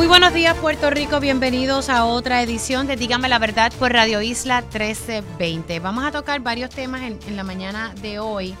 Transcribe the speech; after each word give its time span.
Muy 0.00 0.06
buenos 0.06 0.32
días 0.32 0.56
Puerto 0.56 0.88
Rico, 0.88 1.20
bienvenidos 1.20 1.90
a 1.90 2.06
otra 2.06 2.40
edición 2.40 2.86
de 2.86 2.96
Dígame 2.96 3.28
la 3.28 3.38
Verdad 3.38 3.70
por 3.78 3.92
Radio 3.92 4.22
Isla 4.22 4.62
1320. 4.62 5.78
Vamos 5.78 6.04
a 6.04 6.10
tocar 6.10 6.40
varios 6.40 6.70
temas 6.70 7.02
en, 7.02 7.36
la 7.36 7.44
mañana 7.44 7.92
de 8.00 8.18
hoy 8.18 8.54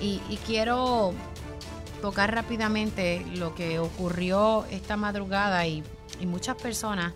y, 0.00 0.18
quiero 0.44 1.14
tocar 2.02 2.34
rápidamente 2.34 3.24
lo 3.36 3.54
que 3.54 3.78
ocurrió 3.78 4.64
esta 4.72 4.96
madrugada 4.96 5.64
y, 5.64 5.84
muchas 6.26 6.56
personas 6.56 7.12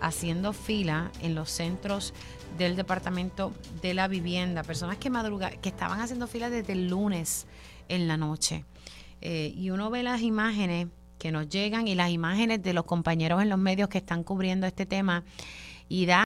haciendo 0.00 0.54
fila 0.54 1.12
en 1.20 1.34
los 1.34 1.50
centros 1.50 2.14
del 2.56 2.74
Departamento 2.74 3.52
de 3.82 3.92
la 3.92 4.08
Vivienda, 4.08 4.62
personas 4.62 4.96
que, 4.96 5.10
madruga, 5.10 5.50
que 5.50 5.68
estaban 5.68 6.00
haciendo 6.00 6.26
fila 6.26 6.48
desde 6.48 6.72
el 6.72 6.88
lunes 6.88 7.46
en 7.90 8.08
la 8.08 8.16
noche. 8.16 8.64
Eh, 9.20 9.52
y 9.54 9.68
uno 9.68 9.90
ve 9.90 10.02
las 10.02 10.22
imágenes 10.22 10.86
que 11.20 11.30
nos 11.30 11.48
llegan 11.48 11.86
y 11.86 11.94
las 11.94 12.10
imágenes 12.10 12.60
de 12.60 12.72
los 12.72 12.84
compañeros 12.84 13.40
en 13.40 13.48
los 13.48 13.58
medios 13.60 13.88
que 13.88 13.98
están 13.98 14.24
cubriendo 14.24 14.66
este 14.66 14.86
tema 14.86 15.22
y 15.88 16.06
da 16.06 16.24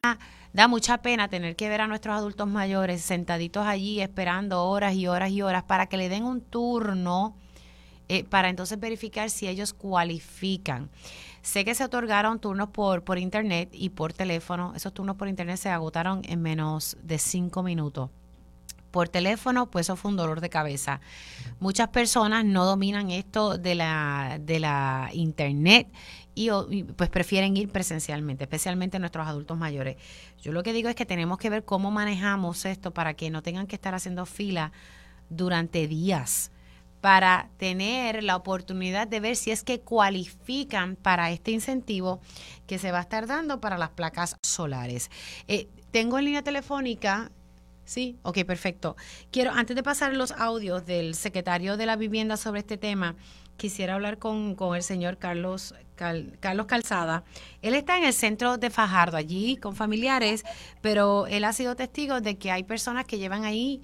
da 0.55 0.69
mucha 0.69 0.99
pena 0.99 1.29
tener 1.29 1.57
que 1.57 1.69
ver 1.69 1.81
a 1.81 1.89
nuestros 1.89 2.15
adultos 2.15 2.47
mayores 2.47 3.03
sentaditos 3.03 3.67
allí 3.67 4.01
esperando 4.01 4.65
horas 4.65 4.95
y 4.95 5.09
horas 5.09 5.31
y 5.33 5.43
horas 5.43 5.65
para 5.65 5.87
que 5.87 5.97
le 5.97 6.09
den 6.09 6.25
un 6.25 6.41
turno 6.41 7.37
eh, 8.09 8.23
para 8.23 8.49
entonces 8.49 8.79
verificar 8.79 9.31
si 9.31 9.49
ellos 9.49 9.73
cualifican. 9.73 10.91
Sé 11.43 11.65
que 11.65 11.75
se 11.75 11.85
otorgaron 11.85 12.39
turnos 12.39 12.69
por, 12.69 13.03
por 13.03 13.19
internet 13.19 13.71
y 13.73 13.91
por 13.91 14.13
teléfono. 14.13 14.73
Esos 14.77 14.95
turnos 14.95 15.17
por 15.17 15.27
internet 15.27 15.57
se 15.57 15.71
agotaron 15.71 16.23
en 16.25 16.41
menos 16.41 16.97
de 17.03 17.19
cinco 17.19 17.63
minutos 17.63 18.11
por 18.95 19.09
teléfono, 19.09 19.73
pues 19.73 19.87
eso 19.87 19.97
fue 19.97 20.13
un 20.13 20.17
dolor 20.17 20.41
de 20.41 20.49
cabeza. 20.49 21.01
Muchas 21.59 21.89
personas 21.89 22.45
no 22.45 22.65
dominan 22.65 23.11
esto 23.11 23.59
de 23.59 23.75
la, 23.75 24.39
de 24.41 24.61
la 24.61 25.11
internet 25.13 25.89
y, 26.37 26.49
pues 26.95 27.11
prefieren 27.11 27.57
ir 27.57 27.71
presencialmente, 27.71 28.45
especialmente 28.45 29.01
nuestros 29.01 29.27
adultos 29.27 29.59
mayores. 29.59 29.97
Yo 30.41 30.53
lo 30.53 30.63
que 30.63 30.73
digo 30.73 30.89
es 30.89 30.95
que 30.95 31.07
tenemos 31.07 31.39
que 31.39 31.51
ver 31.51 31.65
cómo 31.65 31.91
manejamos 31.91 32.65
esto 32.67 32.93
para 32.93 33.15
que 33.15 33.31
no 33.31 33.43
tengan 33.43 33.67
que 33.67 33.75
estar 33.75 33.97
haciendo 33.97 34.27
fila 34.27 34.71
durante 35.29 35.89
días 35.89 36.53
para 37.01 37.51
tener 37.57 38.23
la 38.23 38.37
oportunidad 38.37 39.09
de 39.09 39.19
ver 39.19 39.35
si 39.35 39.51
es 39.51 39.65
que 39.65 39.81
cualifican 39.81 40.95
para 40.95 41.33
este 41.33 41.51
incentivo 41.51 42.21
que 42.69 42.79
se 42.79 42.93
va 42.93 42.99
a 42.99 43.03
estar 43.03 43.27
dando 43.27 43.61
para 43.61 43.77
las 43.77 43.91
placas 43.91 44.37
solares. 44.41 45.11
Eh, 45.49 45.67
tengo 45.91 46.17
en 46.17 46.27
línea 46.27 46.43
telefónica 46.43 47.33
Sí, 47.85 48.19
ok, 48.23 48.45
perfecto. 48.47 48.97
Quiero, 49.31 49.51
antes 49.53 49.77
de 49.77 49.83
pasar 49.83 50.15
los 50.15 50.33
audios 50.33 50.87
del 50.87 51.15
secretario 51.15 51.77
de 51.77 51.87
la 51.87 51.97
vivienda 51.97 52.37
sobre 52.37 52.61
este 52.61 52.79
tema, 52.79 53.15
quisiera 53.57 53.95
hablar 53.95 54.19
con, 54.19 54.57
el 54.75 54.83
señor 54.83 55.19
Carlos, 55.19 55.75
Carlos 56.41 56.67
Calzada. 56.67 57.25
Él 57.63 57.75
está 57.75 57.99
en 57.99 58.05
el 58.05 58.13
centro 58.13 58.57
de 58.57 58.71
Fajardo, 58.71 59.17
allí 59.17 59.57
con 59.57 59.77
familiares, 59.77 60.45
pero 60.81 61.27
él 61.27 61.45
ha 61.45 61.53
sido 61.53 61.77
testigo 61.77 62.21
de 62.21 62.39
que 62.39 62.51
hay 62.51 62.65
personas 62.65 63.05
que 63.05 63.19
llevan 63.19 63.45
ahí, 63.45 63.83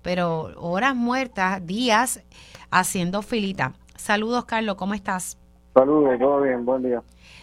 pero 0.00 0.52
horas 0.56 0.96
muertas, 0.96 1.64
días, 1.66 2.24
haciendo 2.70 3.22
filita. 3.22 3.74
Saludos, 3.96 4.46
Carlos, 4.46 4.76
¿cómo 4.76 4.94
estás? 4.94 5.38
Saludos, 5.74 6.18
todo 6.18 6.40
bien, 6.40 6.64
buen 6.64 6.82
día. 6.82 7.02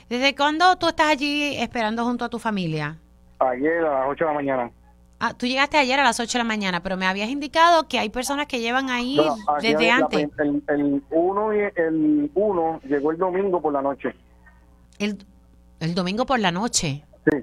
¿Desde 0.10 0.36
cuándo 0.36 0.76
tú 0.78 0.88
estás 0.88 1.08
allí 1.08 1.56
esperando 1.58 2.04
junto 2.04 2.26
a 2.26 2.30
tu 2.30 2.40
familia? 2.40 2.98
Ayer 3.40 3.86
a 3.86 4.02
las 4.02 4.10
8 4.10 4.26
de 4.26 4.30
la 4.30 4.34
mañana. 4.34 4.72
Ah, 5.22 5.34
tú 5.34 5.46
llegaste 5.46 5.78
ayer 5.78 6.00
a 6.00 6.04
las 6.04 6.20
8 6.20 6.32
de 6.32 6.38
la 6.40 6.44
mañana, 6.46 6.82
pero 6.82 6.96
me 6.96 7.06
habías 7.06 7.30
indicado 7.30 7.90
que 7.90 8.00
hay 8.00 8.10
personas 8.10 8.48
que 8.48 8.62
llevan 8.62 8.90
ahí 8.90 9.20
desde 9.62 9.92
antes. 9.92 10.30
el, 10.68 11.04
uno, 11.10 11.52
el 11.52 12.32
uno 12.34 12.80
llegó 12.88 13.12
el 13.12 13.18
domingo 13.18 13.62
por 13.62 13.74
la 13.74 13.82
noche. 13.82 14.16
El, 14.98 15.18
el 15.82 15.94
domingo 15.94 16.26
por 16.26 16.40
la 16.40 16.52
noche. 16.52 17.04
Sí. 17.30 17.38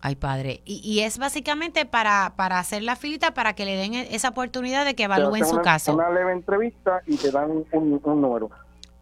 Ay, 0.00 0.14
padre. 0.14 0.62
Y, 0.64 0.80
y 0.84 1.00
es 1.00 1.18
básicamente 1.18 1.84
para, 1.84 2.34
para 2.36 2.60
hacer 2.60 2.84
la 2.84 2.94
filita, 2.94 3.34
para 3.34 3.54
que 3.54 3.64
le 3.64 3.74
den 3.74 3.94
e, 3.94 4.14
esa 4.14 4.28
oportunidad 4.28 4.84
de 4.84 4.94
que 4.94 5.04
evalúen 5.04 5.44
su 5.44 5.60
caso. 5.60 5.94
Una 5.94 6.10
leve 6.10 6.32
entrevista 6.32 7.02
y 7.06 7.16
te 7.16 7.32
dan 7.32 7.50
un, 7.50 8.00
un 8.04 8.20
número. 8.20 8.50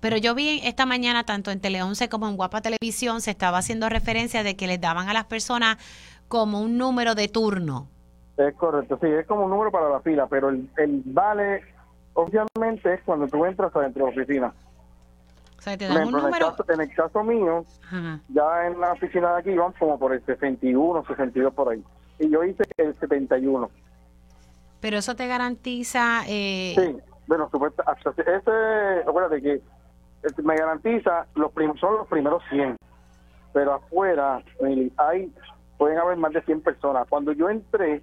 Pero 0.00 0.16
yo 0.16 0.34
vi 0.34 0.60
esta 0.64 0.86
mañana, 0.86 1.24
tanto 1.24 1.50
en 1.50 1.60
Tele 1.60 1.82
11 1.82 2.08
como 2.08 2.28
en 2.28 2.36
Guapa 2.36 2.62
Televisión, 2.62 3.20
se 3.20 3.30
estaba 3.30 3.58
haciendo 3.58 3.88
referencia 3.88 4.42
de 4.42 4.56
que 4.56 4.66
les 4.66 4.80
daban 4.80 5.08
a 5.08 5.12
las 5.12 5.24
personas 5.24 5.78
como 6.28 6.60
un 6.60 6.78
número 6.78 7.14
de 7.14 7.28
turno. 7.28 7.88
Es 8.36 8.54
correcto, 8.54 8.98
sí, 9.00 9.08
es 9.08 9.26
como 9.26 9.44
un 9.44 9.50
número 9.50 9.70
para 9.70 9.88
la 9.88 10.00
fila, 10.00 10.26
pero 10.26 10.50
el, 10.50 10.68
vale 11.06 11.62
obviamente 12.12 12.94
es 12.94 13.02
cuando 13.04 13.26
tú 13.28 13.44
entras 13.44 13.74
adentro 13.74 14.06
de 14.06 14.12
la 14.12 14.22
oficina. 14.22 14.54
O 15.58 15.62
sea, 15.62 15.76
te 15.76 15.88
dan 15.88 16.06
un 16.06 16.12
número. 16.12 16.54
En 16.68 16.80
el, 16.80 16.94
caso, 16.94 17.24
mío, 17.24 17.64
ya 18.28 18.66
en 18.66 18.78
la 18.78 18.92
oficina 18.92 19.32
de 19.32 19.40
aquí 19.40 19.54
van 19.54 19.72
como 19.72 19.98
por 19.98 20.12
el 20.12 20.24
61, 20.24 21.04
62 21.06 21.54
por 21.54 21.72
ahí. 21.72 21.82
Y 22.18 22.30
yo 22.30 22.44
hice 22.44 22.62
el 22.76 22.94
71. 22.94 23.70
Pero 24.80 24.98
eso 24.98 25.16
te 25.16 25.26
garantiza. 25.26 26.22
Eh... 26.28 26.74
Sí, 26.76 26.96
bueno, 27.26 27.48
supuesto, 27.50 27.82
ese, 28.18 29.08
acuérdate 29.08 29.42
que 29.42 29.62
me 30.42 30.56
garantiza, 30.56 31.26
los 31.34 31.50
son 31.80 31.96
los 31.96 32.06
primeros 32.08 32.42
100. 32.50 32.76
Pero 33.52 33.74
afuera 33.74 34.42
hay 34.96 35.32
pueden 35.78 35.98
haber 35.98 36.16
más 36.16 36.32
de 36.32 36.42
100 36.42 36.60
personas. 36.62 37.06
Cuando 37.08 37.32
yo 37.32 37.48
entré, 37.48 38.02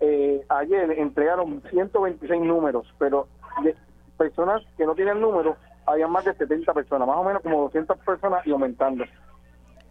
eh, 0.00 0.44
ayer 0.48 0.90
entregaron 0.98 1.62
126 1.70 2.42
números, 2.42 2.86
pero 2.98 3.28
de 3.62 3.74
personas 4.16 4.62
que 4.76 4.86
no 4.86 4.94
tienen 4.94 5.20
números, 5.20 5.56
había 5.86 6.06
más 6.08 6.24
de 6.24 6.34
70 6.34 6.72
personas, 6.72 7.06
más 7.06 7.16
o 7.16 7.24
menos 7.24 7.42
como 7.42 7.62
200 7.62 7.98
personas 7.98 8.46
y 8.46 8.50
aumentando. 8.50 9.04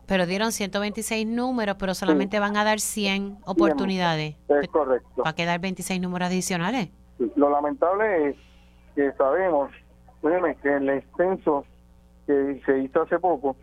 Pero 0.06 0.26
dieron 0.26 0.52
126 0.52 1.26
números, 1.26 1.78
pero 1.80 1.94
solamente 1.94 2.40
van 2.40 2.58
a 2.58 2.64
dar 2.64 2.80
100 2.80 3.38
oportunidades. 3.46 4.36
Es 4.50 4.68
correcto. 4.68 5.24
¿Va 5.26 5.30
a 5.30 5.36
quedar 5.36 5.60
26 5.60 6.02
números 6.02 6.28
adicionales? 6.28 6.90
Lo 7.36 7.50
lamentable 7.50 8.30
es 8.30 8.36
que 8.96 9.14
sabemos, 9.14 9.72
que 10.22 10.70
en 10.70 10.90
el 10.90 10.98
extenso 10.98 11.66
que 12.28 12.62
se 12.66 12.80
hizo 12.80 13.02
hace 13.02 13.18
poco, 13.20 13.56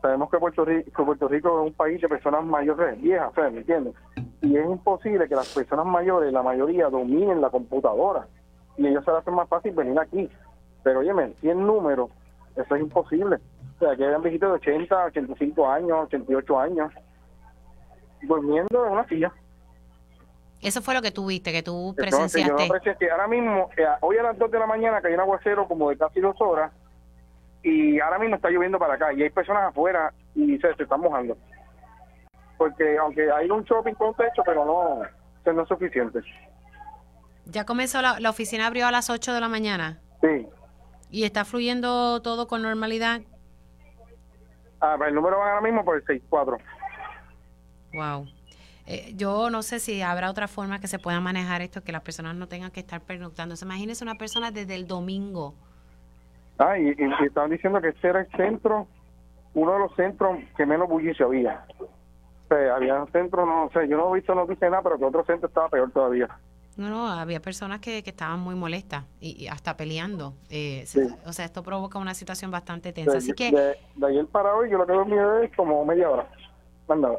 sabemos 0.00 0.30
que 0.30 0.38
Puerto 0.38 0.64
Rico, 0.64 1.04
Puerto 1.04 1.28
Rico 1.28 1.60
es 1.60 1.70
un 1.70 1.74
país 1.74 2.00
de 2.00 2.08
personas 2.08 2.44
mayores, 2.44 3.00
viejas, 3.00 3.32
¿me 3.36 3.58
entiendes? 3.60 3.94
Y 4.40 4.56
es 4.56 4.64
imposible 4.64 5.28
que 5.28 5.34
las 5.34 5.52
personas 5.52 5.86
mayores, 5.86 6.32
la 6.32 6.42
mayoría, 6.42 6.88
dominen 6.88 7.40
la 7.40 7.50
computadora. 7.50 8.26
Y 8.76 8.86
ellos 8.86 9.04
se 9.04 9.10
les 9.10 9.20
hace 9.20 9.30
más 9.30 9.48
fácil 9.48 9.72
venir 9.72 9.98
aquí. 9.98 10.30
Pero 10.84 11.00
oye, 11.00 11.12
100 11.40 11.66
números, 11.66 12.10
eso 12.56 12.74
es 12.74 12.80
imposible. 12.80 13.38
O 13.76 13.78
sea, 13.78 13.96
que 13.96 14.04
hayan 14.04 14.22
viejitos 14.22 14.48
de 14.48 14.70
80, 14.70 15.04
85 15.06 15.68
años, 15.68 15.98
88 16.04 16.58
años, 16.58 16.92
durmiendo 18.22 18.86
en 18.86 18.92
una 18.92 19.06
silla. 19.08 19.32
Eso 20.60 20.82
fue 20.82 20.94
lo 20.94 21.02
que 21.02 21.12
tú 21.12 21.26
viste, 21.26 21.52
que 21.52 21.62
tú 21.62 21.94
presenciaste. 21.96 22.68
Ahora 23.10 23.28
mismo, 23.28 23.70
eh, 23.76 23.86
hoy 24.00 24.16
a 24.18 24.22
las 24.24 24.38
2 24.38 24.50
de 24.50 24.58
la 24.58 24.66
mañana, 24.66 25.00
que 25.00 25.08
hay 25.08 25.14
un 25.14 25.20
aguacero 25.20 25.68
como 25.68 25.90
de 25.90 25.96
casi 25.96 26.20
dos 26.20 26.36
horas, 26.40 26.72
y 27.68 28.00
ahora 28.00 28.18
mismo 28.18 28.36
está 28.36 28.48
lloviendo 28.48 28.78
para 28.78 28.94
acá 28.94 29.12
y 29.12 29.22
hay 29.22 29.30
personas 29.30 29.64
afuera 29.64 30.12
y 30.34 30.58
se, 30.58 30.70
están 30.70 31.00
mojando. 31.00 31.36
Porque 32.56 32.96
aunque 32.98 33.30
hay 33.30 33.50
un 33.50 33.62
shopping 33.64 33.94
con 33.94 34.14
techo, 34.14 34.42
pero 34.44 34.64
no, 34.64 35.52
no 35.52 35.62
es 35.62 35.68
suficiente. 35.68 36.20
¿Ya 37.44 37.64
comenzó 37.64 38.00
la, 38.02 38.20
la 38.20 38.30
oficina 38.30 38.66
abrió 38.66 38.86
a 38.86 38.90
las 38.90 39.10
8 39.10 39.34
de 39.34 39.40
la 39.40 39.48
mañana? 39.48 40.00
Sí. 40.22 40.48
¿Y 41.10 41.24
está 41.24 41.44
fluyendo 41.44 42.20
todo 42.22 42.48
con 42.48 42.62
normalidad? 42.62 43.20
Ah, 44.80 44.96
el 45.06 45.14
número 45.14 45.38
va 45.38 45.50
ahora 45.50 45.60
mismo 45.60 45.84
por 45.84 45.96
el 45.96 46.02
64. 46.02 46.58
Wow. 47.92 48.26
Eh, 48.86 49.12
yo 49.14 49.50
no 49.50 49.62
sé 49.62 49.80
si 49.80 50.00
habrá 50.00 50.30
otra 50.30 50.48
forma 50.48 50.80
que 50.80 50.88
se 50.88 50.98
pueda 50.98 51.20
manejar 51.20 51.60
esto, 51.60 51.82
que 51.82 51.92
las 51.92 52.02
personas 52.02 52.34
no 52.36 52.48
tengan 52.48 52.70
que 52.70 52.80
estar 52.80 53.02
pernoctando. 53.02 53.54
Imagínese 53.60 54.04
una 54.04 54.14
persona 54.14 54.50
desde 54.50 54.74
el 54.74 54.86
domingo 54.86 55.54
Ah, 56.58 56.78
y, 56.78 56.94
estaban 57.24 57.50
diciendo 57.50 57.80
que 57.80 57.88
este 57.88 58.08
era 58.08 58.20
el 58.20 58.30
centro, 58.32 58.88
uno 59.54 59.72
de 59.72 59.78
los 59.78 59.94
centros 59.94 60.38
que 60.56 60.66
menos 60.66 60.88
bullicio 60.88 61.26
había. 61.26 61.64
O 61.78 62.48
sea, 62.48 62.74
había 62.74 63.06
centros, 63.12 63.46
no 63.46 63.70
sé, 63.72 63.88
yo 63.88 63.96
no 63.96 64.10
he 64.10 64.18
visto 64.18 64.34
noticias 64.34 64.70
nada, 64.70 64.82
pero 64.82 64.98
que 64.98 65.04
otro 65.04 65.24
centro 65.24 65.48
estaba 65.48 65.68
peor 65.68 65.90
todavía. 65.92 66.28
No, 66.76 66.88
no, 66.88 67.08
había 67.08 67.40
personas 67.40 67.80
que, 67.80 68.02
que 68.04 68.10
estaban 68.10 68.38
muy 68.38 68.54
molestas 68.54 69.04
y, 69.20 69.48
hasta 69.48 69.76
peleando. 69.76 70.34
Eh, 70.48 70.84
o 71.26 71.32
sea, 71.32 71.44
esto 71.44 71.62
provoca 71.62 71.98
una 71.98 72.14
situación 72.14 72.50
bastante 72.50 72.92
tensa. 72.92 73.18
Así 73.18 73.32
que... 73.32 73.50
De, 73.50 74.06
ayer 74.06 74.26
para 74.26 74.54
hoy, 74.54 74.70
yo 74.70 74.78
lo 74.78 74.86
que 74.86 74.92
dormí 74.92 75.16
es 75.44 75.54
como 75.56 75.84
media 75.84 76.08
hora. 76.08 76.28
Mandaba. 76.88 77.18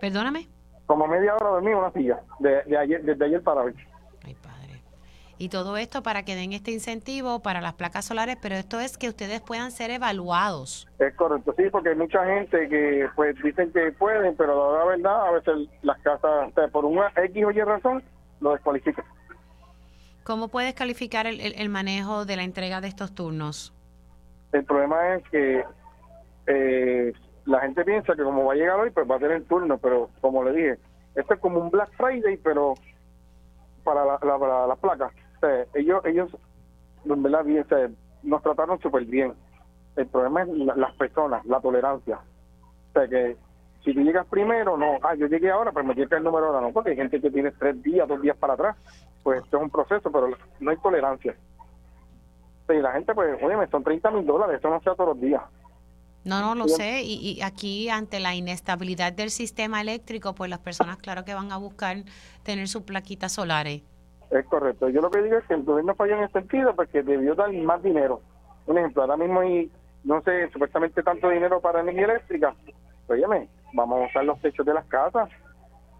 Perdóname. 0.00 0.46
Como 0.84 1.06
media 1.06 1.34
hora 1.34 1.48
dormí 1.48 1.70
en 1.70 1.78
una 1.78 1.92
silla, 1.92 2.20
de, 2.38 2.62
de 2.64 2.76
ayer, 2.76 3.02
desde 3.02 3.24
ayer 3.24 3.42
para 3.42 3.62
hoy. 3.62 3.74
Y 5.38 5.50
todo 5.50 5.76
esto 5.76 6.02
para 6.02 6.24
que 6.24 6.34
den 6.34 6.52
este 6.52 6.72
incentivo 6.72 7.40
para 7.40 7.60
las 7.60 7.74
placas 7.74 8.04
solares, 8.04 8.36
pero 8.42 8.56
esto 8.56 8.80
es 8.80 8.98
que 8.98 9.08
ustedes 9.08 9.40
puedan 9.40 9.70
ser 9.70 9.92
evaluados. 9.92 10.88
Es 10.98 11.14
correcto, 11.14 11.54
sí, 11.56 11.64
porque 11.70 11.90
hay 11.90 11.96
mucha 11.96 12.24
gente 12.24 12.68
que 12.68 13.08
pues 13.14 13.40
dicen 13.42 13.72
que 13.72 13.92
pueden, 13.92 14.34
pero 14.36 14.76
la 14.76 14.84
verdad 14.84 15.28
a 15.28 15.30
veces 15.30 15.68
las 15.82 15.98
casas, 16.00 16.52
por 16.72 16.84
una 16.84 17.12
X 17.16 17.44
o 17.44 17.50
Y 17.52 17.60
razón, 17.60 18.02
lo 18.40 18.52
descualifican. 18.52 19.04
¿Cómo 20.24 20.48
puedes 20.48 20.74
calificar 20.74 21.26
el, 21.26 21.40
el, 21.40 21.68
manejo 21.68 22.24
de 22.24 22.36
la 22.36 22.42
entrega 22.42 22.80
de 22.80 22.88
estos 22.88 23.14
turnos? 23.14 23.72
El 24.52 24.64
problema 24.64 25.14
es 25.14 25.28
que 25.30 25.64
eh, 26.48 27.12
la 27.46 27.60
gente 27.60 27.84
piensa 27.84 28.14
que 28.14 28.22
como 28.22 28.44
va 28.44 28.52
a 28.52 28.56
llegar 28.56 28.78
hoy, 28.78 28.90
pues 28.90 29.08
va 29.08 29.16
a 29.16 29.20
tener 29.20 29.44
turno, 29.44 29.78
pero 29.78 30.10
como 30.20 30.42
le 30.44 30.52
dije, 30.52 30.78
esto 31.14 31.34
es 31.34 31.40
como 31.40 31.60
un 31.60 31.70
Black 31.70 31.90
Friday, 31.96 32.36
pero 32.36 32.74
para 33.84 34.04
las 34.04 34.22
la, 34.22 34.76
placas. 34.76 35.12
Ellos, 35.74 36.04
ellos, 36.04 36.30
en 37.04 37.22
verdad, 37.22 37.44
bien, 37.44 37.64
nos 38.22 38.42
trataron 38.42 38.80
súper 38.80 39.04
bien. 39.04 39.34
El 39.96 40.06
problema 40.06 40.42
es 40.42 40.48
las 40.48 40.94
personas, 40.94 41.44
la 41.46 41.60
tolerancia. 41.60 42.20
O 42.90 42.92
sea, 42.92 43.08
que 43.08 43.36
si 43.84 43.94
tú 43.94 44.00
llegas 44.00 44.26
primero, 44.26 44.76
no, 44.76 44.98
ah, 45.02 45.14
yo 45.14 45.26
llegué 45.26 45.50
ahora, 45.50 45.72
pues 45.72 45.84
me 45.84 45.94
que 45.94 46.02
el 46.02 46.22
número 46.22 46.46
ahora, 46.46 46.60
no, 46.60 46.72
porque 46.72 46.90
hay 46.90 46.96
gente 46.96 47.20
que 47.20 47.30
tiene 47.30 47.50
tres 47.52 47.82
días, 47.82 48.06
dos 48.06 48.20
días 48.20 48.36
para 48.36 48.54
atrás. 48.54 48.76
Pues 49.22 49.42
esto 49.42 49.56
es 49.56 49.62
un 49.62 49.70
proceso, 49.70 50.10
pero 50.10 50.30
no 50.60 50.70
hay 50.70 50.76
tolerancia. 50.78 51.34
y 52.68 52.82
la 52.82 52.92
gente, 52.92 53.14
pues, 53.14 53.42
oye, 53.42 53.66
son 53.70 53.82
30 53.82 54.10
mil 54.10 54.26
dólares, 54.26 54.56
esto 54.56 54.70
no 54.70 54.80
sea 54.80 54.94
todos 54.94 55.14
los 55.14 55.20
días. 55.20 55.42
No, 56.24 56.42
no 56.42 56.54
lo 56.54 56.68
sé. 56.68 57.02
Y, 57.02 57.40
aquí, 57.42 57.88
ante 57.88 58.20
la 58.20 58.34
inestabilidad 58.34 59.12
del 59.12 59.30
sistema 59.30 59.80
eléctrico, 59.80 60.34
pues 60.34 60.50
las 60.50 60.58
personas, 60.58 60.98
claro 60.98 61.24
que 61.24 61.32
van 61.32 61.52
a 61.52 61.56
buscar 61.56 61.96
tener 62.42 62.68
sus 62.68 62.82
plaquitas 62.82 63.32
solares. 63.32 63.82
Es 64.30 64.44
correcto. 64.46 64.88
Yo 64.88 65.00
lo 65.00 65.10
que 65.10 65.22
digo 65.22 65.38
es 65.38 65.44
que 65.44 65.54
el 65.54 65.62
gobierno 65.62 65.94
falló 65.94 66.16
en 66.16 66.24
ese 66.24 66.34
sentido 66.34 66.74
porque 66.74 67.02
debió 67.02 67.34
dar 67.34 67.52
más 67.52 67.82
dinero. 67.82 68.20
Un 68.66 68.78
ejemplo, 68.78 69.02
ahora 69.02 69.16
mismo 69.16 69.40
hay, 69.40 69.70
no 70.04 70.20
sé, 70.22 70.50
supuestamente 70.50 71.02
tanto 71.02 71.30
dinero 71.30 71.60
para 71.60 71.80
energía 71.80 72.04
eléctrica. 72.04 72.54
Óyeme, 73.06 73.48
vamos 73.72 74.02
a 74.02 74.06
usar 74.06 74.24
los 74.24 74.40
techos 74.40 74.66
de 74.66 74.74
las 74.74 74.84
casas. 74.86 75.30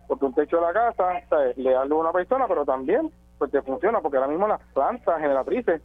Porque 0.06 0.24
un 0.24 0.34
techo 0.34 0.56
de 0.56 0.62
la 0.62 0.72
casa, 0.72 1.22
le 1.56 1.70
da 1.70 1.82
a 1.82 1.84
una 1.84 2.12
persona, 2.12 2.46
pero 2.48 2.64
también 2.64 3.10
pues 3.38 3.50
te 3.50 3.62
funciona, 3.62 4.00
porque 4.00 4.16
ahora 4.16 4.28
mismo 4.28 4.48
las 4.48 4.60
plantas 4.74 5.20
generatrices 5.20 5.80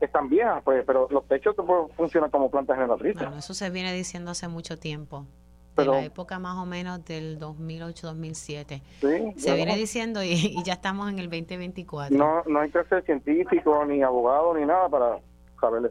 están 0.00 0.28
viejas, 0.28 0.62
pues, 0.62 0.84
pero 0.86 1.08
los 1.10 1.26
techos 1.26 1.56
funcionan 1.96 2.30
como 2.30 2.50
plantas 2.50 2.76
generatrices. 2.76 3.22
Bueno, 3.22 3.38
eso 3.38 3.54
se 3.54 3.70
viene 3.70 3.92
diciendo 3.92 4.30
hace 4.30 4.46
mucho 4.46 4.78
tiempo. 4.78 5.26
De 5.76 5.84
la 5.84 6.04
época 6.04 6.38
más 6.38 6.56
o 6.56 6.66
menos 6.66 7.04
del 7.04 7.38
2008-2007. 7.38 8.80
Sí, 9.00 9.40
se 9.40 9.54
viene 9.54 9.76
diciendo 9.76 10.22
y, 10.22 10.62
ya 10.64 10.74
estamos 10.74 11.10
en 11.10 11.18
el 11.18 11.26
2024. 11.26 12.16
No, 12.16 12.42
no 12.46 12.60
hay 12.60 12.70
que 12.70 12.82
ser 12.84 13.04
científico, 13.04 13.84
ni 13.84 14.02
abogado, 14.02 14.54
ni 14.54 14.64
nada 14.64 14.88
para 14.88 15.18
saberle. 15.60 15.90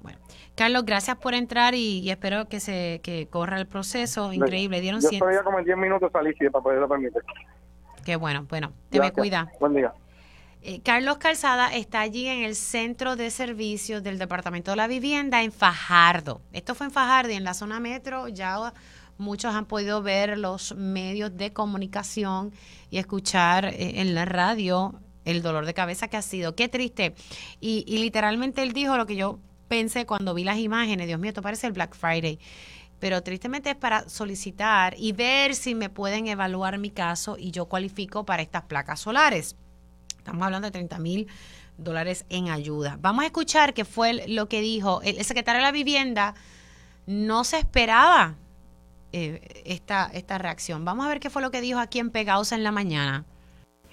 Bueno, 0.00 0.18
Carlos, 0.54 0.84
gracias 0.84 1.16
por 1.16 1.34
entrar 1.34 1.74
y, 1.74 2.08
espero 2.10 2.48
que 2.48 2.60
se 2.60 3.00
que 3.02 3.26
corra 3.26 3.58
el 3.58 3.66
proceso. 3.66 4.32
Increíble. 4.32 4.80
Dieron 4.80 5.00
Yo 5.00 5.30
ya 5.30 5.42
como 5.42 5.58
en 5.58 5.64
10 5.64 5.76
minutos 5.76 6.10
salí, 6.12 6.32
para 6.34 6.62
poderlo 6.62 6.88
permitir. 6.88 7.22
Qué 8.04 8.16
bueno. 8.16 8.46
Bueno, 8.48 8.72
te 8.90 9.00
me 9.00 9.12
cuida. 9.12 9.50
Buen 9.60 9.74
día. 9.74 9.92
Eh, 10.66 10.80
Carlos 10.82 11.18
Calzada 11.18 11.74
está 11.74 12.00
allí 12.00 12.26
en 12.26 12.42
el 12.42 12.54
centro 12.54 13.16
de 13.16 13.30
servicios 13.30 14.02
del 14.02 14.18
Departamento 14.18 14.70
de 14.70 14.78
la 14.78 14.86
Vivienda 14.86 15.42
en 15.42 15.52
Fajardo. 15.52 16.40
Esto 16.52 16.74
fue 16.74 16.86
en 16.86 16.90
Fajardo 16.90 17.30
y 17.32 17.34
en 17.34 17.44
la 17.44 17.52
zona 17.52 17.80
metro 17.80 18.28
ya 18.28 18.72
muchos 19.18 19.54
han 19.54 19.66
podido 19.66 20.02
ver 20.02 20.38
los 20.38 20.74
medios 20.76 21.36
de 21.36 21.52
comunicación 21.52 22.52
y 22.90 22.98
escuchar 22.98 23.66
eh, 23.66 24.00
en 24.00 24.14
la 24.14 24.24
radio 24.24 25.00
el 25.24 25.42
dolor 25.42 25.66
de 25.66 25.74
cabeza 25.74 26.08
que 26.08 26.16
ha 26.16 26.22
sido. 26.22 26.54
Qué 26.54 26.68
triste. 26.68 27.14
Y, 27.60 27.84
y 27.86 27.98
literalmente 27.98 28.62
él 28.62 28.72
dijo 28.72 28.96
lo 28.96 29.06
que 29.06 29.16
yo 29.16 29.38
pensé 29.68 30.06
cuando 30.06 30.34
vi 30.34 30.44
las 30.44 30.58
imágenes. 30.58 31.06
Dios 31.06 31.18
mío, 31.18 31.30
esto 31.30 31.42
parece 31.42 31.66
el 31.66 31.72
Black 31.72 31.94
Friday 31.94 32.38
pero 33.04 33.22
tristemente 33.22 33.68
es 33.68 33.76
para 33.76 34.08
solicitar 34.08 34.94
y 34.96 35.12
ver 35.12 35.54
si 35.54 35.74
me 35.74 35.90
pueden 35.90 36.26
evaluar 36.26 36.78
mi 36.78 36.88
caso 36.88 37.36
y 37.38 37.50
yo 37.50 37.66
cualifico 37.66 38.24
para 38.24 38.40
estas 38.40 38.62
placas 38.62 39.00
solares. 39.00 39.56
Estamos 40.16 40.42
hablando 40.42 40.68
de 40.68 40.72
30 40.72 40.98
mil 41.00 41.28
dólares 41.76 42.24
en 42.30 42.48
ayuda. 42.48 42.96
Vamos 43.00 43.24
a 43.24 43.26
escuchar 43.26 43.74
qué 43.74 43.84
fue 43.84 44.26
lo 44.28 44.48
que 44.48 44.62
dijo 44.62 45.02
el, 45.02 45.22
secretario 45.22 45.58
de 45.58 45.66
la 45.66 45.72
Vivienda. 45.72 46.34
No 47.06 47.44
se 47.44 47.58
esperaba 47.58 48.36
eh, 49.14 49.62
esta, 49.64 50.10
esta 50.12 50.38
reacción. 50.38 50.84
Vamos 50.84 51.06
a 51.06 51.08
ver 51.08 51.20
qué 51.20 51.30
fue 51.30 51.42
lo 51.42 51.50
que 51.50 51.60
dijo 51.60 51.78
aquí 51.78 51.98
en 51.98 52.10
Pegados 52.10 52.52
en 52.52 52.64
la 52.64 52.72
mañana. 52.72 53.24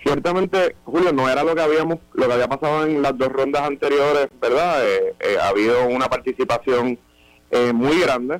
Ciertamente, 0.03 0.75
Julio, 0.85 1.13
no 1.13 1.29
era 1.29 1.43
lo 1.43 1.53
que 1.55 1.61
habíamos, 1.61 1.99
lo 2.13 2.27
que 2.27 2.33
había 2.33 2.47
pasado 2.47 2.85
en 2.85 3.01
las 3.01 3.17
dos 3.17 3.29
rondas 3.29 3.61
anteriores, 3.61 4.27
¿verdad? 4.41 4.83
Eh, 4.85 5.15
eh, 5.19 5.37
ha 5.39 5.49
habido 5.49 5.87
una 5.87 6.07
participación 6.07 6.97
muy 7.73 7.99
grande 7.99 8.39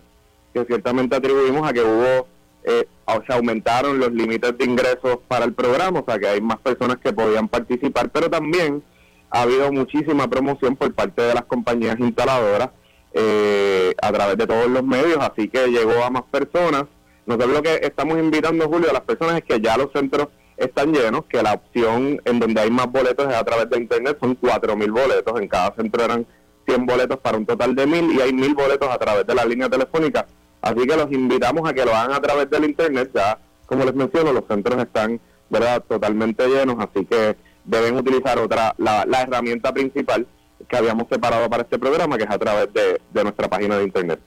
que 0.54 0.64
ciertamente 0.64 1.18
atribuimos 1.18 1.70
a 1.70 1.74
que 1.74 1.82
hubo 1.82 2.28
eh, 2.64 2.88
se 3.28 3.34
aumentaron 3.34 4.00
los 4.00 4.12
límites 4.12 4.58
de 4.58 4.66
ingresos 4.66 5.20
para 5.28 5.46
el 5.46 5.54
programa, 5.54 6.00
o 6.00 6.06
sea 6.06 6.20
que 6.20 6.28
hay 6.28 6.42
más 6.42 6.60
personas 6.60 6.98
que 6.98 7.12
podían 7.12 7.48
participar, 7.48 8.10
pero 8.10 8.30
también 8.30 8.84
ha 9.30 9.42
habido 9.42 9.72
muchísima 9.72 10.30
promoción 10.30 10.76
por 10.76 10.94
parte 10.94 11.22
de 11.22 11.34
las 11.34 11.46
compañías 11.46 12.00
instaladoras 12.00 12.70
eh, 13.14 13.94
a 14.02 14.12
través 14.12 14.38
de 14.38 14.48
todos 14.48 14.68
los 14.68 14.84
medios, 14.84 15.18
así 15.20 15.48
que 15.48 15.68
llegó 15.68 16.04
a 16.04 16.10
más 16.10 16.24
personas. 16.24 16.86
Nosotros 17.26 17.52
lo 17.52 17.62
que 17.62 17.80
estamos 17.82 18.18
invitando, 18.18 18.68
Julio, 18.68 18.90
a 18.90 18.94
las 18.94 19.04
personas 19.04 19.38
es 19.38 19.44
que 19.44 19.60
ya 19.60 19.78
los 19.78 19.92
centros 19.92 20.28
están 20.58 20.94
llenos, 20.94 21.26
que 21.26 21.42
la 21.42 21.54
opción 21.54 22.22
en 22.26 22.40
donde 22.40 22.62
hay 22.62 22.72
más 22.72 22.92
boletos 22.92 23.28
es 23.30 23.36
a 23.36 23.44
través 23.44 23.70
de 23.70 23.78
Internet, 23.78 24.18
son 24.20 24.40
4.000 24.40 24.92
boletos, 24.92 25.40
en 25.40 25.48
cada 25.48 25.74
centro 25.76 26.04
eran 26.04 26.26
100 26.68 26.86
boletos 26.86 27.20
para 27.20 27.38
un 27.38 27.46
total 27.46 27.76
de 27.76 27.88
1.000 27.88 28.16
y 28.16 28.22
hay 28.22 28.32
1.000 28.32 28.56
boletos 28.56 28.90
a 28.90 28.98
través 28.98 29.26
de 29.26 29.36
la 29.36 29.46
línea 29.46 29.70
telefónica 29.70 30.26
Así 30.62 30.86
que 30.86 30.96
los 30.96 31.12
invitamos 31.12 31.68
a 31.68 31.74
que 31.74 31.84
lo 31.84 31.96
hagan 31.96 32.14
a 32.14 32.22
través 32.22 32.50
del 32.50 32.66
Internet. 32.66 33.12
Ya, 33.14 33.40
como 33.66 33.84
les 33.84 33.96
menciono, 33.96 34.32
los 34.32 34.46
centros 34.48 34.82
están 34.82 35.20
verdad 35.50 35.84
totalmente 35.88 36.48
llenos, 36.48 36.78
así 36.80 37.06
que 37.06 37.36
deben 37.66 37.98
utilizar 37.98 38.40
otra 38.40 38.74
la, 38.78 39.04
herramienta 39.22 39.74
principal 39.74 40.26
que 40.68 40.78
habíamos 40.78 41.08
separado 41.10 41.50
para 41.50 41.64
este 41.64 41.78
programa, 41.78 42.18
que 42.18 42.24
es 42.24 42.30
a 42.30 42.38
través 42.38 42.70
de, 42.74 43.24
nuestra 43.24 43.50
página 43.50 43.78
de 43.78 43.84
Internet. 43.84 44.20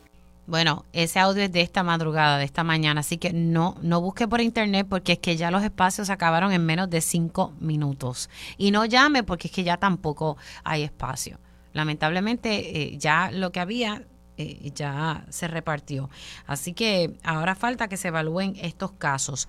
Bueno, 0.46 0.84
ese 0.92 1.20
audio 1.20 1.42
es 1.42 1.52
de 1.52 1.62
esta 1.62 1.82
madrugada, 1.82 2.36
de 2.38 2.44
esta 2.44 2.64
mañana, 2.64 3.00
así 3.00 3.16
que 3.16 3.32
no, 3.32 3.76
no 3.81 4.02
busque 4.02 4.28
por 4.28 4.42
internet 4.42 4.86
porque 4.90 5.12
es 5.12 5.19
que 5.19 5.36
ya 5.36 5.50
los 5.50 5.62
espacios 5.62 6.10
acabaron 6.10 6.52
en 6.52 6.66
menos 6.66 6.90
de 6.90 7.00
cinco 7.00 7.54
minutos. 7.60 8.28
Y 8.58 8.70
no 8.70 8.84
llame 8.84 9.22
porque 9.22 9.48
es 9.48 9.54
que 9.54 9.64
ya 9.64 9.78
tampoco 9.78 10.36
hay 10.62 10.82
espacio. 10.82 11.38
Lamentablemente 11.72 12.82
eh, 12.82 12.98
ya 12.98 13.31
lo 13.31 13.52
que 13.52 13.60
había 13.60 14.02
eh, 14.36 14.72
ya 14.75 15.25
se 15.31 15.46
repartió. 15.46 16.10
Así 16.46 16.72
que 16.72 17.16
ahora 17.22 17.54
falta 17.54 17.88
que 17.88 17.96
se 17.96 18.08
evalúen 18.08 18.54
estos 18.60 18.92
casos. 18.92 19.48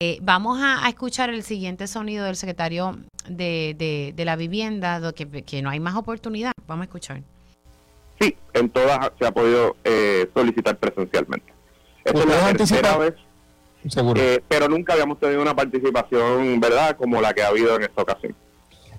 Eh, 0.00 0.18
vamos 0.22 0.60
a, 0.62 0.88
escuchar 0.88 1.30
el 1.30 1.42
siguiente 1.42 1.86
sonido 1.86 2.24
del 2.24 2.36
secretario 2.36 2.98
de, 3.28 4.12
de, 4.14 4.24
la 4.24 4.36
vivienda, 4.36 5.12
que, 5.12 5.26
que, 5.42 5.62
no 5.62 5.70
hay 5.70 5.80
más 5.80 5.96
oportunidad. 5.96 6.52
Vamos 6.66 6.82
a 6.82 6.84
escuchar. 6.84 7.22
Sí, 8.20 8.36
en 8.54 8.70
todas 8.70 9.10
se 9.18 9.26
ha 9.26 9.32
podido 9.32 9.76
eh, 9.84 10.28
solicitar 10.34 10.76
presencialmente. 10.76 11.52
Esta 12.04 12.20
es 12.20 12.26
la 12.26 12.52
tercera 12.54 12.96
vez, 12.96 13.14
pero 14.48 14.68
nunca 14.68 14.92
habíamos 14.92 15.18
tenido 15.18 15.42
una 15.42 15.54
participación, 15.54 16.60
¿verdad?, 16.60 16.96
como 16.96 17.20
la 17.20 17.34
que 17.34 17.42
ha 17.42 17.48
habido 17.48 17.76
en 17.76 17.82
esta 17.82 18.02
ocasión. 18.02 18.34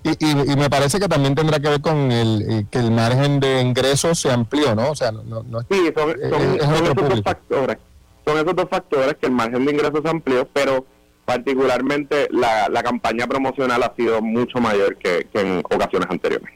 Y, 0.02 0.24
y, 0.24 0.56
me 0.56 0.70
parece 0.70 0.98
que 0.98 1.08
también 1.08 1.34
tendrá 1.34 1.60
que 1.60 1.68
ver 1.68 1.80
con 1.82 2.10
el 2.10 2.42
eh, 2.48 2.66
que 2.70 2.78
el 2.78 2.90
margen 2.90 3.38
de 3.38 3.60
ingresos 3.60 4.18
se 4.18 4.30
amplió, 4.30 4.74
¿no? 4.74 4.92
O 4.92 4.94
sea, 4.94 5.12
no, 5.12 5.42
no, 5.42 5.60
sí, 5.70 5.92
son, 5.94 6.10
esos 6.22 6.94
dos 6.96 7.22
factores. 7.22 7.76
Son 8.24 8.36
esos 8.36 8.54
dos 8.54 8.68
factores 8.68 9.16
que 9.20 9.26
el 9.26 9.32
margen 9.32 9.64
de 9.64 9.72
ingresos 9.72 10.00
se 10.02 10.08
amplió, 10.08 10.48
pero 10.52 10.84
particularmente 11.24 12.28
la, 12.30 12.68
la 12.68 12.82
campaña 12.82 13.26
promocional 13.26 13.82
ha 13.82 13.94
sido 13.94 14.20
mucho 14.20 14.58
mayor 14.58 14.96
que, 14.96 15.26
en 15.34 15.58
ocasiones 15.58 16.08
anteriores. 16.10 16.50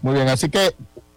Muy 0.00 0.14
bien, 0.14 0.28
así 0.28 0.48
que 0.48 0.74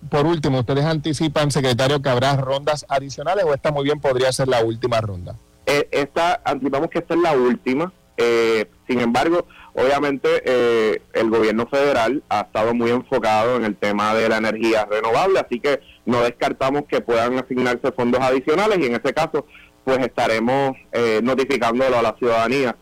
por 0.09 0.25
último, 0.25 0.59
¿ustedes 0.59 0.85
anticipan, 0.85 1.51
secretario, 1.51 2.01
que 2.01 2.09
habrá 2.09 2.35
rondas 2.35 2.85
adicionales 2.87 3.45
o 3.45 3.53
esta 3.53 3.71
muy 3.71 3.83
bien 3.83 3.99
podría 3.99 4.31
ser 4.31 4.47
la 4.47 4.63
última 4.63 5.01
ronda? 5.01 5.35
Eh, 5.65 5.87
esta, 5.91 6.41
anticipamos 6.45 6.89
que 6.89 6.99
esta 6.99 7.13
es 7.13 7.19
la 7.19 7.33
última. 7.33 7.91
Eh, 8.15 8.69
sin 8.87 9.01
embargo, 9.01 9.45
Obviamente, 9.79 10.41
eh, 10.43 11.03
el 11.13 11.29
gobierno 11.29 11.67
federal 11.67 12.23
ha 12.29 12.41
estado 12.41 12.73
muy 12.73 12.89
enfocado 12.89 13.57
en 13.57 13.63
el 13.63 13.75
tema 13.75 14.15
de 14.15 14.27
la 14.27 14.37
energía 14.37 14.85
renovable, 14.85 15.39
así 15.39 15.59
que 15.59 15.81
no 16.03 16.23
descartamos 16.23 16.85
que 16.89 16.99
puedan 16.99 17.37
asignarse 17.37 17.91
fondos 17.91 18.19
adicionales 18.19 18.79
y 18.79 18.87
en 18.87 18.95
ese 18.95 19.13
caso, 19.13 19.45
pues 19.83 19.99
estaremos 19.99 20.75
eh, 20.91 21.19
notificándolo 21.21 21.95
a 21.95 22.01
la 22.01 22.15
ciudadanía 22.17 22.75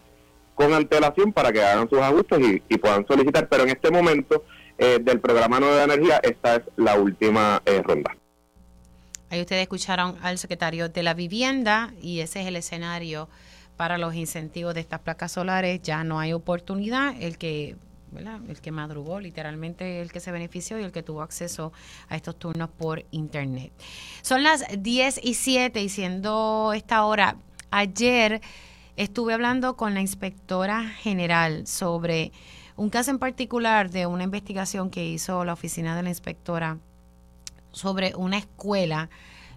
con 0.54 0.74
antelación 0.74 1.34
para 1.34 1.52
que 1.52 1.62
hagan 1.62 1.90
sus 1.90 2.00
ajustes 2.00 2.62
y, 2.70 2.78
puedan 2.78 3.06
solicitar. 3.06 3.50
Pero 3.50 3.64
en 3.64 3.72
este 3.72 3.92
momento 3.92 4.46
eh, 4.78 5.00
del 5.02 5.20
programa 5.20 5.60
Nueva 5.60 5.84
Energía, 5.84 6.22
esta 6.24 6.56
es 6.56 6.62
la 6.78 6.98
última 6.98 7.62
eh, 7.66 7.82
ronda. 7.84 8.16
Ahí 9.30 9.42
ustedes 9.42 9.64
escucharon 9.64 10.16
al 10.22 10.38
secretario 10.38 10.88
de 10.88 11.04
la 11.04 11.14
Vivienda 11.14 11.94
y 12.02 12.22
ese 12.22 12.40
es 12.40 12.48
el 12.48 12.56
escenario 12.56 13.28
para 13.78 13.98
los 13.98 14.16
incentivos 14.16 14.74
de 14.74 14.82
estas 14.82 15.00
placas 15.00 15.32
solares 15.32 15.82
ya 15.82 16.04
no 16.04 16.20
hay 16.20 16.34
oportunidad. 16.34 17.16
El 17.20 17.38
que 17.38 17.76
el 18.48 18.62
que 18.62 18.72
madrugó, 18.72 19.20
literalmente 19.20 20.02
el 20.02 20.12
que 20.12 20.20
se 20.20 20.32
benefició 20.32 20.80
y 20.80 20.84
el 20.84 20.92
que 20.92 21.04
tuvo 21.04 21.22
acceso 21.22 21.74
a 22.08 22.16
estos 22.16 22.38
turnos 22.38 22.70
por 22.70 23.06
internet. 23.12 23.72
Son 24.22 24.44
las 24.44 24.64
10 24.78 25.20
y 25.24 25.34
7 25.34 25.82
y 25.82 25.90
siendo 25.90 26.72
esta 26.74 27.06
hora, 27.06 27.36
ayer 27.72 28.42
estuve 28.96 29.34
hablando 29.34 29.76
con 29.76 29.94
la 29.94 30.02
inspectora 30.02 30.84
general 30.84 31.68
sobre 31.68 32.32
un 32.78 32.90
caso 32.90 33.12
en 33.12 33.20
particular 33.20 33.90
de 33.90 34.06
una 34.06 34.24
investigación 34.24 34.90
que 34.90 35.06
hizo 35.06 35.44
la 35.46 35.54
oficina 35.54 35.96
de 35.96 36.04
la 36.04 36.10
inspectora 36.10 36.78
sobre 37.72 38.16
una 38.16 38.38
escuela 38.38 39.10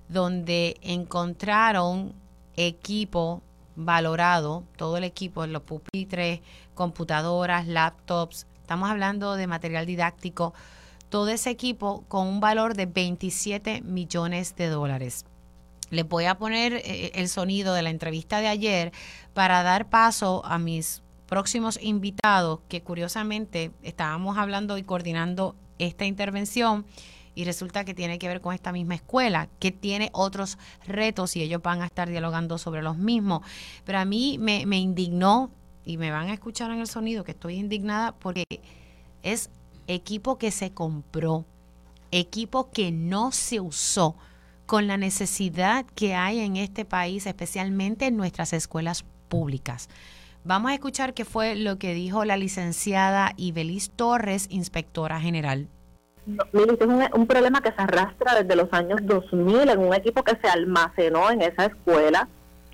donde 0.08 0.76
encontraron 0.82 2.14
equipo 2.56 3.42
valorado, 3.78 4.64
todo 4.76 4.96
el 4.96 5.04
equipo, 5.04 5.46
los 5.46 5.62
pupitres, 5.62 6.40
computadoras, 6.74 7.66
laptops, 7.66 8.46
estamos 8.60 8.90
hablando 8.90 9.36
de 9.36 9.46
material 9.46 9.86
didáctico, 9.86 10.52
todo 11.08 11.28
ese 11.28 11.50
equipo 11.50 12.04
con 12.08 12.26
un 12.26 12.40
valor 12.40 12.74
de 12.74 12.86
27 12.86 13.80
millones 13.82 14.56
de 14.56 14.66
dólares. 14.66 15.24
Les 15.90 16.06
voy 16.06 16.26
a 16.26 16.36
poner 16.36 16.74
eh, 16.74 17.12
el 17.14 17.28
sonido 17.28 17.72
de 17.72 17.82
la 17.82 17.90
entrevista 17.90 18.40
de 18.40 18.48
ayer 18.48 18.92
para 19.32 19.62
dar 19.62 19.88
paso 19.88 20.44
a 20.44 20.58
mis 20.58 21.02
próximos 21.26 21.78
invitados 21.80 22.60
que 22.68 22.82
curiosamente 22.82 23.70
estábamos 23.82 24.36
hablando 24.36 24.76
y 24.76 24.82
coordinando 24.82 25.54
esta 25.78 26.04
intervención 26.04 26.84
y 27.38 27.44
resulta 27.44 27.84
que 27.84 27.94
tiene 27.94 28.18
que 28.18 28.26
ver 28.26 28.40
con 28.40 28.52
esta 28.52 28.72
misma 28.72 28.96
escuela, 28.96 29.48
que 29.60 29.70
tiene 29.70 30.10
otros 30.12 30.58
retos 30.88 31.36
y 31.36 31.42
ellos 31.42 31.62
van 31.62 31.82
a 31.82 31.86
estar 31.86 32.08
dialogando 32.08 32.58
sobre 32.58 32.82
los 32.82 32.98
mismos. 32.98 33.42
Pero 33.84 34.00
a 34.00 34.04
mí 34.04 34.38
me, 34.40 34.64
indignó, 34.76 35.52
y 35.84 35.98
me 35.98 36.10
van 36.10 36.30
a 36.30 36.32
escuchar 36.34 36.72
en 36.72 36.80
el 36.80 36.88
sonido, 36.88 37.22
que 37.22 37.30
estoy 37.30 37.54
indignada 37.54 38.10
porque 38.10 38.42
es 39.22 39.50
equipo 39.86 40.36
que 40.36 40.50
se 40.50 40.72
compró, 40.72 41.44
equipo 42.10 42.72
que 42.72 42.90
no 42.90 43.30
se 43.30 43.60
usó 43.60 44.16
con 44.66 44.88
la 44.88 44.96
necesidad 44.96 45.86
que 45.94 46.16
hay 46.16 46.40
en 46.40 46.56
este 46.56 46.84
país, 46.84 47.24
especialmente 47.24 48.06
en 48.06 48.16
nuestras 48.16 48.52
escuelas 48.52 49.04
públicas. 49.28 49.88
Vamos 50.42 50.72
a 50.72 50.74
escuchar 50.74 51.14
qué 51.14 51.24
fue 51.24 51.54
lo 51.54 51.78
que 51.78 51.94
dijo 51.94 52.24
la 52.24 52.36
licenciada 52.36 53.32
Ibelis 53.36 53.90
Torres, 53.90 54.48
inspectora 54.50 55.20
general 55.20 55.68
es 56.52 56.86
un, 56.86 57.04
un, 57.14 57.26
problema 57.26 57.60
que 57.60 57.72
se 57.72 57.80
arrastra 57.82 58.42
desde 58.42 58.56
los 58.56 58.72
años 58.72 59.00
2000 59.02 59.70
en 59.70 59.78
un 59.78 59.94
equipo 59.94 60.22
que 60.22 60.36
se 60.36 60.48
almacenó 60.48 61.30
en 61.30 61.42
esa 61.42 61.66
escuela, 61.66 62.28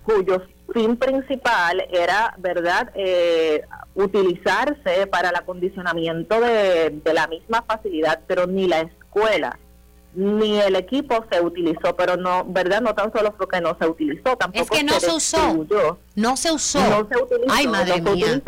cuyo 0.05 0.43
fin 0.73 0.97
principal 0.97 1.87
era, 1.91 2.35
¿verdad?, 2.39 2.91
eh, 2.95 3.63
utilizarse 3.95 5.07
para 5.07 5.31
el 5.31 5.37
acondicionamiento 5.37 6.41
de, 6.41 7.01
la 7.13 7.27
misma 7.29 7.63
facilidad, 7.63 8.21
pero 8.27 8.47
ni 8.47 8.67
la 8.67 8.81
escuela 8.81 9.59
ni 10.17 10.61
el 10.61 10.77
equipo 10.77 11.25
se 11.29 11.41
utilizó, 11.41 11.97
pero 11.97 12.17
no, 12.17 12.45
¿verdad? 12.45 12.81
No 12.81 12.95
tan 12.95 13.13
solo 13.13 13.35
porque 13.37 13.61
no 13.61 13.77
se 13.81 13.89
utilizó, 13.89 14.37
tampoco 14.37 14.63
es 14.63 14.71
que 14.71 14.85
no 14.85 15.01
se, 15.01 15.11
usó. 15.11 15.67
No 16.15 16.37
se 16.37 16.53
usó. 16.53 16.79
No 16.79 17.09
se 17.11 17.21
utilizó. 17.21 17.53
Ay, 17.53 17.67
madre 17.67 18.01
mía. 18.01 18.41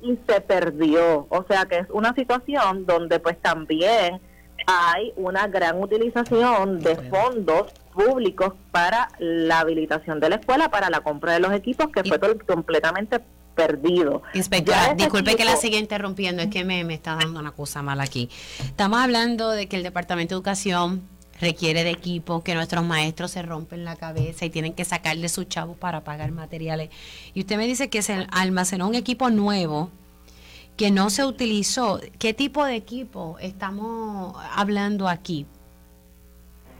y 0.00 0.16
se 0.28 0.40
perdió. 0.40 1.26
O 1.28 1.44
sea 1.48 1.64
que 1.64 1.78
es 1.78 1.86
una 1.90 2.14
situación 2.14 2.86
donde 2.86 3.18
pues 3.18 3.36
también 3.42 4.20
hay 4.70 5.14
una 5.16 5.46
gran 5.46 5.82
utilización 5.82 6.80
de 6.80 6.94
fondos 7.08 7.72
públicos 7.94 8.52
para 8.70 9.08
la 9.18 9.60
habilitación 9.60 10.20
de 10.20 10.28
la 10.28 10.36
escuela, 10.36 10.70
para 10.70 10.90
la 10.90 11.00
compra 11.00 11.32
de 11.32 11.40
los 11.40 11.52
equipos, 11.54 11.88
que 11.88 12.04
fue 12.04 12.20
completamente 12.46 13.20
perdido. 13.54 14.22
Inspectora, 14.34 14.92
disculpe 14.94 15.36
que 15.36 15.46
la 15.46 15.56
siga 15.56 15.78
interrumpiendo, 15.78 16.42
es 16.42 16.50
que 16.50 16.66
me, 16.66 16.84
me 16.84 16.94
está 16.94 17.16
dando 17.16 17.40
una 17.40 17.52
cosa 17.52 17.80
mala 17.80 18.02
aquí. 18.02 18.28
Estamos 18.60 19.00
hablando 19.00 19.50
de 19.50 19.68
que 19.68 19.76
el 19.76 19.82
Departamento 19.82 20.34
de 20.34 20.36
Educación 20.36 21.02
requiere 21.40 21.82
de 21.82 21.90
equipo, 21.90 22.44
que 22.44 22.54
nuestros 22.54 22.84
maestros 22.84 23.30
se 23.30 23.40
rompen 23.40 23.86
la 23.86 23.96
cabeza 23.96 24.44
y 24.44 24.50
tienen 24.50 24.74
que 24.74 24.84
sacarle 24.84 25.30
sus 25.30 25.48
chavos 25.48 25.78
para 25.78 26.04
pagar 26.04 26.30
materiales. 26.30 26.90
Y 27.32 27.40
usted 27.40 27.56
me 27.56 27.66
dice 27.66 27.88
que 27.88 28.02
se 28.02 28.26
almacenó 28.32 28.86
un 28.86 28.94
equipo 28.94 29.30
nuevo 29.30 29.90
que 30.78 30.92
no 30.92 31.10
se 31.10 31.24
utilizó. 31.26 32.00
¿Qué 32.20 32.32
tipo 32.32 32.64
de 32.64 32.76
equipo 32.76 33.36
estamos 33.40 34.36
hablando 34.54 35.08
aquí? 35.08 35.44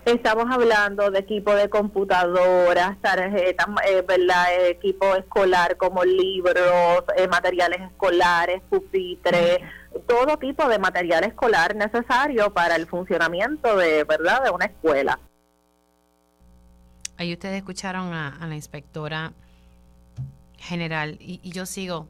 Estamos 0.05 0.47
hablando 0.51 1.11
de 1.11 1.19
equipo 1.19 1.53
de 1.55 1.69
computadoras, 1.69 2.97
tarjetas, 3.03 3.67
eh, 3.87 4.03
¿verdad? 4.07 4.69
equipo 4.69 5.17
escolar 5.17 5.77
como 5.77 6.05
libros, 6.05 7.05
eh, 7.17 7.27
materiales 7.27 7.81
escolares, 7.91 8.63
pupitres, 8.71 9.59
todo 10.07 10.39
tipo 10.39 10.67
de 10.69 10.79
material 10.79 11.25
escolar 11.25 11.75
necesario 11.75 12.55
para 12.55 12.77
el 12.77 12.87
funcionamiento 12.87 13.77
de, 13.77 14.05
¿verdad? 14.05 14.45
de 14.45 14.51
una 14.51 14.67
escuela. 14.67 15.19
Ahí 17.17 17.33
ustedes 17.33 17.57
escucharon 17.57 18.15
a, 18.15 18.39
la 18.47 18.55
inspectora 18.55 19.33
general 20.57 21.17
y, 21.21 21.41
y 21.43 21.51
yo 21.51 21.67
sigo 21.67 22.07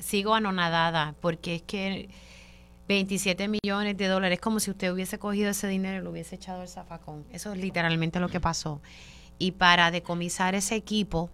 sigo 0.00 0.34
anonadada 0.34 1.14
porque 1.20 1.56
es 1.56 1.62
que 1.62 2.08
27 2.88 3.48
millones 3.48 3.96
de 3.96 4.08
dólares 4.08 4.36
es 4.36 4.40
como 4.40 4.60
si 4.60 4.70
usted 4.70 4.92
hubiese 4.92 5.18
cogido 5.18 5.50
ese 5.50 5.68
dinero 5.68 6.00
y 6.00 6.04
lo 6.04 6.10
hubiese 6.10 6.36
echado 6.36 6.62
al 6.62 6.68
zafacón. 6.68 7.24
Eso 7.30 7.52
es 7.52 7.58
literalmente 7.58 8.18
lo 8.18 8.28
que 8.28 8.40
pasó. 8.40 8.80
Y 9.38 9.52
para 9.52 9.90
decomisar 9.90 10.54
ese 10.54 10.74
equipo 10.74 11.30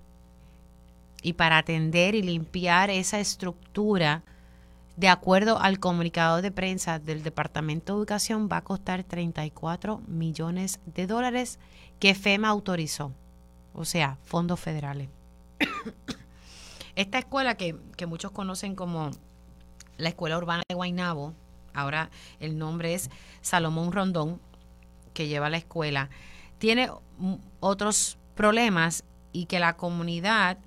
y 1.22 1.34
para 1.34 1.58
atender 1.58 2.14
y 2.14 2.22
limpiar 2.22 2.90
esa 2.90 3.20
estructura, 3.20 4.22
de 4.96 5.08
acuerdo 5.08 5.58
al 5.58 5.78
comunicado 5.78 6.42
de 6.42 6.50
prensa 6.50 6.98
del 6.98 7.22
Departamento 7.22 7.92
de 7.92 7.98
Educación, 7.98 8.48
va 8.50 8.58
a 8.58 8.64
costar 8.64 9.04
34 9.04 10.02
millones 10.06 10.80
de 10.86 11.06
dólares 11.06 11.58
que 11.98 12.14
FEMA 12.14 12.48
autorizó, 12.48 13.12
o 13.72 13.84
sea, 13.84 14.18
fondos 14.24 14.60
federales. 14.60 15.08
Esta 16.96 17.18
escuela 17.18 17.56
que, 17.56 17.76
muchos 18.06 18.30
conocen 18.30 18.76
como 18.76 19.10
la 19.96 20.08
Escuela 20.08 20.38
Urbana 20.38 20.62
de 20.68 20.74
Guaynabo, 20.74 21.34
ahora 21.72 22.10
el 22.38 22.56
nombre 22.56 22.94
es 22.94 23.10
Salomón 23.40 23.92
Rondón, 23.92 24.40
que 25.12 25.26
lleva 25.26 25.50
la 25.50 25.56
escuela, 25.56 26.10
tiene 26.58 26.90
otros 27.60 28.18
problemas 28.36 29.04
y 29.32 29.46
que 29.46 29.58
la 29.58 29.76
comunidad 29.76 30.58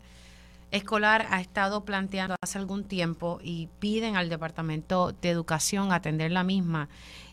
escolar 0.72 1.27
ha 1.29 1.39
estado 1.39 1.86
planteando 1.86 2.36
hace 2.41 2.57
algún 2.57 2.84
tiempo 2.84 3.39
y 3.41 3.69
piden 3.79 4.17
al 4.17 4.27
Departamento 4.27 5.13
de 5.22 5.29
Educación 5.29 5.93
atender 5.93 6.31
la 6.31 6.43
misma. 6.43 6.89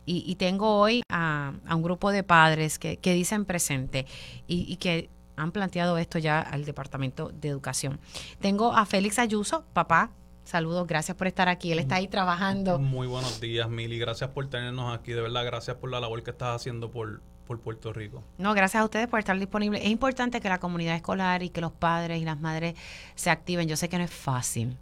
Y, 0.06 0.34
tengo 0.34 0.78
hoy 0.78 1.02
a, 1.10 1.54
un 1.70 1.82
grupo 1.82 2.10
de 2.10 2.22
padres 2.22 2.78
que, 2.78 2.98
dicen 3.02 3.46
presente 3.46 4.06
y, 4.46 4.70
y 4.70 4.76
que 4.76 5.08
han 5.36 5.52
planteado 5.52 5.98
esto 5.98 6.18
ya 6.18 6.40
al 6.40 6.64
Departamento 6.64 7.30
de 7.30 7.48
Educación. 7.48 8.00
Tengo 8.40 8.74
a 8.74 8.86
Félix 8.86 9.18
Ayuso, 9.18 9.64
papá. 9.72 10.10
Saludos, 10.44 10.86
gracias 10.86 11.16
por 11.16 11.26
estar 11.26 11.48
aquí. 11.48 11.72
Él 11.72 11.78
está 11.78 11.96
ahí 11.96 12.08
trabajando. 12.08 12.78
Muy 12.78 13.06
buenos 13.06 13.40
días, 13.40 13.68
Mili. 13.68 13.98
Gracias 13.98 14.30
por 14.30 14.46
tenernos 14.48 14.94
aquí. 14.94 15.12
De 15.12 15.22
verdad, 15.22 15.44
gracias 15.44 15.76
por 15.76 15.90
la 15.90 16.00
labor 16.00 16.22
que 16.22 16.30
estás 16.32 16.56
haciendo 16.56 16.90
por, 16.90 17.22
por 17.46 17.60
Puerto 17.60 17.92
Rico. 17.92 18.22
No, 18.36 18.52
gracias 18.52 18.82
a 18.82 18.84
ustedes 18.84 19.08
por 19.08 19.18
estar 19.18 19.38
disponibles. 19.38 19.82
Es 19.82 19.88
importante 19.88 20.40
que 20.40 20.48
la 20.50 20.60
comunidad 20.60 20.96
escolar 20.96 21.42
y 21.42 21.48
que 21.48 21.62
los 21.62 21.72
padres 21.72 22.20
y 22.20 22.24
las 22.26 22.38
madres 22.38 22.74
se 23.14 23.30
activen. 23.30 23.68
Yo 23.68 23.76
sé 23.76 23.88
que 23.88 23.96
no 23.96 24.04
es 24.04 24.10
fácil 24.10 24.76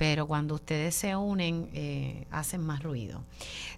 pero 0.00 0.26
cuando 0.26 0.54
ustedes 0.54 0.94
se 0.94 1.14
unen 1.14 1.68
eh, 1.74 2.26
hacen 2.30 2.62
más 2.62 2.82
ruido. 2.82 3.22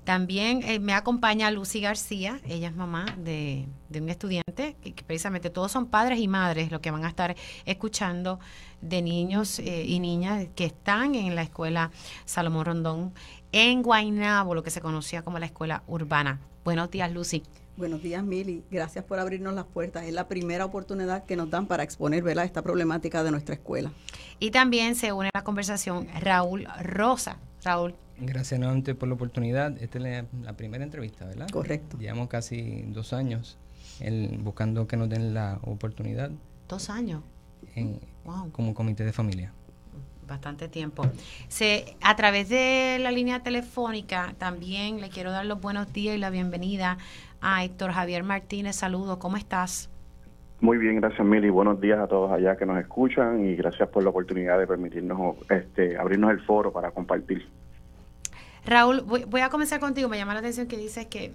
También 0.05 0.63
eh, 0.63 0.79
me 0.79 0.95
acompaña 0.95 1.51
Lucy 1.51 1.81
García, 1.81 2.41
ella 2.47 2.69
es 2.69 2.77
mamá 2.77 3.07
de, 3.19 3.67
un 3.93 4.09
estudiante, 4.09 4.77
que, 4.81 4.95
precisamente 5.03 5.51
todos 5.51 5.73
son 5.73 5.87
padres 5.87 6.21
y 6.21 6.29
madres 6.29 6.71
los 6.71 6.81
que 6.81 6.93
van 6.93 7.05
a 7.05 7.09
estar 7.09 7.35
escuchando 7.65 8.39
de 8.81 9.03
niños 9.03 9.59
eh, 9.59 9.85
y 9.85 9.99
niñas 9.99 10.47
que 10.55 10.67
están 10.67 11.17
en 11.17 11.35
la 11.35 11.43
escuela 11.43 11.91
Salomón 12.25 12.67
Rondón 12.67 13.13
en 13.51 13.83
Guaynabo, 13.83 14.55
lo 14.55 14.63
que 14.63 14.71
se 14.71 14.81
conocía 14.81 15.23
como 15.23 15.41
la 15.41 15.47
escuela 15.47 15.83
urbana. 15.89 16.39
Buenos 16.63 16.89
días, 16.89 17.11
Lucy. 17.11 17.43
Buenos 17.77 18.03
días, 18.03 18.23
Mili. 18.23 18.63
Gracias 18.71 19.03
por 19.05 19.19
abrirnos 19.19 19.55
las 19.55 19.65
puertas. 19.65 20.05
Es 20.05 20.13
la 20.13 20.29
primera 20.29 20.65
oportunidad 20.67 21.25
que 21.25 21.37
nos 21.37 21.49
dan 21.49 21.67
para 21.67 21.83
exponer 21.83 22.23
¿verdad? 22.23 22.45
esta 22.45 22.63
problemática 22.63 23.25
de 23.25 23.31
nuestra 23.31 23.55
escuela. 23.55 23.91
Y 24.39 24.51
también 24.51 24.95
se 24.95 25.13
une 25.13 25.29
a 25.29 25.39
la 25.39 25.45
conversación 25.45 26.07
Raúl 26.21 26.69
Rosa. 26.83 27.39
Raúl. 27.65 27.95
Gracias 28.19 28.61
nuevamente 28.61 28.95
por 28.95 29.09
la 29.09 29.15
oportunidad. 29.15 29.77
Esta 29.83 29.99
es 29.99 30.27
la, 30.43 30.53
primera 30.53 30.85
entrevista, 30.85 31.25
¿verdad? 31.25 31.49
Correcto. 31.49 31.97
Llevamos 31.99 32.29
casi 32.29 32.83
dos 32.89 33.15
años 33.15 33.57
buscando 34.41 34.87
que 34.87 34.97
nos 34.97 35.09
den 35.09 35.33
la 35.33 35.59
oportunidad. 35.63 36.31
¿Dos 36.69 36.91
años? 36.91 37.23
Como 38.53 38.75
comité 38.75 39.05
de 39.05 39.13
familia 39.13 39.53
bastante 40.27 40.67
tiempo. 40.69 41.05
Se, 41.49 41.97
a 42.01 42.17
través 42.17 42.49
de 42.49 42.97
la 43.01 43.11
línea 43.11 43.43
telefónica 43.43 44.35
también 44.39 45.01
le 45.01 45.11
quiero 45.11 45.31
dar 45.31 45.45
los 45.45 45.61
buenos 45.61 45.93
días 45.93 46.17
y 46.17 46.19
la 46.19 46.31
bienvenida 46.31 46.97
a 47.43 47.65
Héctor 47.65 47.91
Javier 47.91 48.23
Martínez. 48.23 48.77
Saludos, 48.77 49.19
¿cómo 49.19 49.37
estás? 49.37 49.91
Muy 50.61 50.79
bien, 50.79 51.01
gracias 51.01 51.27
Mili. 51.27 51.51
Buenos 51.51 51.81
días 51.81 51.99
a 51.99 52.07
todos 52.07 52.31
allá 52.31 52.57
que 52.57 52.65
nos 52.65 52.79
escuchan 52.79 53.45
y 53.45 53.57
gracias 53.57 53.89
por 53.89 54.05
la 54.05 54.11
oportunidad 54.11 54.59
de 54.59 54.67
permitirnos 54.67 55.37
este, 55.51 55.99
abrirnos 55.99 56.31
el 56.31 56.41
foro 56.41 56.73
para 56.73 56.93
compartir. 56.93 57.49
Raúl, 58.65 59.01
voy, 59.01 59.25
voy 59.25 59.41
a 59.41 59.49
comenzar 59.49 59.81
contigo. 59.81 60.09
Me 60.09 60.19
llama 60.19 60.35
la 60.35 60.39
atención 60.41 60.69
que 60.69 60.77
dices 60.77 61.07
que 61.07 61.33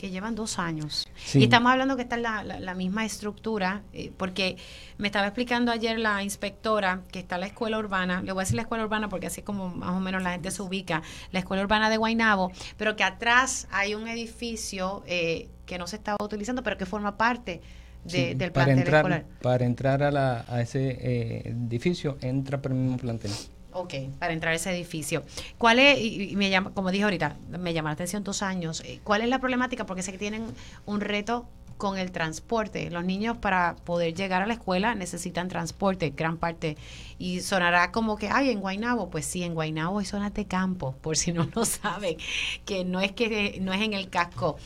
que 0.00 0.08
llevan 0.08 0.34
dos 0.34 0.58
años. 0.58 1.06
Y 1.34 1.42
estamos 1.42 1.70
hablando 1.70 1.94
que 1.94 2.02
está 2.02 2.16
en 2.16 2.22
la, 2.22 2.42
la, 2.42 2.74
misma 2.74 3.04
estructura, 3.04 3.82
eh, 3.92 4.10
porque 4.16 4.56
me 4.96 5.08
estaba 5.08 5.26
explicando 5.26 5.70
ayer 5.70 5.98
la 5.98 6.22
inspectora 6.22 7.02
que 7.12 7.18
está 7.18 7.34
en 7.34 7.42
la 7.42 7.46
escuela 7.48 7.78
urbana, 7.78 8.22
le 8.22 8.32
voy 8.32 8.40
a 8.40 8.44
decir 8.44 8.56
la 8.56 8.62
escuela 8.62 8.82
urbana 8.82 9.10
porque 9.10 9.26
así 9.26 9.42
como 9.42 9.68
más 9.68 9.90
o 9.90 10.00
menos 10.00 10.22
la 10.22 10.32
gente 10.32 10.50
se 10.50 10.62
ubica, 10.62 11.02
la 11.32 11.40
escuela 11.40 11.62
urbana 11.62 11.90
de 11.90 11.98
Guaynabo, 11.98 12.50
pero 12.78 12.96
que 12.96 13.04
atrás 13.04 13.68
hay 13.70 13.94
un 13.94 14.08
edificio 14.08 15.02
eh, 15.06 15.50
que 15.66 15.76
no 15.76 15.86
se 15.86 15.96
estaba 15.96 16.16
utilizando, 16.24 16.62
pero 16.62 16.78
que 16.78 16.86
forma 16.86 17.18
parte 17.18 17.60
de- 18.04 18.34
del 18.36 18.52
para 18.52 18.64
plantel 18.64 18.78
entrar, 18.78 19.00
escolar. 19.00 19.24
Para 19.42 19.64
entrar 19.66 20.02
a, 20.02 20.10
la, 20.10 20.46
a 20.48 20.62
ese 20.62 20.96
eh, 20.98 21.42
edificio, 21.50 22.16
entra 22.22 22.62
por 22.62 22.72
el 22.72 22.78
mismo 22.78 22.96
plantel. 22.96 23.32
Ok, 23.72 23.94
para 24.18 24.32
entrar 24.32 24.52
a 24.52 24.56
ese 24.56 24.70
edificio. 24.72 25.22
¿Cuál 25.58 25.78
es, 25.78 25.98
y 26.00 26.34
me 26.36 26.50
llama, 26.50 26.72
como 26.74 26.90
dije 26.90 27.04
ahorita, 27.04 27.36
me 27.58 27.72
llama 27.72 27.90
la 27.90 27.94
atención 27.94 28.24
dos 28.24 28.42
años, 28.42 28.82
eh, 28.84 29.00
¿cuál 29.04 29.22
es 29.22 29.28
la 29.28 29.38
problemática? 29.38 29.86
Porque 29.86 30.02
sé 30.02 30.10
que 30.12 30.18
tienen 30.18 30.44
un 30.86 31.00
reto 31.00 31.46
con 31.80 31.98
el 31.98 32.12
transporte. 32.12 32.90
Los 32.90 33.04
niños 33.04 33.38
para 33.38 33.74
poder 33.84 34.14
llegar 34.14 34.42
a 34.42 34.46
la 34.46 34.54
escuela 34.54 34.94
necesitan 34.94 35.48
transporte, 35.48 36.10
gran 36.10 36.36
parte. 36.36 36.76
Y 37.18 37.40
sonará 37.40 37.90
como 37.90 38.16
que, 38.16 38.28
ay, 38.28 38.50
en 38.50 38.60
Guaynabo, 38.60 39.08
pues 39.08 39.24
sí, 39.24 39.42
en 39.42 39.54
Guaynabo 39.54 39.98
hay 39.98 40.04
zonas 40.04 40.34
de 40.34 40.44
campo, 40.44 40.94
por 41.00 41.16
si 41.16 41.32
no 41.32 41.48
lo 41.54 41.64
saben, 41.64 42.16
que 42.64 42.84
no 42.84 43.00
es 43.00 43.12
que 43.12 43.58
no 43.60 43.72
es 43.72 43.80
en 43.82 43.94
el 43.94 44.10
casco 44.10 44.58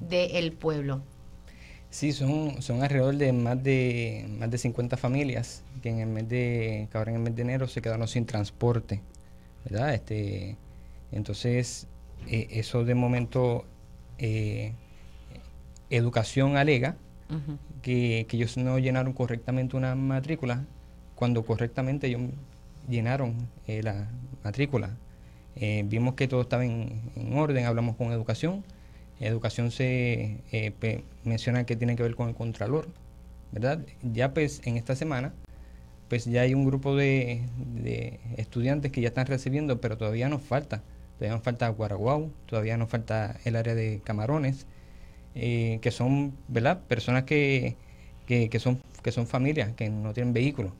del 0.00 0.52
pueblo. 0.52 1.00
Sí, 1.90 2.12
son, 2.12 2.60
son 2.60 2.82
alrededor 2.82 3.16
de 3.16 3.32
más 3.32 3.62
de 3.62 4.26
más 4.38 4.50
de 4.50 4.58
50 4.58 4.98
familias 4.98 5.62
que 5.78 5.90
en 5.90 6.00
el 6.00 6.08
mes 6.08 6.28
de 6.28 6.88
que 6.90 6.98
ahora 6.98 7.10
en 7.10 7.16
el 7.18 7.22
mes 7.22 7.36
de 7.36 7.42
enero 7.42 7.68
se 7.68 7.82
quedaron 7.82 8.08
sin 8.08 8.26
transporte, 8.26 9.00
¿verdad? 9.64 9.94
Este, 9.94 10.56
entonces 11.12 11.86
eh, 12.26 12.48
eso 12.50 12.84
de 12.84 12.94
momento 12.94 13.64
eh, 14.18 14.72
educación 15.90 16.56
alega 16.56 16.96
que, 17.82 18.26
que 18.28 18.36
ellos 18.36 18.56
no 18.56 18.78
llenaron 18.78 19.12
correctamente 19.12 19.76
una 19.76 19.94
matrícula 19.94 20.64
cuando 21.14 21.44
correctamente 21.44 22.06
ellos 22.06 22.22
llenaron 22.88 23.48
eh, 23.66 23.82
la 23.82 24.08
matrícula. 24.44 24.96
Vimos 25.86 26.14
que 26.14 26.28
todo 26.28 26.42
estaba 26.42 26.64
en, 26.64 27.00
en 27.16 27.36
orden, 27.36 27.66
hablamos 27.66 27.96
con 27.96 28.12
educación. 28.12 28.64
Educación 29.18 29.72
se 29.72 30.38
menciona 31.24 31.64
que 31.64 31.74
tiene 31.74 31.96
que 31.96 32.04
ver 32.04 32.14
con 32.14 32.28
el 32.28 32.36
contralor, 32.36 32.86
¿verdad? 33.50 33.80
Ya 34.02 34.32
pues 34.32 34.60
en 34.64 34.76
esta 34.76 34.94
semana, 34.94 35.34
pues 36.08 36.24
ya 36.24 36.42
hay 36.42 36.54
un 36.54 36.64
grupo 36.64 36.96
de, 36.96 37.42
de 37.74 38.20
estudiantes 38.36 38.92
que 38.92 39.00
ya 39.00 39.08
están 39.08 39.26
recibiendo, 39.26 39.80
pero 39.80 39.96
todavía 39.98 40.28
nos 40.28 40.42
falta. 40.42 40.82
Todavía 41.18 41.36
nos 41.36 41.44
falta 41.44 41.68
Guaraguao, 41.68 42.30
todavía 42.46 42.76
nos 42.76 42.88
falta 42.88 43.36
el 43.44 43.56
área 43.56 43.74
de 43.74 44.00
Camarones, 44.04 44.66
eh, 45.34 45.78
que 45.82 45.90
son, 45.90 46.34
¿verdad? 46.48 46.80
Personas 46.88 47.24
que, 47.24 47.76
que, 48.26 48.48
que 48.50 48.58
son, 48.60 48.80
que 49.02 49.12
son 49.12 49.26
familias, 49.26 49.72
que 49.74 49.90
no 49.90 50.12
tienen 50.14 50.32
vehículos, 50.32 50.72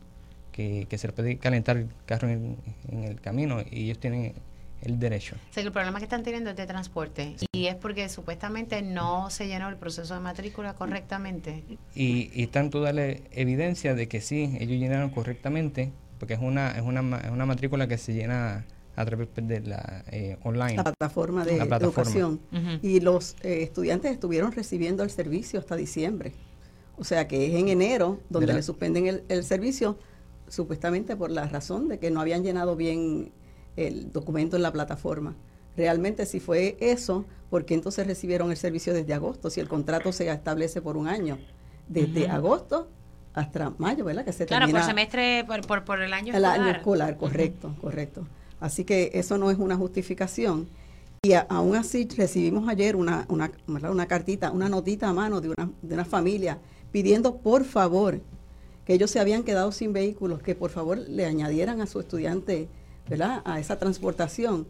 que, 0.52 0.86
que 0.88 0.98
se 0.98 1.08
les 1.08 1.14
puede 1.14 1.38
calentar 1.38 1.76
el 1.76 1.88
carro 2.06 2.28
en, 2.28 2.56
en 2.88 3.04
el 3.04 3.20
camino 3.20 3.62
y 3.70 3.84
ellos 3.84 3.98
tienen 3.98 4.34
el 4.82 4.98
derecho. 4.98 5.36
O 5.50 5.52
sea, 5.52 5.62
que 5.62 5.66
el 5.66 5.72
problema 5.72 5.98
que 5.98 6.04
están 6.04 6.22
teniendo 6.22 6.50
es 6.50 6.56
de 6.56 6.66
transporte 6.66 7.36
y 7.52 7.66
es 7.66 7.74
porque 7.74 8.08
supuestamente 8.08 8.80
no 8.82 9.28
se 9.30 9.46
llenó 9.48 9.68
el 9.68 9.76
proceso 9.76 10.14
de 10.14 10.20
matrícula 10.20 10.74
correctamente. 10.74 11.64
Y, 11.94 12.30
y 12.32 12.44
están 12.44 12.70
toda 12.70 12.92
la 12.92 13.06
evidencia 13.32 13.94
de 13.94 14.08
que 14.08 14.20
sí, 14.20 14.56
ellos 14.60 14.78
llenaron 14.78 15.10
correctamente, 15.10 15.92
porque 16.18 16.34
es 16.34 16.40
una, 16.40 16.70
es 16.72 16.82
una, 16.82 17.02
ma- 17.02 17.18
es 17.18 17.30
una 17.30 17.46
matrícula 17.46 17.86
que 17.88 17.98
se 17.98 18.12
llena 18.14 18.64
a 18.96 19.04
través 19.04 19.28
de 19.36 19.60
la 19.60 20.04
eh, 20.10 20.36
online. 20.42 20.76
la 20.76 20.84
plataforma 20.84 21.44
de 21.44 21.56
La 21.58 21.66
plataforma. 21.66 22.10
educación. 22.10 22.40
Y 22.82 23.00
los 23.00 23.36
eh, 23.42 23.62
estudiantes 23.62 24.10
estuvieron 24.12 24.50
recibiendo 24.52 25.02
el 25.04 25.10
servicio 25.10 25.60
hasta 25.60 25.76
diciembre. 25.76 26.32
O 26.96 27.04
sea 27.04 27.28
que 27.28 27.46
es 27.46 27.54
en 27.54 27.68
enero 27.68 28.18
donde 28.28 28.46
¿Verdad? 28.46 28.58
le 28.58 28.62
suspenden 28.64 29.06
el, 29.06 29.22
el 29.28 29.44
servicio, 29.44 29.98
supuestamente 30.48 31.14
por 31.14 31.30
la 31.30 31.46
razón 31.46 31.88
de 31.88 31.98
que 31.98 32.10
no 32.10 32.20
habían 32.20 32.42
llenado 32.42 32.74
bien 32.74 33.30
el 33.86 34.12
documento 34.12 34.56
en 34.56 34.62
la 34.62 34.72
plataforma. 34.72 35.34
Realmente 35.76 36.26
si 36.26 36.40
fue 36.40 36.76
eso, 36.80 37.24
¿por 37.50 37.64
qué 37.64 37.74
entonces 37.74 38.06
recibieron 38.06 38.50
el 38.50 38.56
servicio 38.56 38.92
desde 38.92 39.14
agosto? 39.14 39.48
Si 39.50 39.60
el 39.60 39.68
contrato 39.68 40.10
se 40.12 40.28
establece 40.30 40.82
por 40.82 40.96
un 40.96 41.06
año, 41.06 41.38
desde 41.88 42.28
agosto 42.28 42.88
hasta 43.34 43.72
mayo, 43.78 44.04
¿verdad? 44.04 44.24
Que 44.24 44.32
se 44.32 44.46
Claro, 44.46 44.68
por 44.70 44.82
semestre, 44.82 45.44
por, 45.46 45.60
por, 45.66 45.84
por 45.84 46.02
el 46.02 46.12
año 46.12 46.34
el 46.34 46.44
escolar. 46.44 46.60
año 46.60 46.70
escolar, 46.72 47.16
correcto, 47.16 47.74
correcto. 47.80 48.26
Así 48.60 48.84
que 48.84 49.12
eso 49.14 49.38
no 49.38 49.50
es 49.52 49.58
una 49.58 49.76
justificación. 49.76 50.68
Y 51.22 51.32
a- 51.34 51.46
aún 51.48 51.76
así 51.76 52.08
recibimos 52.16 52.68
ayer 52.68 52.96
una, 52.96 53.26
una, 53.28 53.50
una 53.68 54.06
cartita, 54.06 54.50
una 54.50 54.68
notita 54.68 55.08
a 55.08 55.12
mano 55.12 55.40
de 55.40 55.50
una, 55.50 55.70
de 55.82 55.94
una 55.94 56.04
familia 56.04 56.58
pidiendo 56.90 57.36
por 57.36 57.64
favor 57.64 58.20
que 58.84 58.94
ellos 58.94 59.10
se 59.10 59.20
habían 59.20 59.44
quedado 59.44 59.70
sin 59.70 59.92
vehículos, 59.92 60.42
que 60.42 60.54
por 60.54 60.70
favor 60.70 60.98
le 60.98 61.26
añadieran 61.26 61.80
a 61.80 61.86
su 61.86 62.00
estudiante 62.00 62.68
¿verdad? 63.08 63.42
a 63.44 63.58
esa 63.60 63.78
transportación. 63.78 64.66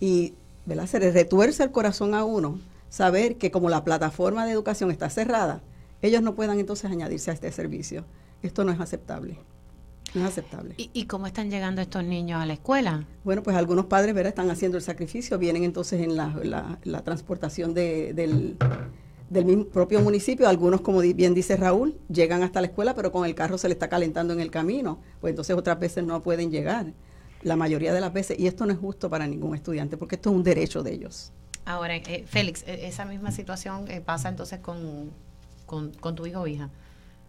Y 0.00 0.34
¿verdad? 0.66 0.86
se 0.86 0.98
le 1.00 1.10
retuerce 1.12 1.62
el 1.62 1.70
corazón 1.70 2.14
a 2.14 2.24
uno 2.24 2.58
saber 2.88 3.36
que 3.36 3.50
como 3.50 3.70
la 3.70 3.84
plataforma 3.84 4.46
de 4.46 4.52
educación 4.52 4.90
está 4.90 5.10
cerrada, 5.10 5.62
ellos 6.02 6.22
no 6.22 6.34
puedan 6.34 6.58
entonces 6.60 6.90
añadirse 6.90 7.30
a 7.30 7.34
este 7.34 7.50
servicio. 7.52 8.04
Esto 8.42 8.64
no 8.64 8.72
es 8.72 8.80
aceptable. 8.80 9.38
No 10.14 10.20
es 10.22 10.28
aceptable. 10.28 10.74
¿Y, 10.76 10.90
y 10.92 11.06
cómo 11.06 11.26
están 11.26 11.50
llegando 11.50 11.80
estos 11.80 12.04
niños 12.04 12.40
a 12.40 12.46
la 12.46 12.52
escuela? 12.52 13.04
Bueno, 13.24 13.42
pues 13.42 13.56
algunos 13.56 13.86
padres 13.86 14.14
¿verdad? 14.14 14.28
están 14.28 14.50
haciendo 14.50 14.76
el 14.78 14.84
sacrificio, 14.84 15.38
vienen 15.38 15.64
entonces 15.64 16.00
en 16.02 16.14
la, 16.16 16.28
la- 16.44 16.78
la 16.84 17.02
transportación 17.02 17.74
de- 17.74 18.12
del, 18.14 18.56
del 19.30 19.44
mismo 19.44 19.64
propio 19.64 20.00
municipio. 20.02 20.46
Algunos, 20.48 20.82
como 20.82 21.00
bien 21.00 21.34
dice 21.34 21.56
Raúl, 21.56 21.96
llegan 22.08 22.42
hasta 22.44 22.60
la 22.60 22.68
escuela, 22.68 22.94
pero 22.94 23.10
con 23.10 23.24
el 23.24 23.34
carro 23.34 23.58
se 23.58 23.66
le 23.66 23.72
está 23.74 23.88
calentando 23.88 24.32
en 24.34 24.40
el 24.40 24.50
camino. 24.52 25.00
Pues 25.20 25.30
entonces 25.32 25.56
otras 25.56 25.80
veces 25.80 26.04
no 26.04 26.22
pueden 26.22 26.50
llegar, 26.50 26.92
la 27.44 27.56
mayoría 27.56 27.92
de 27.94 28.00
las 28.00 28.12
veces. 28.12 28.38
Y 28.38 28.46
esto 28.46 28.66
no 28.66 28.72
es 28.72 28.78
justo 28.78 29.08
para 29.08 29.26
ningún 29.26 29.54
estudiante, 29.54 29.96
porque 29.96 30.16
esto 30.16 30.30
es 30.30 30.36
un 30.36 30.42
derecho 30.42 30.82
de 30.82 30.92
ellos. 30.92 31.32
Ahora, 31.64 31.96
eh, 31.96 32.24
Félix, 32.26 32.62
eh, 32.66 32.86
esa 32.86 33.04
misma 33.04 33.30
situación 33.30 33.88
eh, 33.88 34.00
pasa 34.00 34.28
entonces 34.28 34.58
con, 34.58 35.10
con, 35.66 35.92
con 35.92 36.14
tu 36.14 36.26
hijo 36.26 36.40
o 36.40 36.46
hija. 36.46 36.70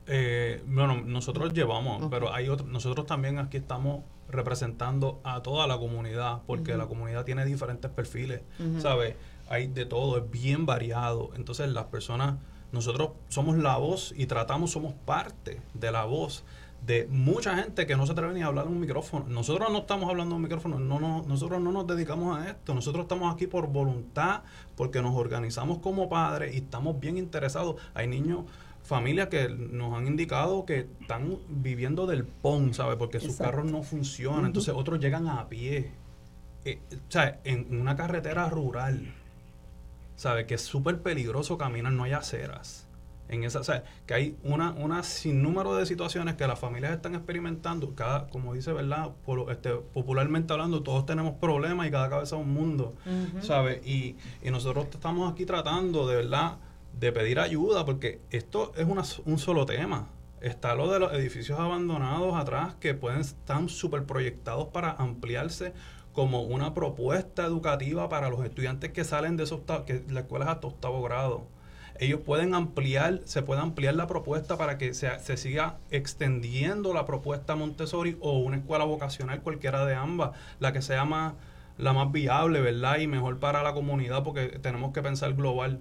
Eh, 0.08 0.62
bueno, 0.68 1.02
nosotros 1.02 1.54
llevamos, 1.54 2.08
pero 2.10 2.34
hay 2.34 2.50
otro, 2.50 2.68
nosotros 2.68 3.06
también 3.06 3.40
aquí 3.40 3.58
estamos 3.58 4.04
representando 4.30 5.20
a 5.24 5.42
toda 5.42 5.68
la 5.68 5.78
comunidad, 5.78 6.42
porque 6.48 6.76
la 6.76 6.88
comunidad 6.88 7.26
tiene 7.26 7.46
diferentes 7.46 7.90
perfiles. 7.92 8.42
¿sabes? 8.80 9.16
Hay 9.50 9.68
de 9.68 9.86
todo, 9.86 10.18
es 10.18 10.30
bien 10.30 10.66
variado. 10.66 11.32
Entonces 11.36 11.70
las 11.70 11.86
personas, 11.86 12.36
nosotros 12.72 13.12
somos 13.30 13.58
la 13.58 13.78
voz 13.78 14.14
y 14.16 14.26
tratamos, 14.26 14.72
somos 14.72 14.94
parte 15.06 15.62
de 15.74 15.92
la 15.92 16.06
voz 16.06 16.44
de 16.86 17.08
mucha 17.08 17.56
gente 17.58 17.88
que 17.88 17.96
no 17.96 18.06
se 18.06 18.12
atreve 18.12 18.34
ni 18.34 18.42
a 18.42 18.48
hablar 18.48 18.68
en 18.68 18.74
un 18.74 18.80
micrófono. 18.80 19.26
Nosotros 19.28 19.72
no 19.72 19.80
estamos 19.80 20.10
hablando 20.10 20.36
en 20.36 20.38
un 20.38 20.44
micrófono, 20.44 20.80
no, 20.80 21.00
no, 21.00 21.24
nosotros 21.28 21.60
no 21.62 21.72
nos 21.72 21.88
dedicamos 21.88 22.38
a 22.38 22.50
esto, 22.50 22.76
nosotros 22.76 23.06
estamos 23.06 23.34
aquí 23.34 23.48
por 23.48 23.68
voluntad, 23.68 24.44
porque 24.76 25.02
nos 25.02 25.16
organizamos 25.16 25.80
como 25.80 26.10
padres 26.10 26.54
y 26.54 26.58
estamos 26.58 27.00
bien 27.00 27.18
interesados. 27.18 27.82
Hay 27.94 28.08
niños, 28.08 28.46
familias 28.84 29.30
que 29.30 29.50
nos 29.50 29.98
han 29.98 30.06
indicado 30.06 30.66
que 30.66 30.88
están 31.02 31.40
viviendo 31.50 32.06
del 32.06 32.24
PON, 32.24 32.74
¿sabes? 32.74 32.98
Porque 32.98 33.20
sus 33.20 33.32
Exacto. 33.32 33.52
carros 33.52 33.72
no 33.72 33.82
funcionan, 33.82 34.46
entonces 34.46 34.74
otros 34.76 35.00
llegan 35.00 35.28
a 35.28 35.50
pie. 35.50 35.92
Eh, 36.66 36.80
o 36.94 37.12
sea, 37.12 37.40
en 37.44 37.80
una 37.80 37.96
carretera 37.96 38.48
rural, 38.50 39.14
¿sabes? 40.16 40.46
Que 40.46 40.56
es 40.56 40.62
súper 40.62 41.02
peligroso 41.02 41.58
caminar, 41.58 41.94
no 41.94 42.04
hay 42.04 42.14
aceras. 42.14 42.85
En 43.28 43.44
esa, 43.44 43.60
o 43.60 43.64
sea, 43.64 43.84
que 44.06 44.14
hay 44.14 44.38
una, 44.44 44.72
una 44.72 45.04
sinnúmero 45.04 45.76
de 45.76 45.86
situaciones 45.86 46.36
que 46.36 46.46
las 46.48 46.60
familias 46.60 46.94
están 46.94 47.16
experimentando. 47.16 47.96
Cada, 47.96 48.28
como 48.28 48.54
dice, 48.54 48.72
¿verdad? 48.74 49.12
Por, 49.26 49.52
este, 49.52 49.72
popularmente 49.72 50.54
hablando, 50.54 50.84
todos 50.84 51.06
tenemos 51.06 51.34
problemas 51.36 51.88
y 51.88 51.92
cada 51.92 52.10
cabeza 52.10 52.36
es 52.36 52.42
un 52.42 52.54
mundo. 52.54 52.96
¿sabes? 53.42 53.86
Y, 53.86 54.16
y 54.44 54.52
nosotros 54.52 54.88
estamos 54.92 55.32
aquí 55.32 55.46
tratando 55.46 56.08
de 56.08 56.16
verdad 56.18 56.58
de 57.00 57.12
pedir 57.12 57.40
ayuda 57.40 57.86
porque 57.86 58.22
esto 58.32 58.72
es 58.76 58.86
una, 58.86 59.04
un 59.26 59.38
solo 59.38 59.66
tema. 59.66 60.10
Está 60.42 60.76
lo 60.76 60.92
de 60.92 61.00
los 61.00 61.14
edificios 61.14 61.60
abandonados 61.60 62.36
atrás 62.36 62.76
que 62.80 62.94
pueden 62.94 63.22
estar 63.22 63.68
súper 63.70 64.06
proyectados 64.06 64.68
para 64.68 64.92
ampliarse 64.92 65.74
como 66.14 66.44
una 66.44 66.74
propuesta 66.74 67.46
educativa 67.46 68.08
para 68.08 68.30
los 68.30 68.44
estudiantes 68.46 68.92
que 68.92 69.04
salen 69.04 69.36
de 69.38 69.44
esos 69.44 69.62
que 69.86 70.06
la 70.10 70.22
escuela 70.22 70.46
es 70.46 70.52
hasta 70.52 70.68
octavo 70.68 71.02
grado. 71.02 71.48
Ellos 72.00 72.20
pueden 72.22 72.54
ampliar, 72.54 73.22
se 73.26 73.42
puede 73.42 73.62
ampliar 73.62 73.96
la 73.96 74.08
propuesta 74.08 74.58
para 74.58 74.78
que 74.78 74.94
se, 74.94 75.18
se 75.20 75.38
siga 75.38 75.78
extendiendo 75.92 76.94
la 76.94 77.06
propuesta 77.06 77.56
Montessori 77.56 78.18
o 78.20 78.40
una 78.40 78.58
escuela 78.58 78.84
vocacional, 78.84 79.42
cualquiera 79.42 79.86
de 79.86 79.96
ambas, 79.96 80.32
la 80.60 80.74
que 80.74 80.82
sea 80.82 81.06
más, 81.06 81.34
la 81.78 81.94
más 81.94 82.12
viable, 82.12 82.62
¿verdad? 82.62 83.00
Y 83.00 83.08
mejor 83.08 83.40
para 83.40 83.64
la 83.64 83.74
comunidad 83.74 84.24
porque 84.24 84.60
tenemos 84.62 84.94
que 84.94 85.02
pensar 85.02 85.34
global. 85.34 85.80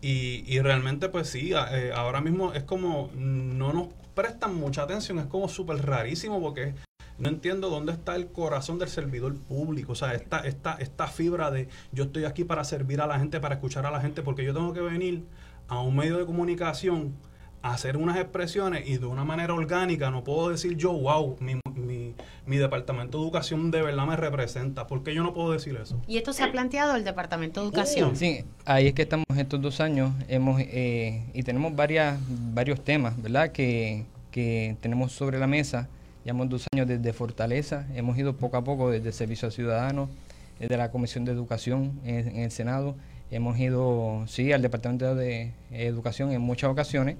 Y, 0.00 0.44
y 0.46 0.60
realmente 0.60 1.10
pues 1.10 1.28
sí, 1.28 1.52
eh, 1.52 1.92
ahora 1.94 2.22
mismo 2.22 2.54
es 2.54 2.62
como 2.62 3.10
no 3.14 3.72
nos 3.72 3.88
prestan 4.14 4.54
mucha 4.54 4.82
atención, 4.82 5.18
es 5.18 5.26
como 5.26 5.48
súper 5.48 5.84
rarísimo 5.84 6.40
porque 6.40 6.74
no 7.18 7.28
entiendo 7.28 7.68
dónde 7.68 7.92
está 7.92 8.16
el 8.16 8.28
corazón 8.28 8.78
del 8.78 8.88
servidor 8.88 9.36
público, 9.36 9.92
o 9.92 9.94
sea, 9.94 10.14
esta, 10.14 10.40
esta, 10.40 10.74
esta 10.74 11.06
fibra 11.06 11.50
de 11.50 11.68
yo 11.92 12.04
estoy 12.04 12.24
aquí 12.24 12.44
para 12.44 12.64
servir 12.64 13.02
a 13.02 13.06
la 13.06 13.18
gente, 13.18 13.40
para 13.40 13.56
escuchar 13.56 13.84
a 13.84 13.90
la 13.90 14.00
gente, 14.00 14.22
porque 14.22 14.42
yo 14.42 14.54
tengo 14.54 14.72
que 14.72 14.80
venir 14.80 15.24
a 15.70 15.80
un 15.80 15.96
medio 15.96 16.18
de 16.18 16.26
comunicación 16.26 17.14
hacer 17.62 17.96
unas 17.96 18.16
expresiones 18.16 18.88
y 18.88 18.98
de 18.98 19.06
una 19.06 19.24
manera 19.24 19.54
orgánica 19.54 20.10
no 20.10 20.24
puedo 20.24 20.50
decir 20.50 20.76
yo, 20.76 20.92
wow, 20.92 21.36
mi, 21.40 21.60
mi, 21.74 22.14
mi 22.44 22.56
departamento 22.56 23.18
de 23.18 23.24
educación 23.24 23.70
de 23.70 23.80
verdad 23.82 24.06
me 24.06 24.16
representa. 24.16 24.86
¿Por 24.86 25.02
qué 25.04 25.14
yo 25.14 25.22
no 25.22 25.32
puedo 25.32 25.52
decir 25.52 25.78
eso? 25.80 26.00
Y 26.08 26.16
esto 26.16 26.32
se 26.32 26.42
ha 26.42 26.50
planteado 26.50 26.96
el 26.96 27.04
Departamento 27.04 27.60
de 27.60 27.68
Educación. 27.68 28.16
Sí, 28.16 28.44
ahí 28.64 28.88
es 28.88 28.94
que 28.94 29.02
estamos 29.02 29.26
estos 29.36 29.60
dos 29.60 29.80
años 29.80 30.12
hemos 30.28 30.60
eh, 30.60 31.24
y 31.34 31.42
tenemos 31.44 31.76
varias, 31.76 32.18
varios 32.52 32.82
temas, 32.82 33.20
¿verdad? 33.22 33.52
Que, 33.52 34.06
que 34.30 34.76
tenemos 34.80 35.12
sobre 35.12 35.38
la 35.38 35.46
mesa. 35.46 35.88
Llevamos 36.24 36.48
dos 36.48 36.66
años 36.72 36.88
desde 36.88 37.12
Fortaleza, 37.12 37.86
hemos 37.94 38.18
ido 38.18 38.36
poco 38.36 38.56
a 38.56 38.64
poco 38.64 38.90
desde 38.90 39.12
Servicio 39.12 39.46
al 39.46 39.52
Ciudadano, 39.52 40.10
desde 40.58 40.76
la 40.76 40.90
Comisión 40.90 41.24
de 41.24 41.32
Educación 41.32 42.00
en, 42.04 42.28
en 42.28 42.42
el 42.42 42.50
Senado, 42.50 42.96
hemos 43.30 43.58
ido, 43.58 44.24
sí, 44.26 44.52
al 44.52 44.62
Departamento 44.62 45.14
de 45.14 45.52
Educación 45.70 46.32
en 46.32 46.40
muchas 46.40 46.70
ocasiones 46.70 47.16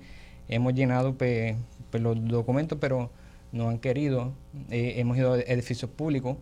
hemos 0.50 0.74
llenado 0.74 1.14
pues, 1.14 1.56
pues, 1.90 2.02
los 2.02 2.22
documentos, 2.26 2.78
pero 2.80 3.10
no 3.52 3.68
han 3.68 3.78
querido. 3.78 4.32
Eh, 4.68 4.94
hemos 4.96 5.16
ido 5.16 5.34
a 5.34 5.40
edificios 5.40 5.90
públicos, 5.90 6.36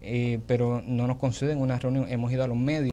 eh, 0.00 0.40
pero 0.46 0.82
no 0.86 1.06
nos 1.06 1.16
conceden 1.16 1.58
una 1.58 1.78
reunión. 1.78 2.06
Hemos 2.08 2.30
ido 2.30 2.44
a 2.44 2.46
los 2.46 2.56
medios, 2.56 2.92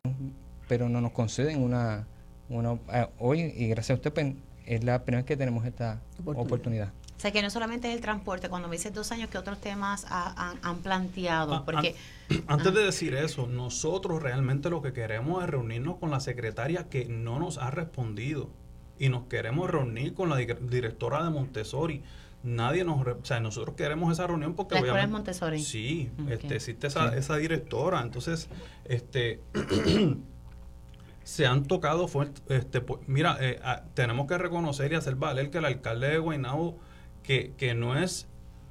pero 0.67 0.89
no 0.89 1.01
nos 1.01 1.11
conceden 1.11 1.61
una... 1.61 2.07
una 2.49 2.73
eh, 2.93 3.07
hoy, 3.19 3.41
y 3.41 3.67
gracias 3.67 3.91
a 3.91 3.99
usted, 3.99 4.13
pues, 4.13 4.33
es 4.65 4.83
la 4.83 5.03
primera 5.03 5.21
vez 5.21 5.27
que 5.27 5.37
tenemos 5.37 5.65
esta 5.65 6.01
oportunidad. 6.25 6.91
O 7.19 7.21
sea, 7.21 7.31
que 7.31 7.41
no 7.41 7.49
solamente 7.49 7.89
es 7.89 7.95
el 7.95 7.99
transporte, 7.99 8.47
cuando 8.47 8.69
me 8.69 8.77
dices 8.77 8.93
dos 8.93 9.11
años, 9.11 9.29
¿qué 9.29 9.37
otros 9.37 9.59
temas 9.59 10.05
han 10.09 10.77
planteado? 10.77 11.53
Ah, 11.53 11.65
Porque, 11.65 11.93
antes 12.47 12.73
de 12.73 12.81
decir 12.81 13.13
eso, 13.13 13.45
nosotros 13.45 14.23
realmente 14.23 14.69
lo 14.69 14.81
que 14.81 14.93
queremos 14.93 15.43
es 15.43 15.49
reunirnos 15.49 15.97
con 15.97 16.11
la 16.11 16.21
secretaria 16.21 16.87
que 16.87 17.03
no 17.09 17.37
nos 17.37 17.57
ha 17.57 17.71
respondido 17.71 18.49
y 18.97 19.09
nos 19.09 19.25
queremos 19.25 19.69
reunir 19.69 20.13
con 20.13 20.29
la 20.29 20.37
directora 20.37 21.21
de 21.25 21.29
Montessori. 21.29 22.03
Nadie 22.41 22.85
nos, 22.85 23.05
o 23.05 23.25
sea, 23.25 23.41
nosotros 23.41 23.75
queremos 23.75 24.13
esa 24.13 24.25
reunión 24.25 24.53
porque 24.53 24.75
¿La 24.75 24.79
escuela 24.79 25.07
Montessori? 25.07 25.61
Sí, 25.61 26.09
este, 26.29 26.55
existe 26.55 26.87
esa, 26.87 27.17
esa 27.17 27.35
directora, 27.35 27.99
entonces, 28.01 28.47
este, 28.85 29.41
se 31.25 31.45
han 31.45 31.65
tocado 31.65 32.09
este, 32.47 32.79
pues, 32.79 33.01
mira, 33.07 33.35
eh, 33.41 33.59
tenemos 33.93 34.25
que 34.25 34.37
reconocer 34.37 34.93
y 34.93 34.95
hacer 34.95 35.15
valer 35.15 35.49
que 35.49 35.57
el 35.57 35.65
alcalde 35.65 36.11
de 36.11 36.17
Guaynabo, 36.17 36.79
que, 37.23 37.53
que 37.57 37.73
no 37.73 37.97
es 37.97 38.27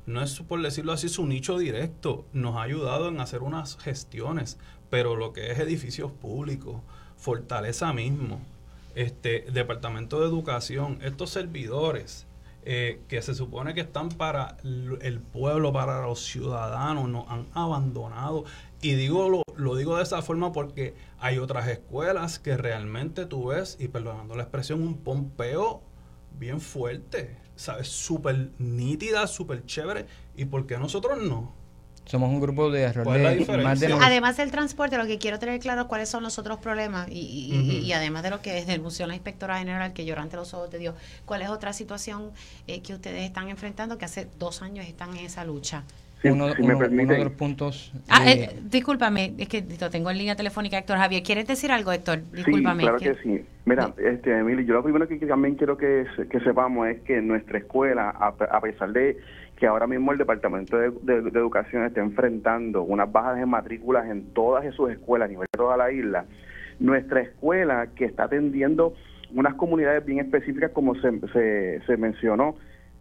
no 0.09 0.23
es 0.23 0.41
por 0.41 0.63
decirlo 0.63 0.93
así 0.93 1.11
su 1.11 1.27
nicho 1.27 1.59
directo, 1.59 2.25
nos 2.33 2.57
ha 2.57 2.63
ayudado 2.63 3.09
en 3.09 3.21
hacer 3.21 3.43
unas 3.43 3.77
gestiones, 3.77 4.59
pero 4.89 5.17
lo 5.17 5.35
que 5.35 5.53
es 5.53 5.59
edificios 5.59 6.11
públicos, 6.13 6.81
Fortaleza 7.19 7.93
mismo, 7.93 8.41
este 8.95 9.45
Departamento 9.53 10.21
de 10.21 10.27
Educación, 10.27 10.99
estos 11.03 11.29
servidores 11.29 12.27
eh, 12.65 13.03
que 13.09 13.21
se 13.21 13.35
supone 13.35 13.75
que 13.75 13.83
están 13.83 14.09
para 14.09 14.57
el 14.63 15.21
pueblo, 15.21 15.73
para 15.73 16.01
los 16.03 16.21
ciudadanos, 16.25 17.09
nos 17.09 17.29
han 17.29 17.47
abandonado. 17.53 18.45
Y 18.81 18.95
digo 18.95 19.29
lo, 19.29 19.43
lo 19.57 19.77
digo 19.77 19.97
de 19.97 20.03
esa 20.05 20.23
forma 20.23 20.53
porque 20.53 20.95
hay 21.19 21.39
otras 21.39 21.69
escuelas 21.69 22.39
que 22.39 22.57
realmente 22.57 23.27
tú 23.27 23.49
ves, 23.49 23.77
y 23.79 23.89
perdonando 23.89 24.37
la 24.37 24.45
expresión, 24.45 24.83
un 24.83 24.99
pompeo 24.99 25.83
bien 26.39 26.61
fuerte, 26.61 27.37
¿sabes? 27.59 27.89
Súper 27.89 28.51
nítida, 28.59 29.27
súper 29.27 29.67
chévere. 29.67 30.07
¿Y 30.37 30.45
por 30.45 30.67
qué 30.67 30.79
nosotros 30.79 31.19
no? 31.21 31.53
Somos 32.05 32.31
un 32.31 32.41
grupo 32.41 32.71
de 32.71 32.87
más 33.63 33.81
de 33.81 33.93
Además 33.93 34.39
del 34.39 34.51
transporte, 34.51 34.97
lo 34.97 35.07
que 35.07 35.19
quiero 35.19 35.39
tener 35.39 35.61
claro 35.61 35.89
cuáles 35.89 36.09
son 36.09 36.23
los 36.23 36.39
otros 36.39 36.59
problemas 36.59 37.09
y, 37.11 37.83
y, 37.85 37.93
además 37.93 38.23
de 38.23 38.31
lo 38.31 38.41
que 38.41 38.65
denunció 38.65 39.07
la 39.07 39.15
inspectora 39.15 39.59
general 39.59 39.93
que 39.93 40.07
llorante 40.07 40.37
los 40.37 40.55
ojos 40.55 40.71
de 40.71 40.79
Dios, 40.79 40.95
¿cuál 41.27 41.43
es 41.43 41.51
otra 41.51 41.75
situación 41.75 42.31
eh, 42.67 42.81
que 42.81 42.95
ustedes 42.95 43.25
están 43.25 43.51
enfrentando 43.51 43.99
que 43.99 44.07
hace 44.07 44.27
dos 44.39 44.63
años 44.63 44.87
están 44.87 45.15
en 45.19 45.27
esa 45.27 45.45
lucha? 45.45 45.85
Uno, 46.25 46.47
de 46.49 47.25
los 47.25 47.33
puntos. 47.33 47.93
Ah, 48.09 48.31
eh, 48.31 48.59
discúlpame, 48.63 49.35
es 49.39 49.49
que 49.49 49.65
lo 49.81 49.91
tengo 49.91 50.11
en 50.11 50.19
línea 50.19 50.37
telefónica, 50.37 50.79
Héctor 50.79 50.99
Javier. 50.99 51.23
¿Quieres 51.23 51.47
decir 51.47 51.71
algo, 51.71 51.93
Héctor? 51.93 52.21
Discúlpame. 52.33 52.83
Sí, 52.83 52.89
claro 52.89 52.99
que, 52.99 53.15
sí. 53.23 53.45
Mira, 53.65 53.93
este, 53.99 54.39
Emily, 54.39 54.65
yo 54.65 54.75
lo 54.75 54.83
primero 54.83 55.07
que 55.07 55.17
también 55.19 55.55
quiero 55.55 55.77
que, 55.77 56.07
que 56.31 56.41
sepamos 56.41 56.89
es 56.89 57.01
que 57.03 57.21
nuestra 57.21 57.59
escuela, 57.59 58.11
a 58.11 58.61
pesar 58.61 58.93
de 58.93 59.19
que 59.59 59.67
ahora 59.67 59.87
mismo 59.87 60.13
el 60.13 60.19
Departamento 60.19 60.79
de, 60.79 60.87
Educación 61.35 61.85
está 61.85 62.01
enfrentando 62.01 62.83
unas 62.83 63.11
bajas 63.11 63.37
de 63.39 63.47
matrículas 63.47 64.09
en 64.09 64.33
todas 64.33 64.73
sus 64.75 64.91
escuelas 64.91 65.27
a 65.27 65.29
nivel 65.31 65.49
de 65.53 65.59
toda 65.59 65.77
la 65.77 65.91
isla. 65.91 66.27
Nuestra 66.79 67.21
escuela, 67.21 67.89
que 67.97 68.05
está 68.05 68.25
atendiendo 68.25 68.95
unas 69.35 69.55
comunidades 69.55 70.05
bien 70.05 70.21
específicas, 70.21 70.71
como 70.71 70.95
se, 70.95 71.81
se, 71.85 71.97
mencionó, 71.97 72.55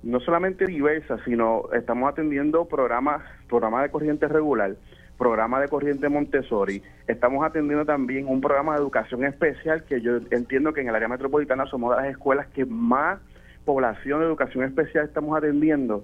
no 0.03 0.19
solamente 0.19 0.65
diversas, 0.65 1.19
sino 1.25 1.63
estamos 1.73 2.09
atendiendo 2.09 2.65
programas, 2.65 3.23
programas 3.47 3.83
de 3.83 3.89
corriente 3.89 4.27
regular, 4.27 4.75
programa 5.17 5.59
de 5.59 5.67
corriente 5.67 6.09
Montessori, 6.09 6.81
estamos 7.07 7.45
atendiendo 7.45 7.85
también 7.85 8.27
un 8.27 8.39
programa 8.39 8.73
de 8.73 8.81
educación 8.81 9.25
especial 9.25 9.83
que 9.83 10.01
yo 10.01 10.17
entiendo 10.29 10.73
que 10.73 10.81
en 10.81 10.89
el 10.89 10.95
área 10.95 11.07
metropolitana 11.07 11.65
somos 11.65 11.95
de 11.95 12.03
las 12.03 12.11
escuelas 12.11 12.47
que 12.47 12.65
más 12.65 13.19
población 13.65 14.19
de 14.19 14.27
educación 14.27 14.63
especial 14.63 15.05
estamos 15.05 15.35
atendiendo 15.37 16.03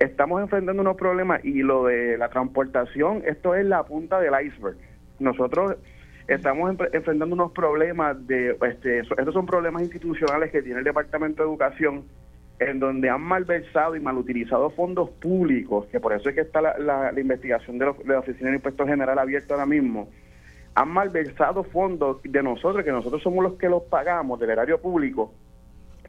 estamos 0.00 0.40
enfrentando 0.40 0.80
unos 0.80 0.96
problemas 0.96 1.44
y 1.44 1.62
lo 1.62 1.84
de 1.84 2.16
la 2.18 2.30
transportación, 2.30 3.22
esto 3.26 3.54
es 3.54 3.66
la 3.66 3.84
punta 3.84 4.18
del 4.18 4.32
iceberg. 4.46 4.76
Nosotros 5.18 5.76
estamos 6.26 6.74
enfrentando 6.92 7.34
unos 7.34 7.52
problemas 7.52 8.26
de, 8.26 8.56
este, 8.68 9.00
estos 9.00 9.34
son 9.34 9.46
problemas 9.46 9.82
institucionales 9.82 10.50
que 10.50 10.62
tiene 10.62 10.78
el 10.78 10.84
Departamento 10.84 11.42
de 11.42 11.48
Educación 11.50 12.04
en 12.60 12.78
donde 12.78 13.08
han 13.08 13.22
malversado 13.22 13.96
y 13.96 14.00
malutilizado 14.00 14.70
fondos 14.70 15.10
públicos, 15.10 15.86
que 15.86 15.98
por 15.98 16.12
eso 16.12 16.28
es 16.28 16.34
que 16.34 16.42
está 16.42 16.60
la, 16.60 17.12
investigación 17.18 17.78
de, 17.78 17.86
de, 17.86 18.12
la 18.12 18.18
Oficina 18.20 18.46
del 18.46 18.56
Impuesto 18.56 18.86
General 18.86 19.18
abierta 19.18 19.54
ahora 19.54 19.66
mismo, 19.66 20.10
han 20.74 20.90
malversado 20.90 21.64
fondos 21.64 22.22
de 22.22 22.42
nosotros, 22.42 22.84
que 22.84 22.92
nosotros 22.92 23.22
somos 23.22 23.42
los 23.42 23.54
que 23.54 23.68
los 23.68 23.82
pagamos 23.84 24.38
del 24.38 24.50
erario 24.50 24.78
público, 24.78 25.32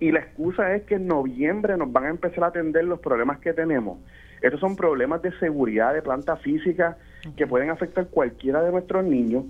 y 0.02 0.12
la 0.12 0.20
excusa 0.20 0.76
es 0.76 0.84
que 0.84 0.96
en 0.96 1.08
noviembre 1.08 1.78
nos 1.78 1.92
van 1.92 2.06
a 2.06 2.10
empezar 2.10 2.44
a 2.44 2.48
atender 2.48 2.84
los 2.84 3.00
problemas 3.00 3.40
que 3.40 3.54
tenemos. 3.54 4.00
Estos 4.42 4.60
son 4.60 4.76
problemas 4.76 5.22
de 5.22 5.32
seguridad 5.38 5.94
de 5.94 6.02
planta 6.02 6.36
física 6.38 6.98
que 7.38 7.46
pueden 7.46 7.70
afectar 7.70 8.08
cualquiera 8.08 8.62
de 8.64 8.72
nuestros 8.72 9.06
niños. 9.06 9.46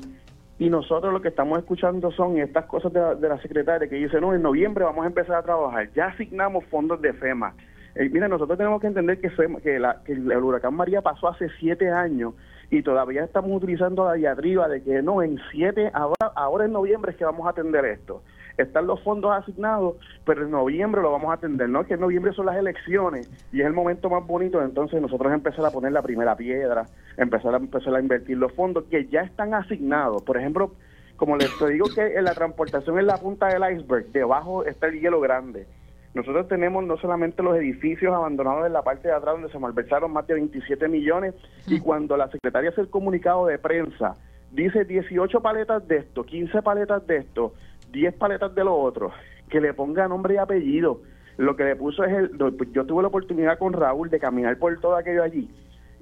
Y 0.62 0.69
nosotros 0.69 1.12
lo 1.12 1.24
que 1.24 1.30
estamos 1.30 1.58
escuchando 1.58 2.12
son 2.12 2.38
estas 2.38 2.65
cosas 2.65 2.93
de 2.93 3.28
la, 3.28 3.41
secretaria 3.41 3.89
que 3.89 3.95
dice, 3.95 4.21
no, 4.21 4.32
en 4.36 4.43
noviembre 4.43 4.86
vamos 4.86 5.04
a 5.04 5.08
empezar 5.08 5.38
a 5.38 5.41
trabajar. 5.41 5.89
Ya 5.95 6.06
asignamos 6.06 6.65
fondos 6.65 7.02
de 7.02 7.13
FEMA. 7.13 7.56
Eh, 7.95 8.08
mira, 8.10 8.28
nosotros 8.28 8.60
tenemos 8.60 8.80
que 8.80 8.86
entender 8.86 9.19
que, 9.19 9.32
que, 9.63 9.80
la, 9.80 10.04
el 10.06 10.38
huracán 10.38 10.76
María 10.76 11.02
pasó 11.02 11.30
hace 11.30 11.47
siete 11.60 11.89
años 11.89 12.36
y 12.69 12.84
todavía 12.84 13.24
estamos 13.24 13.52
utilizando 13.52 14.06
la 14.06 14.13
diatriba 14.13 14.67
de 14.67 14.84
que 14.84 15.02
no, 15.02 15.24
en 15.24 15.39
siete, 15.50 15.89
ahora, 15.95 16.32
ahora 16.36 16.65
en 16.65 16.74
noviembre 16.74 17.13
es 17.13 17.17
que 17.17 17.26
vamos 17.26 17.47
a 17.47 17.50
atender 17.50 17.84
esto 17.86 18.21
están 18.62 18.88
los 18.88 19.02
fondos 19.04 19.32
asignados, 19.32 19.95
pero 20.26 20.43
en 20.43 20.52
noviembre 20.52 21.02
lo 21.02 21.12
vamos 21.12 21.32
a 21.32 21.34
atender, 21.34 21.69
¿no? 21.69 21.86
Que 21.86 21.95
en 21.95 22.02
noviembre 22.02 22.34
son 22.34 22.45
las 22.45 22.58
elecciones 22.58 23.30
y 23.52 23.62
es 23.62 23.67
el 23.67 23.74
momento 23.74 24.10
más 24.10 24.26
bonito, 24.26 24.62
entonces 24.62 25.02
nosotros 25.02 25.34
empezar 25.34 25.65
a 25.65 25.71
poner 25.71 25.91
la 25.91 26.02
primera 26.02 26.36
piedra, 26.36 26.86
empezar 27.17 27.54
a 27.54 27.58
empezar 27.58 27.95
a 27.95 28.00
invertir 28.00 28.38
los 28.38 28.52
fondos 28.54 28.86
que 28.86 29.08
ya 29.08 29.21
están 29.21 29.54
asignados. 29.54 30.21
Por 30.24 30.38
ejemplo, 30.38 30.71
como 31.17 31.38
les 31.38 31.52
digo 31.69 31.88
que 31.93 32.17
en 32.17 32.24
la 32.24 32.34
transportación 32.34 32.97
es 33.00 33.06
la 33.06 33.17
punta 33.17 33.47
del 33.47 33.78
iceberg, 33.78 34.08
debajo 34.12 34.65
está 34.65 34.88
el 34.88 35.00
hielo 35.00 35.19
grande. 35.19 35.67
Nosotros 36.13 36.47
tenemos 36.50 36.84
no 36.84 36.97
solamente 36.97 37.41
los 37.41 37.56
edificios 37.56 38.13
abandonados 38.13 38.65
en 38.65 38.74
la 38.74 38.82
parte 38.82 39.08
de 39.08 39.13
atrás 39.13 39.36
donde 39.36 39.50
se 39.50 39.60
malversaron 39.60 40.12
más 40.12 40.28
de 40.28 40.34
27 40.34 40.88
millones 40.89 41.36
y 41.67 41.80
cuando 41.80 42.17
la 42.17 42.30
secretaria 42.30 42.69
hace 42.69 42.82
el 42.82 42.89
comunicado 42.89 43.45
de 43.45 43.58
prensa 43.58 44.17
dice 44.52 44.84
18 44.84 45.41
paletas 45.41 45.88
de 45.88 45.97
esto, 45.97 46.24
15 46.24 46.62
paletas 46.62 47.06
de 47.08 47.17
esto, 47.17 47.54
10 47.91 48.15
paletas 48.15 48.54
de 48.56 48.63
lo 48.63 48.75
otro, 48.75 49.12
que 49.49 49.62
le 49.62 49.73
ponga 49.73 50.08
nombre 50.08 50.36
y 50.36 50.38
apellido. 50.38 51.01
Lo 51.38 51.56
que 51.56 51.63
le 51.63 51.75
puso 51.75 52.04
es 52.04 52.13
el. 52.13 52.32
Yo 52.71 52.86
tuve 52.86 53.01
la 53.01 53.08
oportunidad 53.08 53.58
con 53.58 53.73
Raúl 53.73 54.10
de 54.10 54.19
caminar 54.19 54.58
por 54.58 54.80
todo 54.80 54.95
aquello 54.95 55.23
allí. 55.23 55.49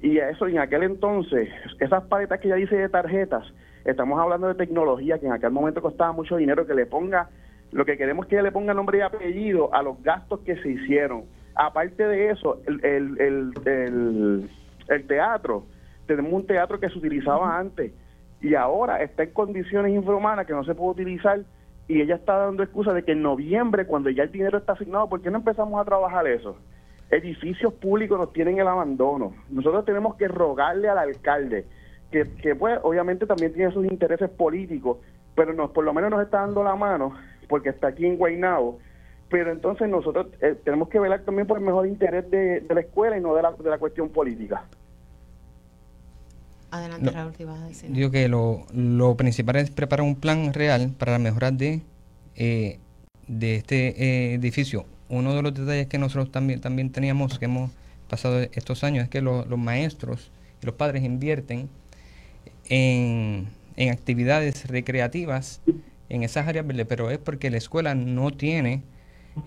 Y 0.02 0.18
eso, 0.18 0.48
en 0.48 0.60
aquel 0.60 0.84
entonces, 0.84 1.50
esas 1.80 2.04
paletas 2.06 2.40
que 2.40 2.48
ya 2.48 2.56
dice 2.56 2.76
de 2.76 2.90
tarjetas, 2.90 3.44
estamos 3.84 4.20
hablando 4.20 4.48
de 4.48 4.56
tecnología 4.56 5.20
que 5.20 5.26
en 5.26 5.34
aquel 5.34 5.52
momento 5.52 5.82
costaba 5.82 6.12
mucho 6.14 6.38
dinero, 6.38 6.66
que 6.66 6.74
le 6.74 6.86
ponga. 6.86 7.30
Lo 7.72 7.86
que 7.86 7.98
queremos 7.98 8.26
es 8.26 8.30
que 8.30 8.42
le 8.42 8.52
ponga 8.52 8.74
nombre 8.74 8.98
y 8.98 9.02
apellido 9.02 9.74
a 9.74 9.84
los 9.84 10.02
gastos 10.02 10.40
que 10.40 10.56
se 10.58 10.70
hicieron. 10.70 11.26
Aparte 11.56 12.08
de 12.08 12.32
eso, 12.32 12.62
el, 12.66 12.84
el, 12.84 13.54
el, 13.66 14.50
el 14.88 15.08
teatro, 15.08 15.66
tenemos 16.08 16.34
un 16.34 16.48
teatro 16.48 16.80
que 16.80 16.90
se 16.90 16.98
utilizaba 16.98 17.60
antes 17.60 17.92
y 18.42 18.56
ahora 18.56 19.04
está 19.04 19.24
en 19.24 19.32
condiciones 19.32 19.94
infrahumanas 19.94 20.48
que 20.48 20.54
no 20.54 20.64
se 20.64 20.74
puede 20.74 20.92
utilizar 20.92 21.42
y 21.90 22.02
ella 22.02 22.16
está 22.16 22.38
dando 22.38 22.62
excusa 22.62 22.94
de 22.94 23.04
que 23.04 23.14
en 23.14 23.24
noviembre, 23.24 23.88
cuando 23.88 24.12
ya 24.12 24.22
el 24.22 24.32
dinero 24.32 24.60
está 24.60 24.74
asignado, 24.74 25.10
¿por 25.10 25.22
qué 25.22 25.32
no 25.32 25.40
empezamos 25.40 25.82
a 25.82 25.86
trabajar 25.86 26.28
eso? 26.28 26.56
Edificios 27.10 27.74
públicos 27.74 28.18
nos 28.18 28.32
tienen 28.32 28.60
el 28.60 28.68
abandono. 28.68 29.34
Nosotros 29.50 29.86
tenemos 29.86 30.16
que 30.16 30.28
rogarle 30.28 30.88
al 30.88 31.00
alcalde, 31.00 31.66
que, 32.12 32.30
que 32.44 32.54
pues 32.54 32.80
obviamente 32.84 33.26
también 33.26 33.54
tiene 33.54 33.74
sus 33.74 33.86
intereses 33.86 34.30
políticos, 34.30 35.00
pero 35.34 35.52
nos, 35.54 35.72
por 35.72 35.84
lo 35.84 35.92
menos 35.92 36.12
nos 36.12 36.22
está 36.22 36.42
dando 36.42 36.64
la 36.64 36.76
mano, 36.76 37.16
porque 37.48 37.70
está 37.70 37.88
aquí 37.88 38.06
en 38.06 38.18
Guaynabo, 38.18 38.78
pero 39.28 39.52
entonces 39.52 39.90
nosotros 39.90 40.28
eh, 40.42 40.56
tenemos 40.64 40.90
que 40.90 41.00
velar 41.00 41.22
también 41.22 41.48
por 41.48 41.58
el 41.58 41.64
mejor 41.64 41.88
interés 41.88 42.30
de, 42.30 42.60
de 42.60 42.76
la 42.76 42.82
escuela 42.82 43.18
y 43.18 43.22
no 43.22 43.34
de 43.34 43.42
la, 43.42 43.52
de 43.52 43.70
la 43.70 43.80
cuestión 43.80 44.10
política. 44.10 44.64
Adelante, 46.72 47.06
No. 47.06 47.12
Raúl, 47.12 47.34
¿qué 47.34 47.44
ibas 47.44 47.60
a 47.62 47.66
decir? 47.68 47.92
Digo 47.92 48.12
que 48.12 48.28
lo, 48.28 48.66
lo 48.74 49.16
principal 49.18 49.56
es 49.58 49.72
preparar 49.72 50.06
un 50.06 50.16
plan 50.16 50.54
real 50.54 50.94
para 50.98 51.14
la 51.14 51.20
mejora 51.20 51.52
de, 51.52 51.82
eh, 52.36 52.78
de 53.28 53.56
este 53.56 53.88
eh, 54.04 54.34
edificio. 54.36 54.86
Uno 55.10 55.34
de 55.34 55.42
los 55.42 55.54
detalles 55.54 55.88
que 55.88 55.98
nosotros 55.98 56.32
también, 56.32 56.62
también 56.62 56.92
teníamos, 56.92 57.40
que 57.40 57.46
hemos 57.46 57.72
pasado 58.08 58.40
estos 58.42 58.84
años, 58.84 59.04
es 59.04 59.10
que 59.10 59.22
lo- 59.22 59.46
los 59.46 59.58
maestros 59.58 60.32
y 60.62 60.66
los 60.68 60.76
padres 60.76 61.04
invierten 61.04 61.70
en, 62.70 63.48
en 63.76 63.90
actividades 63.92 64.68
recreativas 64.68 65.62
en 66.10 66.24
esas 66.24 66.48
áreas 66.48 66.66
verdes, 66.66 66.86
pero 66.88 67.12
es 67.12 67.18
porque 67.20 67.50
la 67.50 67.58
escuela 67.58 67.96
no 67.96 68.32
tiene 68.32 68.82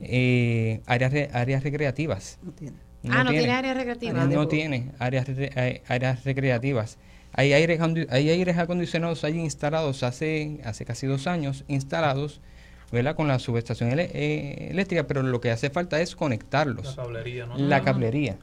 eh, 0.01 0.81
áreas, 0.87 1.13
re- 1.13 1.31
áreas 1.33 1.63
recreativas. 1.65 2.39
No 2.43 2.53
tiene. 2.53 2.77
ah, 3.11 3.25
no 3.25 3.31
tiene 3.31 3.51
área 3.53 3.75
recreativa. 3.75 4.25
No 4.27 4.49
tiene 4.49 4.91
áreas, 4.99 5.27
re- 5.29 5.51
eh, 5.57 5.83
áreas 5.89 6.25
recreativas. 6.25 6.99
Hay 7.35 7.53
aires, 7.53 7.81
hay 8.11 8.29
aires 8.31 8.59
acondicionados 8.59 9.25
allí 9.25 9.41
instalados 9.41 10.03
hace, 10.03 10.61
hace 10.65 10.85
casi 10.85 11.07
dos 11.07 11.27
años, 11.27 11.65
instalados 11.69 12.41
¿verdad? 12.91 13.17
con 13.17 13.27
la 13.29 13.39
subestación 13.39 13.91
eh, 13.99 14.69
eléctrica, 14.71 15.07
pero 15.07 15.23
lo 15.23 15.41
que 15.41 15.51
hace 15.51 15.71
falta 15.71 16.01
es 16.01 16.13
La 16.13 16.17
conectarlos, 16.19 16.95
cablería, 16.95 17.47
¿no? 17.47 17.57
la 17.57 17.83
cablería. 17.83 18.37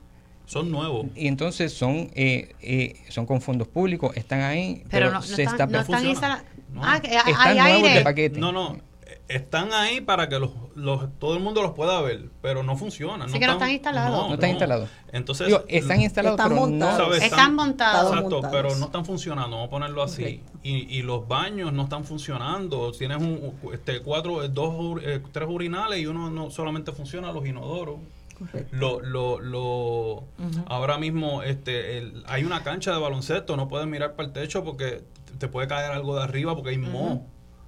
Son 0.46 0.72
nuevos. 0.72 1.06
Y 1.16 1.28
entonces 1.28 1.72
son 1.72 2.10
eh, 2.16 2.56
eh, 2.62 2.96
son 3.10 3.28
con 3.28 3.40
fondos 3.42 3.68
públicos, 3.68 4.18
están 4.18 4.42
ahí, 4.42 4.78
Pero, 4.90 4.90
pero, 4.90 5.06
no, 5.08 5.14
no 5.14 5.22
se 5.22 5.44
están, 5.44 5.54
está 5.54 5.66
no 5.68 5.80
están 5.82 6.06
instala- 6.08 6.44
No. 6.74 6.82
Ah, 6.84 7.00
que 7.00 7.10
hay 7.10 7.32
están 7.32 7.58
nuevos 7.58 7.84
aire. 7.84 7.98
de 8.00 8.04
paquete. 8.04 8.40
No, 8.40 8.52
no. 8.52 8.89
Están 9.30 9.72
ahí 9.74 10.02
para 10.02 10.28
que 10.28 10.40
los, 10.40 10.50
los- 10.76 11.08
todo 11.20 11.36
el 11.38 11.40
mundo 11.44 11.62
los 11.62 11.74
pueda 11.74 12.02
ver, 12.02 12.30
pero 12.42 12.64
no 12.64 12.76
funcionan. 12.76 13.30
Así 13.30 13.40
que 13.40 13.46
no 13.46 13.54
están 13.54 13.70
instalados. 13.72 14.28
No 14.28 14.34
están 14.34 14.50
instalados. 14.50 14.90
Entonces, 15.12 15.48
Digo, 15.48 15.64
están 15.68 16.02
instalados, 16.02 16.38
Están 16.40 16.50
pero 16.50 16.62
montados. 16.62 16.98
no 16.98 17.06
¿sabes? 17.06 17.24
Están 17.24 17.56
montados. 17.56 18.04
Están 18.06 18.18
Exacto, 18.18 18.36
montados. 18.42 18.56
pero 18.58 18.76
no 18.80 18.86
están 18.88 19.06
funcionando, 19.06 19.56
vamos 19.56 19.68
a 19.68 19.70
ponerlo 19.70 20.02
así. 20.04 20.42
Y, 20.64 20.98
y 20.98 21.02
los 21.04 21.28
baños 21.28 21.72
no 21.72 21.84
están 21.84 22.04
funcionando. 22.06 22.92
Tienes 22.92 23.18
un, 23.20 23.54
este, 23.72 24.02
cuatro, 24.02 24.44
eh, 24.44 24.50
dos, 24.50 25.00
eh, 25.04 25.22
tres 25.32 25.48
urinales 25.48 26.00
y 26.00 26.08
uno 26.08 26.30
no 26.32 26.50
solamente 26.50 26.92
funciona 26.92 27.32
los 27.32 27.46
inodoros. 27.46 27.98
Correcto. 28.38 28.76
Lo, 28.76 29.00
lo, 29.02 29.40
lo, 29.42 30.24
Ahora 30.66 30.98
mismo 30.98 31.44
este, 31.44 31.98
el- 32.00 32.24
hay 32.26 32.46
una 32.46 32.64
cancha 32.64 32.92
de 32.94 32.98
baloncesto, 33.00 33.56
no 33.58 33.68
puedes 33.68 33.86
mirar 33.88 34.16
para 34.16 34.28
el 34.28 34.34
techo 34.34 34.64
porque 34.64 35.04
te 35.38 35.48
puede 35.50 35.68
caer 35.68 35.92
algo 35.92 36.16
de 36.16 36.24
arriba 36.24 36.56
porque 36.56 36.72
hay 36.72 36.78
moho. 36.80 37.22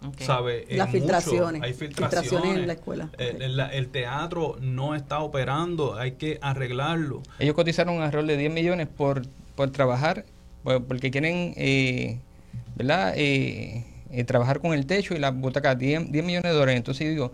Ok. 0.05 0.21
¿sabe? 0.21 0.65
Las 0.71 0.87
Es 0.87 0.93
filtraciones, 0.93 1.53
mucho, 1.61 1.63
hay 1.65 1.73
filtraciones 1.73 2.29
filtraciones 2.31 2.57
en 2.61 2.67
la 2.67 2.73
escuela, 2.73 3.03
El, 3.17 3.33
correcto. 3.33 3.43
el- 3.45 3.59
el 3.59 3.87
teatro 3.89 4.57
no 4.59 4.95
está 4.95 5.19
operando, 5.19 5.95
hay 5.95 6.13
que 6.13 6.39
arreglarlo. 6.41 7.21
Ellos 7.39 7.53
cotizaron 7.53 7.95
un 7.97 8.03
error 8.03 8.25
de 8.25 8.35
10 8.37 8.51
millones 8.51 8.87
por, 8.87 9.27
por 9.55 9.69
trabajar, 9.71 10.25
por- 10.63 10.83
porque 10.85 11.11
quieren, 11.11 11.53
eh, 11.55 12.19
¿verdad? 12.75 13.13
Eh, 13.15 13.85
eh, 14.11 14.23
trabajar 14.23 14.59
con 14.59 14.73
el 14.73 14.85
techo 14.87 15.13
y 15.13 15.19
las 15.19 15.35
butacas, 15.35 15.77
10, 15.77 16.11
10 16.11 16.25
millones 16.25 16.51
de 16.51 16.57
dólares. 16.57 16.77
Entonces 16.77 17.05
yo 17.05 17.11
digo, 17.11 17.31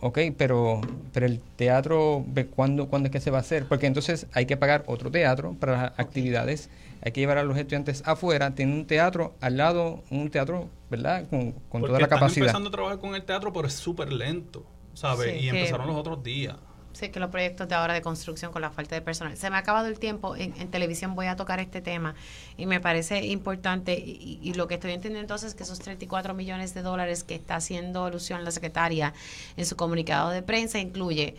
ok, 0.00 0.18
pero, 0.36 0.80
pero 1.12 1.26
el 1.26 1.40
teatro, 1.56 2.24
ve 2.26 2.46
¿cuándo, 2.46 2.88
¿cuándo 2.88 3.06
es 3.08 3.12
que 3.12 3.20
se 3.20 3.30
va 3.30 3.38
a 3.38 3.40
hacer? 3.40 3.64
Porque 3.66 3.86
entonces 3.86 4.26
hay 4.32 4.46
que 4.46 4.56
pagar 4.56 4.84
otro 4.86 5.10
teatro 5.10 5.54
para 5.58 5.82
las 5.82 5.98
actividades, 5.98 6.70
hay 7.02 7.12
que 7.12 7.20
llevar 7.20 7.38
a 7.38 7.42
los 7.44 7.56
estudiantes 7.56 8.02
afuera, 8.06 8.54
tiene 8.54 8.72
un 8.74 8.86
teatro 8.86 9.34
al 9.40 9.56
lado, 9.56 10.02
un 10.10 10.30
teatro, 10.30 10.68
¿verdad? 10.90 11.28
Con, 11.28 11.52
con 11.52 11.80
Porque 11.80 11.86
toda 11.88 11.98
la 12.00 12.04
están 12.06 12.18
capacidad. 12.18 12.46
empezando 12.46 12.68
a 12.68 12.72
trabajar 12.72 12.98
con 12.98 13.14
el 13.14 13.22
teatro, 13.24 13.52
pero 13.52 13.66
es 13.68 13.74
súper 13.74 14.12
lento, 14.12 14.64
¿sabes? 14.94 15.32
Sí, 15.32 15.38
y 15.38 15.50
que- 15.50 15.58
empezaron 15.58 15.86
los 15.86 15.96
otros 15.96 16.22
días. 16.22 16.56
Sé 16.96 17.10
que 17.10 17.20
los 17.20 17.28
proyectos 17.28 17.68
de 17.68 17.74
ahora 17.74 17.92
de 17.92 18.00
construcción 18.00 18.52
con 18.52 18.62
la 18.62 18.70
falta 18.70 18.94
de 18.94 19.02
personal. 19.02 19.36
Se 19.36 19.50
me 19.50 19.56
ha 19.56 19.58
acabado 19.58 19.86
el 19.86 19.98
tiempo. 19.98 20.34
En, 20.34 20.52
televisión 20.70 21.14
voy 21.14 21.26
a 21.26 21.36
tocar 21.36 21.60
este 21.60 21.82
tema 21.82 22.14
y 22.56 22.64
me 22.64 22.80
parece 22.80 23.26
importante. 23.26 23.92
Y, 23.98 24.40
y 24.42 24.54
lo 24.54 24.66
que 24.66 24.76
estoy 24.76 24.92
entendiendo 24.92 25.20
entonces 25.20 25.50
es 25.50 25.54
que 25.54 25.64
esos 25.64 25.78
34 25.78 26.32
millones 26.32 26.72
de 26.72 26.80
dólares 26.80 27.22
que 27.22 27.34
está 27.34 27.56
haciendo 27.56 28.06
alusión 28.06 28.44
la 28.46 28.50
secretaria 28.50 29.12
en 29.58 29.66
su 29.66 29.76
comunicado 29.76 30.30
de 30.30 30.42
prensa 30.42 30.78
incluye 30.78 31.36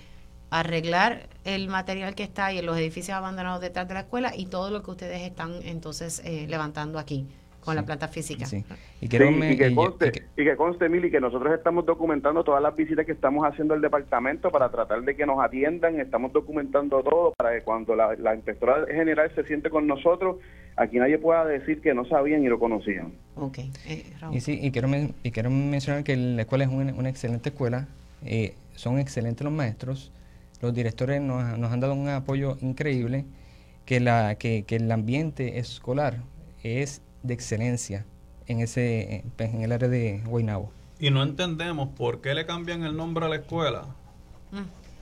arreglar 0.52 1.28
el 1.44 1.70
material 1.70 2.14
que 2.14 2.22
está 2.22 2.46
ahí 2.46 2.60
en 2.60 2.68
los 2.68 2.78
edificios 2.78 3.18
abandonados 3.18 3.60
detrás 3.60 3.88
de 3.88 3.96
la 3.96 4.02
escuela 4.02 4.36
y 4.36 4.46
todo 4.46 4.70
lo 4.70 4.84
que 4.84 4.92
ustedes 4.92 5.22
están 5.24 5.60
entonces 5.64 6.22
eh, 6.24 6.46
levantando 6.48 7.00
aquí 7.00 7.26
con 7.68 7.76
la 7.76 7.82
Sí, 7.82 7.86
planta 7.86 8.08
física. 8.08 8.46
Sí. 8.46 8.64
Y 9.02 9.06
Sí, 9.06 9.10
quiero 9.10 9.30
me- 9.30 9.52
y, 9.52 9.58
que 9.58 9.68
y- 9.68 9.76
conste, 9.76 10.08
y 10.08 10.12
que- 10.12 10.24
y 10.42 10.46
que 10.46 10.56
conste, 10.56 10.88
Mili, 10.88 11.12
que 11.12 11.20
nosotros 11.20 11.54
estamos 11.54 11.86
documentando 11.86 12.42
todas 12.46 12.64
las 12.64 12.74
visitas 12.76 13.06
que 13.06 13.12
estamos 13.12 13.46
haciendo 13.46 13.74
al 13.74 13.82
departamento 13.82 14.50
para 14.52 14.70
tratar 14.72 15.02
de 15.02 15.16
que 15.18 15.26
nos 15.26 15.44
atiendan, 15.44 16.00
estamos 16.00 16.32
documentando 16.32 17.04
todo 17.04 17.34
para 17.38 17.54
que 17.54 17.62
cuando 17.64 17.94
la, 17.94 18.16
la 18.16 18.36
inspectora 18.36 18.86
general 18.90 19.30
se 19.36 19.44
siente 19.44 19.70
con 19.70 19.86
nosotros, 19.86 20.38
aquí 20.78 20.98
nadie 20.98 21.18
pueda 21.18 21.44
decir 21.46 21.82
que 21.82 21.94
no 21.94 22.06
sabían 22.06 22.42
y 22.44 22.48
lo 22.48 22.58
conocían. 22.58 23.12
Ok. 23.36 23.58
eh. 23.86 24.06
Y 24.32 24.40
sí, 24.40 24.58
y 24.62 24.72
quiero, 24.72 24.88
men- 24.88 25.14
y 25.24 25.32
quiero 25.32 25.50
mencionar 25.50 26.06
que 26.06 26.16
la 26.16 26.44
escuela 26.44 26.64
es 26.64 26.70
una, 26.72 26.94
una 26.94 27.10
excelente 27.10 27.50
escuela, 27.50 27.88
eh, 28.24 28.56
son 28.76 28.98
excelentes 28.98 29.44
los 29.44 29.52
maestros, 29.54 30.14
los 30.62 30.74
directores 30.74 31.22
nos, 31.22 31.58
nos 31.60 31.72
han 31.72 31.82
dado 31.82 31.94
un 31.94 32.08
apoyo 32.08 32.56
increíble, 32.62 33.26
que, 33.86 34.00
la, 34.00 34.36
que, 34.36 34.64
que 34.64 34.78
el 34.78 34.92
ambiente 34.92 35.60
escolar 35.60 36.16
es 36.64 37.02
de 37.28 37.34
excelencia 37.34 38.06
en, 38.48 38.60
ese, 38.62 39.24
pues, 39.36 39.54
en 39.54 39.62
el 39.62 39.72
área 39.72 39.90
de 39.90 40.22
Guaynabo. 40.26 40.72
Y 41.00 41.12
no 41.12 41.22
entendemos 41.22 41.90
por 41.90 42.22
qué 42.22 42.34
le 42.34 42.46
cambian 42.46 42.84
el 42.84 42.96
nombre 42.96 43.26
a 43.26 43.30
la 43.30 43.36
escuela. 43.36 43.86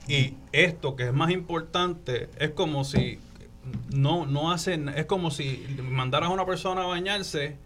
Y 0.07 0.33
esto, 0.51 0.95
que 0.95 1.07
es 1.07 1.13
más 1.13 1.31
importante, 1.31 2.29
es 2.37 2.51
como 2.51 2.83
si 2.83 3.19
no, 3.89 4.25
no 4.25 4.51
hacen, 4.51 4.89
es 4.89 5.05
como 5.05 5.31
si 5.31 5.65
mandaras 5.81 6.29
a 6.29 6.33
una 6.33 6.45
persona 6.45 6.83
a 6.83 6.87
bañarse, 6.87 7.57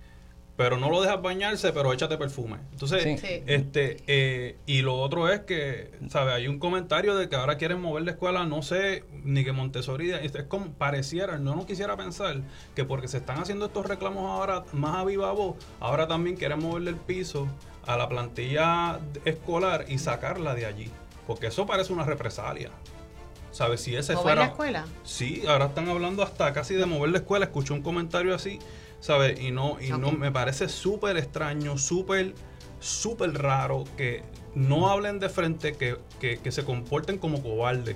pero 0.60 0.76
no 0.76 0.90
lo 0.90 1.00
dejas 1.02 1.22
bañarse, 1.22 1.72
pero 1.72 1.94
échate 1.94 2.18
perfume. 2.18 2.58
Entonces, 2.74 3.02
Sí. 3.02 3.18
Sí. 3.18 3.44
este, 3.46 4.04
eh, 4.08 4.58
y 4.66 4.82
lo 4.82 4.98
otro 5.00 5.32
es 5.32 5.40
que, 5.40 5.92
¿sabes? 6.10 6.34
Hay 6.34 6.50
un 6.50 6.60
comentario 6.60 7.16
de 7.16 7.30
que 7.30 7.38
ahora 7.38 7.56
quieren 7.56 7.80
mover 7.80 8.04
la 8.04 8.12
escuela, 8.12 8.46
no 8.46 8.62
sé, 8.62 9.06
ni 9.24 9.46
que 9.46 9.54
Montessori, 9.54 10.12
es 10.12 10.36
es 10.36 10.44
como 10.44 10.74
pareciera, 10.74 11.38
no 11.38 11.56
no 11.56 11.66
quisiera 11.66 11.96
pensar 11.96 12.42
que 12.76 12.84
porque 12.84 13.08
se 13.08 13.20
están 13.20 13.38
haciendo 13.40 13.68
estos 13.68 13.86
reclamos 13.86 14.30
ahora 14.30 14.66
más 14.74 14.98
a 14.98 15.06
viva 15.06 15.32
voz, 15.32 15.56
ahora 15.80 16.10
también 16.10 16.36
quieren 16.36 16.60
moverle 16.60 16.90
el 16.90 16.98
piso 16.98 17.48
a 17.88 17.96
la 17.96 18.10
plantilla 18.10 19.00
escolar 19.24 19.86
y 19.88 19.98
sacarla 19.98 20.56
de 20.56 20.66
allí. 20.66 20.92
Porque 21.26 21.48
eso 21.48 21.66
parece 21.66 21.94
una 21.94 22.04
represalia. 22.04 22.70
¿Sabes? 23.52 23.82
Si 23.82 23.96
ese 23.96 24.14
¿Mover 24.14 24.24
fuera... 24.24 24.42
la 24.42 24.48
escuela? 24.48 24.86
Sí, 25.04 25.44
ahora 25.48 25.68
están 25.68 25.88
hablando 25.90 26.22
hasta 26.22 26.52
casi 26.54 26.76
de 26.76 26.86
mover 26.86 27.12
la 27.12 27.18
escuela. 27.20 27.46
Escuché 27.46 27.74
un 27.74 27.82
comentario 27.82 28.36
así, 28.36 28.60
¿sabes? 29.00 29.40
Y 29.40 29.52
no, 29.52 29.78
y 29.82 29.90
no 29.90 30.10
Ok. 30.10 30.18
me 30.18 30.32
parece 30.32 30.70
súper 30.70 31.18
extraño, 31.18 31.78
súper, 31.78 32.34
súper 32.80 33.34
raro 33.42 33.84
que 33.98 34.24
no 34.56 34.90
hablen 34.90 35.20
de 35.20 35.30
frente, 35.30 35.74
que, 35.74 35.98
que, 36.20 36.40
que 36.40 36.52
se 36.52 36.64
comporten 36.64 37.18
como 37.18 37.42
cobardes. 37.42 37.96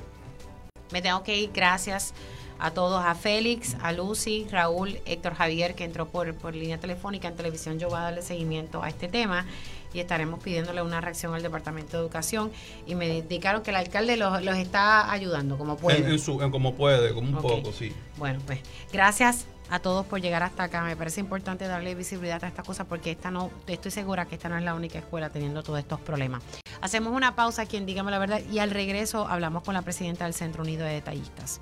Me 0.92 1.02
tengo 1.02 1.24
que 1.24 1.38
ir. 1.38 1.52
Gracias 1.54 2.14
a 2.60 2.72
todos, 2.72 3.04
a 3.04 3.16
Félix, 3.16 3.76
a 3.82 3.92
Lucy, 3.92 4.48
Raúl, 4.50 5.00
Héctor 5.06 5.34
Javier, 5.34 5.76
que 5.76 5.84
entró 5.84 6.08
por, 6.08 6.34
por 6.36 6.56
línea 6.56 6.80
telefónica 6.80 7.28
en 7.28 7.36
televisión. 7.36 7.80
Yo 7.80 7.90
voy 7.90 7.98
a 7.98 8.04
darle 8.04 8.22
seguimiento 8.22 8.84
a 8.84 8.90
este 8.90 9.08
tema 9.08 9.46
y 9.94 10.00
estaremos 10.00 10.42
pidiéndole 10.42 10.82
una 10.82 11.02
reacción 11.02 11.34
al 11.34 11.42
Departamento 11.42 11.98
de 11.98 12.04
Educación. 12.04 12.52
Y 12.86 12.96
me 12.96 13.18
indicaron 13.18 13.64
que 13.64 13.72
el 13.72 13.78
alcalde 13.78 14.16
los, 14.18 14.42
los 14.44 14.56
está 14.58 15.12
ayudando 15.12 15.58
como 15.58 15.76
puede. 15.78 15.98
En, 15.98 16.06
en 16.12 16.20
su, 16.20 16.42
en 16.42 16.52
como 16.52 16.76
puede, 16.76 17.14
como 17.14 17.28
un 17.30 17.36
Ok. 17.36 17.42
poco, 17.42 17.74
sí. 17.74 17.92
Bueno, 18.18 18.40
pues 18.46 18.60
gracias 18.92 19.46
a 19.70 19.80
todos 19.80 20.06
por 20.06 20.22
llegar 20.22 20.44
hasta 20.44 20.64
acá. 20.64 20.84
Me 20.84 20.96
parece 20.96 21.20
importante 21.20 21.68
darle 21.68 21.96
visibilidad 21.96 22.44
a 22.44 22.48
esta 22.48 22.64
cosa 22.64 22.86
porque 22.86 23.12
esta 23.12 23.32
no, 23.32 23.52
estoy 23.68 23.92
segura 23.92 24.26
que 24.26 24.36
esta 24.36 24.50
no 24.50 24.58
es 24.58 24.64
la 24.64 24.76
única 24.76 25.00
escuela 25.00 25.30
teniendo 25.30 25.64
todos 25.64 25.80
estos 25.80 26.00
problemas. 26.00 26.44
Hacemos 26.82 27.14
una 27.14 27.36
pausa 27.36 27.64
aquí 27.64 27.78
en 27.78 27.86
Dígame 27.86 28.12
la 28.12 28.20
Verdad 28.20 28.42
y 28.52 28.60
al 28.60 28.72
regreso 28.72 29.28
hablamos 29.28 29.64
con 29.64 29.74
la 29.74 29.82
presidenta 29.82 30.26
del 30.26 30.34
Centro 30.34 30.64
Unido 30.64 30.86
de 30.86 30.94
Detallistas. 30.94 31.62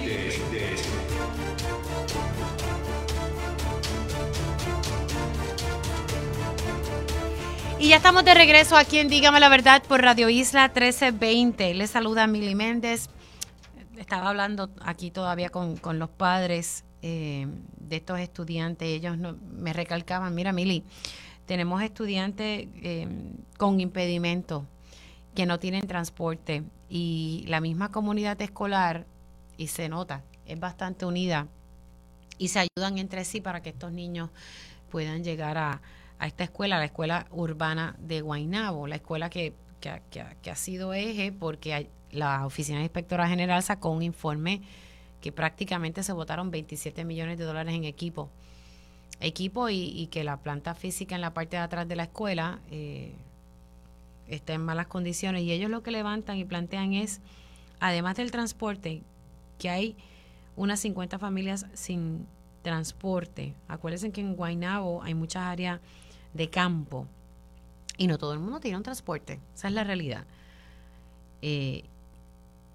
Y 7.81 7.87
ya 7.87 7.95
estamos 7.95 8.23
de 8.23 8.35
regreso 8.35 8.77
aquí 8.77 8.99
en 8.99 9.07
Dígame 9.07 9.39
la 9.39 9.49
Verdad 9.49 9.81
por 9.81 10.03
Radio 10.03 10.29
Isla 10.29 10.67
1320. 10.67 11.73
Les 11.73 11.89
saluda 11.89 12.27
Mili 12.27 12.53
Méndez. 12.53 13.09
Estaba 13.97 14.29
hablando 14.29 14.69
aquí 14.81 15.09
todavía 15.09 15.49
con, 15.49 15.77
con 15.77 15.97
los 15.97 16.11
padres 16.11 16.85
eh, 17.01 17.47
de 17.79 17.95
estos 17.95 18.19
estudiantes. 18.19 18.87
Ellos 18.87 19.17
no, 19.17 19.35
me 19.51 19.73
recalcaban, 19.73 20.35
mira, 20.35 20.53
Mili, 20.53 20.83
tenemos 21.47 21.81
estudiantes 21.81 22.67
eh, 22.83 23.07
con 23.57 23.81
impedimento 23.81 24.67
que 25.33 25.47
no 25.47 25.57
tienen 25.57 25.87
transporte 25.87 26.61
y 26.87 27.45
la 27.47 27.61
misma 27.61 27.89
comunidad 27.89 28.39
escolar, 28.43 29.07
y 29.57 29.69
se 29.69 29.89
nota, 29.89 30.21
es 30.45 30.59
bastante 30.59 31.07
unida 31.07 31.47
y 32.37 32.49
se 32.49 32.59
ayudan 32.59 32.99
entre 32.99 33.25
sí 33.25 33.41
para 33.41 33.63
que 33.63 33.69
estos 33.69 33.91
niños 33.91 34.29
puedan 34.91 35.23
llegar 35.23 35.57
a, 35.57 35.81
a 36.21 36.27
esta 36.27 36.43
escuela, 36.43 36.77
la 36.77 36.85
escuela 36.85 37.25
urbana 37.31 37.95
de 37.97 38.21
Guaynabo, 38.21 38.85
la 38.85 38.97
escuela 38.97 39.31
que, 39.31 39.55
que, 39.79 39.99
que 40.11 40.51
ha 40.51 40.55
sido 40.55 40.93
eje 40.93 41.31
porque 41.31 41.89
la 42.11 42.45
Oficina 42.45 42.77
de 42.77 42.83
Inspectora 42.83 43.27
General 43.27 43.63
sacó 43.63 43.89
un 43.89 44.03
informe 44.03 44.61
que 45.19 45.31
prácticamente 45.31 46.03
se 46.03 46.13
votaron 46.13 46.51
27 46.51 47.05
millones 47.05 47.39
de 47.39 47.43
dólares 47.43 47.73
en 47.73 47.85
equipo. 47.85 48.29
Equipo 49.19 49.67
y, 49.69 50.07
que 50.11 50.23
la 50.23 50.37
planta 50.37 50.75
física 50.75 51.15
en 51.15 51.21
la 51.21 51.33
parte 51.33 51.57
de 51.57 51.63
atrás 51.63 51.87
de 51.87 51.95
la 51.95 52.03
escuela 52.03 52.59
eh, 52.69 53.13
está 54.27 54.53
en 54.53 54.61
malas 54.61 54.85
condiciones. 54.85 55.41
Y 55.41 55.51
ellos 55.51 55.71
lo 55.71 55.81
que 55.81 55.89
levantan 55.89 56.37
y 56.37 56.45
plantean 56.45 56.93
es, 56.93 57.19
además 57.79 58.15
del 58.17 58.29
transporte, 58.29 59.01
que 59.57 59.71
hay 59.71 59.95
unas 60.55 60.79
50 60.81 61.17
familias 61.17 61.65
sin 61.73 62.27
transporte. 62.61 63.55
Acuérdense 63.67 64.11
que 64.11 64.21
en 64.21 64.35
Guaynabo 64.35 65.01
hay 65.01 65.15
muchas 65.15 65.41
áreas 65.41 65.79
de 66.33 66.49
campo 66.49 67.07
y 67.97 68.07
no 68.07 68.17
todo 68.17 68.33
el 68.33 68.39
mundo 68.39 68.59
tiene 68.59 68.77
un 68.77 68.83
transporte. 68.83 69.39
Esa 69.53 69.67
es 69.67 69.73
la 69.73 69.83
realidad. 69.83 70.25
Eh, 71.41 71.83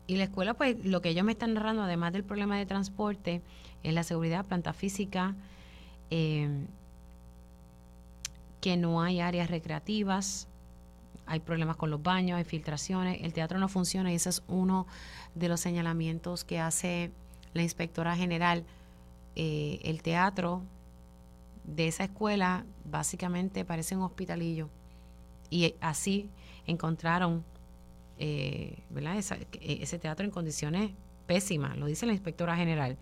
y 0.07 0.16
la 0.16 0.25
escuela, 0.25 0.55
pues 0.55 0.85
lo 0.85 1.03
que 1.03 1.09
ellos 1.09 1.25
me 1.25 1.33
están 1.33 1.55
narrando, 1.55 1.83
además 1.83 2.12
del 2.12 2.23
problema 2.23 2.57
de 2.57 2.66
transporte, 2.66 3.42
es 3.83 3.92
la 3.92 4.05
seguridad, 4.05 4.45
planta 4.45 4.73
física, 4.73 5.35
eh, 6.11 6.66
que 8.61 8.77
no 8.77 9.03
hay 9.03 9.21
áreas 9.21 9.51
recreativas, 9.51 10.49
hay 11.27 11.40
problemas 11.40 11.77
con 11.77 11.90
los 11.90 12.03
baños, 12.03 12.38
hay 12.38 12.45
filtraciones, 12.45 13.21
el 13.23 13.33
teatro 13.33 13.59
no 13.59 13.69
funciona 13.69 14.12
y 14.12 14.14
ese 14.14 14.29
es 14.29 14.42
uno 14.47 14.87
de 15.35 15.49
los 15.49 15.61
señalamientos 15.61 16.45
que 16.45 16.61
hace 16.61 17.11
la 17.53 17.62
inspectora 17.62 18.16
general. 18.16 18.64
Eh, 19.35 19.81
el 19.83 20.03
teatro 20.03 20.62
de 21.66 21.88
esa 21.88 22.05
escuela 22.05 22.64
básicamente 22.85 23.64
parece 23.64 23.96
un 23.96 24.02
hospitalillo 24.02 24.68
y 25.50 25.74
así 25.81 26.31
encontraron 26.66 27.44
eh, 28.18 28.79
¿verdad? 28.90 29.16
E, 29.61 29.83
ese 29.83 29.98
teatro 29.98 30.24
en 30.24 30.31
condiciones 30.31 30.92
pésimas, 31.26 31.76
lo 31.76 31.87
dice 31.87 32.07
la 32.07 32.12
inspectora 32.12 32.57
general, 32.57 32.96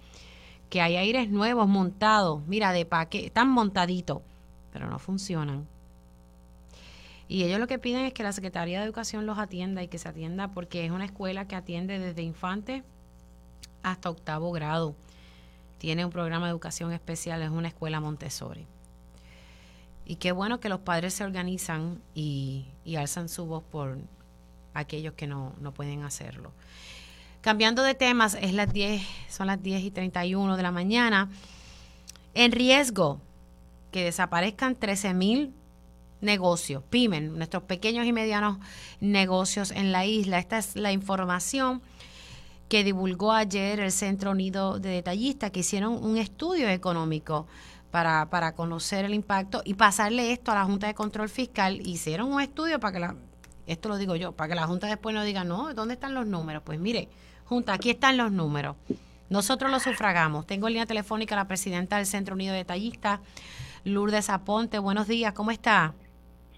que 0.70 0.80
hay 0.80 0.96
aires 0.96 1.30
nuevos 1.30 1.68
montados, 1.68 2.44
mira, 2.46 2.72
de 2.72 2.84
paque, 2.84 3.26
están 3.26 3.48
montaditos, 3.48 4.22
pero 4.72 4.88
no 4.88 4.98
funcionan. 4.98 5.68
Y 7.28 7.44
ellos 7.44 7.58
lo 7.58 7.66
que 7.66 7.78
piden 7.78 8.04
es 8.04 8.12
que 8.12 8.22
la 8.22 8.32
Secretaría 8.32 8.80
de 8.80 8.84
Educación 8.84 9.24
los 9.24 9.38
atienda 9.38 9.82
y 9.82 9.88
que 9.88 9.98
se 9.98 10.08
atienda 10.08 10.48
porque 10.48 10.84
es 10.84 10.90
una 10.90 11.04
escuela 11.04 11.46
que 11.46 11.56
atiende 11.56 11.98
desde 11.98 12.22
infante 12.22 12.82
hasta 13.82 14.10
octavo 14.10 14.50
grado. 14.52 14.94
Tiene 15.78 16.04
un 16.04 16.10
programa 16.10 16.46
de 16.46 16.50
educación 16.50 16.92
especial, 16.92 17.42
es 17.42 17.50
una 17.50 17.68
escuela 17.68 18.00
Montessori. 18.00 18.66
Y 20.06 20.16
qué 20.16 20.32
bueno 20.32 20.60
que 20.60 20.68
los 20.68 20.80
padres 20.80 21.14
se 21.14 21.24
organizan 21.24 22.02
y, 22.14 22.66
alzan 22.96 23.28
su 23.28 23.46
voz 23.46 23.62
por, 23.64 23.98
aquellos 24.74 25.14
que 25.14 25.26
no, 25.26 25.54
no 25.60 25.72
pueden 25.72 26.02
hacerlo. 26.02 26.52
Cambiando 27.40 27.82
de 27.82 27.94
temas, 27.94 28.36
es 28.40 28.52
las 28.52 28.72
10, 28.72 29.02
son 29.28 29.46
las 29.46 29.62
10 29.62 29.82
y 29.84 29.90
31 29.90 30.56
de 30.56 30.62
la 30.62 30.70
mañana. 30.70 31.30
En 32.34 32.52
riesgo 32.52 33.20
que 33.90 34.04
desaparezcan 34.04 34.74
13 34.74 35.14
mil 35.14 35.54
negocios, 36.20 36.82
pymes, 36.88 37.22
nuestros 37.22 37.62
pequeños 37.64 38.06
y 38.06 38.12
medianos 38.12 38.58
negocios 39.00 39.70
en 39.70 39.92
la 39.92 40.06
isla. 40.06 40.38
Esta 40.38 40.58
es 40.58 40.74
la 40.74 40.90
información 40.90 41.82
que 42.68 42.84
divulgó 42.84 43.32
ayer 43.32 43.80
el 43.80 43.92
Centro 43.92 44.30
Unido 44.30 44.78
de 44.78 44.90
Detallistas, 44.90 45.50
que 45.50 45.60
hicieron 45.60 46.02
un 46.02 46.16
estudio 46.16 46.68
económico 46.68 47.46
para, 47.90 48.28
para 48.30 48.54
conocer 48.54 49.04
el 49.04 49.14
impacto 49.14 49.62
y 49.64 49.74
pasarle 49.74 50.32
esto 50.32 50.50
a 50.52 50.56
la 50.56 50.64
Junta 50.64 50.86
de 50.86 50.94
Control 50.94 51.28
Fiscal. 51.28 51.80
Hicieron 51.86 52.32
un 52.32 52.40
estudio 52.40 52.80
para 52.80 52.92
que 52.92 53.00
la 53.00 53.16
esto 53.66 53.88
lo 53.88 53.96
digo 53.96 54.14
yo, 54.16 54.32
para 54.32 54.48
que 54.48 54.54
la 54.54 54.66
Junta 54.66 54.86
después 54.86 55.14
no 55.14 55.22
diga, 55.22 55.44
no, 55.44 55.72
¿dónde 55.74 55.94
están 55.94 56.14
los 56.14 56.26
números? 56.26 56.62
Pues 56.64 56.78
mire, 56.78 57.08
Junta, 57.46 57.72
aquí 57.72 57.90
están 57.90 58.16
los 58.16 58.30
números. 58.30 58.76
Nosotros 59.30 59.70
los 59.70 59.82
sufragamos. 59.82 60.46
Tengo 60.46 60.66
en 60.66 60.74
línea 60.74 60.86
telefónica 60.86 61.34
a 61.34 61.38
la 61.38 61.48
presidenta 61.48 61.96
del 61.96 62.06
Centro 62.06 62.34
Unido 62.34 62.54
de 62.54 62.64
Tallistas, 62.64 63.20
Lourdes 63.84 64.28
Aponte. 64.28 64.78
Buenos 64.78 65.08
días, 65.08 65.32
¿cómo 65.32 65.50
está? 65.50 65.94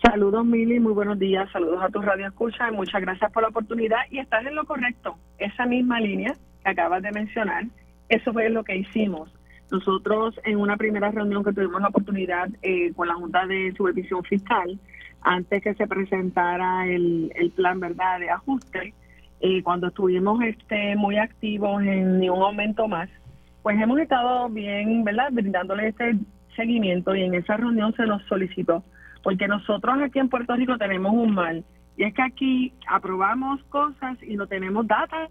Saludos, 0.02 0.44
Mili, 0.44 0.78
muy 0.78 0.92
buenos 0.92 1.18
días. 1.18 1.50
Saludos 1.50 1.82
a 1.82 1.88
tu 1.88 2.02
radio 2.02 2.28
escucha 2.28 2.68
y 2.70 2.74
muchas 2.74 3.00
gracias 3.00 3.32
por 3.32 3.42
la 3.42 3.48
oportunidad. 3.48 3.98
Y 4.10 4.18
estás 4.18 4.44
en 4.44 4.54
lo 4.54 4.64
correcto. 4.64 5.16
Esa 5.38 5.64
misma 5.64 6.00
línea 6.00 6.34
que 6.62 6.70
acabas 6.70 7.02
de 7.02 7.12
mencionar, 7.12 7.64
eso 8.08 8.32
fue 8.32 8.50
lo 8.50 8.62
que 8.62 8.76
hicimos. 8.76 9.32
Nosotros 9.70 10.38
en 10.44 10.58
una 10.58 10.76
primera 10.76 11.10
reunión 11.10 11.42
que 11.42 11.52
tuvimos 11.52 11.80
la 11.80 11.88
oportunidad 11.88 12.48
eh, 12.62 12.92
con 12.94 13.08
la 13.08 13.14
Junta 13.14 13.46
de 13.46 13.72
Supervisión 13.76 14.22
Fiscal, 14.22 14.78
antes 15.22 15.62
que 15.62 15.74
se 15.74 15.86
presentara 15.86 16.86
el, 16.86 17.32
el 17.34 17.50
plan 17.50 17.80
verdad 17.80 18.20
de 18.20 18.30
ajuste 18.30 18.94
y 19.40 19.62
cuando 19.62 19.88
estuvimos 19.88 20.42
este 20.42 20.94
muy 20.96 21.16
activos 21.18 21.82
en 21.82 22.20
ni 22.20 22.30
un 22.30 22.40
aumento 22.40 22.88
más 22.88 23.08
pues 23.62 23.80
hemos 23.80 23.98
estado 23.98 24.48
bien 24.48 25.04
verdad 25.04 25.28
brindándole 25.30 25.88
este 25.88 26.16
seguimiento 26.54 27.14
y 27.14 27.22
en 27.22 27.34
esa 27.34 27.56
reunión 27.56 27.92
se 27.94 28.06
nos 28.06 28.22
solicitó 28.24 28.82
porque 29.22 29.48
nosotros 29.48 29.96
aquí 30.02 30.18
en 30.18 30.28
Puerto 30.28 30.54
Rico 30.54 30.78
tenemos 30.78 31.12
un 31.12 31.34
mal 31.34 31.64
y 31.96 32.04
es 32.04 32.14
que 32.14 32.22
aquí 32.22 32.72
aprobamos 32.88 33.62
cosas 33.64 34.16
y 34.22 34.36
no 34.36 34.46
tenemos 34.46 34.86
data 34.86 35.28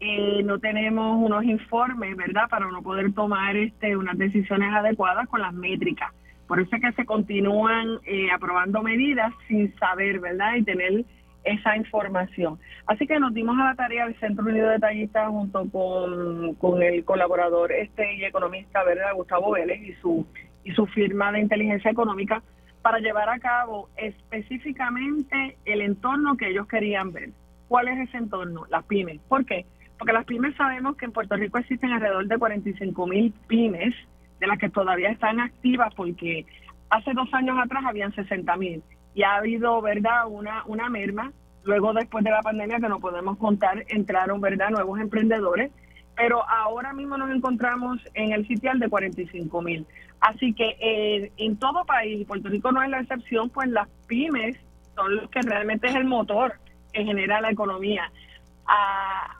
eh, 0.00 0.42
no 0.44 0.58
tenemos 0.58 1.16
unos 1.16 1.44
informes 1.44 2.16
verdad 2.16 2.48
para 2.48 2.70
no 2.70 2.82
poder 2.82 3.12
tomar 3.12 3.56
este 3.56 3.96
unas 3.96 4.18
decisiones 4.18 4.74
adecuadas 4.74 5.28
con 5.28 5.40
las 5.40 5.54
métricas 5.54 6.12
por 6.46 6.60
eso 6.60 6.76
es 6.76 6.82
que 6.82 6.92
se 6.92 7.04
continúan 7.04 7.98
eh, 8.04 8.30
aprobando 8.30 8.82
medidas 8.82 9.32
sin 9.48 9.74
saber, 9.78 10.20
¿verdad? 10.20 10.54
Y 10.56 10.62
tener 10.62 11.04
esa 11.44 11.76
información. 11.76 12.58
Así 12.86 13.06
que 13.06 13.18
nos 13.20 13.34
dimos 13.34 13.58
a 13.58 13.64
la 13.64 13.74
tarea 13.74 14.06
del 14.06 14.18
Centro 14.18 14.44
Unido 14.44 14.68
de 14.68 14.78
Tallistas 14.78 15.28
junto 15.28 15.68
con, 15.70 16.54
con 16.54 16.82
el 16.82 17.04
colaborador 17.04 17.72
este 17.72 18.14
y 18.14 18.24
economista, 18.24 18.82
¿verdad? 18.84 19.14
Gustavo 19.14 19.52
Vélez 19.52 19.80
y 19.82 19.92
su, 19.94 20.26
y 20.64 20.72
su 20.72 20.86
firma 20.86 21.32
de 21.32 21.40
inteligencia 21.40 21.90
económica 21.90 22.42
para 22.86 23.00
llevar 23.00 23.28
a 23.28 23.40
cabo 23.40 23.88
específicamente 23.96 25.58
el 25.64 25.80
entorno 25.80 26.36
que 26.36 26.50
ellos 26.50 26.68
querían 26.68 27.10
ver. 27.10 27.30
¿Cuál 27.66 27.88
es 27.88 28.08
ese 28.08 28.18
entorno? 28.18 28.64
Las 28.70 28.84
pymes. 28.84 29.20
¿Por 29.28 29.44
qué? 29.44 29.66
Porque 29.98 30.12
las 30.12 30.24
pymes 30.24 30.54
sabemos 30.54 30.96
que 30.96 31.06
en 31.06 31.10
Puerto 31.10 31.34
Rico 31.34 31.58
existen 31.58 31.90
alrededor 31.90 32.28
de 32.28 32.38
45 32.38 33.06
mil 33.08 33.34
pymes 33.48 33.92
de 34.38 34.46
las 34.46 34.56
que 34.60 34.70
todavía 34.70 35.10
están 35.10 35.40
activas 35.40 35.92
porque 35.96 36.46
hace 36.88 37.12
dos 37.12 37.28
años 37.34 37.58
atrás 37.60 37.82
habían 37.84 38.14
60 38.14 38.56
mil 38.56 38.84
y 39.16 39.24
ha 39.24 39.34
habido, 39.34 39.82
¿verdad?, 39.82 40.28
una, 40.28 40.62
una 40.66 40.88
merma. 40.88 41.32
Luego, 41.64 41.92
después 41.92 42.22
de 42.22 42.30
la 42.30 42.42
pandemia, 42.42 42.78
que 42.78 42.88
no 42.88 43.00
podemos 43.00 43.36
contar, 43.36 43.84
entraron, 43.88 44.40
¿verdad?, 44.40 44.70
nuevos 44.70 45.00
emprendedores. 45.00 45.72
Pero 46.16 46.48
ahora 46.48 46.92
mismo 46.92 47.16
nos 47.16 47.30
encontramos 47.30 47.98
en 48.14 48.32
el 48.32 48.46
sitial 48.46 48.78
de 48.78 48.88
45 48.88 49.62
mil. 49.62 49.86
Así 50.20 50.54
que 50.54 50.76
eh, 50.80 51.30
en 51.36 51.56
todo 51.58 51.84
país, 51.84 52.20
y 52.20 52.24
Puerto 52.24 52.48
Rico 52.48 52.72
no 52.72 52.82
es 52.82 52.88
la 52.88 53.00
excepción, 53.00 53.50
pues 53.50 53.68
las 53.68 53.88
pymes 54.06 54.56
son 54.94 55.16
los 55.16 55.30
que 55.30 55.42
realmente 55.42 55.88
es 55.88 55.94
el 55.94 56.04
motor 56.04 56.54
que 56.92 57.04
genera 57.04 57.40
la 57.40 57.50
economía 57.50 58.10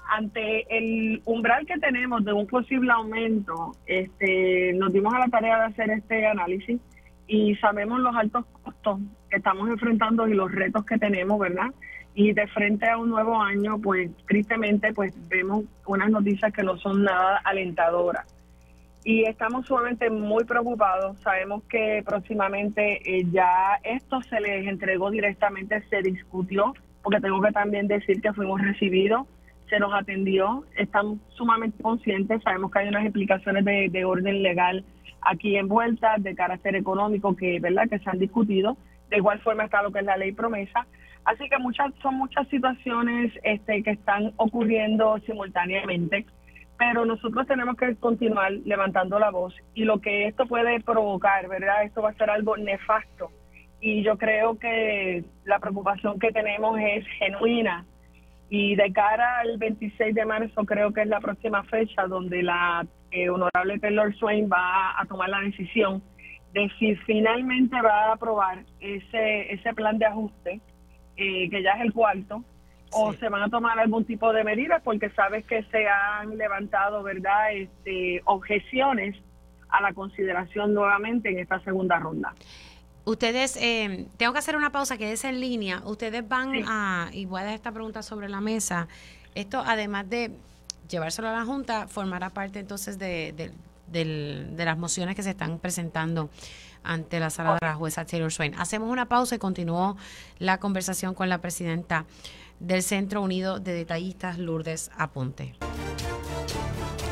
ante 0.08 0.66
el 0.76 1.20
umbral 1.24 1.66
que 1.66 1.78
tenemos 1.78 2.24
de 2.24 2.32
un 2.32 2.46
posible 2.46 2.92
aumento, 2.92 3.72
este, 3.86 4.72
nos 4.74 4.92
dimos 4.92 5.12
a 5.14 5.18
la 5.18 5.28
tarea 5.28 5.58
de 5.58 5.64
hacer 5.64 5.90
este 5.90 6.26
análisis 6.26 6.80
y 7.26 7.56
sabemos 7.56 8.00
los 8.00 8.14
altos 8.14 8.44
costos 8.62 9.00
que 9.28 9.36
estamos 9.36 9.68
enfrentando 9.68 10.28
y 10.28 10.34
los 10.34 10.52
retos 10.52 10.84
que 10.84 10.96
tenemos, 10.98 11.38
¿verdad? 11.38 11.70
Y 12.16 12.32
de 12.32 12.48
frente 12.48 12.88
a 12.88 12.98
un 12.98 13.10
nuevo 13.10 13.40
año, 13.40 13.78
pues 13.78 14.10
tristemente, 14.26 14.92
pues 14.92 15.14
vemos 15.28 15.66
unas 15.86 16.10
noticias 16.10 16.52
que 16.52 16.64
no 16.64 16.76
son 16.78 17.04
nada 17.04 17.40
alentadoras. 17.44 18.26
Y 19.04 19.22
estamos 19.24 19.66
sumamente 19.66 20.10
muy 20.10 20.42
preocupados. 20.44 21.16
Sabemos 21.20 21.62
que 21.68 22.02
próximamente 22.04 23.00
eh, 23.04 23.24
ya 23.30 23.78
esto 23.84 24.20
se 24.22 24.40
les 24.40 24.66
entregó 24.66 25.10
directamente, 25.10 25.80
se 25.88 26.02
discutió 26.02 26.74
porque 27.06 27.20
tengo 27.20 27.40
que 27.40 27.52
también 27.52 27.86
decir 27.86 28.20
que 28.20 28.32
fuimos 28.32 28.60
recibidos, 28.60 29.28
se 29.70 29.78
nos 29.78 29.94
atendió, 29.94 30.64
están 30.76 31.20
sumamente 31.36 31.80
conscientes, 31.80 32.42
sabemos 32.42 32.72
que 32.72 32.80
hay 32.80 32.88
unas 32.88 33.04
implicaciones 33.04 33.64
de, 33.64 34.04
orden 34.04 34.42
legal 34.42 34.84
aquí 35.20 35.56
envueltas, 35.56 36.20
de 36.20 36.34
carácter 36.34 36.74
económico 36.74 37.36
que, 37.36 37.60
¿verdad? 37.60 37.88
que 37.88 38.00
se 38.00 38.10
han 38.10 38.18
discutido, 38.18 38.76
de 39.08 39.18
igual 39.18 39.38
forma 39.38 39.66
está 39.66 39.84
lo 39.84 39.92
que 39.92 40.00
es 40.00 40.04
la 40.04 40.16
ley 40.16 40.32
promesa. 40.32 40.84
Así 41.26 41.48
que 41.48 41.58
muchas 41.58 41.92
son 42.02 42.14
muchas 42.14 42.48
situaciones 42.48 43.32
este, 43.42 43.82
que 43.82 43.90
están 43.90 44.32
ocurriendo 44.36 45.18
simultáneamente. 45.26 46.24
pero 46.78 47.06
nosotros 47.06 47.46
tenemos 47.46 47.74
que 47.76 47.96
continuar 47.96 48.52
levantando 48.64 49.18
la 49.18 49.30
voz 49.30 49.54
y 49.74 49.84
lo 49.84 49.98
que 49.98 50.26
esto 50.26 50.46
puede 50.46 50.78
provocar, 50.80 51.48
¿verdad? 51.48 51.84
Esto 51.84 52.02
va 52.02 52.10
a 52.10 52.14
ser 52.14 52.28
algo 52.28 52.54
nefasto 52.58 53.30
y 53.80 54.02
yo 54.02 54.18
creo 54.18 54.58
que 54.58 55.24
la 55.44 55.58
preocupación 55.58 56.18
que 56.18 56.32
tenemos 56.32 56.78
es 56.78 57.06
genuina 57.18 57.86
y 58.48 58.76
de 58.76 58.92
cara 58.92 59.40
al 59.40 59.58
26 59.58 60.14
de 60.14 60.24
marzo 60.24 60.64
creo 60.64 60.92
que 60.92 61.02
es 61.02 61.08
la 61.08 61.20
próxima 61.20 61.62
fecha 61.64 62.06
donde 62.06 62.42
la 62.42 62.86
eh, 63.10 63.28
honorable 63.30 63.78
Taylor 63.78 64.14
Swain 64.16 64.48
va 64.50 65.00
a 65.00 65.04
tomar 65.06 65.28
la 65.28 65.40
decisión 65.40 66.02
de 66.52 66.70
si 66.78 66.94
finalmente 67.06 67.80
va 67.80 68.06
a 68.06 68.12
aprobar 68.12 68.64
ese, 68.80 69.52
ese 69.52 69.74
plan 69.74 69.98
de 69.98 70.06
ajuste, 70.06 70.60
eh, 71.16 71.48
que 71.50 71.62
ya 71.62 71.72
es 71.72 71.82
el 71.82 71.92
cuarto, 71.92 72.44
o 72.92 73.12
se 73.12 73.28
van 73.28 73.42
a 73.42 73.48
tomar 73.48 73.78
algún 73.78 74.04
tipo 74.04 74.32
de 74.32 74.44
medidas 74.44 74.80
porque 74.82 75.10
sabes 75.10 75.44
que 75.46 75.62
se 75.64 75.88
han 75.88 76.36
levantado, 76.38 77.02
¿verdad?, 77.02 77.52
este, 77.52 78.22
objeciones 78.24 79.16
a 79.68 79.82
la 79.82 79.92
consideración 79.92 80.72
nuevamente 80.72 81.30
en 81.30 81.40
esta 81.40 81.60
segunda 81.60 81.98
ronda. 81.98 82.34
Ustedes, 83.04 83.56
eh, 83.56 84.06
tengo 84.16 84.32
que 84.32 84.38
hacer 84.38 84.56
una 84.56 84.70
pausa, 84.70 84.98
que 84.98 85.12
es 85.12 85.24
en 85.24 85.40
línea. 85.40 85.82
Ustedes 85.84 86.26
van 86.28 86.52
a, 86.66 87.08
y 87.12 87.24
voy 87.26 87.40
a 87.40 87.44
dejar 87.44 87.56
esta 87.56 87.72
pregunta 87.72 88.02
sobre 88.02 88.28
la 88.28 88.40
mesa. 88.40 88.88
Esto, 89.34 89.62
además 89.64 90.08
de 90.10 90.32
llevárselo 90.88 91.28
a 91.28 91.32
la 91.32 91.44
Junta, 91.44 91.86
formará 91.88 92.30
parte 92.30 92.58
entonces 92.58 92.98
de, 92.98 93.32
de 93.36 93.52
las 93.92 94.78
mociones 94.78 95.16
que 95.16 95.22
se 95.22 95.30
están 95.30 95.58
presentando 95.58 96.30
ante 96.82 97.20
la 97.20 97.30
sala 97.30 97.54
de 97.54 97.66
la 97.66 97.74
jueza 97.74 98.04
Taylor 98.04 98.32
Swain. 98.32 98.54
Hacemos 98.54 98.90
una 98.90 99.08
pausa 99.08 99.34
y 99.34 99.38
continuó 99.38 99.96
la 100.38 100.58
conversación 100.58 101.14
con 101.14 101.28
la 101.28 101.40
presidenta 101.40 102.06
del 102.60 102.82
Centro 102.82 103.22
Unido 103.22 103.58
de 103.60 103.72
Detallistas, 103.72 104.38
Lourdes 104.38 104.90
Aponte. 104.96 105.54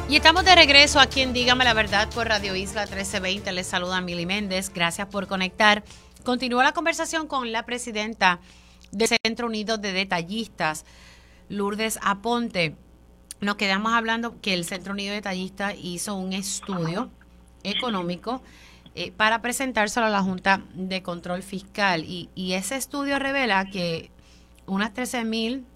Y 0.08 0.16
estamos 0.16 0.44
de 0.44 0.54
regreso 0.54 1.00
aquí 1.00 1.22
en 1.22 1.32
Dígame 1.32 1.64
la 1.64 1.74
Verdad 1.74 2.10
por 2.10 2.28
Radio 2.28 2.54
Isla 2.54 2.82
1320. 2.82 3.52
Les 3.52 3.66
saluda 3.66 4.00
Mili 4.00 4.26
Méndez. 4.26 4.70
Gracias 4.72 5.08
por 5.08 5.26
conectar. 5.26 5.82
Continúa 6.24 6.62
la 6.62 6.72
conversación 6.72 7.26
con 7.26 7.52
la 7.52 7.64
presidenta 7.64 8.40
del 8.92 9.08
Centro 9.08 9.46
Unido 9.46 9.78
de 9.78 9.92
Detallistas, 9.92 10.84
Lourdes 11.48 11.98
Aponte. 12.02 12.76
Nos 13.40 13.56
quedamos 13.56 13.92
hablando 13.92 14.40
que 14.40 14.54
el 14.54 14.64
Centro 14.64 14.92
Unido 14.92 15.10
de 15.10 15.16
Detallistas 15.16 15.74
hizo 15.82 16.14
un 16.14 16.32
estudio 16.32 17.10
económico 17.62 18.42
eh, 18.94 19.12
para 19.12 19.42
presentárselo 19.42 20.06
a 20.06 20.10
la 20.10 20.22
Junta 20.22 20.62
de 20.74 21.02
Control 21.02 21.42
Fiscal 21.42 22.04
y, 22.04 22.30
y 22.34 22.52
ese 22.52 22.76
estudio 22.76 23.18
revela 23.18 23.64
que 23.66 24.10
unas 24.66 24.94
13 24.94 25.24
mil 25.24 25.66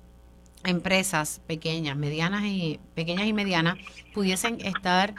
empresas 0.64 1.40
pequeñas, 1.46 1.96
medianas 1.96 2.44
y 2.44 2.80
pequeñas 2.94 3.26
y 3.26 3.32
medianas 3.32 3.76
pudiesen 4.14 4.61
estar 4.61 5.14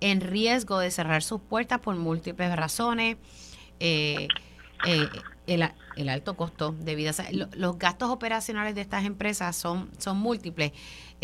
en 0.00 0.20
riesgo 0.20 0.78
de 0.78 0.90
cerrar 0.90 1.22
sus 1.22 1.40
puertas 1.40 1.80
por 1.80 1.96
múltiples 1.96 2.54
razones. 2.54 3.16
Eh, 3.80 4.28
eh, 4.86 5.08
el, 5.46 6.08
alto 6.08 6.36
costo 6.36 6.72
de 6.72 6.94
vida. 6.94 7.12
los 7.32 7.78
gastos 7.78 8.10
operacionales 8.10 8.74
de 8.74 8.80
estas 8.80 9.04
empresas 9.04 9.56
son, 9.56 9.90
son 9.98 10.18
múltiples. 10.18 10.72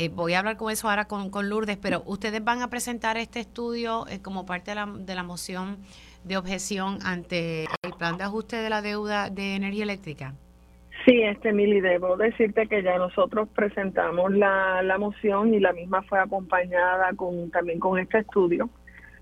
Eh, 0.00 0.08
voy 0.08 0.32
a 0.32 0.38
hablar 0.38 0.56
con 0.56 0.72
eso 0.72 0.88
ahora 0.88 1.04
con, 1.04 1.28
con, 1.28 1.50
Lourdes, 1.50 1.76
pero 1.76 2.02
ustedes 2.06 2.42
van 2.42 2.62
a 2.62 2.70
presentar 2.70 3.18
este 3.18 3.38
estudio 3.38 4.06
como 4.22 4.46
parte 4.46 4.70
de 4.70 4.76
la, 4.76 4.86
de 4.86 5.14
la 5.14 5.22
moción 5.22 5.76
de 6.24 6.38
objeción 6.38 7.00
ante 7.04 7.64
el 7.82 7.92
plan 7.98 8.16
de 8.16 8.24
ajuste 8.24 8.56
de 8.56 8.70
la 8.70 8.80
deuda 8.80 9.28
de 9.28 9.56
energía 9.56 9.82
eléctrica. 9.82 10.32
Sí, 11.04 11.20
este 11.20 11.52
Mili, 11.52 11.82
debo 11.82 12.16
decirte 12.16 12.66
que 12.66 12.82
ya 12.82 12.96
nosotros 12.96 13.50
presentamos 13.54 14.32
la, 14.32 14.82
la 14.82 14.96
moción 14.96 15.52
y 15.52 15.60
la 15.60 15.74
misma 15.74 16.00
fue 16.00 16.18
acompañada 16.18 17.12
con 17.14 17.50
también 17.50 17.78
con 17.78 17.98
este 17.98 18.20
estudio, 18.20 18.70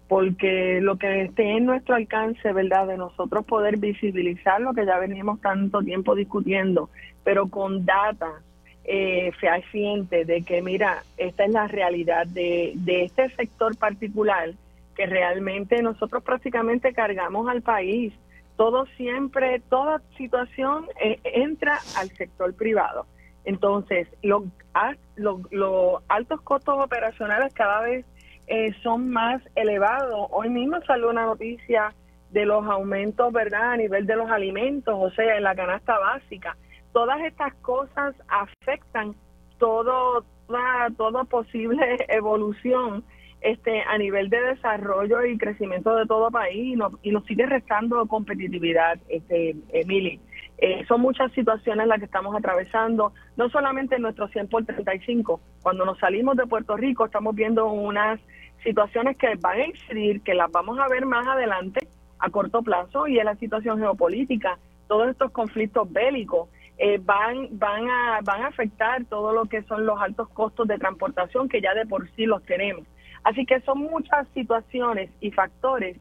porque 0.07 0.79
lo 0.81 0.97
que 0.97 1.23
esté 1.23 1.57
en 1.57 1.67
nuestro 1.67 1.97
alcance, 1.97 2.53
¿verdad?, 2.53 2.87
de 2.87 2.99
nosotros 2.99 3.45
poder 3.47 3.79
visibilizar 3.79 4.61
lo 4.61 4.73
que 4.75 4.87
ya 4.87 4.97
venimos 5.01 5.41
tanto 5.41 5.83
tiempo 5.83 6.15
discutiendo, 6.15 6.89
pero 7.25 7.49
con 7.49 7.85
data 7.85 8.43
eh, 8.91 9.33
fehaciente 9.39 10.25
de 10.25 10.43
que, 10.43 10.63
mira, 10.63 11.03
esta 11.19 11.45
es 11.45 11.51
la 11.51 11.69
realidad 11.69 12.27
de, 12.27 12.73
de 12.75 13.05
este 13.05 13.29
sector 13.37 13.77
particular 13.77 14.55
que 14.97 15.07
realmente 15.07 15.83
nosotros 15.83 16.23
prácticamente 16.25 16.93
cargamos 16.95 17.49
al 17.49 17.63
país 17.63 18.15
todo 18.59 18.87
siempre, 18.97 19.63
toda 19.71 20.03
situación 20.17 20.87
eh, 21.01 21.21
entra 21.23 21.79
al 21.97 22.11
sector 22.11 22.53
privado. 22.55 23.07
Entonces, 23.45 24.09
los 24.21 26.03
altos 26.09 26.41
costos 26.43 26.75
operacionales 26.79 27.55
cada 27.55 27.83
vez 27.83 28.05
eh, 28.49 28.75
son 28.83 29.11
más 29.11 29.41
elevados. 29.55 30.27
Hoy 30.33 30.51
mismo 30.51 30.81
salió 30.87 31.09
una 31.09 31.25
noticia 31.25 31.95
de 32.33 32.47
los 32.47 32.67
aumentos, 32.67 33.33
¿verdad?, 33.33 33.73
a 33.73 33.77
nivel 33.77 34.07
de 34.07 34.17
los 34.17 34.29
alimentos, 34.29 34.95
o 34.99 35.11
sea, 35.13 35.37
en 35.37 35.45
la 35.45 35.55
canasta 35.55 35.97
básica. 35.97 36.57
Todas 36.93 37.21
estas 37.23 37.55
cosas 37.57 38.15
afectan 38.29 39.15
todo, 39.59 40.25
toda, 40.47 40.89
toda 40.97 41.25
posible 41.25 41.99
evolución 42.09 43.05
este 43.41 43.83
a 43.83 43.97
nivel 43.99 44.31
de 44.31 44.41
desarrollo 44.41 45.25
y 45.25 45.39
crecimiento 45.39 45.95
de 45.95 46.07
todo 46.07 46.31
país 46.31 46.75
y, 46.75 46.77
no, 46.77 46.91
y 47.03 47.13
nos 47.13 47.25
sigue 47.25 47.47
restando 47.47 48.05
competitividad, 48.07 48.99
este 49.09 49.55
Emily. 49.73 50.21
Eh, 50.59 50.85
son 50.89 51.01
muchas 51.01 51.31
situaciones 51.33 51.87
las 51.87 52.01
que 52.01 52.07
estamos 52.07 52.35
atravesando, 52.35 53.13
no 53.37 53.49
solamente 53.49 53.95
en 53.95 54.03
nuestro 54.03 54.27
100 54.29 54.49
por 54.49 54.65
35. 54.65 55.41
Cuando 55.63 55.85
nos 55.85 55.99
salimos 55.99 56.37
de 56.37 56.47
Puerto 56.47 56.77
Rico 56.77 57.05
estamos 57.05 57.35
viendo 57.37 57.71
unas 57.71 58.19
situaciones 58.65 59.17
que 59.17 59.37
van 59.37 59.61
a 59.61 59.67
incidir, 59.67 60.21
que 60.23 60.35
las 60.35 60.51
vamos 60.51 60.79
a 60.81 60.89
ver 60.89 61.07
más 61.07 61.27
adelante 61.29 61.87
a 62.19 62.31
corto 62.31 62.63
plazo 62.63 63.07
y 63.07 63.19
es 63.21 63.25
la 63.25 63.37
situación 63.37 63.79
geopolítica. 63.79 64.59
Todos 64.89 65.11
estos 65.11 65.31
conflictos 65.31 65.91
bélicos 65.93 66.49
eh, 66.79 66.99
van, 67.03 67.49
van, 67.59 67.91
a, 67.91 68.21
van 68.23 68.43
a 68.43 68.49
afectar 68.49 69.05
todo 69.07 69.33
lo 69.33 69.47
que 69.47 69.63
son 69.65 69.85
los 69.85 70.01
altos 70.01 70.29
costos 70.29 70.69
de 70.69 70.79
transportación 70.79 71.49
que 71.49 71.61
ya 71.61 71.75
de 71.75 71.87
por 71.87 72.09
sí 72.13 72.25
los 72.25 72.45
tenemos. 72.45 72.87
Así 73.25 73.45
que 73.45 73.61
son 73.63 73.79
muchas 73.79 74.29
situaciones 74.35 75.11
y 75.21 75.33
factores 75.33 75.97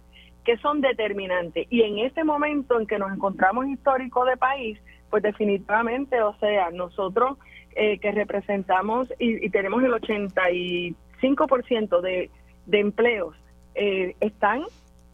que 0.45 0.57
son 0.57 0.82
determinantes. 0.82 1.65
Y 1.69 1.82
en 1.82 1.97
este 1.99 2.23
momento 2.23 2.80
en 2.80 2.88
que 2.88 2.99
nos 2.99 3.11
encontramos 3.11 3.67
histórico 3.67 4.23
de 4.23 4.38
país, 4.38 4.80
pues 5.09 5.23
definitivamente, 5.23 6.21
o 6.21 6.38
sea, 6.39 6.69
nosotros 6.71 7.38
eh, 7.75 7.99
que 7.99 8.11
representamos 8.11 9.11
y, 9.19 9.49
tenemos 9.49 9.84
el 9.84 9.91
85% 9.91 12.01
de, 12.01 12.30
de 12.65 12.80
empleos, 12.80 13.36
eh, 13.75 14.15
están 14.19 14.63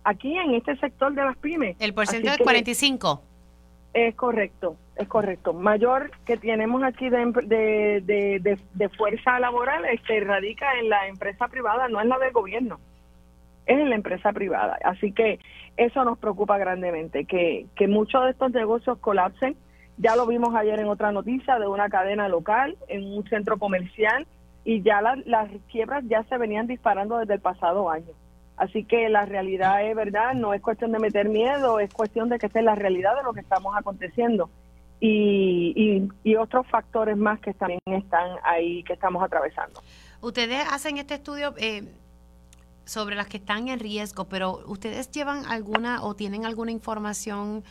aquí 0.03 0.37
en 0.37 0.55
este 0.55 0.75
sector 0.77 1.13
de 1.13 1.23
las 1.23 1.37
pymes. 1.37 1.77
El 1.79 1.93
porcentaje 1.93 2.35
es 2.35 2.43
45. 2.43 3.21
Es 3.93 4.15
correcto, 4.15 4.75
es 4.95 5.07
correcto. 5.07 5.53
Mayor 5.53 6.11
que 6.25 6.37
tenemos 6.37 6.83
aquí 6.83 7.09
de, 7.09 7.25
de, 8.05 8.57
de, 8.73 8.89
fuerza 8.89 9.39
laboral 9.39 9.85
este, 9.85 10.19
radica 10.19 10.79
en 10.79 10.89
la 10.89 11.07
empresa 11.07 11.47
privada, 11.47 11.87
no 11.87 12.01
en 12.01 12.09
la 12.09 12.19
del 12.19 12.31
gobierno, 12.31 12.79
es 13.65 13.79
en 13.79 13.89
la 13.89 13.95
empresa 13.95 14.31
privada. 14.33 14.77
Así 14.83 15.11
que 15.11 15.39
eso 15.77 16.03
nos 16.05 16.17
preocupa 16.19 16.57
grandemente, 16.57 17.25
que, 17.25 17.65
que 17.75 17.87
muchos 17.87 18.23
de 18.25 18.31
estos 18.31 18.51
negocios 18.51 18.97
colapsen. 18.99 19.55
Ya 19.97 20.15
lo 20.15 20.25
vimos 20.25 20.55
ayer 20.55 20.79
en 20.79 20.87
otra 20.87 21.11
noticia 21.11 21.59
de 21.59 21.67
una 21.67 21.87
cadena 21.87 22.27
local, 22.27 22.77
en 22.87 23.03
un 23.13 23.23
centro 23.29 23.57
comercial, 23.57 24.25
y 24.65 24.81
ya 24.81 25.01
las 25.01 25.49
quiebras 25.71 26.03
ya 26.07 26.23
se 26.23 26.37
venían 26.37 26.67
disparando 26.67 27.17
desde 27.17 27.35
el 27.35 27.41
pasado 27.41 27.89
año. 27.89 28.11
Así 28.55 28.83
que 28.85 29.09
la 29.09 29.25
realidad 29.25 29.83
es 29.85 29.95
verdad, 29.95 30.33
no 30.33 30.53
es 30.53 30.61
cuestión 30.61 30.91
de 30.91 30.99
meter 30.99 31.27
miedo, 31.29 31.79
es 31.79 31.91
cuestión 31.93 32.29
de 32.29 32.37
que 32.37 32.45
esta 32.45 32.59
es 32.59 32.65
la 32.65 32.75
realidad 32.75 33.15
de 33.15 33.23
lo 33.23 33.33
que 33.33 33.41
estamos 33.41 33.75
aconteciendo. 33.75 34.49
Y, 35.05 36.07
y, 36.23 36.35
otros 36.37 36.65
factores 36.67 37.17
más 37.17 37.37
que 37.41 37.53
también 37.53 37.81
están 37.87 38.37
ahí, 38.41 38.83
que 38.83 38.93
estamos 38.93 39.21
atravesando. 39.21 39.81
Ustedes 40.21 40.65
hacen 40.71 40.97
este 40.97 41.15
estudio 41.15 41.53
eh, 41.57 41.83
sobre 42.85 43.15
las 43.15 43.27
que 43.27 43.35
están 43.35 43.67
en 43.67 43.81
riesgo, 43.81 44.29
pero 44.29 44.61
¿ustedes 44.65 45.11
llevan 45.11 45.45
alguna 45.45 46.01
o 46.03 46.15
tienen 46.15 46.45
alguna 46.45 46.71
información 46.71 47.65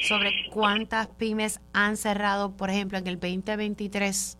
sobre 0.00 0.30
cuántas 0.52 1.08
pymes 1.08 1.60
han 1.72 1.96
cerrado, 1.96 2.56
por 2.56 2.70
ejemplo, 2.70 2.96
en 2.96 3.08
el 3.08 3.18
2023? 3.18 4.38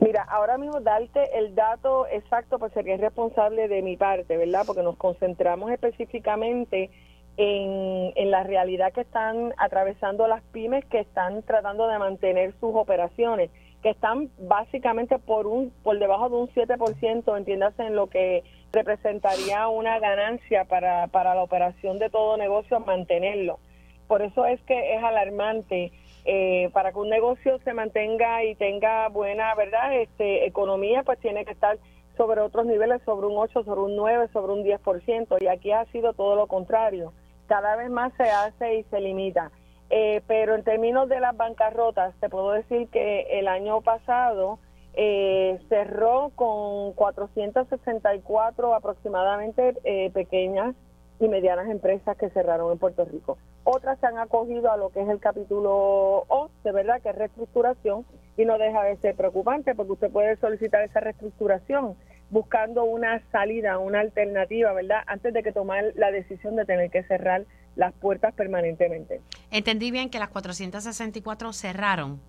Mira, 0.00 0.22
ahora 0.22 0.58
mismo 0.58 0.80
darte 0.80 1.38
el 1.38 1.54
dato 1.54 2.08
exacto 2.08 2.58
pues 2.58 2.72
sería 2.72 2.96
responsable 2.96 3.68
de 3.68 3.82
mi 3.82 3.96
parte, 3.96 4.36
¿verdad? 4.36 4.64
Porque 4.66 4.82
nos 4.82 4.96
concentramos 4.96 5.70
específicamente 5.70 6.90
en, 7.36 8.12
en 8.16 8.30
la 8.30 8.42
realidad 8.42 8.92
que 8.92 9.02
están 9.02 9.54
atravesando 9.56 10.26
las 10.26 10.42
pymes 10.52 10.84
que 10.86 11.00
están 11.00 11.42
tratando 11.42 11.88
de 11.88 11.98
mantener 11.98 12.52
sus 12.60 12.74
operaciones, 12.74 13.50
que 13.82 13.90
están 13.90 14.30
básicamente 14.38 15.18
por 15.18 15.46
un 15.46 15.72
por 15.82 15.98
debajo 15.98 16.28
de 16.28 16.36
un 16.36 16.48
7%, 16.48 17.36
entiéndase 17.36 17.82
en 17.82 17.96
lo 17.96 18.08
que 18.08 18.44
representaría 18.72 19.68
una 19.68 19.98
ganancia 19.98 20.64
para, 20.64 21.06
para 21.08 21.34
la 21.34 21.42
operación 21.42 21.98
de 21.98 22.10
todo 22.10 22.36
negocio 22.36 22.80
mantenerlo. 22.80 23.58
Por 24.06 24.22
eso 24.22 24.44
es 24.44 24.60
que 24.62 24.94
es 24.94 25.02
alarmante 25.02 25.92
eh, 26.24 26.68
para 26.72 26.92
que 26.92 26.98
un 26.98 27.08
negocio 27.08 27.58
se 27.64 27.72
mantenga 27.72 28.44
y 28.44 28.54
tenga 28.54 29.08
buena 29.08 29.54
verdad 29.54 29.94
este 29.94 30.46
economía 30.46 31.02
pues 31.02 31.18
tiene 31.20 31.44
que 31.44 31.52
estar 31.52 31.78
sobre 32.16 32.40
otros 32.40 32.66
niveles, 32.66 33.02
sobre 33.04 33.26
un 33.26 33.36
8, 33.36 33.64
sobre 33.64 33.80
un 33.80 33.96
9, 33.96 34.28
sobre 34.32 34.52
un 34.52 34.64
10%, 34.64 35.36
y 35.40 35.46
aquí 35.46 35.72
ha 35.72 35.84
sido 35.86 36.12
todo 36.12 36.36
lo 36.36 36.46
contrario. 36.46 37.12
Cada 37.46 37.76
vez 37.76 37.90
más 37.90 38.12
se 38.16 38.24
hace 38.24 38.76
y 38.76 38.82
se 38.84 39.00
limita. 39.00 39.50
Eh, 39.90 40.22
pero 40.28 40.54
en 40.54 40.62
términos 40.62 41.08
de 41.08 41.18
las 41.18 41.36
bancarrotas, 41.36 42.14
te 42.20 42.28
puedo 42.28 42.52
decir 42.52 42.88
que 42.90 43.22
el 43.38 43.48
año 43.48 43.80
pasado 43.80 44.60
eh, 44.94 45.58
cerró 45.68 46.30
con 46.36 46.92
464 46.92 48.74
aproximadamente 48.74 49.76
eh, 49.84 50.10
pequeñas 50.12 50.74
y 51.20 51.28
medianas 51.28 51.68
empresas 51.68 52.16
que 52.16 52.30
cerraron 52.30 52.72
en 52.72 52.78
Puerto 52.78 53.04
Rico. 53.04 53.36
Otras 53.64 54.00
se 54.00 54.06
han 54.06 54.18
acogido 54.18 54.72
a 54.72 54.78
lo 54.78 54.88
que 54.88 55.02
es 55.02 55.08
el 55.08 55.20
capítulo 55.20 56.24
11, 56.28 56.72
¿verdad? 56.72 57.00
Que 57.02 57.10
es 57.10 57.14
reestructuración 57.14 58.06
y 58.36 58.46
no 58.46 58.56
deja 58.56 58.82
de 58.84 58.96
ser 58.96 59.14
preocupante 59.14 59.74
porque 59.74 59.92
usted 59.92 60.10
puede 60.10 60.36
solicitar 60.36 60.82
esa 60.82 61.00
reestructuración 61.00 61.94
buscando 62.30 62.84
una 62.84 63.20
salida, 63.30 63.78
una 63.78 64.00
alternativa, 64.00 64.72
¿verdad? 64.72 65.02
Antes 65.06 65.34
de 65.34 65.42
que 65.42 65.52
tomar 65.52 65.92
la 65.94 66.10
decisión 66.10 66.56
de 66.56 66.64
tener 66.64 66.90
que 66.90 67.02
cerrar 67.02 67.44
las 67.76 67.92
puertas 67.92 68.32
permanentemente. 68.34 69.20
Entendí 69.50 69.90
bien 69.90 70.08
que 70.08 70.18
las 70.18 70.30
464 70.30 71.52
cerraron. 71.52 72.20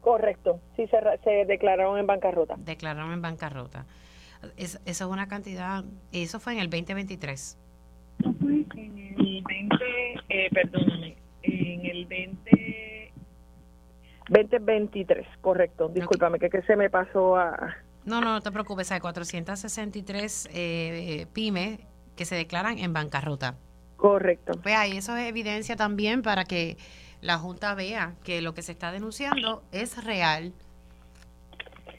Correcto, 0.00 0.60
sí 0.76 0.86
se, 0.88 0.98
se 1.22 1.44
declararon 1.44 1.98
en 1.98 2.06
bancarrota. 2.06 2.56
Declararon 2.58 3.12
en 3.12 3.22
bancarrota. 3.22 3.86
eso 4.56 4.78
es 4.84 5.00
una 5.02 5.28
cantidad, 5.28 5.84
eso 6.12 6.40
fue 6.40 6.54
en 6.54 6.60
el 6.60 6.70
2023. 6.70 7.58
Eso 8.18 8.34
fue 8.40 8.64
en 8.74 8.98
el 8.98 9.42
20, 9.42 9.76
eh, 10.28 10.48
perdóname, 10.52 11.16
en 11.42 11.86
el 11.86 12.06
20... 12.06 13.12
2023, 14.30 15.26
correcto. 15.40 15.88
Discúlpame, 15.88 16.38
que, 16.38 16.50
que 16.50 16.62
se 16.62 16.76
me 16.76 16.90
pasó 16.90 17.36
a... 17.36 17.76
No, 18.04 18.20
no, 18.20 18.32
no 18.32 18.40
te 18.40 18.50
preocupes, 18.52 18.90
hay 18.92 19.00
463 19.00 20.46
eh, 20.46 20.50
eh, 20.54 21.26
pymes 21.32 21.80
que 22.16 22.24
se 22.24 22.34
declaran 22.34 22.78
en 22.78 22.92
bancarrota. 22.92 23.54
Correcto. 23.96 24.52
Pues 24.62 24.76
ahí 24.76 24.96
eso 24.96 25.16
es 25.16 25.28
evidencia 25.28 25.76
también 25.76 26.22
para 26.22 26.44
que 26.44 26.76
la 27.20 27.38
Junta 27.38 27.74
vea 27.74 28.14
que 28.22 28.42
lo 28.42 28.54
que 28.54 28.62
se 28.62 28.72
está 28.72 28.92
denunciando 28.92 29.62
es 29.72 30.04
real. 30.04 30.52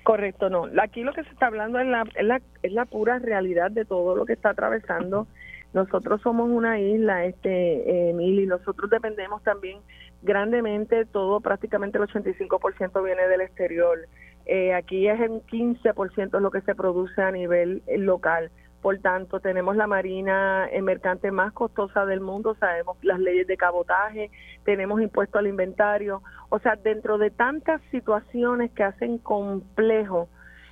Correcto, 0.03 0.49
no. 0.49 0.65
Aquí 0.82 1.03
lo 1.03 1.13
que 1.13 1.24
se 1.24 1.30
está 1.30 1.47
hablando 1.47 1.80
es 1.80 1.88
la, 1.88 2.03
es 2.15 2.26
la, 2.26 2.41
es 2.63 2.72
la 2.72 2.86
pura 2.86 3.20
realidad 3.20 3.70
de 3.70 3.86
todo 3.86 4.15
lo 4.15 4.26
que 4.26 4.34
está 4.34 4.49
atravesando. 4.49 5.28
Nosotros 5.74 6.22
somos 6.22 6.49
una 6.49 6.80
isla, 6.80 7.26
este, 7.26 8.09
eh, 8.09 8.13
Mili, 8.13 8.47
nosotros 8.47 8.89
dependemos 8.89 9.43
también 9.43 9.80
grandemente, 10.24 11.05
todo, 11.05 11.41
prácticamente 11.41 11.97
el 11.99 12.05
85% 12.05 13.03
viene 13.03 13.28
del 13.28 13.41
exterior. 13.41 13.99
Eh, 14.45 14.74
aquí 14.74 15.07
es 15.07 15.20
un 15.20 15.41
15% 15.41 16.39
lo 16.39 16.49
que 16.49 16.61
se 16.61 16.74
produce 16.74 17.22
a 17.22 17.32
nivel 17.32 17.84
eh, 17.86 17.99
local. 17.99 18.49
Por 18.82 18.97
tanto, 18.99 19.41
tenemos 19.41 19.76
la 19.76 19.88
marina 19.88 20.70
mercante 20.82 21.32
más 21.32 21.51
costosa 21.51 22.05
del 22.05 22.22
mundo, 22.22 22.55
sabemos 22.55 22.97
las 23.03 23.20
leyes 23.20 23.45
de 23.45 23.57
cabotaje, 23.57 24.32
tenemos 24.63 25.01
impuesto 25.01 25.38
al 25.38 25.47
inventario. 25.47 26.24
O 26.47 26.59
sea, 26.59 26.78
dentro 26.78 27.17
de 27.17 27.30
tantas 27.30 27.82
situaciones 27.91 28.72
que 28.72 28.84
hacen 28.84 29.17
complejo 29.17 30.30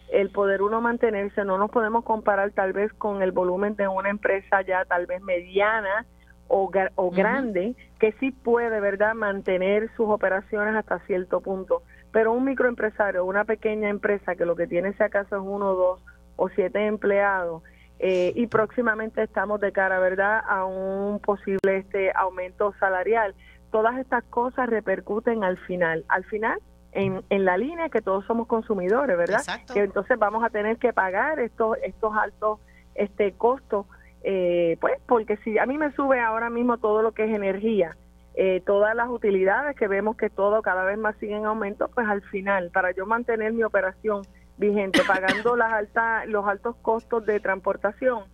el 0.10 0.30
poder 0.30 0.62
uno 0.62 0.82
mantenerse, 0.82 1.44
no 1.44 1.58
nos 1.58 1.70
podemos 1.70 2.04
comparar 2.04 2.52
tal 2.52 2.74
vez 2.74 2.94
con 2.94 3.22
el 3.22 3.32
volumen 3.32 3.76
de 3.76 3.88
una 3.88 4.10
empresa 4.10 4.62
ya 4.62 4.86
tal 4.86 5.06
vez 5.06 5.22
mediana 5.22 6.06
o, 6.48 6.72
o 6.96 7.12
grande, 7.12 7.76
que 8.00 8.14
sí 8.14 8.32
puede, 8.32 8.80
¿verdad?, 8.80 9.14
mantener 9.16 9.90
sus 9.98 10.08
operaciones 10.08 10.76
hasta 10.76 11.00
cierto 11.00 11.42
punto. 11.42 11.84
Pero 12.12 12.32
un 12.32 12.46
microempresario, 12.46 13.26
una 13.26 13.44
pequeña 13.44 13.90
empresa 13.90 14.36
que 14.36 14.46
lo 14.46 14.56
que 14.56 14.66
tiene 14.66 14.94
si 14.94 15.04
acaso 15.04 15.36
es 15.36 15.42
uno, 15.44 15.74
dos 15.74 16.02
o 16.38 16.48
siete 16.50 16.86
empleados, 16.86 17.64
eh, 18.00 18.32
y 18.36 18.48
próximamente 18.48 19.24
estamos 19.24 19.60
de 19.60 19.72
cara, 19.72 20.00
¿verdad?, 20.00 20.42
a 20.48 20.66
un 20.66 21.20
posible 21.20 21.78
este 21.78 22.12
aumento 22.16 22.74
salarial. 22.80 23.36
Todas 23.72 23.98
estas 23.98 24.24
cosas 24.26 24.70
repercuten 24.70 25.44
al 25.44 25.58
final. 25.58 26.06
Al 26.08 26.24
final, 26.26 26.60
en, 26.92 27.24
en 27.30 27.46
la 27.46 27.58
línea 27.58 27.90
que 27.90 28.02
todos 28.02 28.26
somos 28.26 28.48
consumidores, 28.48 29.18
¿verdad? 29.18 29.42
Que 29.74 29.82
entonces 29.82 30.18
vamos 30.18 30.44
a 30.44 30.50
tener 30.50 30.78
que 30.78 30.94
pagar 30.94 31.40
estos 31.40 31.78
estos 31.84 32.16
altos 32.16 32.60
este 32.96 33.34
costos, 33.34 33.86
eh, 34.24 34.78
pues 34.82 34.94
porque 35.08 35.38
si 35.38 35.58
a 35.58 35.66
mí 35.66 35.78
me 35.78 35.92
sube 35.94 36.20
ahora 36.20 36.50
mismo 36.50 36.78
todo 36.78 37.02
lo 37.02 37.12
que 37.12 37.26
es 37.26 37.36
energía, 37.36 37.96
eh, 38.36 38.62
todas 38.66 38.96
las 38.96 39.10
utilidades 39.10 39.76
que 39.76 39.88
vemos 39.88 40.18
que 40.18 40.30
todo 40.30 40.62
cada 40.62 40.84
vez 40.84 40.98
más 40.98 41.16
siguen 41.18 41.40
en 41.40 41.46
aumento, 41.46 41.90
pues 41.90 42.08
al 42.08 42.22
final, 42.24 42.70
para 42.72 42.92
yo 42.92 43.06
mantener 43.06 43.54
mi 43.54 43.64
operación 43.64 44.22
vigente, 44.58 45.02
pagando 45.08 45.56
las 45.56 45.72
altas, 45.72 46.28
los 46.28 46.48
altos 46.48 46.76
costos 46.82 47.26
de 47.26 47.40
transportación, 47.40 48.26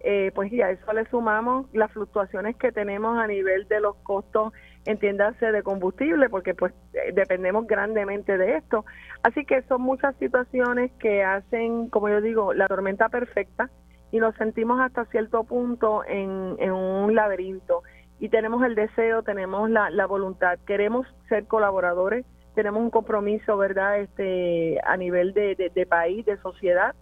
eh, 0.00 0.32
pues 0.34 0.50
ya 0.50 0.70
eso 0.70 0.92
le 0.94 1.04
sumamos 1.10 1.66
las 1.74 1.92
fluctuaciones 1.92 2.56
que 2.56 2.72
tenemos 2.72 3.18
a 3.18 3.26
nivel 3.26 3.68
de 3.68 3.80
los 3.80 3.96
costos, 3.96 4.52
entiéndase, 4.84 5.52
de 5.52 5.62
combustible, 5.62 6.28
porque 6.28 6.54
pues 6.54 6.72
eh, 6.94 7.12
dependemos 7.14 7.66
grandemente 7.66 8.38
de 8.38 8.56
esto. 8.56 8.84
Así 9.22 9.44
que 9.44 9.62
son 9.62 9.82
muchas 9.82 10.16
situaciones 10.16 10.90
que 10.98 11.22
hacen, 11.22 11.88
como 11.88 12.08
yo 12.08 12.20
digo, 12.20 12.54
la 12.54 12.68
tormenta 12.68 13.08
perfecta 13.08 13.70
y 14.10 14.18
nos 14.18 14.34
sentimos 14.36 14.80
hasta 14.80 15.04
cierto 15.06 15.44
punto 15.44 16.02
en, 16.04 16.56
en 16.58 16.72
un 16.72 17.14
laberinto 17.14 17.82
y 18.20 18.28
tenemos 18.28 18.62
el 18.64 18.74
deseo, 18.74 19.22
tenemos 19.22 19.70
la, 19.70 20.06
voluntad, 20.06 20.58
queremos 20.66 21.06
ser 21.28 21.46
colaboradores, 21.46 22.26
tenemos 22.54 22.82
un 22.82 22.90
compromiso, 22.90 23.56
¿verdad?, 23.56 23.98
este, 23.98 24.78
a 24.84 24.96
nivel 24.98 25.32
de, 25.32 25.72
de, 25.74 25.86
país, 25.86 26.26
de 26.26 26.36
sociedad, 26.36 26.94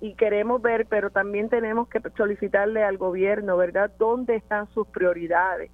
y 0.00 0.14
queremos 0.14 0.62
ver, 0.62 0.86
pero 0.88 1.10
también 1.10 1.50
tenemos 1.50 1.88
que 1.88 2.00
solicitarle 2.16 2.82
al 2.82 2.96
gobierno, 2.96 3.58
¿verdad?, 3.58 3.92
dónde 3.98 4.36
están 4.36 4.66
sus 4.70 4.88
prioridades. 4.88 5.70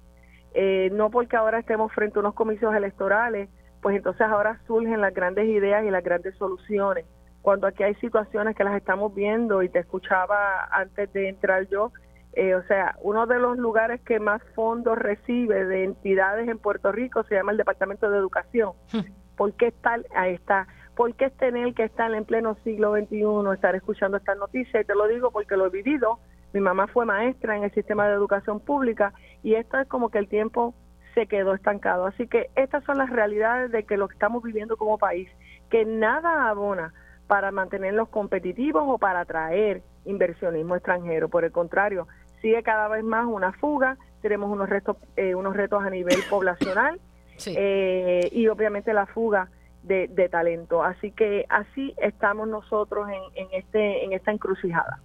Eh, 0.53 0.89
no 0.93 1.09
porque 1.09 1.37
ahora 1.37 1.59
estemos 1.59 1.91
frente 1.93 2.19
a 2.19 2.21
unos 2.21 2.33
comicios 2.33 2.73
electorales, 2.75 3.49
pues 3.81 3.95
entonces 3.95 4.21
ahora 4.21 4.59
surgen 4.67 5.01
las 5.01 5.13
grandes 5.13 5.47
ideas 5.47 5.85
y 5.85 5.91
las 5.91 6.03
grandes 6.03 6.35
soluciones. 6.37 7.05
Cuando 7.41 7.67
aquí 7.67 7.83
hay 7.83 7.95
situaciones 7.95 8.55
que 8.55 8.63
las 8.63 8.75
estamos 8.75 9.13
viendo 9.13 9.63
y 9.63 9.69
te 9.69 9.79
escuchaba 9.79 10.65
antes 10.71 11.11
de 11.13 11.29
entrar 11.29 11.67
yo, 11.67 11.91
eh, 12.33 12.55
o 12.55 12.63
sea, 12.63 12.95
uno 13.01 13.25
de 13.25 13.39
los 13.39 13.57
lugares 13.57 14.01
que 14.01 14.19
más 14.19 14.41
fondos 14.55 14.97
recibe 14.97 15.65
de 15.65 15.85
entidades 15.85 16.47
en 16.47 16.59
Puerto 16.59 16.91
Rico 16.91 17.23
se 17.23 17.35
llama 17.35 17.51
el 17.51 17.57
Departamento 17.57 18.09
de 18.09 18.17
Educación. 18.17 18.73
Hmm. 18.91 18.99
¿Por 19.35 19.53
qué 19.53 19.67
está, 19.67 19.97
ahí 20.15 20.33
está? 20.33 20.67
¿Por 20.95 21.15
qué 21.15 21.25
es 21.25 21.37
tener 21.37 21.73
que 21.73 21.85
estar 21.85 22.13
en 22.13 22.25
pleno 22.25 22.55
siglo 22.63 22.93
XXI, 22.93 23.53
estar 23.53 23.73
escuchando 23.73 24.17
estas 24.17 24.37
noticias? 24.37 24.83
Y 24.83 24.85
te 24.85 24.95
lo 24.95 25.07
digo 25.07 25.31
porque 25.31 25.55
lo 25.55 25.67
he 25.67 25.69
vivido. 25.69 26.19
Mi 26.53 26.59
mamá 26.59 26.87
fue 26.87 27.05
maestra 27.05 27.55
en 27.55 27.63
el 27.63 27.71
sistema 27.71 28.07
de 28.07 28.15
educación 28.15 28.59
pública 28.59 29.13
y 29.43 29.55
esto 29.55 29.77
es 29.79 29.87
como 29.87 30.09
que 30.09 30.17
el 30.17 30.27
tiempo 30.27 30.73
se 31.13 31.27
quedó 31.27 31.53
estancado. 31.53 32.05
Así 32.05 32.27
que 32.27 32.49
estas 32.55 32.83
son 32.85 32.97
las 32.97 33.09
realidades 33.09 33.71
de 33.71 33.83
que 33.83 33.97
lo 33.97 34.07
que 34.07 34.13
estamos 34.13 34.43
viviendo 34.43 34.77
como 34.77 34.97
país, 34.97 35.29
que 35.69 35.85
nada 35.85 36.49
abona 36.49 36.93
para 37.27 37.51
mantenerlos 37.51 38.09
competitivos 38.09 38.83
o 38.87 38.97
para 38.97 39.21
atraer 39.21 39.83
inversionismo 40.05 40.75
extranjero. 40.75 41.29
Por 41.29 41.45
el 41.45 41.51
contrario, 41.51 42.07
sigue 42.41 42.63
cada 42.63 42.87
vez 42.87 43.03
más 43.03 43.27
una 43.27 43.53
fuga, 43.53 43.97
tenemos 44.21 44.51
unos 44.51 44.69
retos, 44.69 44.97
eh, 45.15 45.35
unos 45.35 45.55
retos 45.55 45.83
a 45.83 45.89
nivel 45.89 46.17
poblacional 46.29 46.99
eh, 47.45 48.29
y 48.31 48.47
obviamente 48.47 48.93
la 48.93 49.05
fuga 49.05 49.49
de, 49.83 50.29
talento. 50.29 50.83
Así 50.83 51.11
que 51.11 51.45
así 51.49 51.93
estamos 51.97 52.47
nosotros 52.47 53.07
en, 53.35 53.47
este, 53.53 54.03
en 54.03 54.13
esta 54.13 54.31
encrucijada. 54.31 54.99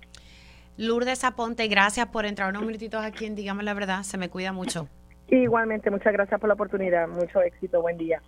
Lourdes 0.77 1.23
Aponte, 1.25 1.69
gracias 1.69 2.09
por 2.09 2.27
entrar 2.27 2.51
unos 2.51 2.65
minutitos 2.65 3.05
aquí 3.05 3.27
en 3.27 3.35
Dígame 3.35 3.63
la 3.63 3.75
Verdad, 3.75 4.03
se 4.03 4.19
me 4.19 4.29
cuida 4.29 4.53
mucho. 4.53 4.89
Igualmente, 5.29 5.91
muchas 5.91 6.13
gracias 6.13 6.41
por 6.41 6.49
la 6.49 6.55
oportunidad, 6.55 7.09
mucho 7.09 7.41
éxito, 7.41 7.81
buen 7.81 7.97
día. 7.97 8.21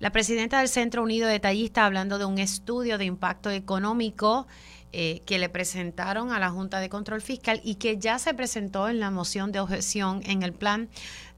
La 0.00 0.10
presidenta 0.10 0.58
del 0.58 0.68
Centro 0.68 1.02
Unido 1.02 1.28
de 1.28 1.38
Tallistas 1.40 1.84
hablando 1.84 2.18
de 2.18 2.24
un 2.24 2.38
estudio 2.38 2.98
de 2.98 3.04
impacto 3.04 3.50
económico 3.50 4.46
eh, 4.92 5.22
que 5.26 5.38
le 5.38 5.48
presentaron 5.48 6.32
a 6.32 6.38
la 6.38 6.50
Junta 6.50 6.80
de 6.80 6.88
Control 6.88 7.20
Fiscal 7.20 7.60
y 7.64 7.76
que 7.76 7.98
ya 7.98 8.18
se 8.18 8.34
presentó 8.34 8.88
en 8.88 8.98
la 8.98 9.10
moción 9.10 9.52
de 9.52 9.60
objeción 9.60 10.20
en 10.24 10.42
el 10.42 10.52
plan 10.52 10.88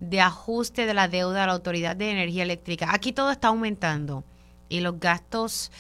de 0.01 0.20
ajuste 0.20 0.86
de 0.86 0.94
la 0.94 1.09
deuda 1.09 1.44
a 1.44 1.47
la 1.47 1.53
Autoridad 1.53 1.97
de 1.97 2.11
Energía 2.11 2.42
Eléctrica. 2.44 2.88
Aquí 2.92 3.12
todo 3.12 3.30
está 3.30 3.49
aumentando 3.49 4.24
y 4.68 4.80
los 4.80 4.99
gastos 5.01 5.70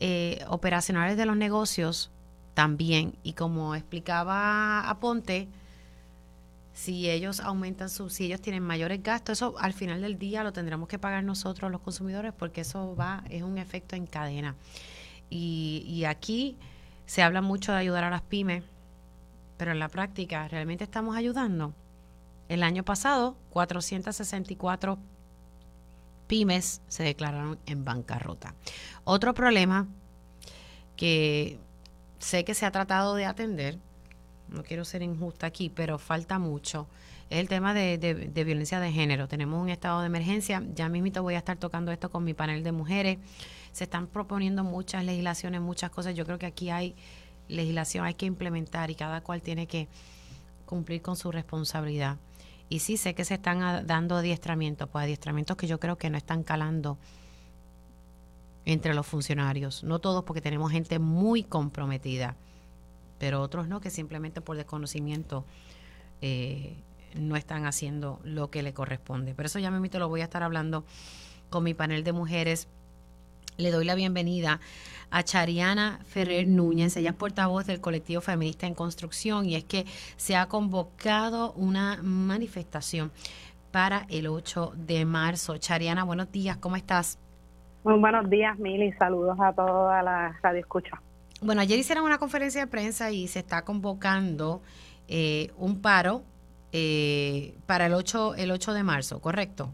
eh, 0.00 0.44
operacionales 0.48 1.16
de 1.16 1.26
los 1.26 1.36
negocios 1.36 2.10
también. 2.54 3.14
Y 3.22 3.32
como 3.34 3.74
explicaba 3.74 4.88
Aponte, 4.88 5.48
si 6.72 7.10
ellos 7.10 7.40
aumentan 7.40 7.90
sus, 7.90 8.14
si 8.14 8.24
ellos 8.24 8.40
tienen 8.40 8.62
mayores 8.62 9.02
gastos, 9.02 9.38
eso 9.38 9.54
al 9.58 9.72
final 9.72 10.00
del 10.00 10.18
día 10.18 10.42
lo 10.42 10.52
tendremos 10.52 10.88
que 10.88 10.98
pagar 10.98 11.22
nosotros 11.24 11.70
los 11.70 11.80
consumidores 11.80 12.32
porque 12.32 12.62
eso 12.62 12.96
va, 12.96 13.24
es 13.30 13.42
un 13.42 13.58
efecto 13.58 13.96
en 13.96 14.06
cadena. 14.06 14.54
Y, 15.30 15.84
y 15.86 16.04
aquí 16.04 16.56
se 17.06 17.22
habla 17.22 17.40
mucho 17.42 17.72
de 17.72 17.78
ayudar 17.78 18.04
a 18.04 18.10
las 18.10 18.22
pymes, 18.22 18.64
pero 19.56 19.72
en 19.72 19.78
la 19.78 19.88
práctica, 19.88 20.48
¿realmente 20.48 20.84
estamos 20.84 21.16
ayudando? 21.16 21.74
El 22.48 22.62
año 22.62 22.84
pasado, 22.84 23.36
464 23.50 24.98
pymes 26.26 26.80
se 26.88 27.02
declararon 27.02 27.58
en 27.66 27.84
bancarrota. 27.84 28.54
Otro 29.04 29.34
problema 29.34 29.86
que 30.96 31.58
sé 32.22 32.44
que 32.44 32.54
se 32.54 32.64
ha 32.64 32.70
tratado 32.70 33.14
de 33.14 33.26
atender, 33.26 33.78
no 34.48 34.62
quiero 34.62 34.84
ser 34.84 35.02
injusta 35.02 35.46
aquí, 35.46 35.70
pero 35.70 35.98
falta 35.98 36.38
mucho. 36.38 36.86
Es 37.30 37.38
el 37.38 37.48
tema 37.48 37.74
de, 37.74 37.98
de, 37.98 38.44
violencia 38.44 38.78
de 38.78 38.92
género. 38.92 39.26
Tenemos 39.26 39.60
un 39.60 39.70
estado 39.70 40.00
de 40.00 40.06
emergencia. 40.06 40.62
Ya 40.74 40.88
mismito 40.88 41.22
voy 41.22 41.34
a 41.34 41.38
estar 41.38 41.56
tocando 41.56 41.90
esto 41.90 42.10
con 42.10 42.24
mi 42.24 42.34
panel 42.34 42.62
de 42.62 42.72
mujeres. 42.72 43.18
Se 43.72 43.84
están 43.84 44.06
proponiendo 44.06 44.64
muchas 44.64 45.04
legislaciones, 45.04 45.62
muchas 45.62 45.90
cosas. 45.90 46.14
Yo 46.14 46.26
creo 46.26 46.38
que 46.38 46.46
aquí 46.46 46.68
hay 46.68 46.94
legislación, 47.48 48.04
hay 48.04 48.14
que 48.14 48.26
implementar 48.26 48.90
y 48.90 48.94
cada 48.94 49.22
cual 49.22 49.40
tiene 49.40 49.66
que 49.66 49.88
cumplir 50.66 51.00
con 51.00 51.16
su 51.16 51.32
responsabilidad. 51.32 52.18
Y 52.68 52.80
sí 52.80 52.98
sé 52.98 53.14
que 53.14 53.24
se 53.24 53.34
están 53.34 53.86
dando 53.86 54.16
adiestramientos, 54.16 54.88
pues 54.90 55.04
adiestramientos 55.04 55.56
que 55.56 55.66
yo 55.66 55.80
creo 55.80 55.96
que 55.96 56.10
no 56.10 56.18
están 56.18 56.42
calando 56.42 56.98
entre 58.64 58.94
los 58.94 59.06
funcionarios. 59.06 59.82
No 59.84 59.98
todos 59.98 60.24
porque 60.24 60.40
tenemos 60.40 60.70
gente 60.70 60.98
muy 60.98 61.42
comprometida, 61.42 62.36
pero 63.18 63.40
otros 63.40 63.68
no, 63.68 63.80
que 63.80 63.90
simplemente 63.90 64.40
por 64.40 64.56
desconocimiento 64.56 65.44
eh, 66.20 66.76
no 67.14 67.36
están 67.36 67.66
haciendo 67.66 68.20
lo 68.24 68.50
que 68.50 68.62
le 68.62 68.72
corresponde. 68.72 69.34
Pero 69.34 69.46
eso 69.46 69.58
ya 69.58 69.70
me 69.70 69.88
lo 69.88 70.08
voy 70.08 70.20
a 70.20 70.24
estar 70.24 70.42
hablando 70.42 70.84
con 71.50 71.64
mi 71.64 71.74
panel 71.74 72.04
de 72.04 72.12
mujeres. 72.12 72.68
Le 73.58 73.70
doy 73.70 73.84
la 73.84 73.94
bienvenida 73.94 74.60
a 75.10 75.22
Chariana 75.22 76.00
Ferrer 76.06 76.48
Núñez, 76.48 76.96
ella 76.96 77.10
es 77.10 77.16
portavoz 77.16 77.66
del 77.66 77.82
colectivo 77.82 78.22
feminista 78.22 78.66
en 78.66 78.74
construcción 78.74 79.44
y 79.44 79.56
es 79.56 79.64
que 79.64 79.84
se 80.16 80.36
ha 80.36 80.48
convocado 80.48 81.52
una 81.52 82.02
manifestación 82.02 83.12
para 83.70 84.06
el 84.08 84.26
8 84.26 84.72
de 84.74 85.04
marzo. 85.04 85.58
Chariana, 85.58 86.04
buenos 86.04 86.32
días, 86.32 86.56
¿cómo 86.56 86.76
estás? 86.76 87.18
Muy 87.84 87.98
buenos 87.98 88.30
días, 88.30 88.58
Mili. 88.58 88.92
Saludos 88.92 89.36
a 89.40 89.52
toda 89.52 90.02
la 90.02 90.38
radio 90.40 90.60
escucha. 90.60 91.02
Bueno, 91.40 91.60
ayer 91.60 91.78
hicieron 91.78 92.04
una 92.04 92.18
conferencia 92.18 92.60
de 92.60 92.66
prensa 92.68 93.10
y 93.10 93.26
se 93.26 93.40
está 93.40 93.64
convocando 93.64 94.62
eh, 95.08 95.50
un 95.56 95.82
paro 95.82 96.22
eh, 96.72 97.54
para 97.66 97.86
el 97.86 97.94
8, 97.94 98.36
el 98.36 98.52
8 98.52 98.72
de 98.72 98.82
marzo, 98.84 99.20
¿correcto? 99.20 99.70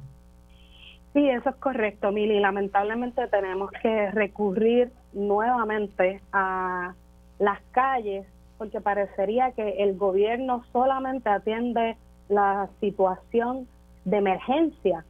Sí, 1.13 1.29
eso 1.29 1.51
es 1.51 1.57
correcto, 1.57 2.11
Mili. 2.11 2.41
Lamentablemente 2.41 3.29
tenemos 3.29 3.71
que 3.83 4.11
recurrir 4.11 4.91
nuevamente 5.13 6.23
a 6.33 6.95
las 7.39 7.61
calles 7.73 8.27
porque 8.57 8.81
parecería 8.81 9.53
que 9.53 9.83
el 9.83 9.99
gobierno 9.99 10.65
solamente 10.73 11.29
atiende 11.29 11.97
la 12.31 12.69
situación 12.81 13.69
de 14.05 14.17
emergencia 14.17 15.05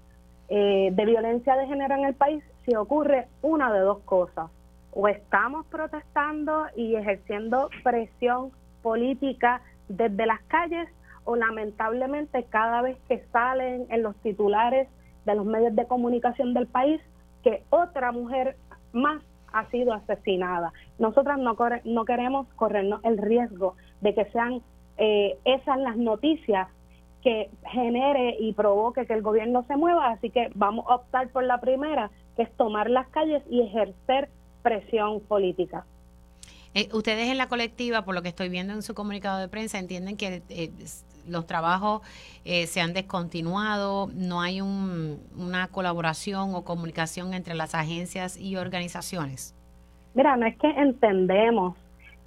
eh, 0.49 0.91
de 0.93 1.05
violencia 1.07 1.57
de 1.57 1.67
género 1.67 1.95
en 1.95 2.05
el 2.05 2.15
país 2.15 2.43
si 2.69 2.77
ocurre 2.77 3.29
una 3.41 3.73
de 3.73 3.81
dos 3.81 4.01
cosas. 4.01 4.51
O 4.93 5.09
estamos 5.09 5.65
protestando 5.67 6.67
y 6.77 6.97
ejerciendo 6.97 7.71
presión 7.83 8.51
política 8.83 9.63
desde 9.89 10.27
las 10.27 10.43
calles 10.49 10.87
o 11.25 11.35
lamentablemente 11.37 12.45
cada 12.45 12.83
vez 12.83 12.99
que 13.09 13.25
salen 13.33 13.87
en 13.89 14.03
los 14.03 14.15
titulares 14.17 14.87
de 15.25 15.35
los 15.35 15.47
medios 15.47 15.75
de 15.77 15.87
comunicación 15.87 16.53
del 16.53 16.67
país 16.67 17.01
que 17.43 17.63
otra 17.71 18.13
mujer 18.13 18.57
más 18.93 19.23
ha 19.53 19.65
sido 19.71 19.95
asesinada. 19.95 20.73
Nosotras 20.99 21.39
no, 21.39 21.57
no 21.85 22.05
queremos 22.05 22.49
corrernos 22.55 23.03
el 23.05 23.17
riesgo 23.17 23.77
de 24.03 24.15
que 24.15 24.27
sean 24.27 24.61
eh, 24.99 25.39
esas 25.45 25.79
las 25.79 25.97
noticias 25.97 26.69
que 27.23 27.51
genere 27.73 28.37
y 28.39 28.53
provoque 28.53 29.07
que 29.07 29.15
el 29.15 29.23
gobierno 29.23 29.65
se 29.67 29.77
mueva, 29.77 30.09
así 30.11 30.31
que 30.31 30.51
vamos 30.55 30.85
a 30.89 30.97
optar 30.97 31.29
por 31.31 31.45
la 31.45 31.61
primera, 31.61 32.11
que 32.39 32.45
es 32.45 32.57
tomar 32.57 32.89
las 32.89 33.09
calles 33.09 33.43
y 33.51 33.63
ejercer 33.63 34.29
presión 34.63 35.21
política. 35.21 35.85
Eh, 36.73 36.89
ustedes 36.93 37.31
en 37.31 37.37
la 37.37 37.49
colectiva, 37.49 38.05
por 38.05 38.15
lo 38.15 38.23
que 38.23 38.29
estoy 38.29 38.49
viendo 38.49 38.73
en 38.75 38.83
su 38.83 38.95
comunicado 38.95 39.41
de 39.41 39.49
prensa, 39.49 39.81
entienden 39.81 40.17
que 40.17 40.43
eh, 40.49 40.71
los 41.27 41.49
trabajos 41.49 42.03
eh, 42.45 42.69
se 42.69 42.81
han 42.81 42.93
descontinuado, 42.93 44.09
no 44.15 44.41
hay 44.41 44.61
una 44.61 45.67
colaboración 45.73 46.55
o 46.55 46.63
comunicación 46.63 47.35
entre 47.35 47.57
las 47.57 47.75
agencias 47.75 48.39
y 48.39 48.55
organizaciones. 48.55 49.57
Mira, 50.15 50.37
no 50.37 50.47
es 50.47 50.57
que 50.59 50.69
entendemos 50.69 51.75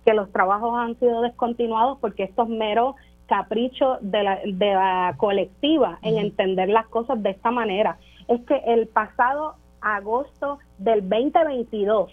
que 0.03 0.13
los 0.13 0.29
trabajos 0.33 0.77
han 0.77 0.99
sido 0.99 1.21
descontinuados 1.21 1.99
porque 2.01 2.23
esto 2.23 2.43
es 2.43 2.49
mero 2.49 2.95
capricho 3.27 3.97
de 4.01 4.23
la, 4.23 4.39
de 4.43 4.73
la 4.73 5.15
colectiva 5.15 5.99
en 6.01 6.17
entender 6.17 6.67
las 6.67 6.87
cosas 6.87 7.23
de 7.23 7.29
esta 7.29 7.49
manera. 7.49 7.97
Es 8.27 8.41
que 8.41 8.61
el 8.67 8.89
pasado 8.89 9.55
agosto 9.81 10.59
del 10.77 11.01
2022, 11.07 12.11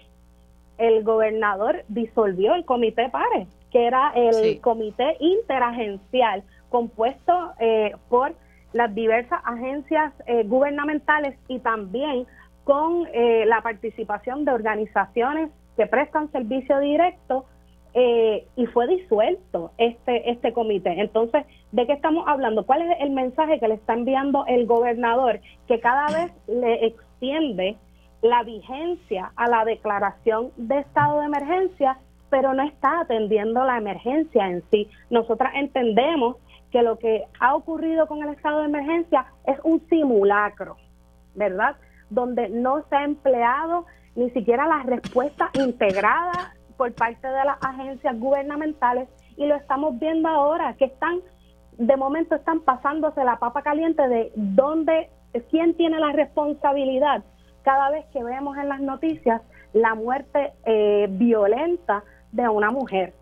el 0.77 1.03
gobernador 1.03 1.83
disolvió 1.89 2.55
el 2.55 2.65
comité 2.65 3.09
PARE, 3.09 3.47
que 3.71 3.85
era 3.85 4.11
el 4.15 4.59
comité 4.61 5.17
interagencial 5.19 6.43
compuesto 6.69 7.53
eh, 7.59 7.93
por 8.07 8.33
las 8.73 8.93
diversas 8.93 9.41
agencias 9.43 10.13
eh, 10.25 10.43
gubernamentales 10.43 11.37
y 11.47 11.59
también 11.59 12.25
con 12.63 13.07
eh, 13.13 13.45
la 13.45 13.61
participación 13.61 14.45
de 14.45 14.51
organizaciones 14.51 15.49
que 15.75 15.87
prestan 15.87 16.31
servicio 16.31 16.79
directo 16.79 17.45
y 18.55 18.65
fue 18.67 18.87
disuelto 18.87 19.71
este 19.77 20.29
este 20.29 20.53
comité. 20.53 21.01
Entonces, 21.01 21.43
¿de 21.71 21.85
qué 21.87 21.93
estamos 21.93 22.23
hablando? 22.27 22.65
¿Cuál 22.65 22.83
es 22.83 22.97
el 23.01 23.09
mensaje 23.09 23.59
que 23.59 23.67
le 23.67 23.73
está 23.73 23.93
enviando 23.93 24.45
el 24.47 24.67
gobernador? 24.67 25.41
Que 25.67 25.79
cada 25.81 26.05
vez 26.05 26.31
le 26.47 26.85
extiende 27.19 27.77
la 28.21 28.43
vigencia 28.43 29.31
a 29.35 29.47
la 29.47 29.65
declaración 29.65 30.51
de 30.57 30.79
estado 30.79 31.19
de 31.19 31.25
emergencia, 31.25 31.97
pero 32.29 32.53
no 32.53 32.63
está 32.63 33.01
atendiendo 33.01 33.63
la 33.65 33.77
emergencia 33.77 34.47
en 34.47 34.63
sí. 34.71 34.89
Nosotras 35.09 35.53
entendemos 35.55 36.37
que 36.71 36.81
lo 36.81 36.97
que 36.97 37.25
ha 37.39 37.55
ocurrido 37.55 38.07
con 38.07 38.21
el 38.21 38.29
estado 38.29 38.59
de 38.59 38.67
emergencia 38.67 39.25
es 39.45 39.57
un 39.63 39.81
simulacro, 39.89 40.77
¿verdad? 41.35 41.75
Donde 42.09 42.49
no 42.49 42.83
se 42.89 42.95
ha 42.95 43.03
empleado 43.03 43.85
ni 44.15 44.29
siquiera 44.31 44.67
la 44.67 44.83
respuesta 44.83 45.49
integrada 45.53 46.53
por 46.77 46.93
parte 46.93 47.27
de 47.27 47.45
las 47.45 47.57
agencias 47.61 48.17
gubernamentales 48.19 49.09
y 49.37 49.45
lo 49.45 49.55
estamos 49.55 49.97
viendo 49.99 50.27
ahora, 50.27 50.75
que 50.75 50.85
están, 50.85 51.19
de 51.77 51.97
momento 51.97 52.35
están 52.35 52.59
pasándose 52.61 53.23
la 53.23 53.39
papa 53.39 53.61
caliente 53.61 54.07
de 54.07 54.31
dónde, 54.35 55.09
quién 55.49 55.75
tiene 55.75 55.99
la 55.99 56.11
responsabilidad 56.11 57.23
cada 57.63 57.89
vez 57.91 58.05
que 58.13 58.23
vemos 58.23 58.57
en 58.57 58.69
las 58.69 58.81
noticias 58.81 59.41
la 59.73 59.95
muerte 59.95 60.53
eh, 60.65 61.07
violenta 61.09 62.03
de 62.31 62.47
una 62.47 62.71
mujer. 62.71 63.13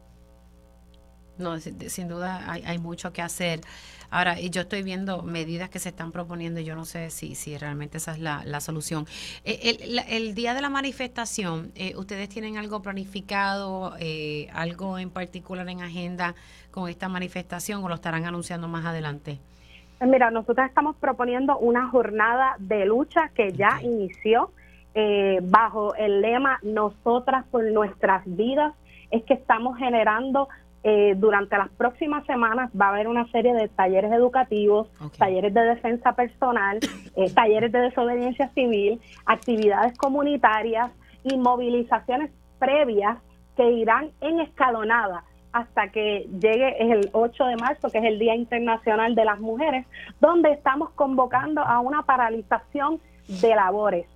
No, 1.38 1.60
sin, 1.60 2.08
duda 2.08 2.52
hay, 2.52 2.64
hay, 2.66 2.80
mucho 2.80 3.14
que 3.14 3.22
hacer. 3.22 3.62
Ahora, 4.10 4.40
yo 4.40 4.62
estoy 4.62 4.84
viendo 4.84 5.22
medidas 5.22 5.70
que 5.70 5.80
se 5.80 5.90
están 5.90 6.12
proponiendo 6.12 6.60
y 6.60 6.64
yo 6.64 6.76
no 6.76 6.86
sé 6.86 7.10
si, 7.10 7.36
si 7.36 7.58
realmente 7.58 7.98
esa 7.98 8.14
es 8.14 8.20
la, 8.20 8.44
la 8.46 8.62
solución. 8.62 9.06
Eh, 9.44 9.78
el, 9.82 10.00
el, 10.00 10.34
día 10.34 10.54
de 10.54 10.62
la 10.62 10.70
manifestación, 10.70 11.72
eh, 11.76 11.94
¿ustedes 11.96 12.30
tienen 12.30 12.58
algo 12.58 12.82
planificado, 12.82 13.96
eh, 14.00 14.50
algo 14.54 14.98
en 14.98 15.10
particular 15.10 15.68
en 15.70 15.82
agenda 15.82 16.36
con 16.72 16.90
esta 16.90 17.10
manifestación 17.10 17.84
o 17.84 17.90
lo 17.90 17.96
estarán 17.96 18.26
anunciando 18.26 18.68
más 18.68 18.86
adelante? 18.86 19.40
Mira, 20.00 20.30
nosotros 20.32 20.68
estamos 20.68 20.96
proponiendo 20.98 21.58
una 21.58 21.90
jornada 21.90 22.56
de 22.60 22.86
lucha 22.86 23.30
que 23.30 23.52
ya 23.52 23.80
inició 23.82 24.52
bajo 25.44 25.94
el 25.94 26.22
lema 26.22 26.58
Nosotras 26.64 27.46
por 27.52 27.64
nuestras 27.72 28.24
vidas. 28.26 28.74
Es 29.12 29.24
que 29.26 29.36
estamos 29.36 29.78
generando 29.78 30.48
eh, 30.90 31.16
durante 31.18 31.58
las 31.58 31.70
próximas 31.72 32.26
semanas 32.26 32.72
va 32.80 32.86
a 32.86 32.90
haber 32.92 33.10
una 33.10 33.30
serie 33.32 33.54
de 33.54 33.68
talleres 33.68 34.10
educativos, 34.14 34.88
talleres 35.18 35.54
de 35.54 35.62
defensa 35.62 36.14
personal, 36.14 36.80
eh, 37.18 37.30
talleres 37.34 37.74
de 37.74 37.80
desobediencia 37.80 38.48
civil, 38.54 39.02
actividades 39.26 39.98
comunitarias 39.98 40.90
y 41.24 41.36
movilizaciones 41.36 42.32
previas 42.58 43.18
que 43.58 43.70
irán 43.70 44.12
en 44.22 44.40
escalonada 44.40 45.26
hasta 45.52 45.90
que 45.90 46.28
llegue 46.40 46.92
el 46.92 47.10
8 47.14 47.46
de 47.46 47.56
marzo, 47.58 47.90
que 47.90 47.98
es 47.98 48.04
el 48.04 48.20
Día 48.20 48.36
Internacional 48.36 49.16
de 49.16 49.26
las 49.26 49.40
Mujeres, 49.40 49.86
donde 50.20 50.52
estamos 50.52 50.92
convocando 50.92 51.62
a 51.62 51.80
una 51.80 52.04
paralización 52.04 53.00
de 53.28 53.56
labores. 53.56 54.08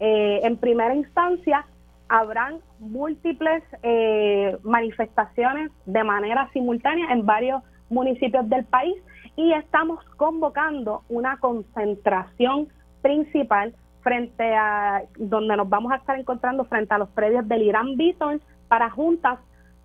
Eh, 0.00 0.40
en 0.42 0.56
primera 0.56 0.94
instancia, 0.94 1.66
habrán 2.08 2.60
múltiples 2.78 3.62
eh, 3.82 4.56
manifestaciones 4.62 5.70
de 5.86 6.04
manera 6.04 6.48
simultánea 6.52 7.12
en 7.12 7.26
varios 7.26 7.62
municipios 7.90 8.48
del 8.48 8.64
país 8.64 8.96
y 9.36 9.52
estamos 9.52 10.02
convocando 10.16 11.02
una 11.08 11.38
concentración 11.38 12.68
principal 13.02 13.74
frente 14.02 14.54
a 14.54 15.02
donde 15.18 15.56
nos 15.56 15.68
vamos 15.68 15.92
a 15.92 15.96
estar 15.96 16.18
encontrando 16.18 16.64
frente 16.64 16.94
a 16.94 16.98
los 16.98 17.08
predios 17.10 17.46
del 17.46 17.62
Irán 17.62 17.96
Beaton 17.96 18.40
para 18.68 18.90
juntas 18.90 19.38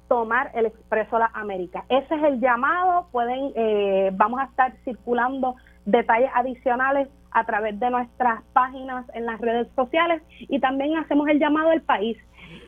tomar 0.07 0.51
el 0.53 0.65
Expreso 0.67 1.17
La 1.19 1.31
América. 1.33 1.85
Ese 1.89 2.15
es 2.15 2.23
el 2.23 2.39
llamado, 2.39 3.07
pueden, 3.11 3.51
eh, 3.55 4.11
vamos 4.13 4.39
a 4.39 4.45
estar 4.45 4.73
circulando 4.83 5.55
detalles 5.85 6.29
adicionales 6.33 7.09
a 7.31 7.45
través 7.45 7.79
de 7.79 7.89
nuestras 7.89 8.43
páginas 8.53 9.05
en 9.13 9.25
las 9.25 9.39
redes 9.41 9.67
sociales 9.75 10.21
y 10.39 10.59
también 10.59 10.97
hacemos 10.97 11.27
el 11.27 11.39
llamado 11.39 11.71
al 11.71 11.81
país. 11.81 12.17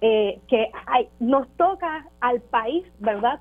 eh, 0.01 0.39
que 0.47 0.71
hay, 0.87 1.07
nos 1.19 1.47
toca 1.57 2.07
al 2.19 2.41
país, 2.41 2.85
¿verdad? 2.99 3.39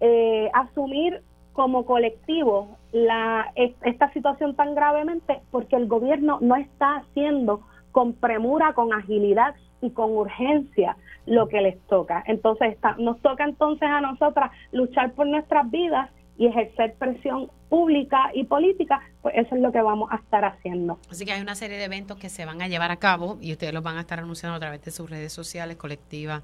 Eh, 0.00 0.50
asumir 0.52 1.22
como 1.52 1.86
colectivo 1.86 2.76
la, 2.92 3.52
esta 3.54 4.12
situación 4.12 4.56
tan 4.56 4.74
gravemente 4.74 5.40
porque 5.50 5.76
el 5.76 5.86
gobierno 5.86 6.38
no 6.40 6.56
está 6.56 6.96
haciendo 6.96 7.60
con 7.92 8.12
premura, 8.12 8.72
con 8.72 8.92
agilidad 8.92 9.54
y 9.80 9.90
con 9.90 10.16
urgencia 10.16 10.96
lo 11.26 11.48
que 11.48 11.60
les 11.60 11.80
toca. 11.86 12.22
Entonces 12.26 12.76
nos 12.98 13.20
toca 13.20 13.44
entonces 13.44 13.88
a 13.88 14.00
nosotras 14.00 14.50
luchar 14.72 15.12
por 15.12 15.26
nuestras 15.26 15.70
vidas 15.70 16.10
y 16.36 16.46
ejercer 16.46 16.94
presión 16.94 17.50
pública 17.68 18.30
y 18.34 18.44
política, 18.44 19.00
pues 19.22 19.34
eso 19.36 19.54
es 19.54 19.60
lo 19.60 19.72
que 19.72 19.80
vamos 19.80 20.10
a 20.12 20.16
estar 20.16 20.44
haciendo. 20.44 20.98
Así 21.10 21.24
que 21.24 21.32
hay 21.32 21.40
una 21.40 21.54
serie 21.54 21.76
de 21.76 21.84
eventos 21.84 22.18
que 22.18 22.28
se 22.28 22.44
van 22.44 22.60
a 22.62 22.68
llevar 22.68 22.90
a 22.90 22.96
cabo 22.96 23.38
y 23.40 23.52
ustedes 23.52 23.72
los 23.72 23.82
van 23.82 23.96
a 23.96 24.00
estar 24.00 24.18
anunciando 24.18 24.56
a 24.56 24.60
través 24.60 24.82
de 24.82 24.90
sus 24.90 25.08
redes 25.08 25.32
sociales, 25.32 25.76
colectiva 25.76 26.42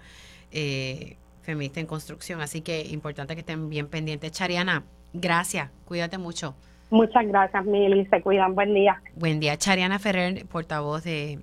eh, 0.53 1.17
feminista 1.43 1.81
en 1.81 1.87
construcción. 1.87 2.41
Así 2.41 2.61
que 2.63 2.83
importante 2.83 3.35
que 3.35 3.41
estén 3.41 3.69
bien 3.69 3.89
pendientes. 3.89 4.33
Chariana, 4.33 4.85
gracias, 5.13 5.71
cuídate 5.85 6.19
mucho. 6.19 6.55
Muchas 6.91 7.25
gracias, 7.27 7.65
Mili, 7.65 8.07
se 8.07 8.21
cuidan, 8.21 8.55
buen 8.57 8.75
día. 8.75 9.01
Buen 9.15 9.39
día, 9.39 9.57
Chariana 9.57 10.01
Ferrer, 10.01 10.45
portavoz 10.47 11.05
de 11.05 11.39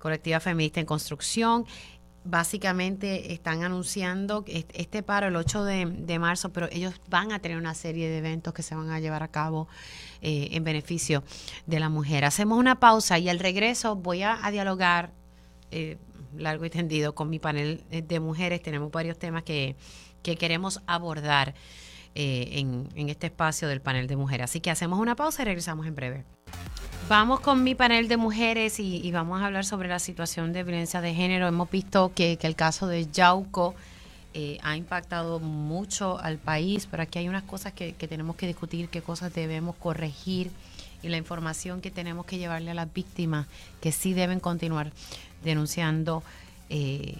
Colectiva 0.00 0.40
Feminista 0.40 0.80
en 0.80 0.86
Construcción 0.86 1.64
básicamente 2.28 3.32
están 3.32 3.62
anunciando 3.62 4.44
este 4.46 5.02
paro 5.02 5.28
el 5.28 5.36
8 5.36 5.64
de, 5.64 6.18
marzo, 6.18 6.50
pero 6.50 6.68
ellos 6.70 6.94
van 7.08 7.32
a 7.32 7.38
tener 7.38 7.56
una 7.56 7.74
serie 7.74 8.08
de 8.08 8.18
eventos 8.18 8.52
que 8.52 8.62
se 8.62 8.74
van 8.74 8.90
a 8.90 9.00
llevar 9.00 9.22
a 9.22 9.28
cabo 9.28 9.66
eh, 10.20 10.48
en 10.52 10.62
beneficio 10.62 11.24
de 11.66 11.80
la 11.80 11.88
mujer. 11.88 12.24
Hacemos 12.24 12.58
una 12.58 12.78
pausa 12.78 13.18
y 13.18 13.28
al 13.28 13.38
regreso 13.38 13.96
voy 13.96 14.22
a, 14.22 14.38
dialogar 14.50 15.12
eh, 15.70 15.96
largo 16.36 16.64
y 16.66 16.70
tendido 16.70 17.14
con 17.14 17.30
mi 17.30 17.38
panel 17.38 17.84
de 17.90 18.20
mujeres. 18.20 18.62
Tenemos 18.62 18.90
varios 18.90 19.18
temas 19.18 19.42
que, 19.42 19.76
queremos 20.22 20.82
abordar 20.86 21.54
eh, 22.14 22.58
en 22.94 23.08
este 23.08 23.28
espacio 23.28 23.68
del 23.68 23.80
panel 23.80 24.06
de 24.06 24.16
mujeres. 24.16 24.44
Así 24.44 24.60
que 24.60 24.70
hacemos 24.70 24.98
una 24.98 25.16
pausa 25.16 25.40
y 25.40 25.44
regresamos 25.46 25.86
en 25.86 25.94
breve. 25.94 26.37
Vamos 27.08 27.40
con 27.40 27.64
mi 27.64 27.74
panel 27.74 28.06
de 28.06 28.18
mujeres 28.18 28.78
y, 28.78 29.10
vamos 29.12 29.40
a 29.40 29.46
hablar 29.46 29.64
sobre 29.64 29.88
la 29.88 29.98
situación 29.98 30.52
de 30.52 30.62
violencia 30.62 31.00
de 31.00 31.14
género. 31.14 31.48
Hemos 31.48 31.70
visto 31.70 32.12
que, 32.14 32.38
el 32.42 32.54
caso 32.54 32.86
de 32.86 33.10
Yauco 33.10 33.74
eh, 34.34 34.58
ha 34.62 34.76
impactado 34.76 35.40
mucho 35.40 36.18
al 36.18 36.36
país, 36.36 36.86
pero 36.90 37.02
aquí 37.02 37.18
hay 37.18 37.28
unas 37.30 37.44
cosas 37.44 37.72
que, 37.72 37.94
tenemos 37.94 38.36
que 38.36 38.46
discutir, 38.46 38.90
qué 38.90 39.00
cosas 39.00 39.32
debemos 39.32 39.74
corregir 39.76 40.50
y 41.02 41.08
la 41.08 41.16
información 41.16 41.80
que 41.80 41.90
tenemos 41.90 42.26
que 42.26 42.36
llevarle 42.36 42.72
a 42.72 42.74
las 42.74 42.92
víctimas 42.92 43.46
que 43.80 43.90
sí 43.90 44.12
deben 44.12 44.38
continuar 44.38 44.92
denunciando 45.42 46.22
eh, 46.68 47.14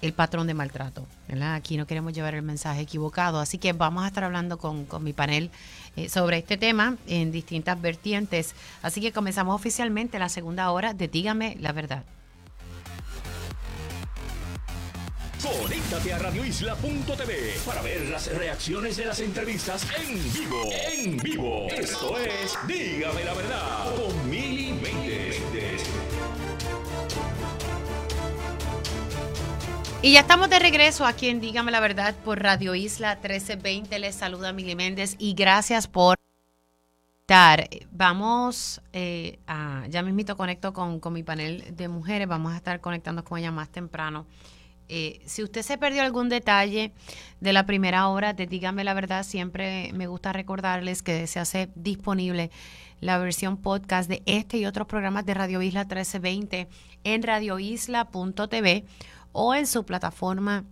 el 0.00 0.14
patrón 0.14 0.46
de 0.46 0.54
maltrato. 0.54 1.06
Aquí 1.42 1.76
no 1.76 1.86
queremos 1.86 2.14
llevar 2.14 2.34
el 2.34 2.42
mensaje 2.42 2.80
equivocado, 2.80 3.38
así 3.38 3.58
que 3.58 3.74
vamos 3.74 4.04
a 4.04 4.06
estar 4.06 4.24
hablando 4.24 4.56
con, 4.56 4.86
con 4.86 5.04
mi 5.04 5.12
panel 5.12 5.50
eh, 5.96 6.08
sobre 6.08 6.38
este 6.38 6.56
tema 6.56 6.96
en 7.06 7.32
distintas 7.32 7.80
vertientes. 7.80 8.54
Así 8.82 9.00
que 9.00 9.12
comenzamos 9.12 9.54
oficialmente 9.54 10.18
la 10.18 10.28
segunda 10.28 10.70
hora 10.70 10.94
de 10.94 11.08
Dígame 11.08 11.56
la 11.60 11.72
verdad. 11.72 12.04
Conéctate 15.42 16.12
a 16.12 16.18
radioisla.tv 16.18 17.54
para 17.64 17.82
ver 17.82 18.08
las 18.08 18.26
reacciones 18.36 18.96
de 18.96 19.04
las 19.04 19.20
entrevistas 19.20 19.86
en 19.96 20.32
vivo. 20.32 20.62
En 20.92 21.16
vivo. 21.18 21.66
Esto 21.70 22.18
es 22.18 22.58
Dígame 22.66 23.24
la 23.24 23.34
verdad 23.34 23.94
con 23.94 24.30
Mili 24.30 24.72
Y 30.06 30.12
ya 30.12 30.20
estamos 30.20 30.48
de 30.48 30.60
regreso 30.60 31.04
aquí 31.04 31.28
en 31.28 31.40
Dígame 31.40 31.72
la 31.72 31.80
Verdad 31.80 32.14
por 32.24 32.40
Radio 32.40 32.76
Isla 32.76 33.16
1320. 33.16 33.98
Les 33.98 34.14
saluda 34.14 34.52
Mili 34.52 34.76
Méndez 34.76 35.16
y 35.18 35.34
gracias 35.34 35.88
por 35.88 36.16
estar. 37.22 37.68
Vamos 37.90 38.80
eh, 38.92 39.40
a, 39.48 39.84
ya 39.88 40.04
mismito 40.04 40.36
conecto 40.36 40.72
con, 40.72 41.00
mi 41.12 41.24
panel 41.24 41.74
de 41.74 41.88
mujeres, 41.88 42.28
vamos 42.28 42.52
a 42.52 42.56
estar 42.58 42.80
conectando 42.80 43.24
con 43.24 43.40
ella 43.40 43.50
más 43.50 43.68
temprano. 43.68 44.26
Eh, 44.88 45.20
si 45.26 45.42
usted 45.42 45.62
se 45.62 45.76
perdió 45.76 46.02
algún 46.02 46.28
detalle 46.28 46.92
de 47.40 47.52
la 47.52 47.66
primera 47.66 48.06
hora 48.06 48.32
de 48.32 48.46
Dígame 48.46 48.84
la 48.84 48.94
Verdad, 48.94 49.24
siempre 49.24 49.90
me 49.92 50.06
gusta 50.06 50.32
recordarles 50.32 51.02
que 51.02 51.26
se 51.26 51.40
hace 51.40 51.68
disponible 51.74 52.52
la 53.00 53.18
versión 53.18 53.56
podcast 53.56 54.08
de 54.08 54.22
este 54.24 54.58
y 54.58 54.66
otros 54.66 54.86
programas 54.86 55.26
de 55.26 55.34
Radio 55.34 55.62
Isla 55.62 55.80
1320 55.80 56.68
en 57.02 57.22
radioisla.tv 57.24 58.84
o 59.38 59.54
en 59.54 59.66
su 59.66 59.84
plataforma 59.84 60.64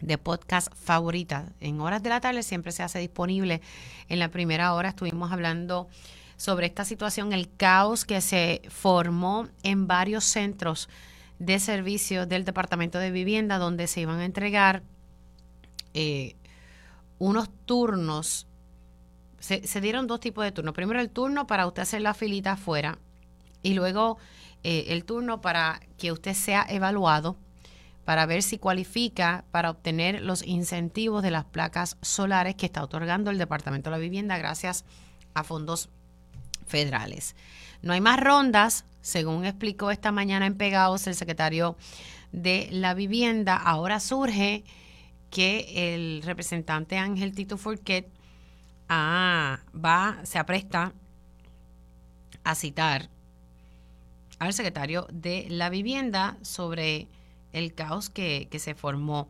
de 0.00 0.16
podcast 0.16 0.72
favorita. 0.74 1.52
En 1.58 1.80
horas 1.80 2.02
de 2.04 2.08
la 2.08 2.20
tarde 2.20 2.44
siempre 2.44 2.70
se 2.70 2.84
hace 2.84 3.00
disponible. 3.00 3.60
En 4.08 4.20
la 4.20 4.30
primera 4.30 4.72
hora 4.74 4.90
estuvimos 4.90 5.32
hablando 5.32 5.88
sobre 6.36 6.66
esta 6.66 6.84
situación, 6.84 7.32
el 7.32 7.52
caos 7.54 8.04
que 8.04 8.20
se 8.20 8.62
formó 8.68 9.48
en 9.64 9.88
varios 9.88 10.24
centros 10.24 10.88
de 11.40 11.58
servicio 11.58 12.26
del 12.26 12.44
Departamento 12.44 13.00
de 13.00 13.10
Vivienda, 13.10 13.58
donde 13.58 13.88
se 13.88 14.02
iban 14.02 14.20
a 14.20 14.24
entregar 14.24 14.84
eh, 15.92 16.36
unos 17.18 17.50
turnos. 17.66 18.46
Se, 19.40 19.80
dieron 19.80 20.06
dos 20.06 20.20
tipos 20.20 20.44
de 20.44 20.52
turnos. 20.52 20.74
Primero 20.74 21.00
el 21.00 21.10
turno 21.10 21.48
para 21.48 21.66
usted 21.66 21.82
hacer 21.82 22.02
la 22.02 22.14
filita 22.14 22.52
afuera 22.52 22.98
y 23.62 23.74
luego 23.74 24.18
eh, 24.62 24.86
el 24.88 25.04
turno 25.04 25.40
para 25.40 25.80
que 25.98 26.12
usted 26.12 26.34
sea 26.34 26.64
evaluado 26.68 27.36
para 28.04 28.26
ver 28.26 28.42
si 28.42 28.58
cualifica 28.58 29.44
para 29.50 29.70
obtener 29.70 30.22
los 30.22 30.46
incentivos 30.46 31.22
de 31.22 31.30
las 31.30 31.44
placas 31.44 31.96
solares 32.02 32.54
que 32.54 32.66
está 32.66 32.82
otorgando 32.82 33.30
el 33.30 33.38
Departamento 33.38 33.90
de 33.90 33.96
la 33.96 34.00
Vivienda 34.00 34.38
gracias 34.38 34.84
a 35.34 35.44
fondos 35.44 35.90
federales. 36.66 37.36
No 37.82 37.92
hay 37.92 38.00
más 38.00 38.20
rondas, 38.20 38.84
según 39.00 39.44
explicó 39.44 39.90
esta 39.90 40.12
mañana 40.12 40.46
en 40.46 40.56
Pegaos 40.56 41.06
el 41.06 41.14
secretario 41.14 41.76
de 42.32 42.68
la 42.70 42.94
Vivienda. 42.94 43.56
Ahora 43.56 44.00
surge 44.00 44.64
que 45.30 45.94
el 45.94 46.22
representante 46.22 46.98
Ángel 46.98 47.34
Tito 47.34 47.56
Forquet 47.56 48.08
ah, 48.88 49.60
va, 49.72 50.18
se 50.24 50.38
apresta 50.38 50.92
a 52.44 52.54
citar 52.54 53.08
al 54.38 54.52
secretario 54.52 55.06
de 55.12 55.46
la 55.50 55.70
Vivienda 55.70 56.36
sobre 56.42 57.08
el 57.52 57.74
caos 57.74 58.10
que, 58.10 58.48
se 58.58 58.74
formó 58.74 59.28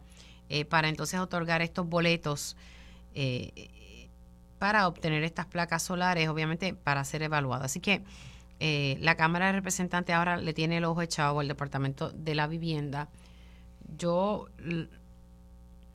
eh, 0.49 0.65
para 0.65 0.89
entonces 0.89 1.21
otorgar 1.21 1.63
estos 1.63 1.89
boletos 1.89 2.57
eh, 3.15 3.71
para 4.59 4.87
obtener 4.87 5.25
estas 5.25 5.47
placas 5.47 5.83
solares, 5.83 6.29
obviamente 6.29 6.75
para 6.75 7.03
ser 7.05 7.23
evaluadas. 7.23 7.65
Así 7.67 7.81
que 7.81 8.03
eh, 8.61 8.99
la 9.01 9.15
Cámara 9.15 9.47
de 9.47 9.53
Representantes 9.53 10.15
ahora 10.15 10.37
le 10.37 10.53
tiene 10.53 10.77
el 10.77 10.85
ojo 10.85 11.01
echado 11.01 11.41
al 11.41 11.49
Departamento 11.49 12.11
de 12.11 12.35
la 12.35 12.47
Vivienda. 12.47 13.09
Yo 13.97 14.49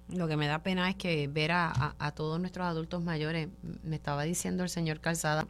lo 0.10 0.28
que 0.28 0.36
me 0.36 0.48
da 0.48 0.64
pena 0.64 0.90
es 0.90 0.96
que 0.96 1.28
ver 1.28 1.52
a, 1.52 1.96
a, 2.00 2.12
todos 2.12 2.40
nuestros 2.40 2.66
adultos 2.66 3.04
mayores, 3.04 3.50
me 3.84 3.96
estaba 3.96 4.24
diciendo 4.24 4.64
el 4.64 4.70
señor 4.70 5.00
Calzada 5.00 5.46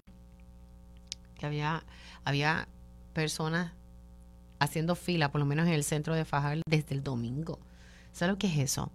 que 1.39 1.45
había, 1.45 1.85
había 2.25 2.67
personas 3.13 3.71
haciendo 4.59 4.95
fila, 4.95 5.31
por 5.31 5.39
lo 5.39 5.45
menos 5.45 5.67
en 5.67 5.73
el 5.73 5.83
centro 5.83 6.15
de 6.15 6.25
Fajar, 6.25 6.61
desde 6.67 6.95
el 6.95 7.03
domingo. 7.03 7.59
¿Sabes 8.11 8.33
lo 8.33 8.37
que 8.37 8.47
es 8.47 8.57
eso? 8.57 8.91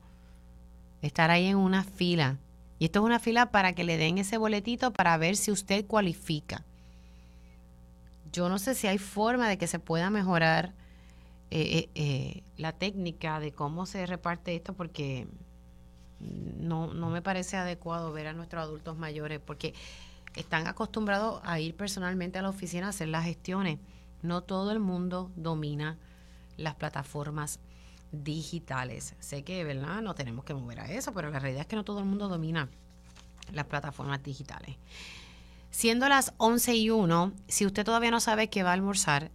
Estar 1.03 1.31
ahí 1.31 1.47
en 1.47 1.57
una 1.57 1.85
fila. 1.85 2.39
Y 2.79 2.87
esto 2.87 3.01
es 3.01 3.05
una 3.05 3.19
fila 3.19 3.51
para 3.51 3.75
que 3.75 3.85
le 3.85 3.99
den 3.99 4.19
ese 4.19 4.39
boletito 4.39 4.93
para 4.93 5.17
ver 5.17 5.37
si 5.37 5.51
usted 5.51 5.87
cualifica. 5.87 6.65
Yo 8.33 8.49
no 8.49 8.59
sé 8.59 8.75
si 8.75 8.87
hay 8.87 8.99
forma 8.99 9.49
de 9.49 9.59
que 9.59 9.67
se 9.67 9.79
pueda 9.79 10.09
mejorar 10.09 10.73
eh, 11.51 11.79
eh, 11.79 11.91
eh, 11.97 12.43
la 12.57 12.73
técnica 12.73 13.41
de 13.41 13.53
cómo 13.53 13.85
se 13.85 14.07
reparte 14.07 14.55
esto 14.55 14.73
porque 14.75 15.27
no, 16.21 16.95
no 16.95 17.11
me 17.11 17.23
parece 17.23 17.57
adecuado 17.57 18.13
ver 18.13 18.29
a 18.29 18.33
nuestros 18.33 18.63
adultos 18.63 18.97
mayores 18.97 19.41
porque 19.45 19.75
están 20.37 20.69
acostumbrados 20.69 21.41
a 21.45 21.59
ir 21.59 21.75
personalmente 21.75 22.39
a 22.39 22.43
la 22.43 22.51
oficina 22.51 22.87
a 22.87 22.91
hacer 22.91 23.09
las 23.09 23.25
gestiones 23.25 23.79
no 24.23 24.43
todo 24.43 24.71
el 24.71 24.81
mundo 24.81 25.31
domina 25.37 25.99
las 26.57 26.75
plataformas 26.75 27.61
digitales. 28.13 29.15
Sé 29.21 29.43
que, 29.43 29.65
¿verdad? 29.65 30.03
No 30.03 30.15
tenemos 30.15 30.45
que 30.45 30.55
mover 30.55 30.81
a 30.81 30.91
eso, 30.91 31.13
pero 31.13 31.31
la 31.31 31.39
realidad 31.39 31.63
es 31.63 31.67
que 31.67 31.77
no 31.77 31.85
todo 31.85 32.01
el 32.01 32.05
mundo 32.05 32.29
domina 32.29 32.69
las 33.53 33.67
plataformas 33.67 34.23
digitales. 34.23 34.77
Siendo 35.71 36.09
las 36.09 36.35
11 36.39 36.75
y 36.75 36.91
1, 36.91 37.33
si 37.47 37.65
usted 37.65 37.85
todavía 37.85 38.11
no 38.11 38.21
sabe 38.21 38.49
qué 38.49 38.65
va 38.65 38.71
a 38.71 38.75
almorzar, 38.75 39.31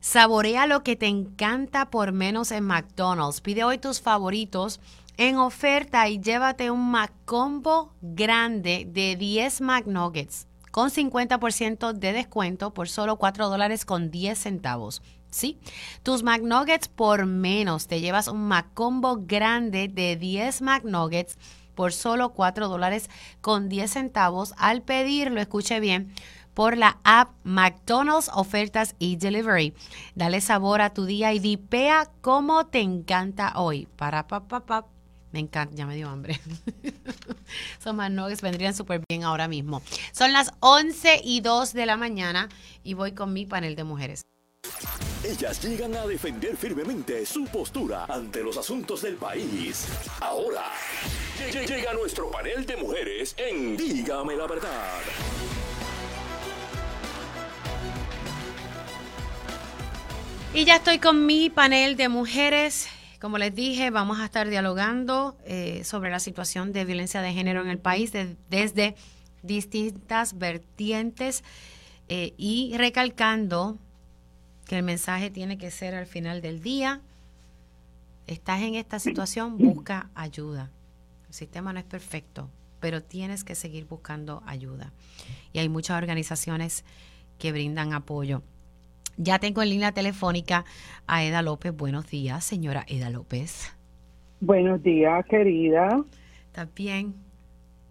saborea 0.00 0.66
lo 0.66 0.82
que 0.82 0.96
te 0.96 1.06
encanta 1.06 1.90
por 1.90 2.12
menos 2.12 2.50
en 2.50 2.64
McDonald's. 2.64 3.40
Pide 3.40 3.64
hoy 3.64 3.78
tus 3.78 4.00
favoritos 4.00 4.80
en 5.16 5.36
oferta 5.36 6.08
y 6.08 6.20
llévate 6.20 6.70
un 6.70 6.90
McCombo 6.90 7.94
grande 8.02 8.86
de 8.86 9.16
10 9.16 9.62
McNuggets 9.62 10.47
con 10.78 10.90
50% 10.90 11.92
de 11.92 12.12
descuento 12.12 12.72
por 12.72 12.88
solo 12.88 13.16
4 13.16 13.48
dólares 13.48 13.84
con 13.84 14.12
10 14.12 14.38
centavos. 14.38 15.02
Sí, 15.28 15.58
tus 16.04 16.22
McNuggets 16.22 16.86
por 16.86 17.26
menos. 17.26 17.88
Te 17.88 18.00
llevas 18.00 18.28
un 18.28 18.46
McCombo 18.46 19.18
grande 19.26 19.88
de 19.88 20.14
10 20.14 20.62
McNuggets 20.62 21.36
por 21.74 21.92
solo 21.92 22.28
4 22.28 22.68
dólares 22.68 23.10
con 23.40 23.68
10 23.68 23.90
centavos 23.90 24.54
al 24.56 24.82
pedirlo, 24.82 25.40
escuche 25.40 25.80
bien, 25.80 26.14
por 26.54 26.76
la 26.76 27.00
app 27.02 27.30
McDonald's 27.42 28.30
Ofertas 28.32 28.94
y 29.00 29.16
Delivery. 29.16 29.74
Dale 30.14 30.40
sabor 30.40 30.80
a 30.80 30.94
tu 30.94 31.06
día 31.06 31.32
y 31.32 31.40
dipea 31.40 32.08
como 32.20 32.66
te 32.66 32.82
encanta 32.82 33.52
hoy. 33.56 33.88
Para 33.96 34.28
pa, 34.28 34.46
pa, 34.46 34.64
pa. 34.64 34.97
Me 35.32 35.40
encanta, 35.40 35.74
ya 35.76 35.86
me 35.86 35.94
dio 35.94 36.08
hambre. 36.08 36.40
Esos 37.80 37.94
McNuggets 37.94 38.40
vendrían 38.42 38.74
súper 38.74 39.02
bien 39.08 39.24
ahora 39.24 39.46
mismo. 39.48 39.82
Son 40.12 40.32
las 40.32 40.52
11 40.60 41.20
y 41.22 41.40
2 41.40 41.72
de 41.74 41.86
la 41.86 41.96
mañana 41.96 42.48
y 42.82 42.94
voy 42.94 43.12
con 43.12 43.32
mi 43.32 43.44
panel 43.46 43.76
de 43.76 43.84
mujeres. 43.84 44.22
Ellas 45.24 45.62
llegan 45.62 45.94
a 45.96 46.06
defender 46.06 46.56
firmemente 46.56 47.26
su 47.26 47.44
postura 47.44 48.04
ante 48.08 48.42
los 48.42 48.56
asuntos 48.56 49.02
del 49.02 49.16
país. 49.16 49.86
Ahora, 50.20 50.64
lle- 51.52 51.66
llega 51.66 51.92
nuestro 51.92 52.30
panel 52.30 52.64
de 52.66 52.76
mujeres 52.76 53.34
en 53.36 53.76
Dígame 53.76 54.36
la 54.36 54.46
verdad. 54.46 55.00
Y 60.54 60.64
ya 60.64 60.76
estoy 60.76 60.98
con 60.98 61.26
mi 61.26 61.50
panel 61.50 61.96
de 61.96 62.08
mujeres. 62.08 62.88
Como 63.20 63.38
les 63.38 63.54
dije, 63.54 63.90
vamos 63.90 64.20
a 64.20 64.24
estar 64.24 64.48
dialogando 64.48 65.36
eh, 65.44 65.82
sobre 65.84 66.10
la 66.10 66.20
situación 66.20 66.72
de 66.72 66.84
violencia 66.84 67.20
de 67.20 67.32
género 67.32 67.62
en 67.62 67.68
el 67.68 67.78
país 67.78 68.12
de- 68.12 68.36
desde 68.48 68.94
distintas 69.42 70.38
vertientes 70.38 71.42
eh, 72.08 72.32
y 72.36 72.74
recalcando 72.76 73.76
que 74.66 74.76
el 74.76 74.82
mensaje 74.84 75.30
tiene 75.30 75.58
que 75.58 75.70
ser 75.70 75.94
al 75.94 76.06
final 76.06 76.40
del 76.42 76.60
día. 76.60 77.00
Estás 78.26 78.60
en 78.62 78.74
esta 78.74 78.98
situación, 78.98 79.58
busca 79.58 80.10
ayuda. 80.14 80.70
El 81.28 81.34
sistema 81.34 81.72
no 81.72 81.78
es 81.80 81.84
perfecto, 81.86 82.48
pero 82.78 83.02
tienes 83.02 83.42
que 83.42 83.54
seguir 83.54 83.86
buscando 83.86 84.42
ayuda. 84.46 84.92
Y 85.52 85.58
hay 85.58 85.68
muchas 85.68 85.96
organizaciones 85.96 86.84
que 87.38 87.52
brindan 87.52 87.94
apoyo. 87.94 88.42
Ya 89.18 89.40
tengo 89.40 89.62
en 89.62 89.70
línea 89.70 89.90
telefónica 89.90 90.64
a 91.08 91.24
Eda 91.24 91.42
López. 91.42 91.76
Buenos 91.76 92.08
días, 92.08 92.44
señora 92.44 92.84
Eda 92.86 93.10
López. 93.10 93.76
Buenos 94.40 94.80
días, 94.82 95.26
querida. 95.26 96.04
¿Estás 96.46 96.72
bien? 96.72 97.14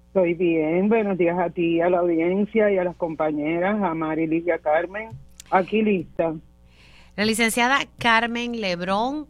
Estoy 0.08 0.34
bien. 0.36 0.88
Buenos 0.88 1.18
días 1.18 1.38
a 1.38 1.50
ti, 1.50 1.82
a 1.82 1.90
la 1.90 2.00
audiencia 2.00 2.72
y 2.72 2.78
a 2.78 2.86
las 2.86 2.96
compañeras, 2.96 3.76
a 3.84 3.94
Mari 3.94 4.44
y 4.46 4.50
a 4.50 4.58
Carmen. 4.58 5.10
Aquí 5.52 5.82
lista. 5.82 6.34
La 7.18 7.26
licenciada 7.26 7.80
Carmen 8.00 8.62
Lebrón 8.62 9.28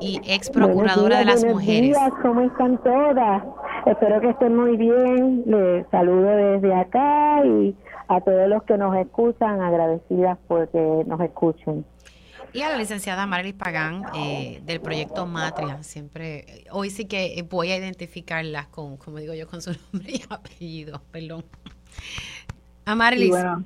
y 0.00 0.20
ex 0.26 0.50
procuradora 0.50 1.20
de 1.20 1.24
las 1.24 1.42
Buenos 1.44 1.60
mujeres. 1.60 1.90
días, 1.90 2.12
¿cómo 2.20 2.40
están 2.40 2.82
todas? 2.82 3.44
Espero 3.86 4.20
que 4.20 4.30
estén 4.30 4.56
muy 4.56 4.76
bien. 4.76 5.44
Les 5.46 5.86
saludo 5.90 6.26
desde 6.36 6.74
acá 6.74 7.46
y 7.46 7.76
a 8.08 8.20
todos 8.20 8.48
los 8.48 8.62
que 8.64 8.76
nos 8.78 8.96
escuchan, 8.96 9.60
agradecidas 9.60 10.38
porque 10.46 11.04
nos 11.06 11.20
escuchen. 11.20 11.84
Y 12.52 12.62
a 12.62 12.70
la 12.70 12.78
licenciada 12.78 13.26
Marilis 13.26 13.54
Pagán 13.54 14.04
eh, 14.14 14.62
del 14.64 14.80
proyecto 14.80 15.26
Matria. 15.26 15.82
Siempre, 15.82 16.64
hoy 16.70 16.90
sí 16.90 17.04
que 17.04 17.44
voy 17.48 17.70
a 17.70 17.76
identificarlas 17.76 18.68
con, 18.68 18.96
como 18.96 19.18
digo 19.18 19.34
yo, 19.34 19.46
con 19.46 19.60
su 19.60 19.72
nombre 19.92 20.12
y 20.12 20.22
apellido. 20.30 21.02
Perdón. 21.10 21.44
A 22.86 22.94
Marilis. 22.94 23.26
Y 23.26 23.30
bueno, 23.30 23.64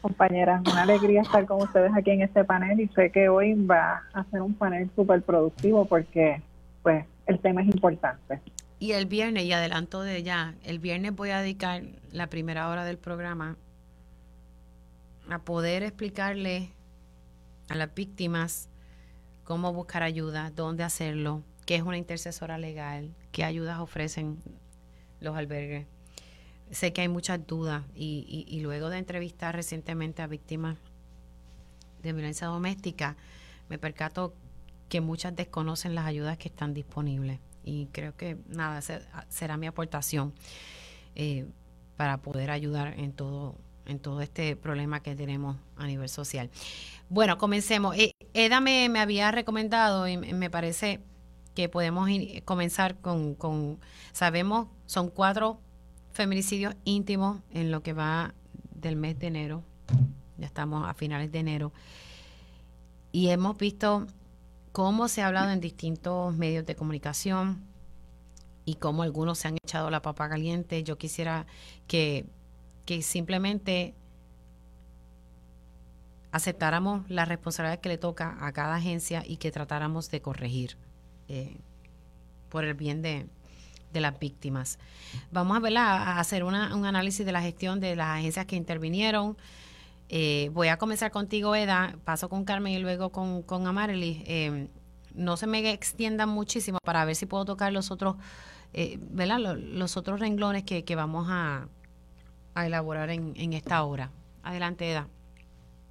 compañeras, 0.00 0.62
una 0.70 0.82
alegría 0.82 1.22
estar 1.22 1.44
con 1.46 1.62
ustedes 1.62 1.92
aquí 1.94 2.10
en 2.10 2.22
este 2.22 2.44
panel 2.44 2.80
y 2.80 2.88
sé 2.88 3.10
que 3.10 3.28
hoy 3.28 3.54
va 3.54 4.02
a 4.14 4.24
ser 4.30 4.40
un 4.40 4.54
panel 4.54 4.88
súper 4.96 5.22
productivo 5.22 5.84
porque 5.84 6.40
pues 6.82 7.04
el 7.26 7.38
tema 7.38 7.62
es 7.62 7.68
importante. 7.68 8.40
Y 8.78 8.92
el 8.92 9.06
viernes, 9.06 9.44
y 9.44 9.52
adelanto 9.52 10.02
de 10.02 10.22
ya, 10.22 10.54
el 10.64 10.78
viernes 10.78 11.14
voy 11.14 11.30
a 11.30 11.40
dedicar 11.40 11.82
la 12.10 12.28
primera 12.28 12.68
hora 12.68 12.84
del 12.84 12.98
programa 12.98 13.56
a 15.32 15.44
poder 15.44 15.82
explicarle 15.82 16.70
a 17.68 17.74
las 17.74 17.94
víctimas 17.94 18.68
cómo 19.44 19.72
buscar 19.72 20.02
ayuda, 20.02 20.50
dónde 20.50 20.84
hacerlo, 20.84 21.42
qué 21.66 21.76
es 21.76 21.82
una 21.82 21.96
intercesora 21.98 22.58
legal, 22.58 23.14
qué 23.32 23.44
ayudas 23.44 23.78
ofrecen 23.80 24.38
los 25.20 25.36
albergues. 25.36 25.86
Sé 26.70 26.92
que 26.92 27.02
hay 27.02 27.08
muchas 27.08 27.46
dudas 27.46 27.84
y, 27.94 28.58
luego 28.62 28.88
de 28.88 28.98
entrevistar 28.98 29.54
recientemente 29.54 30.22
a 30.22 30.26
víctimas 30.26 30.78
de 32.02 32.12
violencia 32.12 32.46
doméstica, 32.46 33.16
me 33.68 33.78
percato 33.78 34.34
que 34.88 35.00
muchas 35.00 35.36
desconocen 35.36 35.94
las 35.94 36.06
ayudas 36.06 36.38
que 36.38 36.48
están 36.48 36.74
disponibles 36.74 37.38
y 37.64 37.86
creo 37.86 38.16
que 38.16 38.36
nada 38.48 38.80
se- 38.82 39.02
será 39.28 39.56
mi 39.56 39.66
aportación 39.66 40.34
eh, 41.14 41.46
para 41.96 42.18
poder 42.18 42.50
ayudar 42.50 42.98
en 42.98 43.12
todo 43.12 43.54
en 43.86 43.98
todo 43.98 44.20
este 44.20 44.56
problema 44.56 45.00
que 45.00 45.14
tenemos 45.14 45.56
a 45.76 45.86
nivel 45.86 46.08
social. 46.08 46.50
Bueno, 47.08 47.38
comencemos. 47.38 47.96
Eh, 47.96 48.12
Eda 48.34 48.60
me, 48.60 48.88
me 48.88 49.00
había 49.00 49.30
recomendado 49.30 50.08
y 50.08 50.16
me 50.16 50.50
parece 50.50 51.00
que 51.54 51.68
podemos 51.68 52.08
comenzar 52.44 52.96
con, 52.98 53.34
con, 53.34 53.78
sabemos, 54.12 54.68
son 54.86 55.08
cuatro 55.08 55.60
feminicidios 56.12 56.74
íntimos 56.84 57.40
en 57.50 57.70
lo 57.70 57.82
que 57.82 57.92
va 57.92 58.34
del 58.74 58.96
mes 58.96 59.18
de 59.18 59.26
enero. 59.28 59.62
Ya 60.38 60.46
estamos 60.46 60.88
a 60.88 60.94
finales 60.94 61.30
de 61.30 61.38
enero. 61.38 61.72
Y 63.12 63.28
hemos 63.28 63.58
visto 63.58 64.06
cómo 64.72 65.08
se 65.08 65.22
ha 65.22 65.26
hablado 65.26 65.50
en 65.50 65.60
distintos 65.60 66.34
medios 66.34 66.64
de 66.64 66.74
comunicación 66.74 67.62
y 68.64 68.76
cómo 68.76 69.02
algunos 69.02 69.38
se 69.38 69.48
han 69.48 69.56
echado 69.62 69.90
la 69.90 70.02
papa 70.02 70.28
caliente. 70.28 70.82
Yo 70.82 70.96
quisiera 70.96 71.46
que, 71.86 72.26
que 72.86 73.02
simplemente 73.02 73.94
aceptáramos 76.32 77.08
la 77.10 77.24
responsabilidad 77.24 77.80
que 77.80 77.88
le 77.90 77.98
toca 77.98 78.36
a 78.40 78.52
cada 78.52 78.76
agencia 78.76 79.22
y 79.26 79.36
que 79.36 79.50
tratáramos 79.50 80.10
de 80.10 80.22
corregir 80.22 80.76
eh, 81.28 81.56
por 82.48 82.64
el 82.64 82.74
bien 82.74 83.02
de, 83.02 83.26
de 83.92 84.00
las 84.00 84.18
víctimas. 84.18 84.78
Vamos 85.30 85.60
a, 85.76 86.18
hacer 86.18 86.44
una- 86.44 86.74
un 86.74 86.86
análisis 86.86 87.26
de 87.26 87.32
la 87.32 87.42
gestión 87.42 87.80
de 87.80 87.96
las 87.96 88.18
agencias 88.18 88.46
que 88.46 88.56
intervinieron. 88.56 89.36
Eh, 90.08 90.50
voy 90.52 90.68
a 90.68 90.78
comenzar 90.78 91.10
contigo, 91.10 91.54
Eda, 91.54 91.96
paso 92.04 92.28
con 92.28 92.44
Carmen 92.44 92.72
y 92.72 92.78
luego 92.78 93.10
con, 93.10 93.42
con 93.42 93.66
Amarely. 93.66 94.22
Eh, 94.26 94.68
no 95.14 95.36
se 95.36 95.46
me 95.46 95.70
extiendan 95.70 96.30
muchísimo 96.30 96.78
para 96.82 97.04
ver 97.04 97.14
si 97.14 97.26
puedo 97.26 97.44
tocar 97.44 97.72
los 97.72 97.90
otros, 97.90 98.16
eh, 98.72 98.98
¿verdad? 99.10 99.38
Los, 99.38 99.58
los 99.58 99.96
otros 99.98 100.18
renglones 100.20 100.64
que, 100.64 100.84
que 100.84 100.96
vamos 100.96 101.26
a, 101.28 101.68
a 102.54 102.66
elaborar 102.66 103.10
en, 103.10 103.32
en 103.36 103.52
esta 103.52 103.82
hora. 103.84 104.10
Adelante, 104.42 104.90
Eda. 104.90 105.06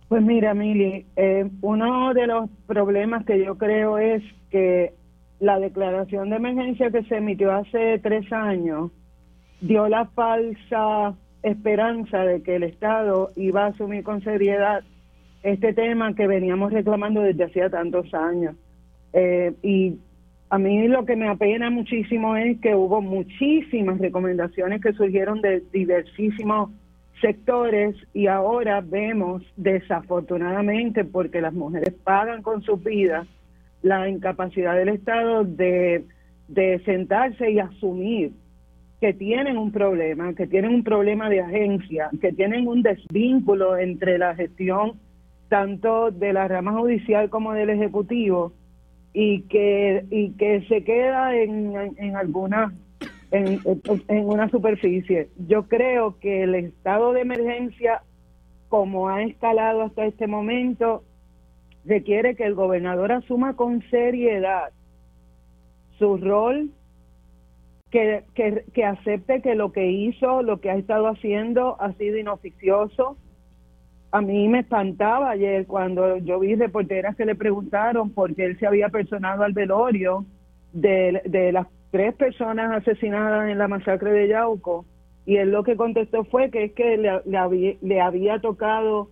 Pues 0.09 0.21
mira, 0.23 0.53
Mili, 0.53 1.05
eh, 1.15 1.49
uno 1.61 2.13
de 2.13 2.27
los 2.27 2.49
problemas 2.67 3.25
que 3.25 3.43
yo 3.43 3.57
creo 3.57 3.97
es 3.97 4.21
que 4.49 4.93
la 5.39 5.57
declaración 5.57 6.29
de 6.29 6.35
emergencia 6.35 6.91
que 6.91 7.03
se 7.03 7.15
emitió 7.15 7.53
hace 7.53 7.97
tres 7.99 8.31
años 8.33 8.91
dio 9.61 9.87
la 9.87 10.05
falsa 10.07 11.15
esperanza 11.43 12.25
de 12.25 12.43
que 12.43 12.57
el 12.57 12.63
Estado 12.63 13.29
iba 13.35 13.63
a 13.63 13.67
asumir 13.67 14.03
con 14.03 14.21
seriedad 14.21 14.83
este 15.43 15.73
tema 15.73 16.13
que 16.13 16.27
veníamos 16.27 16.71
reclamando 16.73 17.21
desde 17.21 17.45
hacía 17.45 17.69
tantos 17.69 18.13
años. 18.13 18.55
Eh, 19.13 19.53
y 19.63 19.97
a 20.51 20.57
mí 20.57 20.85
lo 20.89 21.05
que 21.05 21.15
me 21.15 21.29
apena 21.29 21.69
muchísimo 21.69 22.35
es 22.35 22.59
que 22.59 22.75
hubo 22.75 23.01
muchísimas 23.01 23.99
recomendaciones 23.99 24.81
que 24.81 24.91
surgieron 24.91 25.41
de 25.41 25.63
diversísimos 25.71 26.71
sectores 27.21 27.95
y 28.13 28.27
ahora 28.27 28.81
vemos 28.81 29.43
desafortunadamente 29.55 31.05
porque 31.05 31.39
las 31.39 31.53
mujeres 31.53 31.93
pagan 32.03 32.41
con 32.41 32.61
sus 32.63 32.83
vidas 32.83 33.25
la 33.81 34.09
incapacidad 34.09 34.75
del 34.75 34.89
Estado 34.89 35.45
de, 35.45 36.03
de 36.49 36.79
sentarse 36.83 37.49
y 37.49 37.59
asumir 37.59 38.33
que 38.99 39.13
tienen 39.13 39.57
un 39.57 39.71
problema, 39.71 40.33
que 40.33 40.47
tienen 40.47 40.75
un 40.75 40.83
problema 40.83 41.29
de 41.29 41.39
agencia, 41.39 42.09
que 42.19 42.33
tienen 42.33 42.67
un 42.67 42.83
desvínculo 42.83 43.77
entre 43.77 44.17
la 44.17 44.35
gestión 44.35 44.99
tanto 45.47 46.11
de 46.11 46.33
la 46.33 46.49
rama 46.49 46.73
judicial 46.73 47.29
como 47.29 47.53
del 47.53 47.69
ejecutivo 47.69 48.51
y 49.13 49.41
que 49.43 50.05
y 50.09 50.31
que 50.31 50.61
se 50.67 50.83
queda 50.83 51.35
en, 51.35 51.75
en, 51.97 52.15
alguna 52.15 52.73
en, 53.31 53.59
en 54.07 54.25
una 54.25 54.49
superficie. 54.49 55.29
Yo 55.47 55.67
creo 55.67 56.17
que 56.19 56.43
el 56.43 56.55
estado 56.55 57.13
de 57.13 57.21
emergencia, 57.21 58.03
como 58.69 59.09
ha 59.09 59.23
escalado 59.23 59.81
hasta 59.81 60.05
este 60.05 60.27
momento, 60.27 61.03
requiere 61.85 62.35
que 62.35 62.45
el 62.45 62.55
gobernador 62.55 63.11
asuma 63.11 63.55
con 63.55 63.81
seriedad 63.89 64.71
su 65.97 66.17
rol, 66.17 66.71
que, 67.91 68.23
que, 68.33 68.63
que 68.73 68.85
acepte 68.85 69.41
que 69.41 69.55
lo 69.55 69.71
que 69.71 69.91
hizo, 69.91 70.41
lo 70.41 70.61
que 70.61 70.71
ha 70.71 70.75
estado 70.75 71.07
haciendo, 71.07 71.79
ha 71.81 71.93
sido 71.93 72.17
inoficioso, 72.17 73.17
a 74.11 74.21
mí 74.21 74.47
me 74.47 74.59
espantaba 74.59 75.31
ayer 75.31 75.65
cuando 75.65 76.17
yo 76.17 76.39
vi 76.39 76.55
reporteras 76.55 77.15
que 77.15 77.25
le 77.25 77.35
preguntaron 77.35 78.09
por 78.09 78.35
qué 78.35 78.45
él 78.45 78.59
se 78.59 78.67
había 78.67 78.89
personado 78.89 79.43
al 79.43 79.53
velorio 79.53 80.25
de, 80.73 81.21
de 81.25 81.51
las 81.51 81.67
tres 81.91 82.13
personas 82.15 82.71
asesinadas 82.71 83.49
en 83.49 83.57
la 83.57 83.67
masacre 83.67 84.11
de 84.11 84.27
Yauco 84.27 84.85
y 85.25 85.37
él 85.37 85.51
lo 85.51 85.63
que 85.63 85.77
contestó 85.77 86.25
fue 86.25 86.49
que 86.49 86.65
es 86.65 86.73
que 86.73 86.97
le, 86.97 87.21
le 87.25 87.37
había, 87.37 87.73
le 87.81 88.01
había 88.01 88.39
tocado 88.39 89.09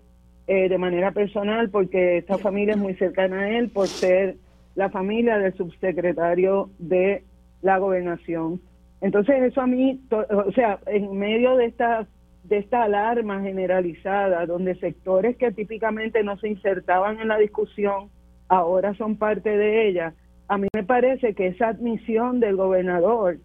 eh, 0.48 0.68
de 0.68 0.78
manera 0.78 1.12
personal 1.12 1.70
porque 1.70 2.18
esta 2.18 2.38
familia 2.38 2.74
es 2.74 2.80
muy 2.80 2.96
cercana 2.96 3.42
a 3.42 3.50
él 3.58 3.70
por 3.70 3.88
ser 3.88 4.36
la 4.76 4.90
familia 4.90 5.38
del 5.38 5.54
subsecretario 5.54 6.70
de 6.80 7.24
la 7.62 7.78
gobernación. 7.78 8.60
Entonces 9.02 9.44
eso 9.44 9.62
a 9.62 9.68
mí, 9.68 10.02
o 10.12 10.52
sea, 10.52 10.80
en 10.88 11.18
medio 11.18 11.56
de 11.56 11.66
esta 11.66 12.08
de 12.50 12.58
esta 12.58 12.84
alarma 12.84 13.42
generalizada, 13.42 14.46
donde 14.46 14.76
sectores 14.76 15.38
que 15.38 15.52
típicamente 15.52 16.24
no 16.24 16.38
se 16.38 16.50
insertaban 16.50 17.20
en 17.20 17.28
la 17.28 17.38
discusión 17.38 18.10
ahora 18.48 18.94
son 18.96 19.16
parte 19.18 19.56
de 19.56 19.88
ella, 19.88 20.14
a 20.48 20.58
mí 20.58 20.68
me 20.74 20.84
parece 20.84 21.36
que 21.36 21.48
esa 21.48 21.68
admisión 21.70 22.40
del 22.40 22.56
gobernador 22.56 23.38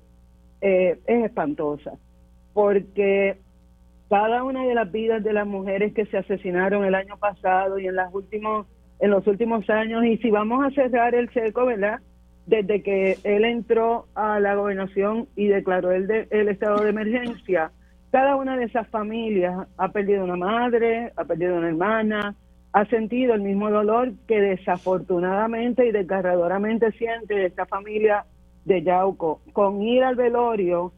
eh, 0.62 0.98
es 1.06 1.24
espantosa, 1.26 1.92
porque 2.54 3.36
cada 4.08 4.44
una 4.44 4.64
de 4.66 4.74
las 4.74 4.90
vidas 4.90 5.22
de 5.22 5.32
las 5.32 5.46
mujeres 5.46 5.92
que 5.92 6.06
se 6.06 6.16
asesinaron 6.18 6.84
el 6.84 6.94
año 6.94 7.16
pasado 7.18 7.78
y 7.78 7.86
en 7.86 7.96
las 7.96 8.12
últimos 8.14 8.66
en 9.00 9.10
los 9.10 9.26
últimos 9.26 9.68
años 9.68 10.04
y 10.04 10.16
si 10.18 10.30
vamos 10.30 10.64
a 10.64 10.70
cerrar 10.70 11.14
el 11.14 11.28
cerco, 11.30 11.66
¿verdad? 11.66 11.98
Desde 12.46 12.82
que 12.82 13.18
él 13.24 13.44
entró 13.44 14.06
a 14.14 14.38
la 14.38 14.54
gobernación 14.54 15.26
y 15.36 15.48
declaró 15.48 15.90
el, 15.92 16.06
de- 16.06 16.28
el 16.30 16.48
estado 16.48 16.82
de 16.82 16.90
emergencia, 16.90 17.72
cada 18.14 18.36
una 18.36 18.56
de 18.56 18.66
esas 18.66 18.86
familias 18.90 19.66
ha 19.76 19.88
perdido 19.88 20.22
una 20.22 20.36
madre, 20.36 21.12
ha 21.16 21.24
perdido 21.24 21.56
una 21.56 21.66
hermana, 21.66 22.36
ha 22.72 22.84
sentido 22.84 23.34
el 23.34 23.40
mismo 23.40 23.68
dolor 23.72 24.12
que 24.28 24.40
desafortunadamente 24.40 25.84
y 25.84 25.90
desgarradoramente 25.90 26.92
siente 26.92 27.44
esta 27.44 27.66
familia 27.66 28.24
de 28.66 28.84
Yauco. 28.84 29.40
Con 29.52 29.82
ir 29.82 30.04
al 30.04 30.14
velorio, 30.14 30.92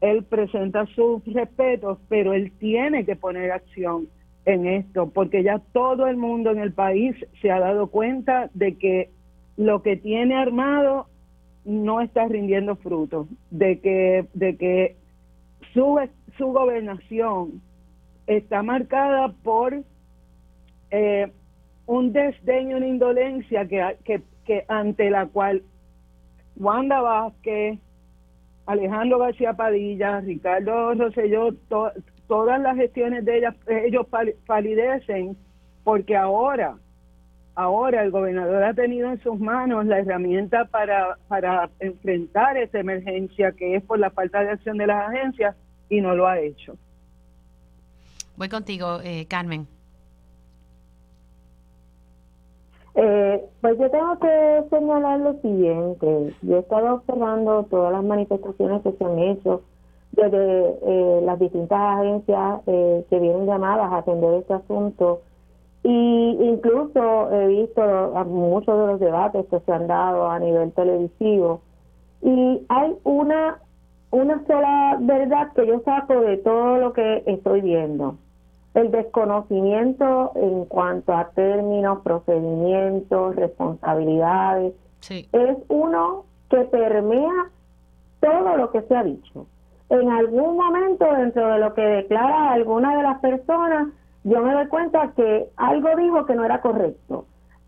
él 0.00 0.22
presenta 0.22 0.86
sus 0.94 1.24
respetos, 1.34 1.98
pero 2.08 2.34
él 2.34 2.52
tiene 2.60 3.04
que 3.04 3.16
poner 3.16 3.50
acción 3.50 4.06
en 4.44 4.66
esto, 4.66 5.10
porque 5.10 5.42
ya 5.42 5.60
todo 5.72 6.06
el 6.06 6.16
mundo 6.16 6.52
en 6.52 6.60
el 6.60 6.72
país 6.72 7.16
se 7.42 7.50
ha 7.50 7.58
dado 7.58 7.88
cuenta 7.88 8.48
de 8.54 8.78
que 8.78 9.10
lo 9.56 9.82
que 9.82 9.96
tiene 9.96 10.36
armado 10.36 11.08
no 11.64 12.00
está 12.00 12.28
rindiendo 12.28 12.76
frutos, 12.76 13.26
de 13.50 13.80
que, 13.80 14.26
de 14.34 14.56
que 14.56 14.99
su, 15.74 15.98
su 16.36 16.46
gobernación 16.52 17.60
está 18.26 18.62
marcada 18.62 19.32
por 19.42 19.82
eh, 20.90 21.32
un 21.86 22.12
desdeño, 22.12 22.76
una 22.76 22.86
indolencia 22.86 23.66
que, 23.66 24.22
ante 24.68 25.10
la 25.10 25.26
cual 25.26 25.62
Wanda 26.56 27.00
Vázquez, 27.00 27.78
Alejandro 28.66 29.18
García 29.18 29.54
Padilla, 29.54 30.20
Ricardo 30.20 30.94
Rosselló, 30.94 31.52
to- 31.68 31.92
todas 32.28 32.60
las 32.60 32.76
gestiones 32.76 33.24
de 33.24 33.38
ellas, 33.38 33.54
ellos 33.66 34.06
pal- 34.08 34.34
palidecen 34.46 35.36
porque 35.84 36.16
ahora, 36.16 36.76
ahora 37.54 38.02
el 38.02 38.10
gobernador 38.10 38.62
ha 38.62 38.74
tenido 38.74 39.10
en 39.10 39.20
sus 39.22 39.38
manos 39.38 39.86
la 39.86 39.98
herramienta 39.98 40.64
para, 40.66 41.18
para 41.28 41.70
enfrentar 41.78 42.56
esta 42.56 42.80
emergencia 42.80 43.52
que 43.52 43.76
es 43.76 43.82
por 43.82 43.98
la 43.98 44.10
falta 44.10 44.42
de 44.42 44.50
acción 44.50 44.78
de 44.78 44.86
las 44.86 45.08
agencias 45.08 45.56
y 45.88 46.00
no 46.00 46.14
lo 46.14 46.26
ha 46.26 46.38
hecho. 46.38 46.76
Voy 48.36 48.48
contigo, 48.48 49.00
eh, 49.02 49.26
Carmen. 49.28 49.66
Eh, 52.94 53.44
pues 53.60 53.78
yo 53.78 53.90
tengo 53.90 54.18
que 54.18 54.64
señalar 54.70 55.20
lo 55.20 55.34
siguiente. 55.40 56.34
Yo 56.42 56.56
he 56.56 56.60
estado 56.60 56.94
observando 56.94 57.64
todas 57.70 57.92
las 57.92 58.04
manifestaciones 58.04 58.82
que 58.82 58.92
se 58.92 59.04
han 59.04 59.18
hecho 59.18 59.62
desde 60.12 60.68
eh, 60.82 61.20
las 61.24 61.38
distintas 61.38 61.78
agencias 61.78 62.60
eh, 62.66 63.06
que 63.08 63.18
vienen 63.18 63.46
llamadas 63.46 63.92
a 63.92 63.98
atender 63.98 64.34
este 64.34 64.54
asunto 64.54 65.22
y 65.82 66.36
incluso 66.40 67.30
he 67.32 67.46
visto 67.48 67.82
muchos 68.26 68.78
de 68.78 68.86
los 68.86 69.00
debates 69.00 69.46
que 69.46 69.60
se 69.60 69.72
han 69.72 69.86
dado 69.86 70.30
a 70.30 70.38
nivel 70.38 70.72
televisivo. 70.72 71.62
Y 72.22 72.66
hay 72.68 72.94
una 73.04 73.60
una 74.10 74.44
sola 74.46 74.96
verdad 75.00 75.52
que 75.54 75.66
yo 75.66 75.80
saco 75.84 76.20
de 76.20 76.38
todo 76.38 76.78
lo 76.78 76.92
que 76.92 77.22
estoy 77.26 77.60
viendo. 77.60 78.16
El 78.74 78.90
desconocimiento 78.90 80.32
en 80.34 80.64
cuanto 80.64 81.12
a 81.12 81.30
términos, 81.30 82.00
procedimientos, 82.02 83.36
responsabilidades, 83.36 84.74
es 85.08 85.56
uno 85.68 86.24
que 86.48 86.58
permea 86.64 87.50
todo 88.20 88.56
lo 88.56 88.70
que 88.70 88.82
se 88.82 88.96
ha 88.96 89.02
dicho. 89.02 89.46
En 89.88 90.08
algún 90.10 90.56
momento 90.56 91.04
dentro 91.16 91.52
de 91.52 91.58
lo 91.58 91.74
que 91.74 91.82
declara 91.82 92.52
alguna 92.52 92.96
de 92.96 93.02
las 93.02 93.18
personas, 93.20 93.88
yo 94.24 94.42
me 94.42 94.52
doy 94.52 94.66
cuenta 94.68 95.12
que 95.16 95.48
algo 95.56 95.88
dijo 95.96 96.26
que 96.26 96.34
no 96.34 96.44
era 96.44 96.60
correcto. 96.60 97.24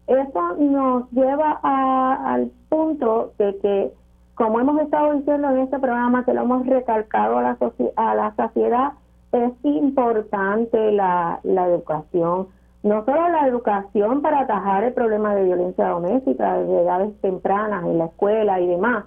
Eso 0.06 0.56
nos 0.58 1.10
lleva 1.12 1.60
a- 1.62 2.34
al 2.34 2.50
punto 2.68 3.32
de 3.38 3.56
que, 3.58 3.92
como 4.34 4.60
hemos 4.60 4.80
estado 4.80 5.14
diciendo 5.14 5.50
en 5.50 5.58
este 5.58 5.78
programa, 5.78 6.24
que 6.24 6.34
lo 6.34 6.42
hemos 6.42 6.66
recalcado 6.66 7.38
a 7.38 7.42
la, 7.42 7.56
a 7.96 8.14
la 8.14 8.34
saciedad, 8.34 8.92
es 9.32 9.52
importante 9.62 10.92
la, 10.92 11.40
la 11.42 11.66
educación, 11.68 12.48
no 12.82 13.04
solo 13.04 13.28
la 13.28 13.46
educación 13.46 14.20
para 14.20 14.40
atajar 14.40 14.84
el 14.84 14.92
problema 14.92 15.34
de 15.34 15.44
violencia 15.44 15.88
doméstica 15.88 16.58
desde 16.58 16.82
edades 16.82 17.20
tempranas 17.20 17.84
en 17.84 17.98
la 17.98 18.06
escuela 18.06 18.60
y 18.60 18.66
demás, 18.66 19.04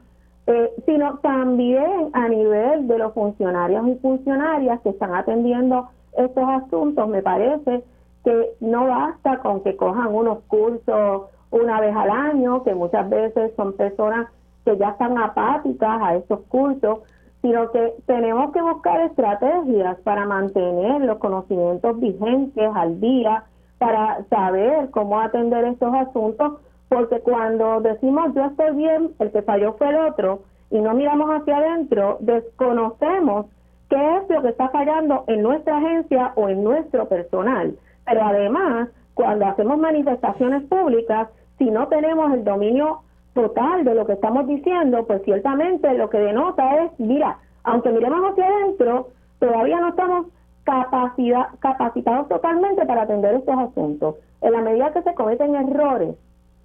eh, 0.47 0.71
sino 0.85 1.17
también 1.19 2.09
a 2.13 2.27
nivel 2.29 2.87
de 2.87 2.97
los 2.97 3.13
funcionarios 3.13 3.87
y 3.87 3.95
funcionarias 3.95 4.79
que 4.81 4.89
están 4.89 5.13
atendiendo 5.13 5.89
estos 6.17 6.43
asuntos. 6.47 7.07
Me 7.07 7.21
parece 7.21 7.83
que 8.23 8.55
no 8.59 8.87
basta 8.87 9.39
con 9.39 9.61
que 9.61 9.75
cojan 9.75 10.13
unos 10.13 10.39
cursos 10.47 11.23
una 11.51 11.79
vez 11.79 11.95
al 11.95 12.09
año, 12.09 12.63
que 12.63 12.73
muchas 12.73 13.09
veces 13.09 13.53
son 13.55 13.73
personas 13.73 14.27
que 14.65 14.77
ya 14.77 14.89
están 14.89 15.17
apáticas 15.17 16.01
a 16.01 16.15
estos 16.15 16.41
cursos, 16.49 16.99
sino 17.41 17.71
que 17.71 17.93
tenemos 18.07 18.51
que 18.51 18.61
buscar 18.61 18.99
estrategias 19.01 19.97
para 19.99 20.25
mantener 20.25 21.01
los 21.01 21.19
conocimientos 21.19 21.99
vigentes 21.99 22.71
al 22.73 22.99
día, 22.99 23.43
para 23.77 24.23
saber 24.29 24.89
cómo 24.89 25.19
atender 25.19 25.63
estos 25.65 25.93
asuntos, 25.93 26.53
porque 26.89 27.19
cuando 27.19 27.81
decimos 27.81 28.33
yo 28.33 28.45
estoy 28.45 28.75
bien, 28.75 29.11
el 29.19 29.31
que 29.31 29.43
falló 29.43 29.73
fue 29.73 29.89
el 29.89 29.97
otro, 29.97 30.39
y 30.71 30.79
no 30.79 30.95
miramos 30.95 31.29
hacia 31.29 31.57
adentro, 31.57 32.17
desconocemos 32.21 33.45
qué 33.89 34.17
es 34.17 34.29
lo 34.29 34.41
que 34.41 34.49
está 34.49 34.69
fallando 34.69 35.23
en 35.27 35.41
nuestra 35.41 35.77
agencia 35.77 36.33
o 36.35 36.49
en 36.49 36.63
nuestro 36.63 37.07
personal. 37.07 37.75
Pero 38.05 38.23
además, 38.23 38.89
cuando 39.13 39.45
hacemos 39.45 39.77
manifestaciones 39.77 40.63
públicas, 40.63 41.29
si 41.57 41.71
no 41.71 41.87
tenemos 41.87 42.33
el 42.33 42.43
dominio 42.43 43.01
total 43.33 43.83
de 43.83 43.95
lo 43.95 44.05
que 44.05 44.13
estamos 44.13 44.47
diciendo, 44.47 45.05
pues 45.05 45.21
ciertamente 45.23 45.93
lo 45.97 46.09
que 46.09 46.19
denota 46.19 46.83
es, 46.83 46.99
mira, 46.99 47.37
aunque 47.63 47.89
miremos 47.89 48.31
hacia 48.31 48.45
adentro, 48.45 49.09
todavía 49.39 49.79
no 49.79 49.89
estamos 49.89 50.27
capacitados 50.63 52.27
totalmente 52.27 52.85
para 52.85 53.03
atender 53.03 53.35
estos 53.35 53.57
asuntos. 53.57 54.15
En 54.41 54.53
la 54.53 54.61
medida 54.61 54.93
que 54.93 55.03
se 55.03 55.13
cometen 55.13 55.55
errores, 55.55 56.15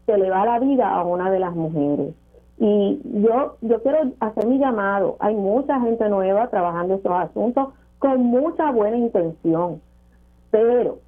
se 0.06 0.16
le 0.16 0.30
va 0.30 0.44
la 0.44 0.58
vida 0.58 0.88
a 0.88 1.04
una 1.04 1.30
de 1.30 1.38
las 1.38 1.54
mujeres. 1.54 2.14
Y 2.60 3.00
yo, 3.22 3.56
yo 3.62 3.82
quiero 3.82 4.12
hacer 4.20 4.46
mi 4.46 4.58
llamado. 4.58 5.16
Hay 5.18 5.34
mucha 5.34 5.80
gente 5.80 6.06
nueva 6.10 6.48
trabajando 6.48 6.96
estos 6.96 7.12
asuntos 7.12 7.68
con 7.98 8.22
mucha 8.22 8.70
buena 8.70 8.98
intención. 8.98 9.80
Pero, 10.50 10.98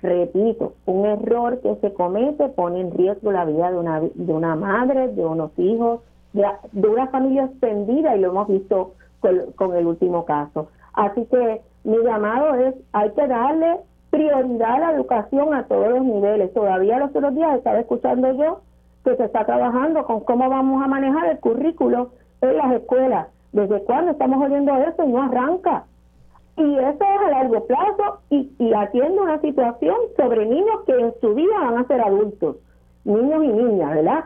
repito, 0.00 0.74
un 0.86 1.04
error 1.04 1.60
que 1.60 1.74
se 1.80 1.92
comete 1.92 2.48
pone 2.50 2.80
en 2.80 2.92
riesgo 2.92 3.32
la 3.32 3.44
vida 3.44 3.72
de 3.72 3.78
una, 3.78 4.00
de 4.00 4.32
una 4.32 4.54
madre, 4.54 5.08
de 5.08 5.26
unos 5.26 5.50
hijos, 5.58 6.00
de, 6.32 6.46
una 6.88 7.08
familia 7.08 7.46
extendida 7.46 8.14
y 8.16 8.20
lo 8.20 8.28
hemos 8.28 8.46
visto 8.46 8.92
con, 9.18 9.52
con 9.56 9.74
el 9.74 9.88
último 9.88 10.24
caso. 10.24 10.68
Así 10.92 11.24
que 11.24 11.60
mi 11.82 11.98
llamado 12.04 12.54
es, 12.54 12.76
hay 12.92 13.10
que 13.10 13.26
darle 13.26 13.80
prioridad 14.10 14.74
a 14.74 14.78
la 14.78 14.92
educación 14.92 15.54
a 15.54 15.64
todos 15.64 15.88
los 15.88 16.04
niveles. 16.04 16.54
Todavía 16.54 17.00
los 17.00 17.10
otros 17.10 17.34
días 17.34 17.56
estaba 17.58 17.80
escuchando 17.80 18.32
yo 18.34 18.60
que 19.04 19.16
se 19.16 19.24
está 19.24 19.44
trabajando 19.44 20.04
con 20.04 20.20
cómo 20.20 20.48
vamos 20.48 20.82
a 20.82 20.88
manejar 20.88 21.26
el 21.26 21.38
currículo 21.38 22.10
en 22.40 22.56
las 22.56 22.72
escuelas. 22.72 23.28
¿Desde 23.52 23.82
cuándo 23.84 24.12
estamos 24.12 24.44
oyendo 24.44 24.74
eso 24.76 25.04
y 25.04 25.12
no 25.12 25.22
arranca? 25.22 25.84
Y 26.56 26.74
eso 26.74 26.98
es 27.04 27.26
a 27.26 27.30
largo 27.30 27.66
plazo 27.66 28.20
y, 28.30 28.50
y 28.58 28.72
atiende 28.72 29.20
una 29.20 29.40
situación 29.40 29.96
sobre 30.16 30.46
niños 30.46 30.80
que 30.86 30.92
en 30.92 31.12
su 31.20 31.34
vida 31.34 31.58
van 31.60 31.78
a 31.78 31.86
ser 31.86 32.00
adultos, 32.00 32.56
niños 33.04 33.44
y 33.44 33.48
niñas, 33.48 33.94
¿verdad? 33.94 34.24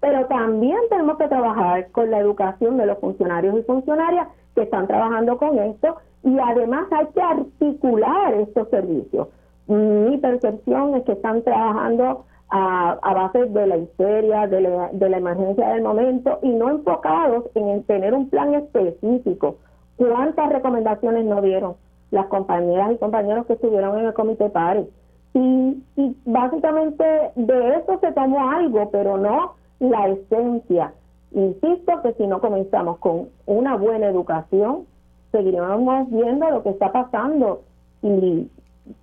Pero 0.00 0.26
también 0.26 0.78
tenemos 0.90 1.16
que 1.18 1.28
trabajar 1.28 1.90
con 1.92 2.10
la 2.10 2.18
educación 2.18 2.76
de 2.76 2.86
los 2.86 2.98
funcionarios 2.98 3.58
y 3.58 3.62
funcionarias 3.62 4.28
que 4.54 4.62
están 4.62 4.86
trabajando 4.86 5.36
con 5.38 5.58
esto 5.58 5.96
y 6.22 6.38
además 6.38 6.86
hay 6.90 7.06
que 7.14 7.22
articular 7.22 8.34
estos 8.34 8.68
servicios 8.70 9.28
mi 9.66 10.16
percepción 10.18 10.94
es 10.94 11.04
que 11.04 11.12
están 11.12 11.42
trabajando 11.42 12.24
a, 12.50 12.92
a 13.02 13.14
base 13.14 13.46
de 13.46 13.66
la 13.66 13.76
histeria, 13.76 14.46
de 14.46 14.60
la, 14.60 14.90
de 14.92 15.08
la 15.08 15.18
emergencia 15.18 15.68
del 15.68 15.82
momento 15.82 16.38
y 16.42 16.50
no 16.50 16.70
enfocados 16.70 17.44
en 17.54 17.82
tener 17.84 18.14
un 18.14 18.28
plan 18.28 18.54
específico. 18.54 19.56
¿Cuántas 19.96 20.52
recomendaciones 20.52 21.24
no 21.24 21.40
dieron 21.40 21.74
las 22.10 22.26
compañeras 22.26 22.92
y 22.92 22.98
compañeros 22.98 23.46
que 23.46 23.54
estuvieron 23.54 23.98
en 23.98 24.06
el 24.06 24.14
comité 24.14 24.48
PARE? 24.50 24.86
Y, 25.34 25.82
y 25.96 26.16
básicamente 26.24 27.04
de 27.34 27.74
eso 27.76 27.98
se 28.00 28.12
tomó 28.12 28.50
algo, 28.50 28.90
pero 28.90 29.18
no 29.18 29.54
la 29.80 30.08
esencia. 30.08 30.92
Insisto 31.32 32.00
que 32.02 32.14
si 32.14 32.26
no 32.26 32.40
comenzamos 32.40 32.98
con 32.98 33.28
una 33.46 33.76
buena 33.76 34.06
educación, 34.06 34.86
seguiremos 35.32 36.08
viendo 36.10 36.48
lo 36.48 36.62
que 36.62 36.70
está 36.70 36.92
pasando 36.92 37.62
y 38.02 38.48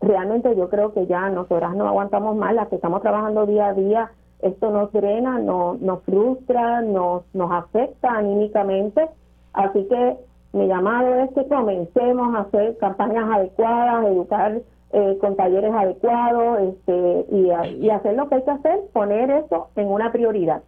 realmente 0.02 0.56
yo 0.56 0.70
creo 0.70 0.94
que 0.94 1.08
ya 1.08 1.30
nosotras 1.30 1.76
no 1.76 1.88
aguantamos 1.88 2.36
más, 2.36 2.54
las 2.54 2.68
que 2.68 2.76
estamos 2.76 3.02
trabajando 3.02 3.46
día 3.46 3.68
a 3.68 3.74
día, 3.74 4.12
esto 4.42 4.72
nos 4.72 4.92
drena, 4.92 5.40
nos, 5.40 5.80
nos 5.80 6.04
frustra, 6.04 6.82
nos, 6.82 7.24
nos 7.34 7.52
afecta 7.52 8.10
anímicamente, 8.12 9.08
así 9.54 9.88
que 9.90 10.18
mi 10.54 10.68
llamado 10.68 11.16
es 11.16 11.32
que 11.34 11.48
comencemos 11.48 12.36
a 12.36 12.42
hacer 12.42 12.78
campañas 12.78 13.26
adecuadas, 13.32 14.06
educar 14.06 14.62
eh, 14.92 15.18
con 15.20 15.36
talleres 15.36 15.74
adecuados 15.74 16.60
este, 16.62 17.26
y, 17.32 17.90
hacer 17.90 18.16
lo 18.16 18.30
que 18.30 18.36
hay 18.36 18.44
que 18.44 18.52
hacer, 18.52 18.80
poner 18.94 19.32
eso 19.32 19.70
en 19.76 19.88
una 19.88 20.12
prioridad. 20.12 20.62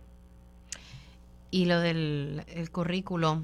Y 1.51 1.66
lo 1.66 1.80
del 1.80 2.41
el 2.47 2.72
currículo, 2.72 3.43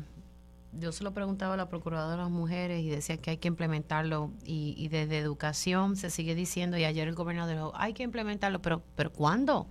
yo 0.80 0.92
se 0.92 1.04
lo 1.04 1.14
preguntaba 1.14 1.56
a 1.56 1.58
la 1.58 1.70
Procuradora 1.70 2.12
de 2.12 2.18
las 2.18 2.32
Mujeres 2.32 2.82
y 2.82 2.90
decía 2.90 3.18
que 3.18 3.32
hay 3.32 3.38
que 3.38 3.48
implementarlo 3.48 4.32
y, 4.46 4.76
y 4.78 4.88
desde 4.88 5.18
educación 5.18 5.96
se 5.96 6.10
sigue 6.10 6.36
diciendo 6.36 6.78
y 6.78 6.86
ayer 6.86 7.08
el 7.08 7.16
gobernador 7.16 7.54
dijo, 7.54 7.72
hay 7.76 7.94
que 7.94 8.04
implementarlo, 8.04 8.62
pero 8.62 8.82
pero 8.96 9.12
¿cuándo? 9.12 9.68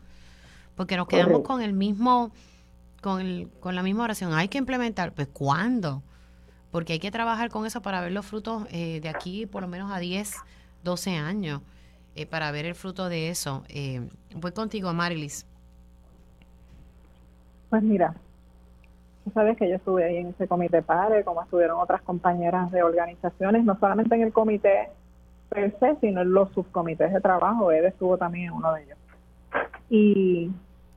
Porque 0.76 0.96
nos 0.96 1.08
quedamos 1.08 1.42
con 1.42 1.62
el 1.62 1.72
mismo 1.72 2.32
con 3.00 3.20
el, 3.20 3.48
con 3.60 3.74
la 3.74 3.82
misma 3.82 4.04
oración, 4.04 4.34
hay 4.34 4.48
que 4.48 4.58
implementar, 4.58 5.12
pues 5.14 5.28
¿cuándo? 5.28 6.02
Porque 6.70 6.94
hay 6.94 6.98
que 6.98 7.10
trabajar 7.10 7.50
con 7.50 7.66
eso 7.66 7.82
para 7.82 8.00
ver 8.00 8.12
los 8.12 8.26
frutos 8.26 8.64
eh, 8.70 9.00
de 9.00 9.08
aquí 9.08 9.46
por 9.46 9.62
lo 9.62 9.68
menos 9.68 9.90
a 9.90 9.98
10, 9.98 10.36
12 10.84 11.16
años 11.16 11.62
eh, 12.14 12.26
para 12.26 12.50
ver 12.50 12.66
el 12.66 12.74
fruto 12.74 13.08
de 13.08 13.30
eso. 13.30 13.64
Eh, 13.68 14.08
voy 14.34 14.52
contigo, 14.52 14.92
Marilis. 14.92 15.46
Pues 17.70 17.82
mira, 17.82 18.14
tú 19.24 19.30
sabes 19.32 19.56
que 19.56 19.68
yo 19.68 19.76
estuve 19.76 20.04
ahí 20.04 20.16
en 20.18 20.28
ese 20.28 20.48
comité 20.48 20.82
padre, 20.82 21.24
como 21.24 21.42
estuvieron 21.42 21.80
otras 21.80 22.02
compañeras 22.02 22.70
de 22.70 22.82
organizaciones, 22.82 23.64
no 23.64 23.78
solamente 23.78 24.14
en 24.14 24.22
el 24.22 24.32
comité 24.32 24.88
per 25.48 25.76
se, 25.78 25.96
sino 26.00 26.22
en 26.22 26.32
los 26.32 26.50
subcomités 26.52 27.12
de 27.12 27.20
trabajo. 27.20 27.72
Ed 27.72 27.84
estuvo 27.84 28.16
también 28.16 28.46
en 28.46 28.52
uno 28.52 28.72
de 28.72 28.82
ellos. 28.84 28.98
Y 29.88 30.50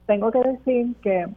tengo 0.06 0.32
que 0.32 0.40
decir 0.40 0.96
que 1.02 1.28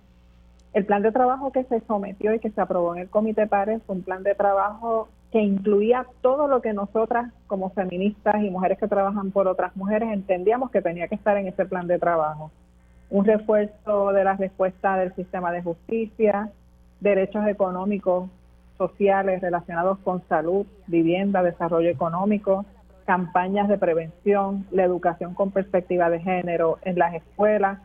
el 0.74 0.84
plan 0.84 1.02
de 1.02 1.12
trabajo 1.12 1.50
que 1.52 1.64
se 1.64 1.80
sometió 1.86 2.34
y 2.34 2.38
que 2.38 2.50
se 2.50 2.60
aprobó 2.60 2.94
en 2.94 3.02
el 3.02 3.08
comité 3.08 3.46
PARE 3.46 3.80
fue 3.80 3.96
un 3.96 4.02
plan 4.02 4.22
de 4.22 4.34
trabajo 4.34 5.08
que 5.32 5.40
incluía 5.40 6.06
todo 6.20 6.48
lo 6.48 6.60
que 6.60 6.72
nosotras 6.72 7.32
como 7.46 7.70
feministas 7.70 8.42
y 8.42 8.50
mujeres 8.50 8.78
que 8.78 8.86
trabajan 8.86 9.30
por 9.30 9.48
otras 9.48 9.74
mujeres 9.74 10.10
entendíamos 10.12 10.70
que 10.70 10.82
tenía 10.82 11.08
que 11.08 11.14
estar 11.14 11.36
en 11.36 11.48
ese 11.48 11.64
plan 11.64 11.86
de 11.86 11.98
trabajo. 11.98 12.50
Un 13.08 13.24
refuerzo 13.24 14.12
de 14.12 14.24
la 14.24 14.34
respuesta 14.34 14.96
del 14.98 15.14
sistema 15.14 15.50
de 15.50 15.62
justicia, 15.62 16.50
derechos 17.00 17.46
económicos, 17.46 18.28
sociales 18.78 19.40
relacionados 19.40 19.98
con 19.98 20.22
salud, 20.28 20.66
vivienda, 20.86 21.42
desarrollo 21.42 21.88
económico, 21.88 22.64
campañas 23.06 23.68
de 23.68 23.78
prevención, 23.78 24.66
la 24.70 24.84
educación 24.84 25.34
con 25.34 25.50
perspectiva 25.50 26.10
de 26.10 26.20
género 26.20 26.78
en 26.82 26.98
las 26.98 27.14
escuelas. 27.14 27.80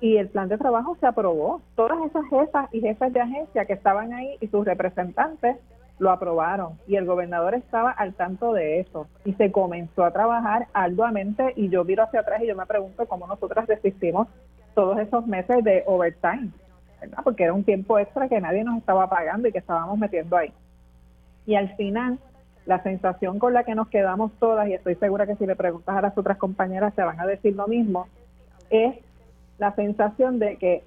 Y 0.00 0.16
el 0.16 0.28
plan 0.28 0.48
de 0.48 0.58
trabajo 0.58 0.96
se 1.00 1.06
aprobó. 1.06 1.60
Todas 1.76 1.98
esas 2.06 2.24
jefas 2.28 2.68
y 2.72 2.80
jefes 2.80 3.12
de 3.12 3.20
agencia 3.20 3.64
que 3.64 3.72
estaban 3.72 4.12
ahí 4.12 4.36
y 4.40 4.48
sus 4.48 4.64
representantes 4.64 5.56
lo 5.98 6.10
aprobaron 6.10 6.78
y 6.88 6.96
el 6.96 7.06
gobernador 7.06 7.54
estaba 7.54 7.92
al 7.92 8.14
tanto 8.14 8.52
de 8.52 8.80
eso 8.80 9.06
y 9.24 9.34
se 9.34 9.52
comenzó 9.52 10.04
a 10.04 10.10
trabajar 10.10 10.66
arduamente 10.72 11.52
y 11.54 11.68
yo 11.68 11.84
miro 11.84 12.02
hacia 12.02 12.20
atrás 12.20 12.42
y 12.42 12.48
yo 12.48 12.56
me 12.56 12.66
pregunto 12.66 13.06
cómo 13.06 13.28
nosotras 13.28 13.68
resistimos 13.68 14.26
todos 14.74 14.98
esos 14.98 15.26
meses 15.26 15.62
de 15.62 15.84
overtime, 15.86 16.50
¿verdad? 17.02 17.18
Porque 17.24 17.44
era 17.44 17.52
un 17.52 17.64
tiempo 17.64 17.98
extra 17.98 18.28
que 18.28 18.40
nadie 18.40 18.64
nos 18.64 18.78
estaba 18.78 19.08
pagando 19.08 19.48
y 19.48 19.52
que 19.52 19.58
estábamos 19.58 19.98
metiendo 19.98 20.36
ahí. 20.36 20.52
Y 21.46 21.56
al 21.56 21.74
final, 21.76 22.18
la 22.64 22.82
sensación 22.82 23.38
con 23.38 23.52
la 23.52 23.64
que 23.64 23.74
nos 23.74 23.88
quedamos 23.88 24.32
todas, 24.38 24.68
y 24.68 24.74
estoy 24.74 24.94
segura 24.94 25.26
que 25.26 25.36
si 25.36 25.46
le 25.46 25.56
preguntas 25.56 25.96
a 25.96 26.00
las 26.00 26.16
otras 26.16 26.38
compañeras 26.38 26.94
se 26.94 27.02
van 27.02 27.20
a 27.20 27.26
decir 27.26 27.56
lo 27.56 27.66
mismo, 27.66 28.06
es 28.70 28.94
la 29.58 29.74
sensación 29.74 30.38
de 30.38 30.56
que 30.56 30.84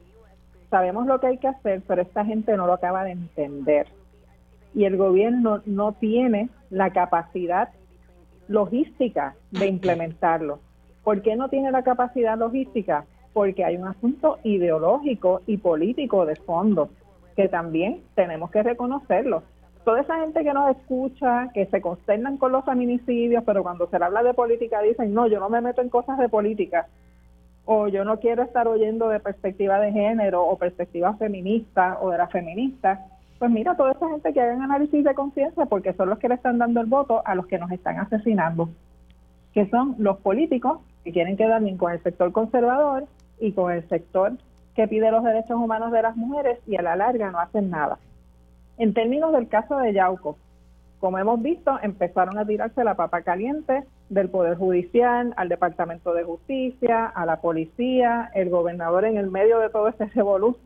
sabemos 0.70 1.05
lo 1.05 1.20
que 1.20 1.28
hay 1.28 1.38
que 1.38 1.49
hacer, 1.49 1.82
pero 1.86 2.01
esta 2.01 2.26
gente 2.26 2.55
no 2.55 2.66
lo 2.66 2.74
acaba 2.74 3.03
de 3.03 3.11
entender. 3.11 3.88
Y 4.74 4.86
el 4.86 4.97
gobierno 4.97 5.61
no 5.66 5.93
tiene 5.93 6.49
la 6.70 6.91
capacidad 6.91 7.70
logística 8.47 9.36
de 9.51 9.68
implementarlo. 9.68 10.59
¿Por 11.03 11.22
qué 11.22 11.36
no 11.36 11.49
tiene 11.49 11.72
la 11.72 11.84
capacidad 11.84 12.38
logística? 12.38 13.05
Porque 13.36 13.65
hay 13.65 13.75
un 13.75 13.86
asunto 13.86 14.39
ideológico 14.43 15.41
y 15.45 15.57
político 15.57 16.25
de 16.25 16.38
fondo 16.38 16.89
que 17.36 17.49
también 17.49 18.01
tenemos 18.15 18.49
que 18.49 18.63
reconocerlo. 18.63 19.43
Toda 19.83 19.99
esa 19.99 20.21
gente 20.21 20.41
que 20.41 20.53
nos 20.53 20.71
escucha, 20.71 21.49
que 21.53 21.65
se 21.65 21.81
consternan 21.81 22.38
con 22.38 22.53
los 22.53 22.63
feminicidios, 22.63 23.43
pero 23.45 23.61
cuando 23.61 23.88
se 23.89 23.99
le 23.99 24.05
habla 24.05 24.23
de 24.23 24.33
política 24.33 24.81
dicen, 24.81 25.13
no, 25.13 25.27
yo 25.27 25.41
no 25.41 25.49
me 25.49 25.59
meto 25.59 25.81
en 25.81 25.89
cosas 25.89 26.17
de 26.17 26.29
política, 26.29 26.88
o 27.65 27.89
yo 27.89 28.05
no 28.05 28.21
quiero 28.21 28.43
estar 28.43 28.69
oyendo 28.69 29.09
de 29.09 29.19
perspectiva 29.19 29.79
de 29.79 29.91
género 29.91 30.45
o 30.45 30.57
perspectiva 30.57 31.13
feminista 31.15 31.97
o 31.99 32.11
de 32.11 32.17
la 32.19 32.27
feminista, 32.27 33.05
pues 33.38 33.51
mira, 33.51 33.75
toda 33.75 33.91
esa 33.91 34.09
gente 34.09 34.31
que 34.31 34.39
hagan 34.39 34.61
análisis 34.61 35.03
de 35.03 35.13
conciencia 35.13 35.65
porque 35.65 35.91
son 35.93 36.09
los 36.09 36.19
que 36.19 36.29
le 36.29 36.36
están 36.36 36.57
dando 36.57 36.79
el 36.79 36.88
voto 36.88 37.21
a 37.25 37.36
los 37.36 37.47
que 37.47 37.59
nos 37.59 37.69
están 37.69 37.99
asesinando, 37.99 38.69
que 39.53 39.67
son 39.69 39.95
los 39.97 40.19
políticos 40.19 40.79
que 41.03 41.11
quieren 41.11 41.36
quedar 41.36 41.61
bien 41.61 41.77
con 41.77 41.91
el 41.91 42.01
sector 42.01 42.31
conservador 42.31 43.05
y 43.39 43.51
con 43.51 43.71
el 43.71 43.88
sector 43.89 44.33
que 44.75 44.88
pide 44.88 45.11
los 45.11 45.23
derechos 45.23 45.57
humanos 45.57 45.91
de 45.91 46.01
las 46.01 46.15
mujeres 46.15 46.59
y 46.67 46.75
a 46.75 46.81
la 46.81 46.95
larga 46.95 47.31
no 47.31 47.39
hacen 47.39 47.69
nada. 47.69 47.97
En 48.77 48.93
términos 48.93 49.31
del 49.31 49.47
caso 49.47 49.77
de 49.77 49.93
Yauco, 49.93 50.38
como 50.99 51.17
hemos 51.17 51.41
visto, 51.41 51.77
empezaron 51.81 52.38
a 52.38 52.45
tirarse 52.45 52.83
la 52.83 52.95
papa 52.95 53.21
caliente 53.21 53.83
del 54.09 54.29
Poder 54.29 54.57
Judicial, 54.57 55.33
al 55.38 55.49
Departamento 55.49 56.13
de 56.13 56.23
Justicia, 56.23 57.05
a 57.05 57.25
la 57.25 57.41
policía, 57.41 58.31
el 58.33 58.49
gobernador 58.49 59.05
en 59.05 59.17
el 59.17 59.29
medio 59.29 59.59
de 59.59 59.69
todo 59.69 59.88
este 59.88 60.05
revolú 60.15 60.57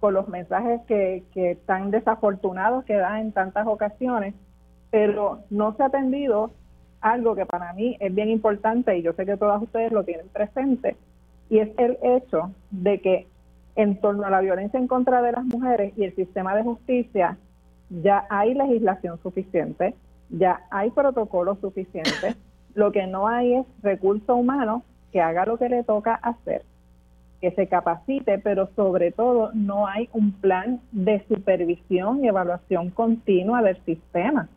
con 0.00 0.14
los 0.14 0.28
mensajes 0.28 0.80
que, 0.86 1.22
que 1.32 1.56
tan 1.66 1.90
desafortunados 1.90 2.84
que 2.84 2.94
da 2.94 3.20
en 3.20 3.32
tantas 3.32 3.66
ocasiones, 3.66 4.34
pero 4.90 5.40
no 5.50 5.74
se 5.74 5.82
ha 5.82 5.86
atendido 5.86 6.50
algo 7.00 7.34
que 7.34 7.46
para 7.46 7.72
mí 7.72 7.96
es 8.00 8.14
bien 8.14 8.30
importante 8.30 8.96
y 8.96 9.02
yo 9.02 9.12
sé 9.12 9.26
que 9.26 9.36
todas 9.36 9.62
ustedes 9.62 9.92
lo 9.92 10.04
tienen 10.04 10.28
presente, 10.28 10.96
y 11.50 11.58
es 11.58 11.70
el 11.78 11.98
hecho 12.02 12.52
de 12.70 13.00
que 13.00 13.26
en 13.76 14.00
torno 14.00 14.24
a 14.24 14.30
la 14.30 14.40
violencia 14.40 14.78
en 14.78 14.86
contra 14.86 15.22
de 15.22 15.32
las 15.32 15.44
mujeres 15.44 15.92
y 15.96 16.04
el 16.04 16.14
sistema 16.14 16.54
de 16.54 16.62
justicia 16.62 17.36
ya 17.90 18.26
hay 18.30 18.54
legislación 18.54 19.18
suficiente, 19.22 19.94
ya 20.30 20.62
hay 20.70 20.90
protocolos 20.90 21.58
suficientes, 21.60 22.36
lo 22.74 22.92
que 22.92 23.06
no 23.06 23.28
hay 23.28 23.54
es 23.54 23.66
recurso 23.82 24.36
humano 24.36 24.82
que 25.12 25.20
haga 25.20 25.46
lo 25.46 25.58
que 25.58 25.68
le 25.68 25.84
toca 25.84 26.14
hacer, 26.14 26.62
que 27.40 27.52
se 27.52 27.68
capacite, 27.68 28.38
pero 28.38 28.68
sobre 28.74 29.12
todo 29.12 29.50
no 29.54 29.86
hay 29.86 30.08
un 30.12 30.32
plan 30.32 30.80
de 30.90 31.24
supervisión 31.28 32.24
y 32.24 32.28
evaluación 32.28 32.90
continua 32.90 33.62
del 33.62 33.76
sistema. 33.84 34.48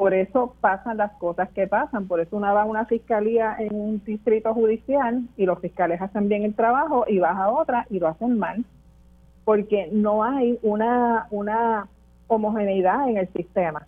Por 0.00 0.14
eso 0.14 0.54
pasan 0.62 0.96
las 0.96 1.12
cosas 1.18 1.50
que 1.50 1.66
pasan, 1.66 2.08
por 2.08 2.20
eso 2.20 2.34
una 2.34 2.54
va 2.54 2.62
a 2.62 2.64
una 2.64 2.86
fiscalía 2.86 3.54
en 3.58 3.74
un 3.74 4.02
distrito 4.02 4.54
judicial 4.54 5.28
y 5.36 5.44
los 5.44 5.58
fiscales 5.58 6.00
hacen 6.00 6.26
bien 6.26 6.42
el 6.42 6.54
trabajo 6.54 7.04
y 7.06 7.18
vas 7.18 7.36
a 7.36 7.50
otra 7.50 7.86
y 7.90 7.98
lo 7.98 8.08
hacen 8.08 8.38
mal, 8.38 8.64
porque 9.44 9.90
no 9.92 10.24
hay 10.24 10.58
una, 10.62 11.26
una 11.30 11.86
homogeneidad 12.28 13.10
en 13.10 13.18
el 13.18 13.28
sistema. 13.34 13.86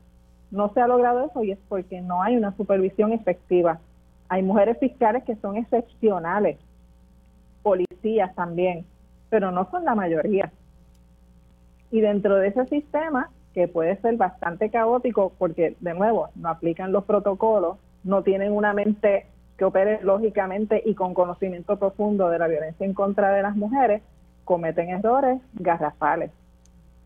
No 0.51 0.71
se 0.75 0.83
ha 0.83 0.87
logrado 0.87 1.31
eso 1.31 1.45
y 1.45 1.53
es 1.53 1.59
porque 1.67 2.03
no 2.03 2.23
hay 2.23 2.37
una 2.37 2.55
supervisión 2.59 3.15
efectiva. 3.15 3.81
Hay 4.29 4.43
mujeres 4.43 4.77
fiscales 4.81 5.25
que 5.25 5.37
son 5.37 5.57
excepcionales, 5.57 6.59
policías 7.63 8.35
también, 8.35 8.85
pero 9.31 9.51
no 9.51 9.67
son 9.71 9.87
la 9.87 9.95
mayoría. 9.95 10.53
Y 11.91 12.03
dentro 12.03 12.37
de 12.37 12.49
ese 12.49 12.67
sistema, 12.67 13.31
que 13.55 13.69
puede 13.69 13.97
ser 14.01 14.17
bastante 14.17 14.71
caótico 14.71 15.33
porque, 15.39 15.77
de 15.81 15.95
nuevo, 15.95 16.29
no 16.35 16.49
aplican 16.49 16.93
los 16.93 17.05
protocolos, 17.05 17.79
no 18.05 18.23
tienen 18.23 18.53
una 18.53 18.73
mente 18.73 19.27
que 19.57 19.65
opere 19.65 20.01
lógicamente 20.03 20.83
y 20.85 20.95
con 20.95 21.15
conocimiento 21.15 21.79
profundo 21.79 22.29
de 22.31 22.39
la 22.39 22.49
violencia 22.49 22.87
en 22.87 22.95
contra 22.95 23.33
de 23.33 23.43
las 23.43 23.55
mujeres, 23.57 24.03
cometen 24.45 24.91
errores 24.91 25.41
garrafales. 25.55 26.31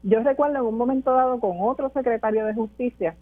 Yo 0.03 0.21
recuerdo 0.21 0.59
en 0.59 0.65
un 0.65 0.79
momento 0.79 1.13
dado 1.13 1.41
con 1.41 1.57
otro 1.61 1.91
secretario 1.91 2.47
de 2.47 2.55
justicia 2.55 3.17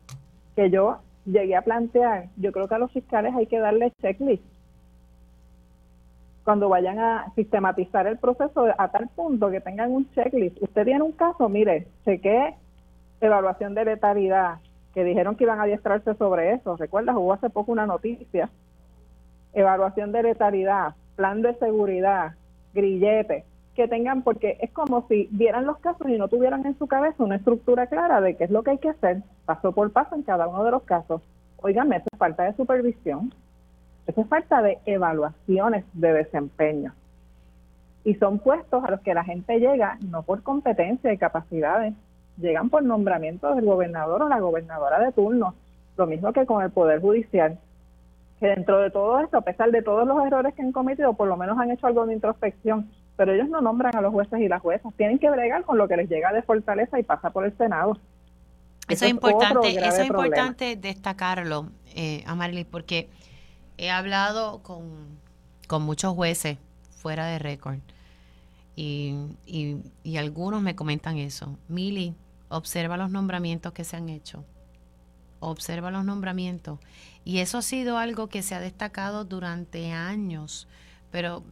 que 0.54 0.70
yo 0.70 0.98
llegué 1.24 1.56
a 1.56 1.62
plantear, 1.62 2.28
yo 2.36 2.52
creo 2.52 2.68
que 2.68 2.74
a 2.74 2.78
los 2.78 2.92
fiscales 2.92 3.34
hay 3.34 3.46
que 3.46 3.58
darle 3.58 3.92
checklist 4.02 4.44
cuando 6.44 6.68
vayan 6.68 6.98
a 6.98 7.32
sistematizar 7.34 8.06
el 8.06 8.18
proceso 8.18 8.66
a 8.76 8.88
tal 8.88 9.08
punto 9.08 9.50
que 9.50 9.62
tengan 9.62 9.90
un 9.90 10.10
checklist. 10.10 10.62
Usted 10.62 10.84
tiene 10.84 11.02
un 11.02 11.12
caso, 11.12 11.48
mire, 11.48 11.88
cheque 12.04 12.54
evaluación 13.26 13.74
de 13.74 13.84
letalidad, 13.84 14.58
que 14.94 15.04
dijeron 15.04 15.36
que 15.36 15.44
iban 15.44 15.60
a 15.60 15.64
adiestrarse 15.64 16.14
sobre 16.14 16.52
eso. 16.52 16.76
¿Recuerdas? 16.76 17.16
Hubo 17.16 17.32
hace 17.32 17.50
poco 17.50 17.72
una 17.72 17.86
noticia. 17.86 18.48
Evaluación 19.52 20.12
de 20.12 20.22
letalidad, 20.22 20.94
plan 21.16 21.42
de 21.42 21.54
seguridad, 21.54 22.34
grillete, 22.72 23.44
que 23.74 23.88
tengan, 23.88 24.22
porque 24.22 24.56
es 24.60 24.70
como 24.70 25.06
si 25.08 25.28
vieran 25.30 25.66
los 25.66 25.78
casos 25.78 26.08
y 26.08 26.16
no 26.16 26.28
tuvieran 26.28 26.64
en 26.64 26.78
su 26.78 26.86
cabeza 26.86 27.24
una 27.24 27.36
estructura 27.36 27.86
clara 27.86 28.20
de 28.20 28.36
qué 28.36 28.44
es 28.44 28.50
lo 28.50 28.62
que 28.62 28.70
hay 28.70 28.78
que 28.78 28.90
hacer, 28.90 29.22
paso 29.44 29.72
por 29.72 29.90
paso 29.92 30.14
en 30.14 30.22
cada 30.22 30.46
uno 30.46 30.64
de 30.64 30.70
los 30.70 30.82
casos. 30.84 31.22
Óigame, 31.56 31.96
eso 31.96 32.06
es 32.12 32.18
falta 32.18 32.44
de 32.44 32.54
supervisión, 32.54 33.32
eso 34.06 34.20
es 34.20 34.28
falta 34.28 34.62
de 34.62 34.78
evaluaciones 34.86 35.84
de 35.92 36.12
desempeño. 36.12 36.94
Y 38.04 38.14
son 38.16 38.38
puestos 38.38 38.84
a 38.84 38.90
los 38.90 39.00
que 39.00 39.14
la 39.14 39.24
gente 39.24 39.58
llega 39.58 39.98
no 40.10 40.22
por 40.22 40.42
competencia 40.42 41.12
y 41.12 41.18
capacidades, 41.18 41.94
llegan 42.36 42.70
por 42.70 42.82
nombramiento 42.82 43.54
del 43.54 43.64
gobernador 43.64 44.22
o 44.22 44.28
la 44.28 44.40
gobernadora 44.40 44.98
de 45.00 45.12
turno, 45.12 45.54
lo 45.96 46.06
mismo 46.06 46.32
que 46.32 46.46
con 46.46 46.62
el 46.62 46.70
Poder 46.70 47.00
Judicial, 47.00 47.58
que 48.40 48.46
dentro 48.46 48.80
de 48.80 48.90
todo 48.90 49.20
esto, 49.20 49.38
a 49.38 49.42
pesar 49.42 49.70
de 49.70 49.82
todos 49.82 50.06
los 50.06 50.24
errores 50.26 50.54
que 50.54 50.62
han 50.62 50.72
cometido, 50.72 51.14
por 51.14 51.28
lo 51.28 51.36
menos 51.36 51.58
han 51.58 51.70
hecho 51.70 51.86
algo 51.86 52.06
de 52.06 52.14
introspección, 52.14 52.90
pero 53.16 53.32
ellos 53.32 53.48
no 53.48 53.60
nombran 53.60 53.96
a 53.96 54.00
los 54.00 54.12
jueces 54.12 54.40
y 54.40 54.48
las 54.48 54.60
juezas, 54.60 54.92
tienen 54.96 55.18
que 55.18 55.30
bregar 55.30 55.64
con 55.64 55.78
lo 55.78 55.86
que 55.86 55.96
les 55.96 56.08
llega 56.08 56.32
de 56.32 56.42
fortaleza 56.42 56.98
y 56.98 57.04
pasa 57.04 57.30
por 57.30 57.44
el 57.44 57.56
Senado. 57.56 57.96
Eso, 58.88 59.04
es 59.04 59.10
importante, 59.10 59.68
eso 59.68 60.02
es 60.02 60.06
importante 60.08 60.76
destacarlo, 60.76 61.68
eh, 61.94 62.22
Amarilis, 62.26 62.66
porque 62.66 63.08
he 63.78 63.90
hablado 63.90 64.62
con, 64.62 65.18
con 65.68 65.82
muchos 65.82 66.12
jueces 66.14 66.58
fuera 66.90 67.26
de 67.26 67.38
récord 67.38 67.78
y, 68.76 69.14
y, 69.46 69.76
y 70.02 70.16
algunos 70.16 70.60
me 70.60 70.74
comentan 70.74 71.16
eso. 71.16 71.56
Mili, 71.68 72.14
observa 72.54 72.96
los 72.96 73.10
nombramientos 73.10 73.72
que 73.72 73.84
se 73.84 73.96
han 73.96 74.08
hecho. 74.08 74.44
Observa 75.40 75.90
los 75.90 76.04
nombramientos. 76.04 76.78
Y 77.24 77.38
eso 77.38 77.58
ha 77.58 77.62
sido 77.62 77.98
algo 77.98 78.28
que 78.28 78.42
se 78.42 78.54
ha 78.54 78.60
destacado 78.60 79.24
durante 79.24 79.92
años, 79.92 80.68
pero 81.10 81.42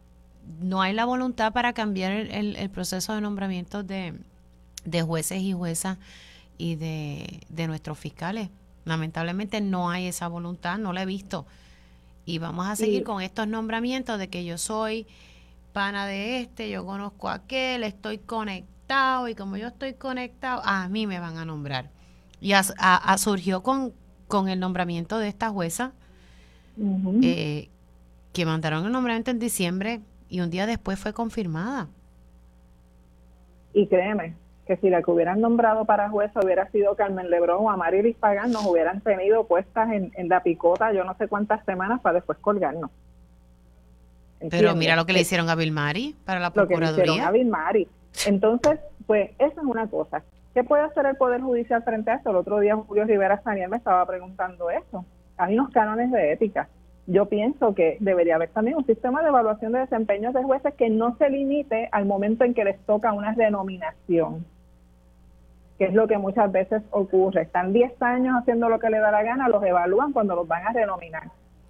no 0.61 0.81
hay 0.81 0.93
la 0.93 1.05
voluntad 1.05 1.53
para 1.53 1.73
cambiar 1.73 2.11
el, 2.11 2.69
proceso 2.69 3.13
de 3.13 3.21
nombramiento 3.21 3.83
de, 3.83 4.13
jueces 5.05 5.41
y 5.41 5.53
juezas 5.53 5.97
y 6.57 6.75
de, 6.75 7.41
de 7.49 7.67
nuestros 7.67 7.99
fiscales. 7.99 8.49
Lamentablemente 8.85 9.61
no 9.61 9.89
hay 9.89 10.07
esa 10.07 10.27
voluntad, 10.27 10.77
no 10.77 10.93
la 10.93 11.03
he 11.03 11.05
visto. 11.05 11.45
Y 12.25 12.37
vamos 12.37 12.67
a 12.67 12.75
seguir 12.75 13.03
con 13.03 13.21
estos 13.21 13.47
nombramientos 13.47 14.17
de 14.17 14.29
que 14.29 14.45
yo 14.45 14.57
soy 14.57 15.05
pana 15.73 16.05
de 16.05 16.39
este, 16.39 16.69
yo 16.69 16.85
conozco 16.85 17.27
a 17.29 17.35
aquel, 17.35 17.83
estoy 17.83 18.19
conectado 18.19 18.73
y 19.27 19.35
como 19.35 19.57
yo 19.57 19.67
estoy 19.67 19.93
conectado, 19.93 20.61
a 20.63 20.87
mí 20.89 21.07
me 21.07 21.19
van 21.19 21.37
a 21.37 21.45
nombrar. 21.45 21.89
Y 22.39 22.53
a, 22.53 22.63
surgió 23.17 23.63
con, 23.63 23.93
con 24.27 24.49
el 24.49 24.59
nombramiento 24.59 25.17
de 25.17 25.27
esta 25.27 25.49
jueza, 25.49 25.93
eh, 27.21 27.69
que 28.33 28.45
mandaron 28.45 28.85
el 28.85 28.91
nombramiento 28.91 29.31
en 29.31 29.39
diciembre 29.39 30.01
y 30.27 30.41
un 30.41 30.49
día 30.49 30.65
después 30.65 30.99
fue 30.99 31.13
confirmada. 31.13 31.87
Y 33.73 33.87
créeme, 33.87 34.35
que 34.65 34.77
si 34.77 34.89
la 34.89 35.01
que 35.01 35.11
hubieran 35.11 35.41
nombrado 35.41 35.85
para 35.85 36.09
jueza 36.09 36.39
hubiera 36.43 36.69
sido 36.71 36.95
Carmen 36.95 37.29
Lebrón 37.29 37.57
o 37.61 37.69
Amarilis 37.69 38.15
Pagán, 38.15 38.51
nos 38.51 38.65
hubieran 38.65 39.01
tenido 39.01 39.45
puestas 39.45 39.89
en, 39.91 40.11
la 40.29 40.41
picota 40.41 40.93
yo 40.93 41.03
no 41.03 41.15
sé 41.17 41.27
cuántas 41.27 41.63
semanas 41.65 42.01
para 42.01 42.15
después 42.15 42.37
colgarnos. 42.39 42.89
Pero 44.49 44.75
mira 44.75 44.95
lo 44.95 45.05
que 45.05 45.13
le 45.13 45.21
hicieron 45.21 45.49
a 45.49 45.55
Vilmari 45.55 46.15
para 46.25 46.39
la 46.39 46.51
Procuraduría. 46.51 46.89
Lo 46.89 46.95
que 46.95 47.01
le 47.01 47.11
hicieron 47.13 47.27
a 47.27 47.31
Vilmari. 47.31 47.87
Entonces, 48.25 48.79
pues 49.05 49.31
eso 49.39 49.61
es 49.61 49.65
una 49.65 49.87
cosa. 49.87 50.23
¿Qué 50.53 50.63
puede 50.63 50.83
hacer 50.83 51.05
el 51.07 51.15
Poder 51.15 51.41
Judicial 51.41 51.83
frente 51.83 52.11
a 52.11 52.15
esto? 52.15 52.29
El 52.29 52.35
otro 52.35 52.59
día 52.59 52.75
Julio 52.75 53.05
Rivera 53.05 53.41
Saniel 53.41 53.69
me 53.69 53.77
estaba 53.77 54.05
preguntando 54.05 54.69
eso. 54.69 55.03
Hay 55.37 55.57
unos 55.57 55.71
cánones 55.71 56.11
de 56.11 56.31
ética. 56.31 56.69
Yo 57.07 57.25
pienso 57.25 57.73
que 57.73 57.97
debería 57.99 58.35
haber 58.35 58.49
también 58.49 58.77
un 58.77 58.85
sistema 58.85 59.21
de 59.21 59.29
evaluación 59.29 59.73
de 59.73 59.79
desempeños 59.79 60.33
de 60.33 60.43
jueces 60.43 60.73
que 60.75 60.89
no 60.89 61.17
se 61.17 61.29
limite 61.29 61.89
al 61.91 62.05
momento 62.05 62.45
en 62.45 62.53
que 62.53 62.63
les 62.63 62.79
toca 62.85 63.11
una 63.11 63.33
denominación, 63.33 64.45
que 65.77 65.85
es 65.85 65.93
lo 65.93 66.07
que 66.07 66.17
muchas 66.17 66.49
veces 66.51 66.81
ocurre. 66.91 67.41
Están 67.41 67.73
10 67.73 68.01
años 68.01 68.37
haciendo 68.39 68.69
lo 68.69 68.79
que 68.79 68.89
le 68.89 68.99
da 68.99 69.11
la 69.11 69.23
gana, 69.23 69.49
los 69.49 69.63
evalúan 69.63 70.13
cuando 70.13 70.35
los 70.35 70.47
van 70.47 70.65
a 70.67 70.71
denominar. 70.71 71.23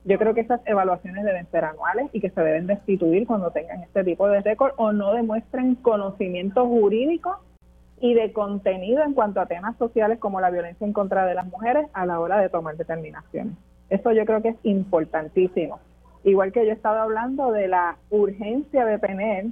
Yo 0.06 0.18
creo 0.18 0.34
que 0.34 0.42
esas 0.42 0.60
evaluaciones 0.66 1.24
deben 1.24 1.50
ser 1.50 1.64
anuales 1.64 2.10
y 2.12 2.20
que 2.20 2.30
se 2.30 2.42
deben 2.42 2.68
destituir 2.68 3.26
cuando 3.26 3.52
tengan 3.52 3.82
este 3.84 4.04
tipo 4.04 4.28
de 4.28 4.42
récord 4.42 4.74
o 4.76 4.92
no 4.92 5.14
demuestren 5.14 5.76
conocimiento 5.76 6.68
jurídico 6.68 7.40
y 8.02 8.14
de 8.14 8.34
contenido 8.34 9.02
en 9.04 9.14
cuanto 9.14 9.40
a 9.40 9.46
temas 9.46 9.78
sociales 9.78 10.20
como 10.20 10.42
la 10.42 10.50
violencia 10.50 10.86
en 10.86 10.92
contra 10.92 11.26
de 11.26 11.36
las 11.36 11.46
mujeres 11.48 11.88
a 11.94 12.06
la 12.06 12.20
hora 12.20 12.40
de 12.40 12.50
tomar 12.50 12.76
determinaciones. 12.76 13.56
Eso 13.90 14.12
yo 14.12 14.26
creo 14.26 14.42
que 14.42 14.50
es 14.50 14.58
importantísimo. 14.64 15.80
Igual 16.26 16.52
que 16.52 16.66
yo 16.66 16.72
he 16.72 16.76
estado 16.76 17.00
hablando 17.00 17.54
de 17.54 17.70
la 17.70 17.98
urgencia 18.10 18.86
de 18.86 19.00
tener 19.00 19.46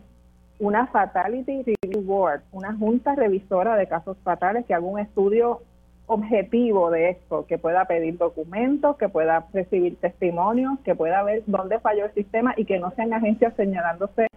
una 0.60 0.88
Fatality 0.88 1.64
Review 1.64 2.04
Board, 2.04 2.42
una 2.52 2.76
junta 2.76 3.16
revisora 3.16 3.78
de 3.78 3.88
casos 3.88 4.18
fatales 4.24 4.66
que 4.66 4.74
haga 4.74 4.86
un 4.86 5.00
estudio 5.00 5.62
objetivo 6.12 6.92
de 6.92 7.10
esto, 7.12 7.46
que 7.48 7.58
pueda 7.58 7.86
pedir 7.86 8.18
documentos, 8.18 8.98
que 8.98 9.10
pueda 9.10 9.48
recibir 9.54 9.98
testimonios, 9.98 10.80
que 10.84 10.94
pueda 10.94 11.24
ver 11.24 11.44
dónde 11.46 11.80
falló 11.80 12.06
el 12.06 12.14
sistema 12.14 12.54
y 12.58 12.66
que 12.66 12.80
no 12.80 12.92
sean 12.92 13.14
agencias 13.14 13.54
señalándose 13.56 14.28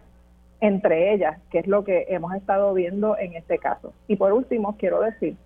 entre 0.61 1.13
ellas, 1.13 1.39
que 1.51 1.59
es 1.59 1.67
lo 1.67 1.85
que 1.85 2.07
hemos 2.09 2.33
estado 2.35 2.73
viendo 2.73 3.19
en 3.19 3.35
este 3.35 3.59
caso. 3.59 3.93
Y 4.09 4.17
por 4.17 4.33
último, 4.33 4.77
quiero 4.79 5.01
decir, 5.01 5.37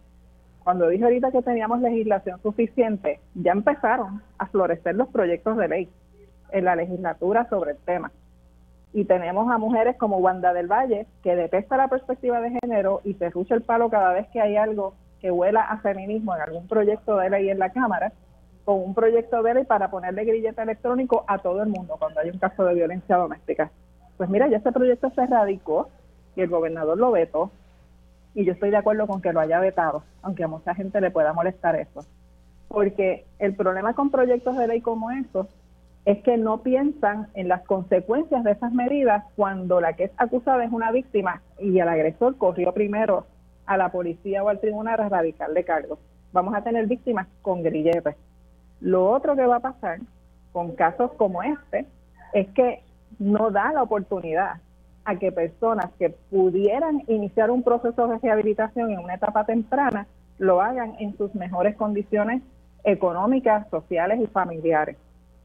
cuando 0.63 0.89
dije 0.89 1.03
ahorita 1.03 1.33
que 1.33 1.43
teníamos 1.43 1.81
legislación 1.81 2.41
suficiente, 2.43 3.21
ya 3.35 3.53
empezaron 3.53 4.23
a 4.37 4.47
florecer 4.47 4.95
los 4.95 5.09
proyectos 5.09 5.57
de 5.57 5.69
ley 5.69 5.89
en 6.53 6.65
la 6.65 6.77
legislatura 6.77 7.49
sobre 7.49 7.73
el 7.73 7.79
tema. 7.79 8.13
Y 8.93 9.07
tenemos 9.07 9.51
a 9.51 9.59
mujeres 9.59 9.97
como 9.97 10.19
Wanda 10.19 10.53
del 10.53 10.67
Valle, 10.67 11.07
que 11.23 11.35
detesta 11.35 11.77
la 11.77 11.89
perspectiva 11.89 12.41
de 12.41 12.59
género 12.63 13.01
y 13.03 13.15
se 13.15 13.31
rucha 13.31 13.55
el 13.55 13.63
palo 13.63 13.91
cada 13.91 14.13
vez 14.13 14.29
que 14.29 14.41
hay 14.41 14.57
algo 14.57 14.95
que 15.21 15.31
huela 15.31 15.63
a 15.63 15.79
feminismo 15.79 16.35
en 16.35 16.43
algún 16.43 16.67
proyecto 16.67 17.17
de 17.17 17.31
ley 17.31 17.51
en 17.51 17.59
la 17.59 17.71
Cámara, 17.71 18.13
con 18.65 18.83
un 18.83 18.95
proyecto 18.95 19.43
de 19.43 19.55
ley 19.55 19.65
para 19.65 19.91
ponerle 19.91 20.25
grillete 20.25 20.63
electrónico 20.63 21.25
a 21.27 21.39
todo 21.39 21.63
el 21.63 21.69
mundo 21.69 21.97
cuando 21.99 22.21
hay 22.21 22.31
un 22.31 22.39
caso 22.39 22.65
de 22.65 22.75
violencia 22.75 23.17
doméstica. 23.17 23.71
Pues 24.17 24.29
mira, 24.29 24.49
ya 24.49 24.59
ese 24.59 24.73
proyecto 24.73 25.11
se 25.11 25.27
radicó 25.27 25.89
y 26.37 26.43
el 26.43 26.49
gobernador 26.49 26.99
lo 26.99 27.11
vetó 27.11 27.51
y 28.35 28.45
yo 28.45 28.53
estoy 28.53 28.71
de 28.71 28.77
acuerdo 28.77 29.07
con 29.07 29.23
que 29.23 29.33
lo 29.33 29.41
haya 29.41 29.59
vetado, 29.59 30.05
aunque 30.23 30.45
a 30.45 30.49
mucha 30.49 30.75
gente 30.75 31.01
le 31.01 31.11
pueda 31.11 31.33
molestar 31.33 31.77
eso. 31.77 32.05
Porque 32.69 33.25
el 33.39 33.57
problema 33.57 33.95
con 33.95 34.11
proyectos 34.11 34.57
de 34.57 34.69
ley 34.69 34.81
como 34.81 35.11
estos 35.11 35.47
es 36.05 36.23
que 36.23 36.37
no 36.37 36.63
piensan 36.63 37.29
en 37.35 37.49
las 37.49 37.63
consecuencias 37.63 38.45
de 38.45 38.53
esas 38.53 38.73
medidas 38.73 39.25
cuando 39.37 39.81
la 39.81 39.95
que 39.95 40.05
es 40.05 40.13
acusada 40.17 40.65
es 40.65 40.73
una 40.73 40.91
víctima 40.93 41.43
y 41.59 41.79
el 41.79 41.89
agresor 41.89 42.37
corrió 42.37 42.73
primero 42.73 43.27
a 43.69 43.77
la 43.77 43.91
policía 43.91 44.43
o 44.43 44.49
al 44.49 44.61
tribunal 44.61 44.99
a 45.01 45.09
radicarle 45.09 45.63
cargos. 45.63 45.99
Vamos 46.33 46.55
a 46.55 46.63
tener 46.63 46.87
víctimas 46.87 47.29
con 47.43 47.63
grilletes. 47.63 48.17
Lo 48.81 49.11
otro 49.11 49.37
que 49.37 49.47
va 49.47 49.57
a 49.57 49.61
pasar 49.61 49.99
con 50.53 50.75
casos 50.75 51.13
como 51.13 51.43
este 51.43 51.87
es 52.33 52.49
que 52.49 52.83
no 53.19 53.51
da 53.51 53.73
la 53.73 53.83
oportunidad 53.83 54.55
a 55.05 55.17
que 55.17 55.33
personas 55.33 55.91
que 55.99 56.11
pudieran 56.11 57.03
iniciar 57.09 57.51
un 57.51 57.63
proceso 57.63 58.09
de 58.09 58.19
rehabilitación 58.19 58.91
en 58.91 59.01
una 59.01 59.15
etapa 59.15 59.45
temprana 59.45 60.07
lo 60.39 60.63
hagan 60.63 60.95
en 60.99 61.17
sus 61.17 61.35
mejores 61.35 61.77
condiciones 61.77 62.43
económicas, 62.85 63.69
sociales 63.71 64.19
y 64.21 64.27
familiares. 64.27 64.97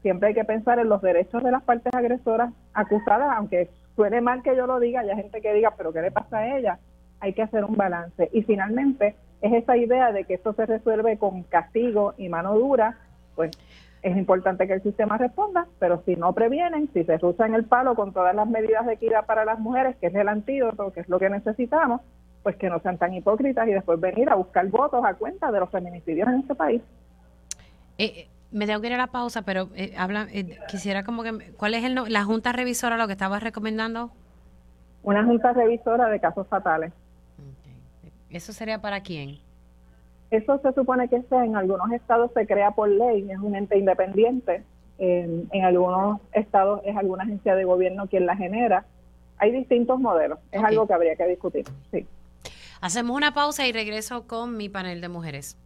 Siempre 0.02 0.28
hay 0.28 0.34
que 0.34 0.44
pensar 0.44 0.78
en 0.78 0.88
los 0.88 1.02
derechos 1.02 1.42
de 1.42 1.50
las 1.50 1.62
partes 1.62 1.92
agresoras 1.94 2.52
acusadas, 2.72 3.34
aunque 3.36 3.70
suene 3.96 4.20
mal 4.20 4.42
que 4.42 4.56
yo 4.56 4.66
lo 4.66 4.80
diga, 4.80 5.00
hay 5.00 5.08
gente 5.14 5.40
que 5.40 5.52
diga, 5.52 5.74
pero 5.76 5.92
¿qué 5.92 6.02
le 6.02 6.10
pasa 6.10 6.38
a 6.38 6.58
ella? 6.58 6.78
Hay 7.24 7.32
que 7.32 7.42
hacer 7.42 7.64
un 7.64 7.76
balance. 7.76 8.28
Y 8.32 8.42
finalmente 8.42 9.16
es 9.40 9.52
esa 9.52 9.76
idea 9.76 10.12
de 10.12 10.24
que 10.24 10.34
esto 10.34 10.52
se 10.52 10.66
resuelve 10.66 11.18
con 11.18 11.42
castigo 11.44 12.14
y 12.16 12.28
mano 12.28 12.54
dura, 12.54 12.98
pues 13.34 13.50
es 14.02 14.16
importante 14.16 14.66
que 14.66 14.74
el 14.74 14.82
sistema 14.82 15.16
responda, 15.16 15.66
pero 15.78 16.02
si 16.04 16.14
no 16.14 16.34
previenen, 16.34 16.90
si 16.92 17.04
se 17.04 17.16
ruchan 17.16 17.54
el 17.54 17.64
palo 17.64 17.94
con 17.94 18.12
todas 18.12 18.34
las 18.34 18.46
medidas 18.46 18.84
de 18.84 18.94
equidad 18.94 19.24
para 19.24 19.46
las 19.46 19.58
mujeres, 19.58 19.96
que 19.96 20.08
es 20.08 20.14
el 20.14 20.28
antídoto, 20.28 20.92
que 20.92 21.00
es 21.00 21.08
lo 21.08 21.18
que 21.18 21.30
necesitamos, 21.30 22.02
pues 22.42 22.56
que 22.56 22.68
no 22.68 22.78
sean 22.80 22.98
tan 22.98 23.14
hipócritas 23.14 23.66
y 23.66 23.72
después 23.72 23.98
venir 23.98 24.28
a 24.28 24.34
buscar 24.34 24.66
votos 24.68 25.02
a 25.04 25.14
cuenta 25.14 25.50
de 25.50 25.60
los 25.60 25.70
feminicidios 25.70 26.28
en 26.28 26.40
este 26.40 26.54
país. 26.54 26.82
Eh, 27.96 28.04
eh, 28.04 28.28
me 28.52 28.66
tengo 28.66 28.82
que 28.82 28.88
ir 28.88 28.92
a 28.92 28.98
la 28.98 29.06
pausa, 29.06 29.40
pero 29.40 29.70
eh, 29.74 29.94
habla, 29.96 30.26
quisiera 30.68 31.02
como 31.02 31.22
que, 31.22 31.52
¿cuál 31.56 31.72
es 31.72 31.82
el 31.84 31.94
la 31.94 32.24
junta 32.24 32.52
revisora 32.52 32.98
lo 32.98 33.06
que 33.06 33.14
estabas 33.14 33.42
recomendando? 33.42 34.10
Una 35.02 35.24
junta 35.24 35.54
revisora 35.54 36.08
de 36.08 36.20
casos 36.20 36.46
fatales. 36.48 36.92
¿Eso 38.34 38.52
sería 38.52 38.80
para 38.80 39.00
quién? 39.00 39.38
eso 40.30 40.58
se 40.58 40.72
supone 40.72 41.08
que 41.08 41.22
sea, 41.22 41.44
en 41.44 41.54
algunos 41.54 41.92
estados 41.92 42.32
se 42.34 42.44
crea 42.46 42.72
por 42.72 42.88
ley, 42.88 43.30
es 43.30 43.38
un 43.38 43.54
ente 43.54 43.78
independiente, 43.78 44.64
en, 44.98 45.48
en 45.52 45.64
algunos 45.64 46.20
estados 46.32 46.80
es 46.84 46.96
alguna 46.96 47.22
agencia 47.22 47.54
de 47.54 47.64
gobierno 47.64 48.08
quien 48.08 48.26
la 48.26 48.36
genera. 48.36 48.84
Hay 49.38 49.52
distintos 49.52 50.00
modelos, 50.00 50.40
es 50.50 50.62
algo 50.64 50.88
que 50.88 50.94
habría 50.94 51.14
que 51.14 51.26
discutir. 51.28 51.64
Sí. 51.92 52.06
Hacemos 52.80 53.16
una 53.16 53.32
pausa 53.32 53.66
y 53.68 53.72
regreso 53.72 54.26
con 54.26 54.56
mi 54.56 54.68
panel 54.68 55.00
de 55.00 55.08
mujeres. 55.08 55.56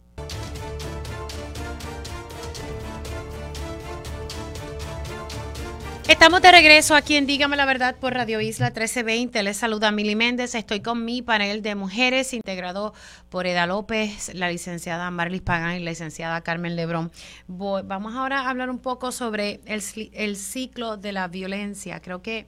Estamos 6.09 6.41
de 6.41 6.51
regreso 6.51 6.95
aquí 6.95 7.17
en 7.17 7.27
Dígame 7.27 7.55
la 7.55 7.67
Verdad 7.67 7.95
por 7.95 8.15
Radio 8.15 8.41
Isla 8.41 8.71
1320. 8.71 9.43
Les 9.43 9.57
saluda 9.57 9.91
Mili 9.91 10.15
Méndez. 10.15 10.55
Estoy 10.55 10.79
con 10.79 11.05
mi 11.05 11.21
panel 11.21 11.61
de 11.61 11.75
mujeres 11.75 12.33
integrado 12.33 12.95
por 13.29 13.45
Eda 13.45 13.67
López, 13.67 14.33
la 14.33 14.49
licenciada 14.49 15.11
Marlis 15.11 15.43
Pagán 15.43 15.75
y 15.75 15.81
la 15.81 15.91
licenciada 15.91 16.41
Carmen 16.41 16.75
Lebrón. 16.75 17.11
Vamos 17.47 18.15
ahora 18.15 18.41
a 18.41 18.49
hablar 18.49 18.71
un 18.71 18.79
poco 18.79 19.11
sobre 19.11 19.61
el, 19.65 19.83
el 20.13 20.35
ciclo 20.35 20.97
de 20.97 21.11
la 21.11 21.27
violencia. 21.27 22.01
Creo 22.01 22.23
que 22.23 22.47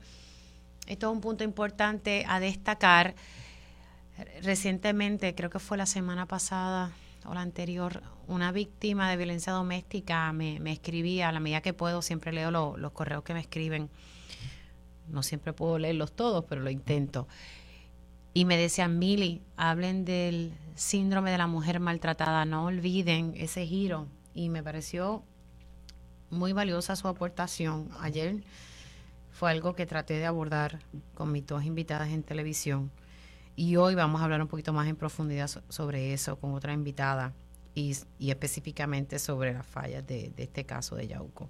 esto 0.87 1.07
es 1.07 1.13
un 1.13 1.21
punto 1.21 1.43
importante 1.43 2.25
a 2.27 2.39
destacar 2.39 3.13
recientemente, 4.41 5.35
creo 5.35 5.51
que 5.51 5.59
fue 5.59 5.77
la 5.77 5.85
semana 5.85 6.25
pasada 6.25 6.93
o 7.25 7.33
la 7.33 7.41
anterior, 7.41 8.01
una 8.27 8.51
víctima 8.51 9.09
de 9.09 9.17
violencia 9.17 9.53
doméstica 9.53 10.31
me, 10.33 10.59
me 10.59 10.71
escribía 10.71 11.29
a 11.29 11.31
la 11.31 11.39
medida 11.39 11.61
que 11.61 11.73
puedo, 11.73 12.01
siempre 12.01 12.31
leo 12.33 12.51
lo- 12.51 12.77
los 12.77 12.91
correos 12.91 13.23
que 13.23 13.33
me 13.33 13.39
escriben. 13.39 13.89
No 15.07 15.23
siempre 15.23 15.53
puedo 15.53 15.77
leerlos 15.77 16.13
todos, 16.13 16.45
pero 16.45 16.61
lo 16.61 16.69
intento. 16.69 17.27
Y 18.33 18.45
me 18.45 18.55
decían, 18.57 18.97
Mili, 18.97 19.41
hablen 19.57 20.05
del 20.05 20.53
síndrome 20.75 21.31
de 21.31 21.37
la 21.37 21.47
mujer 21.47 21.79
maltratada, 21.79 22.45
no 22.45 22.65
olviden 22.65 23.33
ese 23.35 23.65
giro. 23.65 24.07
Y 24.33 24.47
me 24.49 24.63
pareció 24.63 25.23
muy 26.29 26.53
valiosa 26.53 26.95
su 26.95 27.09
aportación. 27.09 27.89
Ayer 27.99 28.41
fue 29.31 29.51
algo 29.51 29.75
que 29.75 29.85
traté 29.85 30.13
de 30.13 30.25
abordar 30.25 30.79
con 31.13 31.31
mis 31.31 31.45
dos 31.45 31.65
invitadas 31.65 32.09
en 32.09 32.23
televisión. 32.23 32.89
Y 33.55 33.75
hoy 33.75 33.95
vamos 33.95 34.21
a 34.21 34.23
hablar 34.25 34.41
un 34.41 34.47
poquito 34.47 34.73
más 34.73 34.87
en 34.87 34.95
profundidad 34.95 35.47
so- 35.47 35.61
sobre 35.69 36.13
eso 36.13 36.37
con 36.37 36.53
otra 36.53 36.73
invitada 36.73 37.33
y, 37.75 37.95
y 38.19 38.31
específicamente 38.31 39.19
sobre 39.19 39.53
las 39.53 39.65
fallas 39.65 40.05
de, 40.07 40.31
este 40.37 40.65
caso 40.65 40.95
de 40.95 41.07
Yauco. 41.07 41.49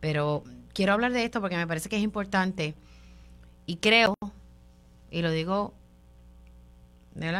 Pero 0.00 0.44
quiero 0.72 0.92
hablar 0.94 1.12
de 1.12 1.24
esto 1.24 1.40
porque 1.40 1.56
me 1.56 1.66
parece 1.66 1.88
que 1.88 1.96
es 1.96 2.02
importante 2.02 2.74
y 3.66 3.76
creo, 3.76 4.14
y 5.10 5.22
lo 5.22 5.30
digo. 5.30 5.74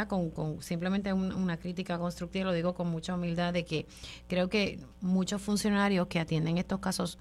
Con, 0.07 0.29
con 0.29 0.61
simplemente 0.61 1.11
un- 1.11 1.33
una 1.33 1.57
crítica 1.57 1.99
constructiva, 1.99 2.45
lo 2.45 2.53
digo 2.53 2.73
con 2.73 2.87
mucha 2.89 3.13
humildad, 3.13 3.51
de 3.51 3.65
que 3.65 3.85
creo 4.29 4.47
que 4.47 4.79
muchos 5.01 5.41
funcionarios 5.41 6.07
que 6.07 6.17
atienden 6.21 6.57
estos 6.57 6.79
casos 6.79 7.17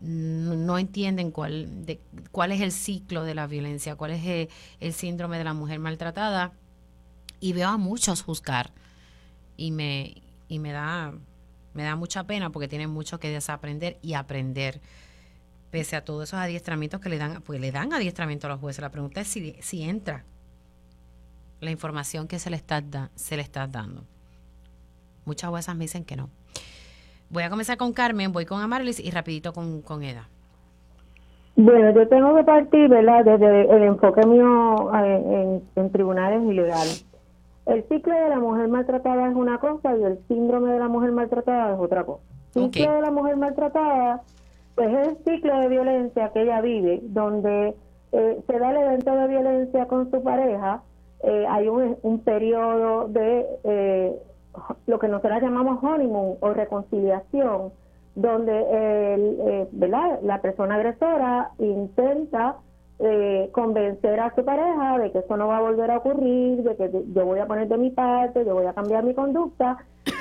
no, 0.00 0.78
entienden 0.78 1.30
cuál, 1.30 1.84
de, 1.84 2.00
cuál 2.32 2.52
es 2.52 2.60
el 2.60 2.72
ciclo 2.72 3.24
de 3.24 3.34
la 3.34 3.46
violencia, 3.46 3.96
cuál 3.96 4.12
es 4.12 4.24
el, 4.24 4.48
el 4.80 4.92
síndrome 4.92 5.38
de 5.38 5.44
la 5.44 5.54
mujer 5.54 5.78
maltratada. 5.78 6.52
Y 7.38 7.52
veo 7.52 7.68
a 7.68 7.76
muchos 7.76 8.22
juzgar. 8.22 8.72
Y 9.56 9.72
me, 9.72 10.22
y 10.48 10.58
me 10.58 10.72
da, 10.72 11.12
me 11.74 11.82
da 11.82 11.96
mucha 11.96 12.24
pena 12.24 12.50
porque 12.50 12.68
tienen 12.68 12.90
mucho 12.90 13.20
que 13.20 13.30
desaprender 13.30 13.98
y 14.02 14.14
aprender. 14.14 14.80
Pese 15.70 15.96
a 15.96 16.04
todos 16.04 16.28
esos 16.28 16.38
adiestramientos 16.38 17.00
que 17.00 17.08
le 17.08 17.18
dan, 17.18 17.42
pues 17.42 17.60
le 17.60 17.70
dan 17.70 17.92
adiestramiento 17.92 18.46
a 18.46 18.50
los 18.50 18.60
jueces. 18.60 18.82
La 18.82 18.90
pregunta 18.90 19.20
es 19.20 19.28
si, 19.28 19.56
si 19.60 19.82
entra 19.82 20.24
la 21.60 21.70
información 21.70 22.26
que 22.26 22.38
se 22.38 22.50
le 22.50 22.56
está, 22.56 22.82
se 23.14 23.36
le 23.36 23.42
está 23.42 23.66
dando. 23.66 24.04
Muchas 25.24 25.50
juezas 25.50 25.76
me 25.76 25.84
dicen 25.84 26.04
que 26.04 26.16
no. 26.16 26.30
Voy 27.30 27.44
a 27.44 27.50
comenzar 27.50 27.76
con 27.76 27.92
Carmen, 27.92 28.32
voy 28.32 28.44
con 28.44 28.60
Amarlis 28.60 28.98
y 28.98 29.10
rapidito 29.10 29.52
con, 29.52 29.82
con 29.82 30.02
Eda. 30.02 30.28
Bueno, 31.56 31.90
yo 31.92 32.08
tengo 32.08 32.34
que 32.36 32.42
partir, 32.44 32.88
¿verdad?, 32.88 33.24
desde 33.24 33.70
el 33.70 33.82
enfoque 33.84 34.26
mío 34.26 34.90
eh, 34.94 35.62
en, 35.76 35.82
en 35.82 35.92
tribunales 35.92 36.42
y 36.42 36.54
legal. 36.54 36.88
El 37.66 37.84
ciclo 37.88 38.14
de 38.14 38.28
la 38.30 38.40
mujer 38.40 38.68
maltratada 38.68 39.28
es 39.28 39.34
una 39.36 39.58
cosa 39.58 39.96
y 39.96 40.02
el 40.02 40.18
síndrome 40.26 40.72
de 40.72 40.78
la 40.80 40.88
mujer 40.88 41.12
maltratada 41.12 41.74
es 41.74 41.80
otra 41.80 42.04
cosa. 42.04 42.22
El 42.54 42.72
ciclo 42.72 42.94
de 42.94 43.00
la 43.00 43.10
mujer 43.12 43.36
maltratada, 43.36 44.22
pues 44.74 44.88
es 44.92 45.08
el 45.08 45.16
ciclo 45.24 45.60
de 45.60 45.68
violencia 45.68 46.30
que 46.32 46.42
ella 46.42 46.60
vive, 46.60 47.00
donde 47.04 47.76
eh, 48.12 48.40
se 48.44 48.58
da 48.58 48.70
el 48.70 48.76
evento 48.78 49.14
de 49.14 49.28
violencia 49.28 49.86
con 49.86 50.10
su 50.10 50.20
pareja, 50.22 50.82
eh, 51.22 51.46
hay 51.48 51.68
un, 51.68 51.96
un 52.02 52.18
periodo 52.20 53.06
de 53.08 53.46
eh, 53.62 54.18
lo 54.86 54.98
que 54.98 55.08
nosotros 55.08 55.42
llamamos 55.42 55.82
honeymoon 55.82 56.36
o 56.40 56.50
reconciliación, 56.50 57.72
donde 58.14 59.14
el, 59.14 59.38
eh, 59.40 59.68
¿verdad? 59.72 60.20
la 60.22 60.40
persona 60.40 60.74
agresora 60.74 61.50
intenta 61.58 62.56
eh, 62.98 63.48
convencer 63.52 64.20
a 64.20 64.34
su 64.34 64.44
pareja 64.44 64.98
de 64.98 65.10
que 65.10 65.20
eso 65.20 65.36
no 65.36 65.48
va 65.48 65.58
a 65.58 65.62
volver 65.62 65.90
a 65.90 65.98
ocurrir, 65.98 66.62
de 66.62 66.76
que 66.76 66.90
yo 67.14 67.24
voy 67.24 67.38
a 67.38 67.46
poner 67.46 67.68
de 67.68 67.78
mi 67.78 67.90
parte, 67.90 68.44
yo 68.44 68.54
voy 68.54 68.66
a 68.66 68.74
cambiar 68.74 69.04
mi 69.04 69.14
conducta, 69.14 69.78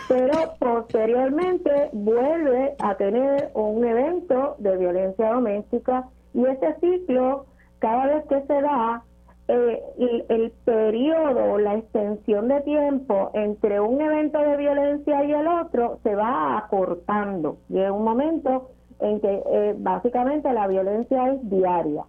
pero 0.07 0.53
posteriormente 0.59 1.89
vuelve 1.91 2.75
a 2.79 2.95
tener 2.95 3.51
un 3.53 3.83
evento 3.83 4.55
de 4.59 4.77
violencia 4.77 5.33
doméstica 5.33 6.07
y 6.33 6.45
ese 6.45 6.75
ciclo, 6.79 7.47
cada 7.79 8.05
vez 8.05 8.25
que 8.27 8.41
se 8.43 8.61
da, 8.61 9.03
eh, 9.49 9.81
el, 9.97 10.25
el 10.29 10.51
periodo, 10.63 11.57
la 11.57 11.75
extensión 11.75 12.47
de 12.47 12.61
tiempo 12.61 13.31
entre 13.33 13.79
un 13.81 13.99
evento 13.99 14.39
de 14.39 14.55
violencia 14.57 15.23
y 15.25 15.31
el 15.33 15.47
otro 15.47 15.99
se 16.03 16.15
va 16.15 16.57
acortando. 16.57 17.57
Llega 17.67 17.91
un 17.91 18.03
momento 18.03 18.71
en 18.99 19.19
que 19.21 19.41
eh, 19.51 19.75
básicamente 19.77 20.51
la 20.53 20.67
violencia 20.67 21.33
es 21.33 21.49
diaria. 21.49 22.03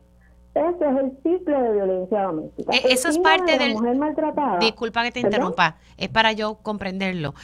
Ese 0.52 0.84
es 0.84 0.96
el 0.98 1.12
ciclo 1.22 1.62
de 1.62 1.72
violencia 1.72 2.22
doméstica. 2.22 2.72
Eh, 2.74 2.80
eso 2.90 3.08
es 3.08 3.18
parte 3.20 3.52
de 3.52 3.58
la 3.58 3.64
del- 3.64 3.74
mujer 3.74 3.96
maltratada. 3.96 4.58
Disculpa 4.58 5.04
que 5.04 5.12
te 5.12 5.20
¿Perdón? 5.22 5.32
interrumpa, 5.34 5.76
es 5.96 6.08
para 6.08 6.32
yo 6.32 6.56
comprenderlo. 6.56 7.34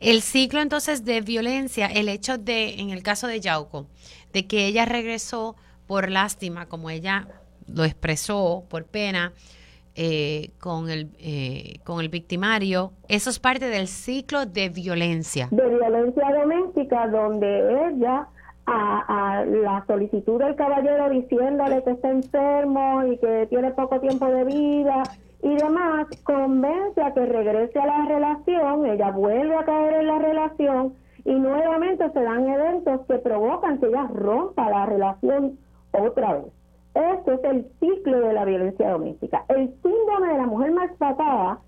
El 0.00 0.20
ciclo 0.20 0.60
entonces 0.60 1.04
de 1.04 1.20
violencia, 1.20 1.86
el 1.86 2.08
hecho 2.08 2.38
de, 2.38 2.80
en 2.80 2.90
el 2.90 3.02
caso 3.04 3.28
de 3.28 3.38
Yauco, 3.40 3.86
de 4.32 4.46
que 4.48 4.66
ella 4.66 4.84
regresó 4.84 5.54
por 5.86 6.10
lástima, 6.10 6.66
como 6.66 6.90
ella 6.90 7.28
lo 7.66 7.84
expresó, 7.84 8.64
por 8.68 8.84
pena, 8.84 9.32
eh, 9.94 10.50
con, 10.60 10.90
el, 10.90 11.08
eh, 11.18 11.78
con 11.84 12.00
el 12.00 12.08
victimario, 12.08 12.92
eso 13.08 13.30
es 13.30 13.38
parte 13.38 13.66
del 13.66 13.88
ciclo 13.88 14.44
de 14.44 14.68
violencia. 14.68 15.48
de 15.50 15.68
violencia 15.68 16.24
doméstica 16.38 17.08
donde 17.08 17.88
ella 17.88 18.28
a, 18.66 19.38
a 19.38 19.44
la 19.46 19.84
solicitud 19.86 20.38
del 20.38 20.54
caballero 20.56 21.08
diciéndole 21.08 21.82
que 21.84 21.92
está 21.92 22.10
enfermo 22.10 23.04
y 23.06 23.16
que 23.18 23.46
tiene 23.48 23.70
poco 23.70 23.98
tiempo 24.00 24.26
de 24.26 24.44
vida 24.44 25.02
y 25.42 25.54
demás, 25.54 26.08
convence 26.24 27.00
a 27.00 27.14
que 27.14 27.24
regrese 27.24 27.78
a 27.78 27.86
la 27.86 28.06
relación, 28.06 28.86
ella 28.86 29.10
vuelve 29.12 29.56
a 29.56 29.64
caer 29.64 29.94
en 29.94 30.06
la 30.08 30.18
relación 30.18 30.94
y 31.24 31.32
nuevamente 31.34 32.10
se 32.10 32.20
dan 32.20 32.48
eventos 32.48 33.00
que 33.06 33.18
provocan 33.18 33.78
que 33.78 33.86
ella 33.86 34.08
rompa 34.12 34.68
la 34.68 34.86
relación 34.86 35.58
otra 35.92 36.34
vez. 36.34 36.55
Este 36.96 37.34
es 37.34 37.44
el 37.44 37.66
ciclo 37.78 38.20
de 38.20 38.32
la 38.32 38.46
violencia 38.46 38.90
doméstica. 38.90 39.44
El 39.48 39.68
síndrome 39.82 40.28
de 40.32 40.38
la 40.38 40.46
mujer 40.46 40.72
maltratada 40.72 41.58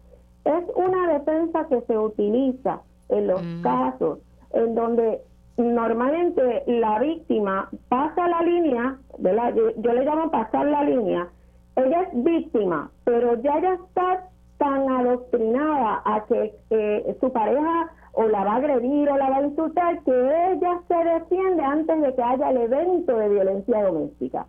es 0.44 0.64
una 0.74 1.12
defensa 1.12 1.66
que 1.68 1.82
se 1.82 1.98
utiliza 1.98 2.80
en 3.10 3.26
los 3.26 3.42
casos 3.62 4.20
en 4.55 4.74
donde 4.74 5.20
normalmente 5.59 6.62
la 6.66 6.98
víctima 7.00 7.68
pasa 7.90 8.26
la 8.26 8.40
línea, 8.40 8.96
¿verdad? 9.18 9.55
Yo, 9.55 9.70
yo 9.76 9.92
le 9.92 10.05
llamo 10.06 10.30
pasar 10.30 10.64
la 10.64 10.82
línea. 10.84 11.28
Ella 11.76 12.02
es 12.02 12.24
víctima, 12.24 12.90
pero 13.05 13.34
ya 13.42 13.59
ella 13.59 13.74
está 13.74 14.28
tan 14.56 14.90
adoctrinada 14.90 16.00
a 16.06 16.24
que 16.24 16.55
eh, 16.70 17.16
su 17.20 17.30
pareja 17.30 17.90
o 18.12 18.26
la 18.28 18.44
va 18.44 18.55
a 18.55 18.56
agredir 18.56 19.10
o 19.10 19.16
la 19.18 19.28
va 19.28 19.36
a 19.36 19.42
insultar 19.42 20.02
que 20.05 20.52
ella 20.52 20.80
se 20.88 20.94
defiende 20.94 21.62
antes 21.62 22.00
de 22.00 22.14
que 22.14 22.22
haya 22.22 22.50
el 22.50 22.56
evento 22.56 23.16
de 23.16 23.28
violencia 23.28 23.82
doméstica. 23.82 24.46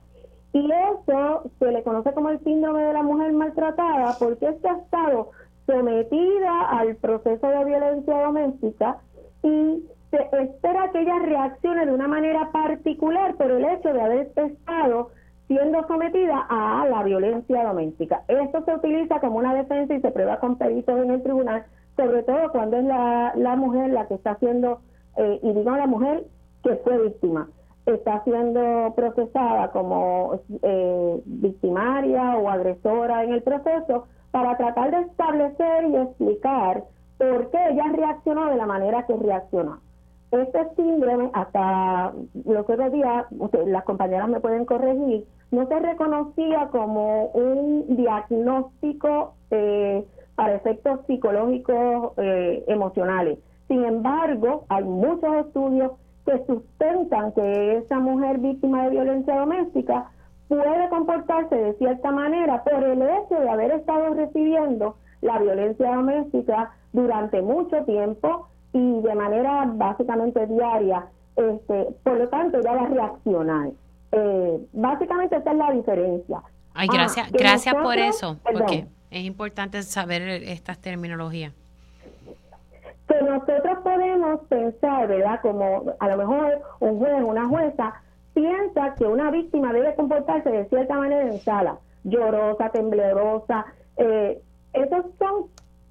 Y 0.53 0.71
eso 0.71 1.43
se 1.59 1.71
le 1.71 1.83
conoce 1.83 2.11
como 2.13 2.29
el 2.29 2.39
síndrome 2.43 2.83
de 2.83 2.93
la 2.93 3.03
mujer 3.03 3.33
maltratada 3.33 4.15
porque 4.17 4.47
es 4.47 4.55
que 4.61 4.69
ha 4.69 4.77
estado 4.77 5.31
sometida 5.67 6.69
al 6.69 6.95
proceso 6.95 7.47
de 7.47 7.65
violencia 7.65 8.25
doméstica 8.25 8.97
y 9.43 9.83
se 10.09 10.17
espera 10.41 10.89
que 10.91 11.01
ella 11.01 11.19
reaccione 11.19 11.85
de 11.85 11.93
una 11.93 12.07
manera 12.07 12.51
particular 12.51 13.35
por 13.35 13.51
el 13.51 13.63
hecho 13.63 13.93
de 13.93 14.01
haber 14.01 14.31
estado 14.35 15.11
siendo 15.47 15.85
sometida 15.87 16.45
a 16.49 16.87
la 16.89 17.03
violencia 17.03 17.63
doméstica. 17.63 18.23
Esto 18.27 18.63
se 18.65 18.73
utiliza 18.73 19.19
como 19.19 19.37
una 19.37 19.53
defensa 19.53 19.93
y 19.93 20.01
se 20.01 20.11
prueba 20.11 20.39
con 20.39 20.57
peritos 20.57 20.99
en 20.99 21.11
el 21.11 21.23
tribunal, 21.23 21.63
sobre 21.95 22.23
todo 22.23 22.51
cuando 22.51 22.77
es 22.77 22.85
la, 22.85 23.33
la 23.35 23.55
mujer 23.55 23.91
la 23.91 24.07
que 24.07 24.15
está 24.15 24.35
siendo, 24.35 24.81
eh, 25.17 25.39
y 25.41 25.51
digo 25.53 25.71
la 25.75 25.87
mujer 25.87 26.23
que 26.63 26.75
fue 26.77 27.01
víctima, 27.03 27.49
está 27.85 28.23
siendo 28.23 28.93
procesada 28.95 29.71
como 29.71 30.39
eh, 30.61 31.21
victimaria 31.25 32.37
o 32.37 32.49
agresora 32.49 33.23
en 33.23 33.33
el 33.33 33.41
proceso 33.41 34.05
para 34.31 34.57
tratar 34.57 34.91
de 34.91 35.01
establecer 35.01 35.85
y 35.85 35.95
explicar 35.95 36.83
por 37.17 37.49
qué 37.51 37.57
ella 37.71 37.85
reaccionó 37.95 38.49
de 38.49 38.55
la 38.55 38.65
manera 38.65 39.05
que 39.05 39.15
reaccionó. 39.15 39.79
Este 40.31 40.59
síndrome, 40.75 41.31
hasta 41.33 42.13
los 42.45 42.69
otros 42.69 42.91
días, 42.91 43.25
las 43.65 43.83
compañeras 43.83 44.29
me 44.29 44.39
pueden 44.39 44.65
corregir, 44.65 45.25
no 45.49 45.67
se 45.67 45.79
reconocía 45.79 46.67
como 46.71 47.25
un 47.27 47.95
diagnóstico 47.95 49.33
eh, 49.49 50.05
para 50.35 50.55
efectos 50.55 50.99
psicológicos 51.07 52.13
eh, 52.17 52.63
emocionales. 52.67 53.39
Sin 53.67 53.83
embargo, 53.83 54.65
hay 54.69 54.83
muchos 54.83 55.47
estudios 55.47 55.93
que 56.29 56.45
sustentan 56.45 57.31
que 57.33 57.77
esa 57.77 57.97
mujer 57.97 58.37
víctima 58.37 58.83
de 58.83 58.89
violencia 58.91 59.39
doméstica 59.39 60.11
puede 60.47 60.89
comportarse 60.89 61.55
de 61.55 61.73
cierta 61.75 62.11
manera 62.11 62.63
por 62.63 62.83
el 62.83 63.01
hecho 63.01 63.39
de 63.39 63.49
haber 63.49 63.71
estado 63.71 64.13
recibiendo 64.13 64.95
la 65.21 65.39
violencia 65.39 65.95
doméstica 65.95 66.71
durante 66.93 67.41
mucho 67.41 67.83
tiempo 67.85 68.47
y 68.73 69.01
de 69.01 69.15
manera 69.15 69.65
básicamente 69.73 70.45
diaria. 70.47 71.07
Este, 71.35 71.87
por 72.03 72.17
lo 72.17 72.27
tanto, 72.29 72.59
ella 72.59 72.73
va 72.73 72.81
a 72.81 72.87
reaccionar. 72.87 73.69
Eh, 74.11 74.59
básicamente 74.73 75.35
esa 75.35 75.51
es 75.51 75.57
la 75.57 75.71
diferencia. 75.71 76.41
Ay, 76.73 76.87
ah, 76.91 76.93
gracias, 76.93 77.31
gracias 77.31 77.75
por 77.75 77.97
eso, 77.97 78.37
porque 78.43 78.85
es 79.09 79.23
importante 79.23 79.81
saber 79.81 80.21
estas 80.43 80.79
terminologías. 80.79 81.53
Que 83.09 83.21
nosotros 83.21 83.79
podemos 83.83 84.41
pensar, 84.47 85.07
¿verdad? 85.07 85.41
Como 85.41 85.95
a 85.99 86.07
lo 86.07 86.17
mejor 86.17 86.61
un 86.79 86.99
juez, 86.99 87.23
una 87.23 87.47
jueza, 87.47 87.93
piensa 88.33 88.95
que 88.95 89.05
una 89.05 89.31
víctima 89.31 89.73
debe 89.73 89.95
comportarse 89.95 90.49
de 90.49 90.65
cierta 90.69 90.95
manera 90.95 91.23
en 91.23 91.39
sala, 91.39 91.79
llorosa, 92.03 92.69
temblorosa. 92.69 93.65
Eh, 93.97 94.41
esos 94.73 95.05
son, 95.17 95.47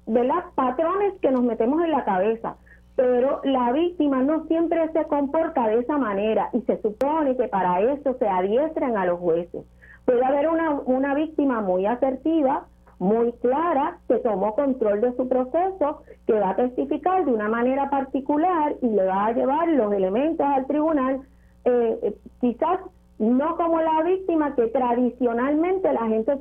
¿verdad? 0.07 0.45
Patrones 0.55 1.13
que 1.21 1.29
nos 1.29 1.43
metemos 1.43 1.83
en 1.83 1.91
la 1.91 2.05
cabeza 2.05 2.55
pero 2.99 3.39
la 3.45 3.71
víctima 3.71 4.21
no 4.23 4.45
siempre 4.47 4.91
se 4.91 5.05
comporta 5.05 5.69
de 5.69 5.79
esa 5.79 5.97
manera 5.97 6.49
y 6.51 6.59
se 6.63 6.81
supone 6.81 7.37
que 7.37 7.47
para 7.47 7.79
eso 7.79 8.17
se 8.19 8.27
adiestran 8.27 8.97
a 8.97 9.05
los 9.05 9.21
jueces. 9.21 9.63
Puede 10.03 10.25
haber 10.25 10.49
una, 10.49 10.71
una 10.71 11.13
víctima 11.13 11.61
muy 11.61 11.85
asertiva, 11.85 12.65
muy 12.99 13.31
clara, 13.41 13.97
que 14.07 14.17
tomó 14.17 14.55
control 14.55 15.01
de 15.01 15.15
su 15.15 15.27
proceso, 15.27 16.01
que 16.27 16.33
va 16.33 16.51
a 16.51 16.55
testificar 16.55 17.25
de 17.25 17.33
una 17.33 17.49
manera 17.49 17.89
particular 17.89 18.75
y 18.81 18.87
le 18.87 19.05
va 19.05 19.27
a 19.27 19.33
llevar 19.33 19.67
los 19.69 19.93
elementos 19.93 20.45
al 20.45 20.67
tribunal, 20.67 21.21
eh, 21.65 21.99
eh, 22.03 22.15
quizás 22.41 22.79
no 23.17 23.57
como 23.57 23.81
la 23.81 24.03
víctima 24.03 24.55
que 24.55 24.67
tradicionalmente 24.67 25.91
la 25.91 26.07
gente 26.07 26.39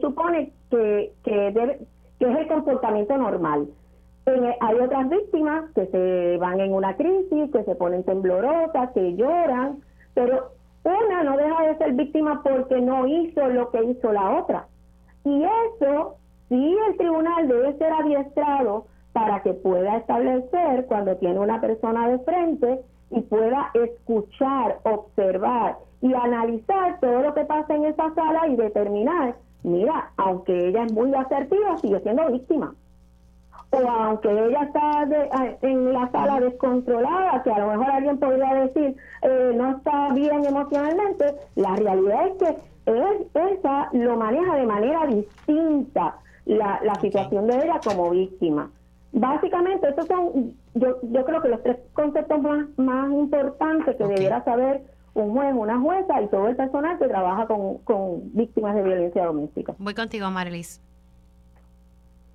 supone 0.00 0.52
que, 0.70 1.12
que, 1.24 1.78
que 2.18 2.30
es 2.32 2.38
el 2.38 2.48
comportamiento 2.48 3.16
normal 3.16 3.68
hay 4.60 4.78
otras 4.78 5.08
víctimas 5.08 5.70
que 5.74 5.86
se 5.86 6.36
van 6.38 6.60
en 6.60 6.72
una 6.72 6.96
crisis, 6.96 7.50
que 7.52 7.64
se 7.64 7.74
ponen 7.74 8.04
temblorosas, 8.04 8.90
que 8.92 9.14
lloran, 9.14 9.78
pero 10.14 10.52
una 10.84 11.22
no 11.22 11.36
deja 11.36 11.62
de 11.66 11.78
ser 11.78 11.92
víctima 11.92 12.42
porque 12.42 12.80
no 12.80 13.06
hizo 13.06 13.46
lo 13.48 13.70
que 13.70 13.84
hizo 13.84 14.12
la 14.12 14.38
otra. 14.38 14.66
Y 15.24 15.44
eso, 15.44 16.16
sí, 16.48 16.76
el 16.88 16.96
tribunal 16.96 17.48
debe 17.48 17.76
ser 17.78 17.92
adiestrado 17.92 18.86
para 19.12 19.42
que 19.42 19.52
pueda 19.52 19.96
establecer 19.96 20.86
cuando 20.86 21.16
tiene 21.16 21.40
una 21.40 21.60
persona 21.60 22.08
de 22.08 22.18
frente 22.20 22.80
y 23.10 23.20
pueda 23.22 23.70
escuchar, 23.74 24.78
observar 24.84 25.78
y 26.00 26.14
analizar 26.14 27.00
todo 27.00 27.22
lo 27.22 27.34
que 27.34 27.44
pasa 27.44 27.74
en 27.74 27.86
esa 27.86 28.14
sala 28.14 28.46
y 28.48 28.56
determinar, 28.56 29.34
mira, 29.62 30.10
aunque 30.16 30.68
ella 30.68 30.84
es 30.84 30.92
muy 30.92 31.12
asertiva, 31.14 31.76
sigue 31.78 32.00
siendo 32.00 32.30
víctima. 32.30 32.74
O 33.70 33.86
aunque 33.86 34.30
ella 34.30 34.62
está 34.62 35.06
en 35.60 35.92
la 35.92 36.10
sala 36.10 36.40
descontrolada, 36.40 37.42
que 37.42 37.50
a 37.50 37.58
lo 37.58 37.66
mejor 37.66 37.90
alguien 37.90 38.18
podría 38.18 38.54
decir 38.54 38.96
eh, 39.22 39.52
no 39.54 39.76
está 39.76 40.10
bien 40.14 40.44
emocionalmente, 40.44 41.34
la 41.54 41.76
realidad 41.76 42.28
es 42.28 42.34
que 42.34 42.56
él, 42.96 43.26
esa 43.34 43.88
lo 43.92 44.16
maneja 44.16 44.56
de 44.56 44.66
manera 44.66 45.06
distinta 45.06 46.16
la, 46.46 46.80
la 46.82 46.94
situación 46.96 47.46
de 47.46 47.56
ella 47.56 47.80
como 47.84 48.10
víctima. 48.10 48.70
Básicamente, 49.12 49.88
estos 49.88 50.06
son, 50.06 50.54
yo, 50.74 50.98
yo 51.02 51.24
creo 51.24 51.40
que 51.42 51.48
los 51.48 51.62
tres 51.62 51.78
conceptos 51.92 52.42
más, 52.42 52.66
más 52.76 53.10
importantes 53.10 53.96
que 53.96 54.04
debiera 54.04 54.44
saber 54.44 54.82
un 55.14 55.32
juez, 55.32 55.54
una 55.54 55.80
jueza 55.80 56.22
y 56.22 56.28
todo 56.28 56.48
el 56.48 56.56
personal 56.56 56.98
que 56.98 57.08
trabaja 57.08 57.46
con, 57.46 57.78
con 57.78 58.34
víctimas 58.34 58.74
de 58.74 58.82
violencia 58.82 59.24
doméstica. 59.24 59.74
Voy 59.78 59.94
contigo, 59.94 60.30
Marilis. 60.30 60.80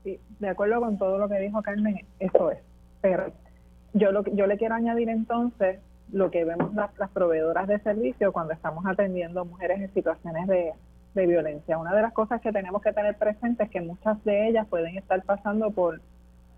Sí, 0.04 0.20
de 0.40 0.50
acuerdo 0.50 0.82
con 0.82 0.98
todo 0.98 1.18
lo 1.18 1.30
que 1.30 1.40
dijo 1.40 1.62
Carmen, 1.62 2.06
eso 2.20 2.52
es. 2.52 2.60
Pero 3.02 3.32
yo 3.94 4.12
lo 4.12 4.24
yo 4.24 4.48
le 4.48 4.58
quiero 4.58 4.76
añadir 4.76 5.08
entonces 5.08 5.80
lo 6.14 6.30
que 6.30 6.46
vemos 6.46 6.74
las, 6.76 6.92
proveedoras 7.12 7.68
de 7.68 7.80
servicio 7.80 8.32
cuando 8.32 8.54
estamos 8.54 8.86
atendiendo 8.86 9.44
mujeres 9.46 9.82
en 9.82 9.94
situaciones 9.94 10.48
de, 10.48 10.74
violencia. 11.16 11.78
Una 11.78 11.94
de 11.94 12.02
las 12.02 12.14
cosas 12.14 12.42
que 12.42 12.52
tenemos 12.52 12.82
que 12.82 12.92
tener 12.92 13.16
presente 13.18 13.66
es 13.66 13.70
que 13.70 13.82
muchas 13.82 14.24
de 14.24 14.48
ellas 14.48 14.68
pueden 14.68 14.98
estar 14.98 15.22
pasando 15.24 15.70
por, 15.70 16.02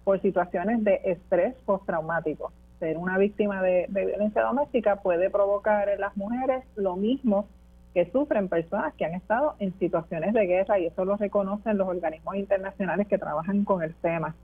por 0.06 0.22
situaciones 0.22 0.82
de 0.84 1.02
estrés 1.04 1.56
postraumático. 1.66 2.54
Ser 2.80 2.98
una 2.98 3.18
víctima 3.18 3.62
de, 3.62 3.86
de 3.90 4.06
violencia 4.06 4.44
doméstica 4.44 4.98
puede 4.98 5.30
provocar 5.30 5.90
en 5.90 6.00
las 6.00 6.16
mujeres 6.16 6.64
lo 6.76 6.96
mismo 6.96 7.48
que 7.94 8.10
sufren 8.12 8.48
personas 8.48 8.94
que 8.94 9.06
han 9.06 9.14
estado 9.14 9.56
en 9.60 9.78
situaciones 9.80 10.34
de 10.34 10.46
guerra 10.46 10.80
y 10.80 10.86
eso 10.86 11.04
lo 11.04 11.18
reconocen 11.18 11.78
los 11.78 11.88
organismos 11.88 12.36
internacionales 12.36 13.08
que 13.08 13.18
trabajan 13.18 13.66
con 13.66 13.84
el 13.84 13.94
tema. 13.96 14.36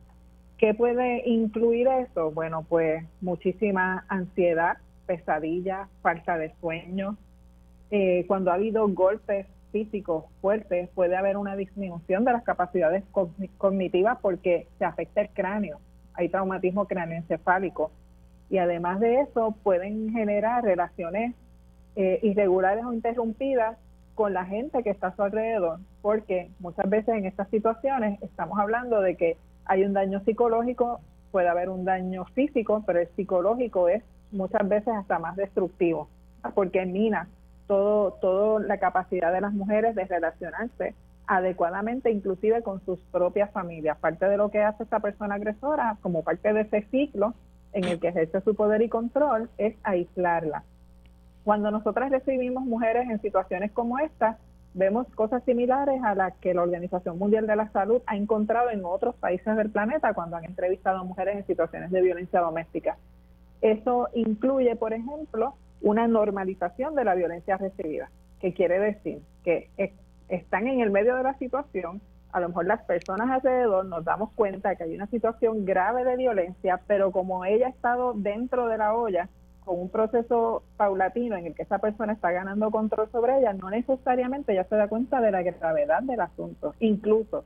¿Qué 0.57 0.73
puede 0.73 1.27
incluir 1.27 1.87
eso? 1.87 2.31
Bueno, 2.31 2.63
pues 2.69 3.03
muchísima 3.19 4.05
ansiedad, 4.07 4.77
pesadilla, 5.05 5.87
falta 6.01 6.37
de 6.37 6.53
sueño. 6.59 7.17
Eh, 7.89 8.25
cuando 8.27 8.51
ha 8.51 8.55
habido 8.55 8.87
golpes 8.87 9.47
físicos 9.71 10.25
fuertes, 10.41 10.89
puede 10.93 11.15
haber 11.15 11.37
una 11.37 11.55
disminución 11.55 12.25
de 12.25 12.33
las 12.33 12.43
capacidades 12.43 13.03
cognitivas 13.57 14.17
porque 14.21 14.67
se 14.77 14.85
afecta 14.85 15.21
el 15.21 15.29
cráneo. 15.29 15.79
Hay 16.13 16.29
traumatismo 16.29 16.87
cráneoencefálico. 16.87 17.91
Y 18.49 18.57
además 18.57 18.99
de 18.99 19.21
eso, 19.21 19.55
pueden 19.63 20.11
generar 20.11 20.63
relaciones 20.63 21.35
eh, 21.95 22.19
irregulares 22.21 22.83
o 22.85 22.93
interrumpidas 22.93 23.77
con 24.15 24.33
la 24.33 24.45
gente 24.45 24.83
que 24.83 24.89
está 24.89 25.07
a 25.07 25.15
su 25.15 25.23
alrededor, 25.23 25.79
porque 26.01 26.51
muchas 26.59 26.89
veces 26.89 27.15
en 27.15 27.25
estas 27.25 27.49
situaciones 27.49 28.21
estamos 28.21 28.59
hablando 28.59 29.01
de 29.01 29.15
que 29.15 29.37
hay 29.65 29.83
un 29.83 29.93
daño 29.93 30.21
psicológico, 30.23 30.99
puede 31.31 31.47
haber 31.47 31.69
un 31.69 31.85
daño 31.85 32.25
físico, 32.33 32.83
pero 32.85 32.99
el 32.99 33.07
psicológico 33.15 33.87
es 33.87 34.03
muchas 34.31 34.67
veces 34.67 34.93
hasta 34.93 35.19
más 35.19 35.35
destructivo, 35.35 36.07
porque 36.55 36.85
mina 36.85 37.27
todo, 37.67 38.13
toda 38.13 38.59
la 38.61 38.77
capacidad 38.77 39.31
de 39.31 39.41
las 39.41 39.53
mujeres 39.53 39.95
de 39.95 40.05
relacionarse 40.05 40.95
adecuadamente, 41.27 42.11
inclusive 42.11 42.61
con 42.61 42.83
sus 42.85 42.99
propias 43.11 43.51
familias. 43.51 43.97
Parte 43.97 44.25
de 44.25 44.37
lo 44.37 44.49
que 44.49 44.61
hace 44.61 44.83
esta 44.83 44.99
persona 44.99 45.35
agresora, 45.35 45.97
como 46.01 46.23
parte 46.23 46.51
de 46.51 46.61
ese 46.61 46.81
ciclo 46.91 47.33
en 47.73 47.85
el 47.85 47.99
que 47.99 48.09
ejerce 48.09 48.41
su 48.41 48.55
poder 48.55 48.81
y 48.81 48.89
control, 48.89 49.49
es 49.57 49.75
aislarla. 49.83 50.63
Cuando 51.43 51.71
nosotras 51.71 52.11
recibimos 52.11 52.63
mujeres 52.65 53.09
en 53.09 53.21
situaciones 53.21 53.71
como 53.71 53.97
esta, 53.99 54.37
vemos 54.73 55.07
cosas 55.15 55.43
similares 55.43 56.01
a 56.03 56.15
las 56.15 56.33
que 56.37 56.53
la 56.53 56.63
Organización 56.63 57.17
Mundial 57.17 57.47
de 57.47 57.55
la 57.55 57.69
Salud 57.71 58.01
ha 58.05 58.15
encontrado 58.15 58.69
en 58.69 58.85
otros 58.85 59.15
países 59.15 59.55
del 59.55 59.69
planeta 59.69 60.13
cuando 60.13 60.37
han 60.37 60.45
entrevistado 60.45 60.99
a 60.99 61.03
mujeres 61.03 61.37
en 61.37 61.47
situaciones 61.47 61.91
de 61.91 62.01
violencia 62.01 62.41
doméstica. 62.41 62.97
Eso 63.61 64.09
incluye, 64.13 64.75
por 64.75 64.93
ejemplo, 64.93 65.53
una 65.81 66.07
normalización 66.07 66.95
de 66.95 67.05
la 67.05 67.15
violencia 67.15 67.57
recibida, 67.57 68.09
que 68.39 68.53
quiere 68.53 68.79
decir 68.79 69.21
que 69.43 69.69
están 70.29 70.67
en 70.67 70.81
el 70.81 70.91
medio 70.91 71.15
de 71.15 71.23
la 71.23 71.37
situación, 71.37 72.01
a 72.31 72.39
lo 72.39 72.49
mejor 72.49 72.65
las 72.65 72.81
personas 72.83 73.29
alrededor 73.29 73.85
nos 73.85 74.05
damos 74.05 74.31
cuenta 74.33 74.75
que 74.75 74.83
hay 74.83 74.95
una 74.95 75.07
situación 75.07 75.65
grave 75.65 76.03
de 76.05 76.15
violencia, 76.15 76.79
pero 76.87 77.11
como 77.11 77.45
ella 77.45 77.67
ha 77.67 77.69
estado 77.69 78.13
dentro 78.13 78.67
de 78.67 78.77
la 78.77 78.95
olla, 78.95 79.29
con 79.65 79.79
un 79.79 79.89
proceso 79.89 80.63
paulatino 80.77 81.35
en 81.35 81.45
el 81.45 81.55
que 81.55 81.63
esa 81.63 81.77
persona 81.77 82.13
está 82.13 82.31
ganando 82.31 82.71
control 82.71 83.09
sobre 83.11 83.37
ella, 83.37 83.53
no 83.53 83.69
necesariamente 83.69 84.53
ella 84.53 84.63
se 84.63 84.75
da 84.75 84.87
cuenta 84.87 85.21
de 85.21 85.31
la 85.31 85.43
gravedad 85.43 86.01
del 86.01 86.19
asunto. 86.19 86.73
Incluso 86.79 87.43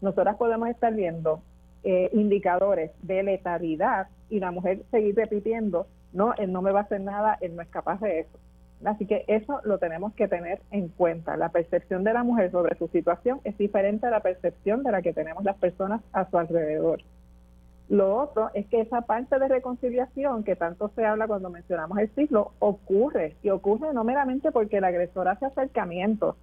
nosotras 0.00 0.36
podemos 0.36 0.68
estar 0.68 0.94
viendo 0.94 1.40
eh, 1.88 2.10
indicadores 2.14 2.90
de 3.02 3.22
letalidad 3.22 4.08
y 4.28 4.40
la 4.40 4.50
mujer 4.50 4.82
seguir 4.90 5.14
repitiendo, 5.14 5.86
no, 6.12 6.34
él 6.34 6.50
no 6.50 6.60
me 6.60 6.72
va 6.72 6.80
a 6.80 6.82
hacer 6.82 7.00
nada, 7.00 7.38
él 7.40 7.54
no 7.54 7.62
es 7.62 7.68
capaz 7.68 8.00
de 8.00 8.18
eso. 8.18 8.38
Así 8.84 9.06
que 9.06 9.24
eso 9.28 9.60
lo 9.62 9.78
tenemos 9.78 10.12
que 10.14 10.26
tener 10.26 10.60
en 10.72 10.88
cuenta. 10.88 11.36
La 11.36 11.50
percepción 11.50 12.02
de 12.02 12.12
la 12.12 12.24
mujer 12.24 12.50
sobre 12.50 12.76
su 12.76 12.88
situación 12.88 13.40
es 13.44 13.56
diferente 13.56 14.04
a 14.04 14.10
la 14.10 14.18
percepción 14.18 14.82
de 14.82 14.90
la 14.90 15.00
que 15.00 15.12
tenemos 15.12 15.44
las 15.44 15.58
personas 15.58 16.02
a 16.12 16.28
su 16.28 16.36
alrededor. 16.36 17.02
Lo 17.88 18.16
otro 18.16 18.50
es 18.52 18.66
que 18.66 18.80
esa 18.80 19.02
parte 19.02 19.38
de 19.38 19.46
reconciliación 19.46 20.42
que 20.42 20.56
tanto 20.56 20.90
se 20.96 21.04
habla 21.04 21.28
cuando 21.28 21.50
mencionamos 21.50 21.98
el 21.98 22.10
ciclo 22.16 22.50
ocurre 22.58 23.36
y 23.44 23.50
ocurre 23.50 23.94
no 23.94 24.02
meramente 24.02 24.50
porque 24.50 24.78
el 24.78 24.84
agresor 24.84 25.28
hace 25.28 25.46
acercamientos 25.46 26.34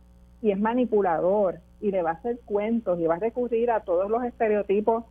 y 0.41 0.51
es 0.51 0.59
manipulador 0.59 1.59
y 1.81 1.91
le 1.91 2.01
va 2.01 2.11
a 2.11 2.13
hacer 2.13 2.39
cuentos 2.45 2.97
y 2.97 3.07
va 3.07 3.15
a 3.15 3.19
recurrir 3.19 3.71
a 3.71 3.81
todos 3.81 4.09
los 4.09 4.23
estereotipos 4.23 5.03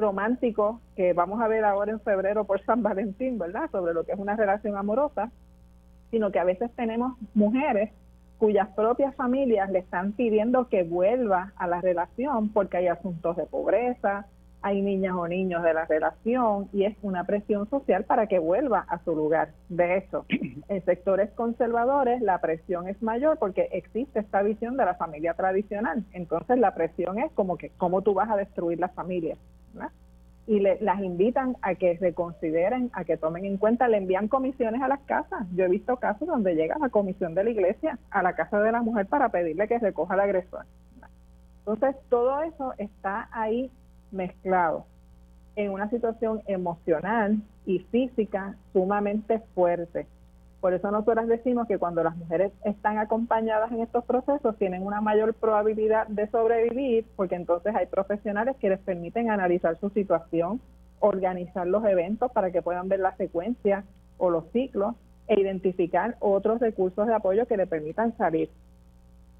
romántico 0.00 0.80
que 0.96 1.12
vamos 1.12 1.40
a 1.40 1.48
ver 1.48 1.64
ahora 1.64 1.92
en 1.92 2.00
febrero 2.00 2.44
por 2.44 2.64
San 2.64 2.82
Valentín, 2.82 3.38
¿verdad? 3.38 3.70
Sobre 3.70 3.94
lo 3.94 4.04
que 4.04 4.12
es 4.12 4.18
una 4.18 4.34
relación 4.34 4.76
amorosa, 4.76 5.30
sino 6.10 6.32
que 6.32 6.40
a 6.40 6.44
veces 6.44 6.70
tenemos 6.74 7.16
mujeres 7.34 7.90
cuyas 8.38 8.68
propias 8.70 9.14
familias 9.14 9.70
le 9.70 9.80
están 9.80 10.12
pidiendo 10.12 10.68
que 10.68 10.82
vuelva 10.82 11.52
a 11.56 11.66
la 11.68 11.80
relación 11.80 12.48
porque 12.48 12.78
hay 12.78 12.88
asuntos 12.88 13.36
de 13.36 13.44
pobreza, 13.44 14.26
hay 14.62 14.82
niñas 14.82 15.14
o 15.16 15.26
niños 15.26 15.62
de 15.62 15.72
la 15.72 15.86
relación 15.86 16.68
y 16.72 16.84
es 16.84 16.96
una 17.02 17.24
presión 17.24 17.68
social 17.70 18.04
para 18.04 18.26
que 18.26 18.38
vuelva 18.38 18.84
a 18.88 19.02
su 19.04 19.14
lugar. 19.14 19.50
De 19.68 19.96
hecho, 19.96 20.26
en 20.68 20.84
sectores 20.84 21.30
conservadores 21.30 22.20
la 22.20 22.40
presión 22.40 22.88
es 22.88 23.00
mayor 23.02 23.38
porque 23.38 23.68
existe 23.72 24.20
esta 24.20 24.42
visión 24.42 24.76
de 24.76 24.84
la 24.84 24.94
familia 24.94 25.34
tradicional. 25.34 26.04
Entonces 26.12 26.58
la 26.58 26.74
presión 26.74 27.18
es 27.18 27.32
como 27.32 27.56
que 27.56 27.70
cómo 27.78 28.02
tú 28.02 28.14
vas 28.14 28.30
a 28.30 28.36
destruir 28.36 28.78
la 28.78 28.88
familia. 28.88 29.36
Y 30.46 30.58
le, 30.58 30.78
las 30.80 31.00
invitan 31.00 31.56
a 31.62 31.76
que 31.76 31.96
reconsideren, 32.00 32.90
a 32.92 33.04
que 33.04 33.16
tomen 33.16 33.44
en 33.44 33.56
cuenta, 33.56 33.86
le 33.86 33.98
envían 33.98 34.26
comisiones 34.26 34.82
a 34.82 34.88
las 34.88 35.00
casas. 35.00 35.46
Yo 35.54 35.64
he 35.64 35.68
visto 35.68 35.96
casos 35.98 36.26
donde 36.26 36.56
llega 36.56 36.76
la 36.78 36.88
comisión 36.88 37.34
de 37.34 37.44
la 37.44 37.50
iglesia 37.50 37.98
a 38.10 38.22
la 38.22 38.34
casa 38.34 38.60
de 38.60 38.72
la 38.72 38.82
mujer 38.82 39.06
para 39.06 39.28
pedirle 39.28 39.68
que 39.68 39.78
recoja 39.78 40.14
al 40.14 40.20
agresor. 40.20 40.64
Entonces, 41.60 41.94
todo 42.08 42.42
eso 42.42 42.74
está 42.78 43.28
ahí 43.30 43.70
mezclado 44.12 44.86
en 45.56 45.72
una 45.72 45.90
situación 45.90 46.42
emocional 46.46 47.38
y 47.66 47.80
física 47.90 48.56
sumamente 48.72 49.40
fuerte. 49.54 50.06
Por 50.60 50.74
eso 50.74 50.90
nosotras 50.90 51.26
decimos 51.26 51.66
que 51.66 51.78
cuando 51.78 52.02
las 52.02 52.16
mujeres 52.16 52.52
están 52.64 52.98
acompañadas 52.98 53.72
en 53.72 53.80
estos 53.80 54.04
procesos 54.04 54.56
tienen 54.58 54.84
una 54.84 55.00
mayor 55.00 55.32
probabilidad 55.34 56.06
de 56.08 56.28
sobrevivir 56.28 57.06
porque 57.16 57.34
entonces 57.34 57.74
hay 57.74 57.86
profesionales 57.86 58.56
que 58.58 58.68
les 58.68 58.78
permiten 58.78 59.30
analizar 59.30 59.78
su 59.80 59.88
situación, 59.90 60.60
organizar 60.98 61.66
los 61.66 61.84
eventos 61.86 62.30
para 62.32 62.50
que 62.50 62.60
puedan 62.60 62.88
ver 62.88 63.00
la 63.00 63.16
secuencia 63.16 63.84
o 64.18 64.28
los 64.28 64.44
ciclos 64.52 64.94
e 65.28 65.40
identificar 65.40 66.16
otros 66.20 66.60
recursos 66.60 67.06
de 67.06 67.14
apoyo 67.14 67.46
que 67.46 67.56
le 67.56 67.66
permitan 67.66 68.14
salir. 68.18 68.50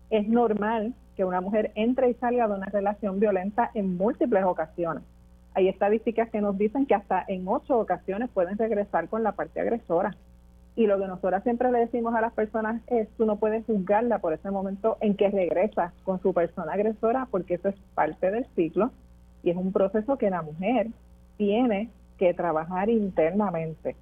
Es 0.08 0.26
normal 0.26 0.94
que 1.20 1.24
una 1.26 1.42
mujer 1.42 1.70
entre 1.74 2.08
y 2.08 2.14
salga 2.14 2.48
de 2.48 2.54
una 2.54 2.64
relación 2.64 3.20
violenta 3.20 3.70
en 3.74 3.98
múltiples 3.98 4.42
ocasiones. 4.42 5.04
Hay 5.52 5.68
estadísticas 5.68 6.30
que 6.30 6.40
nos 6.40 6.56
dicen 6.56 6.86
que 6.86 6.94
hasta 6.94 7.22
en 7.28 7.46
ocho 7.46 7.78
ocasiones 7.78 8.30
pueden 8.30 8.56
regresar 8.56 9.06
con 9.10 9.22
la 9.22 9.32
parte 9.32 9.60
agresora. 9.60 10.16
Y 10.76 10.86
lo 10.86 10.98
que 10.98 11.06
nosotras 11.06 11.42
siempre 11.42 11.70
le 11.70 11.80
decimos 11.80 12.14
a 12.14 12.22
las 12.22 12.32
personas 12.32 12.80
es, 12.86 13.06
tú 13.18 13.26
no 13.26 13.36
puedes 13.36 13.66
juzgarla 13.66 14.20
por 14.20 14.32
ese 14.32 14.50
momento 14.50 14.96
en 15.02 15.14
que 15.14 15.28
regresa 15.28 15.92
con 16.04 16.22
su 16.22 16.32
persona 16.32 16.72
agresora, 16.72 17.28
porque 17.30 17.56
eso 17.56 17.68
es 17.68 17.76
parte 17.94 18.30
del 18.30 18.46
ciclo 18.56 18.90
y 19.42 19.50
es 19.50 19.58
un 19.58 19.72
proceso 19.72 20.16
que 20.16 20.30
la 20.30 20.40
mujer 20.40 20.86
tiene 21.36 21.90
que 22.16 22.32
trabajar 22.32 22.88
internamente. 22.88 23.94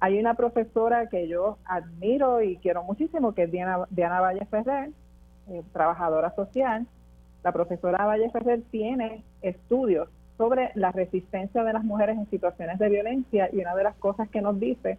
Hay 0.00 0.18
una 0.18 0.32
profesora 0.32 1.10
que 1.10 1.28
yo 1.28 1.58
admiro 1.66 2.40
y 2.40 2.56
quiero 2.56 2.84
muchísimo, 2.84 3.34
que 3.34 3.42
es 3.42 3.52
Diana, 3.52 3.86
Diana 3.90 4.22
Valle 4.22 4.46
Ferrer, 4.46 4.92
eh, 5.48 5.62
trabajadora 5.72 6.34
social, 6.34 6.86
la 7.42 7.52
profesora 7.52 8.06
Valle 8.06 8.30
Ferrer 8.30 8.62
tiene 8.70 9.22
estudios 9.42 10.08
sobre 10.38 10.70
la 10.74 10.92
resistencia 10.92 11.62
de 11.62 11.72
las 11.72 11.84
mujeres 11.84 12.16
en 12.16 12.28
situaciones 12.30 12.78
de 12.78 12.88
violencia 12.88 13.48
y 13.52 13.58
una 13.58 13.74
de 13.74 13.84
las 13.84 13.94
cosas 13.96 14.28
que 14.30 14.40
nos 14.40 14.58
dice 14.58 14.98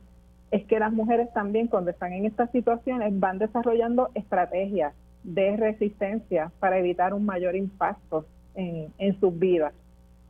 es 0.51 0.65
que 0.65 0.79
las 0.79 0.93
mujeres 0.93 1.33
también 1.33 1.67
cuando 1.67 1.91
están 1.91 2.13
en 2.13 2.25
estas 2.25 2.51
situaciones 2.51 3.19
van 3.19 3.39
desarrollando 3.39 4.09
estrategias 4.13 4.93
de 5.23 5.57
resistencia 5.57 6.51
para 6.59 6.77
evitar 6.77 7.13
un 7.13 7.25
mayor 7.25 7.55
impacto 7.55 8.25
en, 8.53 8.93
en 8.97 9.19
sus 9.19 9.37
vidas. 9.37 9.73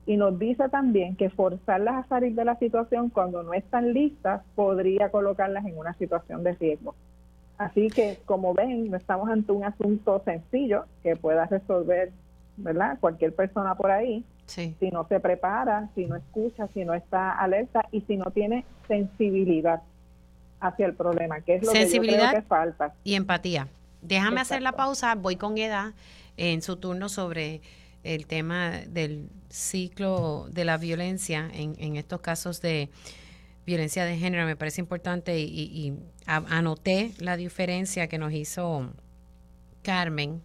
Y 0.07 0.17
nos 0.17 0.39
dice 0.39 0.69
también 0.69 1.15
que 1.15 1.29
forzarlas 1.29 2.05
a 2.05 2.07
salir 2.07 2.33
de 2.33 2.45
la 2.45 2.55
situación 2.57 3.09
cuando 3.09 3.43
no 3.43 3.53
están 3.53 3.93
listas 3.93 4.41
podría 4.55 5.09
colocarlas 5.09 5.65
en 5.65 5.77
una 5.77 5.93
situación 5.95 6.43
de 6.43 6.53
riesgo. 6.53 6.95
Así 7.57 7.89
que, 7.89 8.19
como 8.25 8.53
ven, 8.53 8.91
no 8.91 8.97
estamos 8.97 9.29
ante 9.29 9.51
un 9.51 9.63
asunto 9.63 10.21
sencillo 10.25 10.85
que 11.03 11.15
pueda 11.15 11.45
resolver, 11.45 12.11
¿verdad? 12.57 12.97
Cualquier 12.99 13.33
persona 13.33 13.75
por 13.75 13.91
ahí. 13.91 14.23
Si 14.45 14.75
no 14.91 15.07
se 15.07 15.19
prepara, 15.19 15.89
si 15.95 16.05
no 16.05 16.15
escucha, 16.15 16.67
si 16.73 16.85
no 16.85 16.93
está 16.93 17.31
alerta 17.31 17.87
y 17.91 18.01
si 18.01 18.15
no 18.15 18.29
tiene 18.31 18.63
sensibilidad 18.87 19.81
hacia 20.59 20.85
el 20.85 20.93
problema, 20.93 21.41
que 21.41 21.55
es 21.55 21.65
lo 21.65 21.71
que 21.71 21.89
yo 21.89 22.01
creo 22.01 22.31
que 22.31 22.41
falta. 22.43 22.93
Y 23.03 23.15
empatía. 23.15 23.67
Déjame 24.01 24.41
hacer 24.41 24.61
la 24.61 24.73
pausa, 24.73 25.15
voy 25.15 25.35
con 25.35 25.57
Eda 25.57 25.93
en 26.37 26.61
su 26.61 26.77
turno 26.77 27.09
sobre 27.09 27.61
el 28.03 28.27
tema 28.27 28.81
del 28.87 29.29
ciclo 29.49 30.47
de 30.51 30.63
la 30.63 30.77
violencia 30.77 31.49
en, 31.51 31.75
en 31.79 31.95
estos 31.95 32.21
casos 32.21 32.61
de 32.61 32.89
violencia 33.65 34.05
de 34.05 34.17
género 34.17 34.45
me 34.45 34.55
parece 34.55 34.81
importante 34.81 35.39
y, 35.39 35.93
anoté 36.25 37.13
la 37.19 37.37
diferencia 37.37 38.07
que 38.07 38.17
nos 38.17 38.33
hizo 38.33 38.91
Carmen 39.83 40.41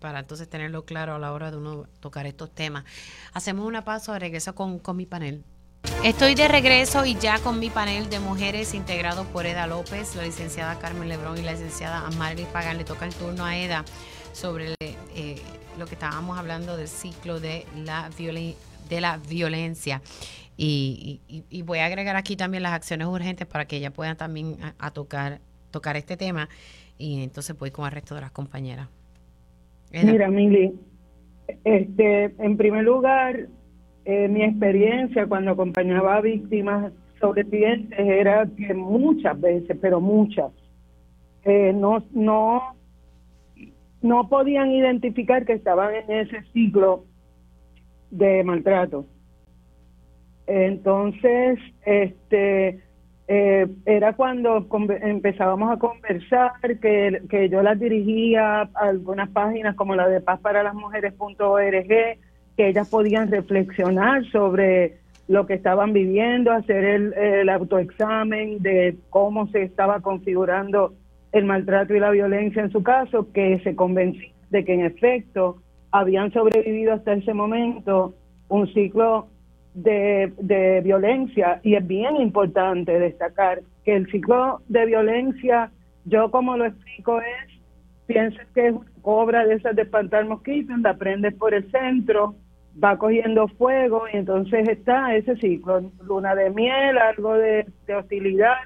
para 0.00 0.20
entonces 0.20 0.48
tenerlo 0.48 0.84
claro 0.84 1.14
a 1.14 1.18
la 1.18 1.32
hora 1.32 1.50
de 1.50 1.56
uno 1.56 1.86
tocar 2.00 2.26
estos 2.26 2.54
temas. 2.54 2.84
Hacemos 3.32 3.66
una 3.66 3.84
pausa, 3.84 4.18
regreso 4.18 4.54
con, 4.54 4.78
con 4.78 4.96
mi 4.96 5.06
panel. 5.06 5.42
Estoy 6.04 6.34
de 6.34 6.46
regreso 6.46 7.04
y 7.04 7.16
ya 7.16 7.38
con 7.38 7.58
mi 7.58 7.70
panel 7.70 8.10
de 8.10 8.20
mujeres 8.20 8.74
integrado 8.74 9.24
por 9.24 9.46
Eda 9.46 9.66
López, 9.66 10.14
la 10.14 10.24
licenciada 10.24 10.78
Carmen 10.78 11.08
Lebrón 11.08 11.38
y 11.38 11.42
la 11.42 11.52
licenciada 11.52 12.06
Amarly 12.06 12.44
Pagan. 12.52 12.76
Le 12.76 12.84
toca 12.84 13.06
el 13.06 13.14
turno 13.14 13.44
a 13.44 13.56
Eda 13.56 13.84
sobre 14.32 14.74
eh, 14.80 15.40
lo 15.78 15.86
que 15.86 15.94
estábamos 15.94 16.38
hablando 16.38 16.76
del 16.76 16.88
ciclo 16.88 17.40
de 17.40 17.66
la, 17.74 18.10
de 18.10 19.00
la 19.00 19.16
violencia. 19.16 20.02
Y, 20.56 21.20
voy 21.64 21.78
a 21.78 21.86
agregar 21.86 22.16
aquí 22.16 22.36
también 22.36 22.62
las 22.62 22.72
acciones 22.72 23.06
urgentes 23.06 23.46
para 23.46 23.66
que 23.66 23.76
ella 23.76 23.90
pueda 23.90 24.14
también 24.14 24.56
a, 24.78 24.90
tocar, 24.90 25.40
tocar 25.70 25.96
este 25.96 26.16
tema. 26.16 26.48
Y 26.98 27.22
entonces 27.22 27.56
voy 27.58 27.70
con 27.70 27.84
el 27.84 27.92
resto 27.92 28.14
de 28.14 28.22
las 28.22 28.30
compañeras. 28.30 28.88
Mira, 29.92 30.28
Mili, 30.28 30.72
este, 31.64 32.34
en 32.38 32.56
primer 32.56 32.84
lugar, 32.84 33.48
eh, 34.04 34.28
mi 34.28 34.42
experiencia 34.42 35.26
cuando 35.26 35.52
acompañaba 35.52 36.16
a 36.16 36.20
víctimas 36.20 36.92
sobrevivientes 37.20 37.98
era 37.98 38.46
que 38.56 38.74
muchas 38.74 39.40
veces, 39.40 39.76
pero 39.80 40.00
muchas, 40.00 40.52
eh, 41.44 41.72
no, 41.74 42.04
no, 42.12 42.76
no 44.02 44.28
podían 44.28 44.70
identificar 44.72 45.44
que 45.44 45.54
estaban 45.54 45.94
en 45.94 46.10
ese 46.10 46.42
ciclo 46.52 47.04
de 48.10 48.42
maltrato. 48.44 49.06
Entonces, 50.46 51.58
este, 51.84 52.80
eh, 53.28 53.66
era 53.84 54.12
cuando 54.12 54.66
empezábamos 55.02 55.72
a 55.72 55.78
conversar, 55.78 56.52
que, 56.62 57.22
que 57.28 57.48
yo 57.48 57.62
las 57.62 57.78
dirigía 57.78 58.62
a 58.62 58.68
algunas 58.74 59.28
páginas 59.30 59.74
como 59.74 59.96
la 59.96 60.08
de 60.08 60.20
paz 60.20 60.40
para 60.40 60.62
las 60.62 60.74
mujeres.org, 60.74 61.88
que 61.88 62.68
ellas 62.68 62.88
podían 62.88 63.30
reflexionar 63.30 64.24
sobre 64.26 64.98
lo 65.28 65.46
que 65.46 65.54
estaban 65.54 65.92
viviendo, 65.92 66.52
hacer 66.52 66.84
el, 66.84 67.12
el 67.14 67.48
autoexamen 67.48 68.62
de 68.62 68.96
cómo 69.10 69.48
se 69.48 69.62
estaba 69.62 70.00
configurando 70.00 70.94
el 71.32 71.44
maltrato 71.44 71.94
y 71.94 72.00
la 72.00 72.10
violencia 72.10 72.62
en 72.62 72.70
su 72.70 72.84
caso, 72.84 73.32
que 73.32 73.58
se 73.64 73.74
convenció 73.74 74.30
de 74.50 74.64
que 74.64 74.74
en 74.74 74.82
efecto 74.82 75.56
habían 75.90 76.32
sobrevivido 76.32 76.92
hasta 76.92 77.14
ese 77.14 77.34
momento 77.34 78.14
un 78.48 78.72
ciclo 78.72 79.26
de, 79.76 80.80
violencia 80.82 81.60
y 81.62 81.74
es 81.74 81.86
bien 81.86 82.16
importante 82.16 82.98
destacar 82.98 83.60
que 83.84 83.94
el 83.94 84.10
ciclo 84.10 84.62
de 84.68 84.86
violencia, 84.86 85.70
yo 86.04 86.30
como 86.30 86.56
lo 86.56 86.64
explico 86.64 87.20
es, 87.20 87.60
piensa 88.06 88.40
que 88.54 88.68
es 88.68 88.72
una 88.72 88.86
obra 89.02 89.44
de 89.44 89.54
esas 89.54 89.76
de 89.76 89.82
espantar 89.82 90.24
mosquitos, 90.24 90.78
la 90.80 90.94
prendes 90.94 91.34
por 91.34 91.54
el 91.54 91.70
centro, 91.70 92.34
va 92.82 92.96
cogiendo 92.96 93.48
fuego 93.48 94.04
y 94.12 94.16
entonces 94.16 94.68
está 94.68 95.14
ese 95.14 95.36
ciclo, 95.36 95.90
luna 96.02 96.34
de 96.34 96.50
miel, 96.50 96.98
algo 96.98 97.34
de, 97.34 97.66
hostilidad, 97.94 98.56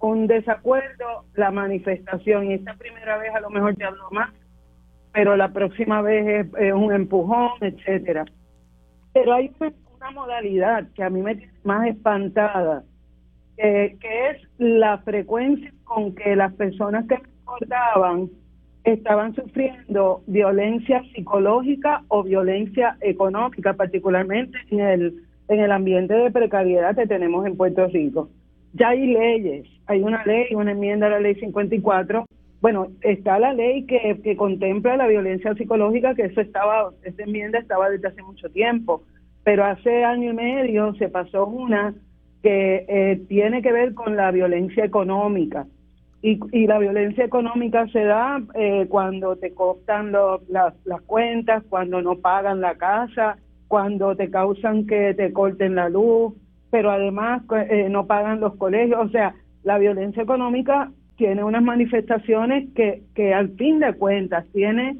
un 0.00 0.26
desacuerdo, 0.26 1.24
la 1.34 1.50
manifestación 1.50 2.50
y 2.50 2.54
esta 2.54 2.74
primera 2.74 3.18
vez 3.18 3.34
a 3.34 3.40
lo 3.40 3.50
mejor 3.50 3.74
te 3.74 3.84
hablo 3.84 4.10
más, 4.10 4.30
pero 5.12 5.36
la 5.36 5.52
próxima 5.52 6.02
vez 6.02 6.46
es, 6.58 6.72
un 6.72 6.92
empujón, 6.92 7.52
etcétera. 7.60 8.24
Pero 9.12 9.32
hay 9.32 9.48
modalidad 10.12 10.86
que 10.94 11.02
a 11.02 11.10
mí 11.10 11.22
me 11.22 11.36
tiene 11.36 11.52
más 11.64 11.86
espantada, 11.88 12.84
que 13.56 13.96
es 14.30 14.38
la 14.58 14.98
frecuencia 14.98 15.72
con 15.84 16.14
que 16.14 16.36
las 16.36 16.52
personas 16.54 17.06
que 17.06 17.16
me 17.16 18.28
estaban 18.84 19.34
sufriendo 19.34 20.22
violencia 20.26 21.02
psicológica 21.14 22.02
o 22.08 22.22
violencia 22.22 22.96
económica, 23.00 23.74
particularmente 23.74 24.58
en 24.70 24.80
el, 24.80 25.22
en 25.48 25.60
el 25.60 25.72
ambiente 25.72 26.14
de 26.14 26.30
precariedad 26.30 26.94
que 26.94 27.06
tenemos 27.06 27.46
en 27.46 27.56
Puerto 27.56 27.86
Rico. 27.88 28.28
Ya 28.74 28.90
hay 28.90 29.06
leyes, 29.06 29.66
hay 29.86 30.02
una 30.02 30.24
ley, 30.24 30.54
una 30.54 30.72
enmienda 30.72 31.06
a 31.06 31.10
la 31.10 31.20
ley 31.20 31.34
54. 31.36 32.26
Bueno, 32.60 32.88
está 33.00 33.38
la 33.38 33.52
ley 33.52 33.86
que, 33.86 34.20
que 34.22 34.36
contempla 34.36 34.96
la 34.96 35.06
violencia 35.06 35.54
psicológica, 35.54 36.14
que 36.14 36.26
eso 36.26 36.40
estaba, 36.40 36.90
esa 37.02 37.22
enmienda 37.22 37.58
estaba 37.58 37.90
desde 37.90 38.08
hace 38.08 38.22
mucho 38.22 38.50
tiempo 38.50 39.02
pero 39.46 39.64
hace 39.64 40.02
año 40.02 40.32
y 40.32 40.34
medio 40.34 40.92
se 40.94 41.08
pasó 41.08 41.46
una 41.46 41.94
que 42.42 42.84
eh, 42.88 43.22
tiene 43.28 43.62
que 43.62 43.70
ver 43.70 43.94
con 43.94 44.16
la 44.16 44.32
violencia 44.32 44.84
económica. 44.84 45.68
Y, 46.20 46.40
y 46.50 46.66
la 46.66 46.80
violencia 46.80 47.24
económica 47.24 47.86
se 47.92 48.02
da 48.02 48.42
eh, 48.54 48.86
cuando 48.88 49.36
te 49.36 49.54
costan 49.54 50.10
las, 50.10 50.74
las 50.84 51.00
cuentas, 51.02 51.62
cuando 51.68 52.02
no 52.02 52.16
pagan 52.16 52.60
la 52.60 52.74
casa, 52.74 53.36
cuando 53.68 54.16
te 54.16 54.30
causan 54.30 54.84
que 54.84 55.14
te 55.14 55.32
corten 55.32 55.76
la 55.76 55.90
luz, 55.90 56.34
pero 56.70 56.90
además 56.90 57.42
eh, 57.70 57.86
no 57.88 58.08
pagan 58.08 58.40
los 58.40 58.56
colegios. 58.56 58.98
O 58.98 59.10
sea, 59.10 59.36
la 59.62 59.78
violencia 59.78 60.24
económica 60.24 60.90
tiene 61.16 61.44
unas 61.44 61.62
manifestaciones 61.62 62.68
que, 62.74 63.04
que 63.14 63.32
al 63.32 63.50
fin 63.50 63.78
de 63.78 63.94
cuentas 63.94 64.44
tiene 64.52 64.96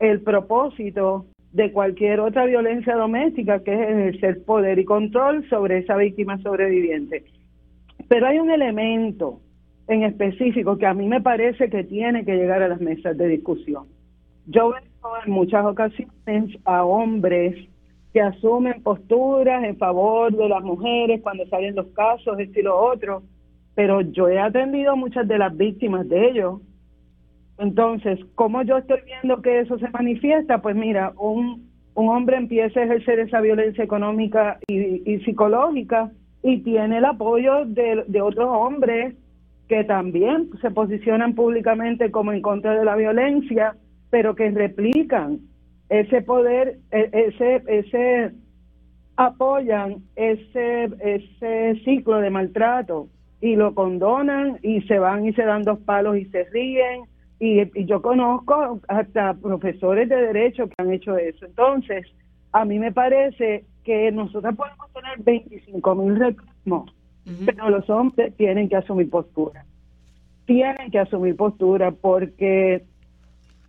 el 0.00 0.20
propósito 0.20 1.26
de 1.54 1.70
cualquier 1.70 2.18
otra 2.18 2.46
violencia 2.46 2.96
doméstica, 2.96 3.62
que 3.62 3.72
es 3.72 3.80
ejercer 3.80 4.44
poder 4.44 4.80
y 4.80 4.84
control 4.84 5.48
sobre 5.48 5.78
esa 5.78 5.96
víctima 5.96 6.36
sobreviviente. 6.38 7.24
Pero 8.08 8.26
hay 8.26 8.40
un 8.40 8.50
elemento 8.50 9.40
en 9.86 10.02
específico 10.02 10.76
que 10.76 10.86
a 10.86 10.94
mí 10.94 11.06
me 11.06 11.20
parece 11.20 11.70
que 11.70 11.84
tiene 11.84 12.24
que 12.24 12.34
llegar 12.34 12.60
a 12.60 12.68
las 12.68 12.80
mesas 12.80 13.16
de 13.16 13.28
discusión. 13.28 13.86
Yo 14.46 14.70
veo 14.70 14.80
en 15.24 15.32
muchas 15.32 15.64
ocasiones 15.64 16.58
a 16.64 16.84
hombres 16.84 17.68
que 18.12 18.20
asumen 18.20 18.82
posturas 18.82 19.62
en 19.62 19.76
favor 19.76 20.36
de 20.36 20.48
las 20.48 20.62
mujeres 20.62 21.20
cuando 21.22 21.46
salen 21.46 21.76
los 21.76 21.86
casos, 21.88 22.38
esto 22.38 22.58
y 22.58 22.62
lo 22.64 22.76
otro, 22.76 23.22
pero 23.76 24.00
yo 24.00 24.28
he 24.28 24.40
atendido 24.40 24.92
a 24.92 24.96
muchas 24.96 25.28
de 25.28 25.38
las 25.38 25.56
víctimas 25.56 26.08
de 26.08 26.30
ellos. 26.30 26.60
Entonces, 27.58 28.18
¿cómo 28.34 28.62
yo 28.62 28.78
estoy 28.78 29.00
viendo 29.06 29.40
que 29.42 29.60
eso 29.60 29.78
se 29.78 29.88
manifiesta? 29.90 30.60
Pues 30.60 30.74
mira, 30.74 31.12
un, 31.16 31.70
un 31.94 32.08
hombre 32.08 32.36
empieza 32.36 32.80
a 32.80 32.84
ejercer 32.84 33.20
esa 33.20 33.40
violencia 33.40 33.84
económica 33.84 34.58
y, 34.66 35.08
y 35.10 35.20
psicológica 35.20 36.10
y 36.42 36.58
tiene 36.58 36.98
el 36.98 37.04
apoyo 37.04 37.64
de, 37.64 38.04
de 38.06 38.20
otros 38.20 38.48
hombres 38.50 39.14
que 39.68 39.84
también 39.84 40.50
se 40.60 40.70
posicionan 40.70 41.34
públicamente 41.34 42.10
como 42.10 42.32
en 42.32 42.42
contra 42.42 42.78
de 42.78 42.84
la 42.84 42.96
violencia, 42.96 43.76
pero 44.10 44.34
que 44.34 44.50
replican 44.50 45.40
ese 45.88 46.22
poder, 46.22 46.78
e, 46.90 47.08
ese, 47.12 47.62
ese 47.66 48.32
apoyan 49.16 50.02
ese, 50.16 50.88
ese 51.00 51.80
ciclo 51.84 52.18
de 52.18 52.30
maltrato 52.30 53.08
y 53.40 53.56
lo 53.56 53.74
condonan 53.74 54.58
y 54.62 54.82
se 54.82 54.98
van 54.98 55.26
y 55.26 55.32
se 55.34 55.44
dan 55.44 55.62
dos 55.62 55.78
palos 55.80 56.16
y 56.16 56.24
se 56.26 56.44
ríen. 56.44 57.02
Y, 57.40 57.84
yo 57.84 58.00
conozco 58.00 58.80
hasta 58.88 59.34
profesores 59.34 60.08
de 60.08 60.16
derecho 60.16 60.68
que 60.68 60.74
han 60.78 60.92
hecho 60.92 61.16
eso. 61.16 61.46
Entonces, 61.46 62.06
a 62.52 62.64
mí 62.64 62.78
me 62.78 62.92
parece 62.92 63.64
que 63.84 64.10
nosotros 64.12 64.54
podemos 64.56 64.90
tener 64.92 65.18
25 65.18 65.94
mil 65.96 66.16
reclamos, 66.16 66.94
pero 67.44 67.70
los 67.70 67.88
hombres 67.90 68.34
tienen 68.36 68.68
que 68.68 68.76
asumir 68.76 69.10
postura. 69.10 69.64
Tienen 70.46 70.90
que 70.90 70.98
asumir 70.98 71.36
postura 71.36 71.90
porque 71.90 72.84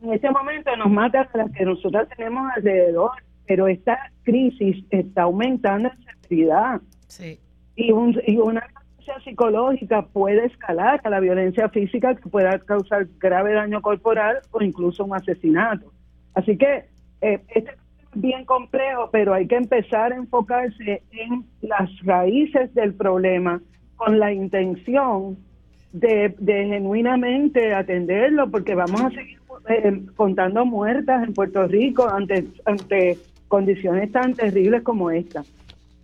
en 0.01 0.13
este 0.13 0.29
momento 0.29 0.75
nos 0.75 0.91
mata 0.91 1.21
a 1.33 1.37
las 1.37 1.51
que 1.51 1.65
nosotros 1.65 2.07
tenemos 2.15 2.49
alrededor, 2.55 3.11
pero 3.47 3.67
esta 3.67 4.11
crisis 4.23 4.83
está 4.89 5.23
aumentando 5.23 5.89
en 5.89 6.21
severidad. 6.21 6.81
Sí. 7.07 7.39
Y, 7.75 7.91
un, 7.91 8.21
y 8.25 8.37
una 8.37 8.67
violencia 9.05 9.23
psicológica 9.23 10.01
puede 10.01 10.45
escalar 10.45 11.01
a 11.03 11.09
la 11.09 11.19
violencia 11.19 11.69
física 11.69 12.15
que 12.15 12.29
pueda 12.29 12.57
causar 12.59 13.07
grave 13.19 13.53
daño 13.53 13.81
corporal 13.81 14.37
o 14.51 14.61
incluso 14.61 15.03
un 15.05 15.13
asesinato. 15.13 15.91
Así 16.33 16.57
que 16.57 16.85
eh, 17.21 17.41
este 17.49 17.71
es 17.71 17.77
bien 18.21 18.45
complejo, 18.45 19.09
pero 19.11 19.33
hay 19.33 19.47
que 19.47 19.55
empezar 19.55 20.11
a 20.11 20.15
enfocarse 20.15 21.03
en 21.11 21.45
las 21.61 21.89
raíces 22.03 22.73
del 22.73 22.93
problema 22.93 23.61
con 23.95 24.19
la 24.19 24.33
intención 24.33 25.37
de, 25.93 26.35
genuinamente 26.47 27.73
atenderlo, 27.73 28.49
porque 28.49 28.75
vamos 28.75 29.01
a 29.01 29.09
seguir 29.11 29.39
eh, 29.69 30.01
contando 30.15 30.65
muertas 30.65 31.25
en 31.25 31.33
Puerto 31.33 31.65
Rico 31.67 32.09
ante, 32.09 32.45
ante 32.65 33.17
condiciones 33.47 34.11
tan 34.11 34.33
terribles 34.33 34.81
como 34.81 35.11
esta. 35.11 35.43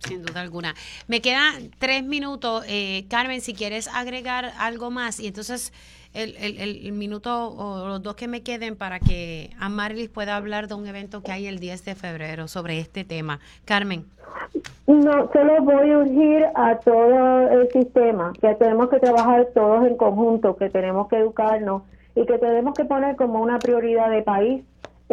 Sin 0.06 0.22
duda 0.22 0.40
alguna. 0.40 0.74
Me 1.06 1.20
quedan 1.20 1.70
tres 1.78 2.02
minutos. 2.02 2.64
Eh, 2.68 3.04
Carmen, 3.08 3.40
si 3.40 3.54
quieres 3.54 3.88
agregar 3.88 4.52
algo 4.58 4.90
más, 4.90 5.20
y 5.20 5.28
entonces 5.28 5.72
el, 6.14 6.36
el, 6.36 6.58
el, 6.58 6.92
minuto 6.92 7.50
o 7.50 7.88
los 7.88 8.02
dos 8.02 8.16
que 8.16 8.28
me 8.28 8.42
queden 8.42 8.76
para 8.76 9.00
que 9.00 9.50
Amarilis 9.58 10.08
pueda 10.08 10.36
hablar 10.36 10.68
de 10.68 10.74
un 10.74 10.86
evento 10.86 11.22
que 11.22 11.32
hay 11.32 11.46
el 11.46 11.58
10 11.58 11.84
de 11.84 11.94
febrero 11.94 12.48
sobre 12.48 12.78
este 12.78 13.04
tema. 13.04 13.40
Carmen. 13.64 14.04
No, 14.86 15.30
solo 15.32 15.62
voy 15.62 15.90
a 15.90 15.98
urgir 15.98 16.46
a 16.54 16.76
todo 16.78 17.48
el 17.48 17.70
sistema, 17.70 18.32
que 18.40 18.54
tenemos 18.56 18.88
que 18.90 18.98
trabajar 18.98 19.48
todos 19.54 19.86
en 19.86 19.96
conjunto, 19.96 20.56
que 20.56 20.68
tenemos 20.68 21.08
que 21.08 21.16
educarnos 21.16 21.82
y 22.14 22.26
que 22.26 22.38
tenemos 22.38 22.74
que 22.74 22.84
poner 22.84 23.16
como 23.16 23.40
una 23.40 23.58
prioridad 23.58 24.10
de 24.10 24.22
país 24.22 24.64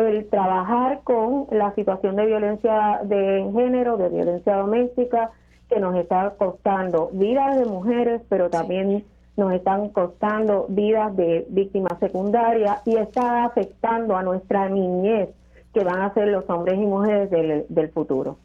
el 0.08 0.28
trabajar 0.30 1.02
con 1.04 1.48
la 1.52 1.74
situación 1.76 2.16
de 2.16 2.26
violencia 2.26 3.02
de 3.04 3.50
género, 3.54 3.98
de 3.98 4.10
violencia 4.10 4.56
doméstica, 4.56 5.32
que 5.70 5.80
nos 5.80 5.96
está 5.96 6.36
costando 6.38 7.10
vidas 7.14 7.58
de 7.58 7.66
mujeres, 7.66 8.22
pero 8.30 8.50
también 8.50 9.06
nos 9.38 9.54
están 9.54 9.90
costando 9.90 10.66
vidas 10.70 11.16
de 11.16 11.46
víctimas 11.50 11.98
secundarias 12.00 12.82
y 12.86 12.98
está 12.98 13.46
afectando 13.46 14.18
a 14.18 14.24
nuestra 14.24 14.68
niñez, 14.70 15.30
que 15.74 15.84
van 15.84 16.02
a 16.02 16.14
ser 16.14 16.28
los 16.28 16.50
hombres 16.50 16.76
y 16.76 16.86
mujeres 16.86 17.30
del, 17.30 17.66
del 17.70 17.90
futuro. 17.90 18.38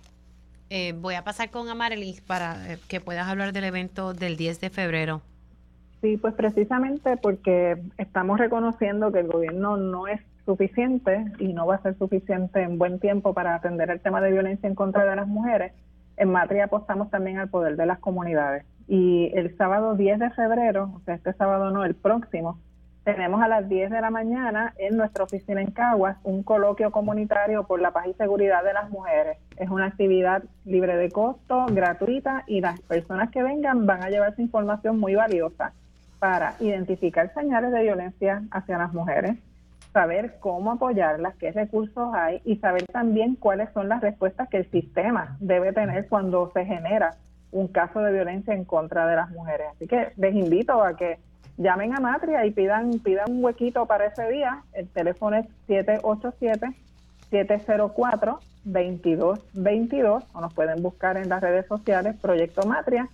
Eh, 0.71 0.93
voy 0.93 1.15
a 1.15 1.25
pasar 1.25 1.51
con 1.51 1.69
Amarelis 1.69 2.21
para 2.21 2.73
eh, 2.73 2.79
que 2.89 3.01
puedas 3.01 3.29
hablar 3.29 3.53
del 3.53 3.65
evento 3.65 4.13
del 4.13 4.37
10 4.37 4.61
de 4.61 4.71
febrero. 4.71 5.23
Sí, 6.01 6.17
pues 6.17 6.35
precisamente 6.35 7.17
porque 7.17 7.81
estamos 7.97 8.39
reconociendo 8.39 9.11
que 9.11 9.21
el 9.21 9.29
gobierno 9.29 9.77
no 9.77 10.07
es 10.07 10.21
suficiente 10.45 11.25
y 11.39 11.53
no 11.53 11.66
va 11.66 11.77
a 11.77 11.83
ser 11.83 11.97
suficiente 11.99 12.62
en 12.62 12.79
buen 12.79 12.99
tiempo 13.01 13.33
para 13.35 13.55
atender 13.55 13.91
el 13.91 14.01
tema 14.01 14.21
de 14.21 14.33
violencia 14.33 14.69
en 14.69 14.75
contra 14.75 15.05
de 15.05 15.16
las 15.16 15.27
mujeres. 15.27 15.73
En 16.16 16.31
Matria 16.31 16.65
apostamos 16.65 17.11
también 17.11 17.39
al 17.39 17.49
poder 17.49 17.77
de 17.77 17.87
las 17.87 17.99
comunidades. 17.99 18.65
Y 18.87 19.31
el 19.35 19.57
sábado 19.57 19.95
10 19.95 20.19
de 20.19 20.31
febrero, 20.31 20.93
o 20.95 21.01
sea, 21.01 21.15
este 21.15 21.33
sábado 21.33 21.71
no, 21.71 21.85
el 21.85 21.95
próximo, 21.95 22.59
tenemos 23.05 23.43
a 23.43 23.49
las 23.49 23.69
10 23.69 23.91
de 23.91 24.01
la 24.01 24.11
mañana 24.11 24.73
en 24.79 24.97
nuestra 24.97 25.25
oficina 25.25 25.61
en 25.61 25.71
Caguas 25.71 26.16
un 26.25 26.43
coloquio 26.43 26.91
comunitario 26.91 27.65
por 27.65 27.81
la 27.81 27.91
paz 27.91 28.07
y 28.07 28.15
seguridad 28.15 28.65
de 28.65 28.73
las 28.73 28.91
mujeres. 28.91 29.37
Es 29.57 29.69
una 29.69 29.87
actividad 29.87 30.43
libre 30.65 30.97
de 30.97 31.11
costo, 31.11 31.66
gratuita 31.69 32.45
y 32.47 32.62
las 32.62 32.81
personas 32.81 33.31
que 33.31 33.43
vengan 33.43 33.85
van 33.85 34.03
a 34.03 34.09
llevarse 34.09 34.41
información 34.41 34.99
muy 34.99 35.15
valiosa 35.15 35.73
para 36.19 36.55
identificar 36.61 37.33
señales 37.35 37.73
de 37.73 37.83
violencia 37.83 38.43
hacia 38.51 38.79
las 38.79 38.95
mujeres, 38.95 39.37
saber 39.95 40.37
cómo 40.41 40.73
apoyarlas, 40.73 41.37
qué 41.37 41.53
recursos 41.53 42.12
hay 42.12 42.43
y 42.45 42.57
saber 42.57 42.85
también 42.87 43.37
cuáles 43.37 43.71
son 43.73 43.89
las 43.89 44.03
respuestas 44.03 44.51
que 44.51 44.59
el 44.59 44.71
sistema 44.71 45.39
debe 45.41 45.73
tener 45.73 46.07
cuando 46.09 46.51
se 46.53 46.66
genera 46.66 47.16
un 47.53 47.69
caso 47.69 48.01
de 48.01 48.12
violencia 48.12 48.53
en 48.53 48.65
contra 48.65 49.07
de 49.07 49.15
las 49.15 49.31
mujeres. 49.31 49.69
Así 49.77 49.87
que 49.87 50.09
les 50.16 50.35
invito 50.35 50.83
a 50.83 50.97
que 50.97 51.21
llamen 51.57 51.95
a 51.95 52.01
Matria 52.01 52.45
y 52.45 52.51
pidan, 52.51 52.99
pidan 52.99 53.31
un 53.31 53.45
huequito 53.45 53.87
para 53.87 54.07
ese 54.07 54.29
día. 54.29 54.65
El 54.73 54.89
teléfono 54.89 55.37
es 55.37 55.47
787-704-2222 57.31 60.25
o 60.33 60.41
nos 60.41 60.53
pueden 60.53 60.83
buscar 60.83 61.16
en 61.16 61.29
las 61.29 61.41
redes 61.41 61.66
sociales 61.66 62.16
Proyecto 62.21 62.66
Matria 62.66 63.09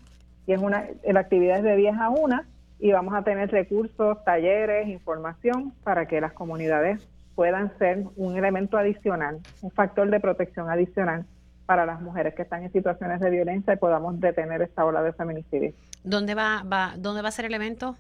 y 0.47 0.55
es 0.55 0.63
una, 0.63 0.87
la 1.05 1.21
actividad 1.21 1.59
es 1.59 1.65
de 1.65 1.77
10 1.77 1.99
a 1.99 2.09
1 2.09 2.41
y 2.81 2.93
vamos 2.93 3.15
a 3.15 3.23
tener 3.23 3.51
recursos, 3.51 4.25
talleres, 4.25 4.89
información 4.89 5.73
para 5.85 6.07
que 6.07 6.21
las 6.21 6.33
comunidades 6.33 7.07
puedan 7.35 7.77
ser 7.79 8.05
un 8.17 8.37
elemento 8.37 8.79
adicional, 8.79 9.41
un 9.61 9.71
factor 9.71 10.11
de 10.11 10.19
protección 10.19 10.71
adicional 10.71 11.27
para 11.67 11.87
las 11.87 12.01
mujeres 12.01 12.35
que 12.35 12.43
están 12.43 12.65
en 12.65 12.73
situaciones 12.73 13.21
de 13.21 13.31
violencia 13.31 13.75
y 13.75 13.77
podamos 13.77 14.19
detener 14.19 14.63
esta 14.63 14.85
ola 14.85 15.03
de 15.03 15.13
feminicidio. 15.13 15.73
¿Dónde 16.03 16.35
va, 16.35 16.65
va, 16.65 16.95
¿Dónde 16.99 17.23
va 17.23 17.29
a 17.29 17.33
ser 17.33 17.45
el 17.45 17.55
evento? 17.55 17.97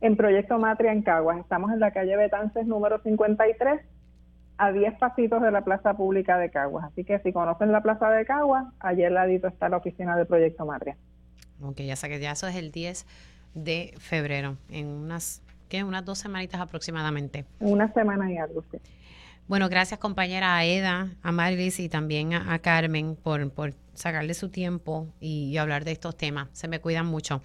En 0.00 0.16
Proyecto 0.16 0.58
Matria 0.58 0.92
en 0.92 1.02
Caguas. 1.02 1.38
Estamos 1.38 1.72
en 1.72 1.80
la 1.80 1.92
calle 1.92 2.16
Betances 2.16 2.66
número 2.66 3.00
53 3.00 3.80
a 4.58 4.72
10 4.72 4.98
pasitos 4.98 5.40
de 5.40 5.50
la 5.52 5.62
plaza 5.62 5.94
pública 5.94 6.38
de 6.38 6.50
Caguas. 6.50 6.84
Así 6.84 7.04
que 7.04 7.18
si 7.20 7.32
conocen 7.32 7.72
la 7.72 7.82
plaza 7.82 8.10
de 8.10 8.26
Caguas, 8.26 8.66
allí 8.80 9.04
al 9.04 9.14
ladito 9.14 9.46
está 9.46 9.68
la 9.68 9.76
oficina 9.78 10.16
de 10.16 10.26
Proyecto 10.26 10.66
Matria. 10.66 10.96
Ok, 11.62 11.80
ya 11.80 11.96
sé 11.96 12.08
que 12.08 12.20
ya 12.20 12.32
eso 12.32 12.46
es 12.46 12.56
el 12.56 12.70
10 12.70 13.06
de 13.54 13.94
febrero, 13.98 14.56
en 14.70 14.86
unas, 14.86 15.42
¿qué? 15.68 15.84
Unas 15.84 16.04
dos 16.04 16.18
semanitas 16.18 16.60
aproximadamente. 16.60 17.44
Una 17.60 17.92
semana 17.92 18.32
y 18.32 18.38
algo, 18.38 18.64
sí. 18.70 18.78
Bueno, 19.48 19.70
gracias 19.70 19.98
compañera 19.98 20.56
a 20.56 20.64
Eda, 20.66 21.08
a 21.22 21.32
Marilis 21.32 21.80
y 21.80 21.88
también 21.88 22.34
a, 22.34 22.58
Carmen 22.58 23.16
por, 23.16 23.50
por 23.50 23.72
sacarle 23.94 24.34
su 24.34 24.50
tiempo 24.50 25.08
y, 25.20 25.56
hablar 25.56 25.84
de 25.84 25.92
estos 25.92 26.16
temas. 26.16 26.48
Se 26.52 26.68
me 26.68 26.80
cuidan 26.80 27.06
mucho. 27.06 27.40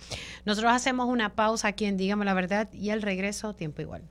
Nosotros 0.46 0.74
hacemos 0.74 1.08
una 1.08 1.36
pausa 1.36 1.70
aquí 1.70 1.86
en 1.86 1.96
Dígame 1.96 2.26
la 2.26 2.34
Verdad 2.34 2.68
y 2.74 2.90
al 2.90 3.02
regreso, 3.02 3.54
tiempo 3.54 3.82
igual. 3.82 4.02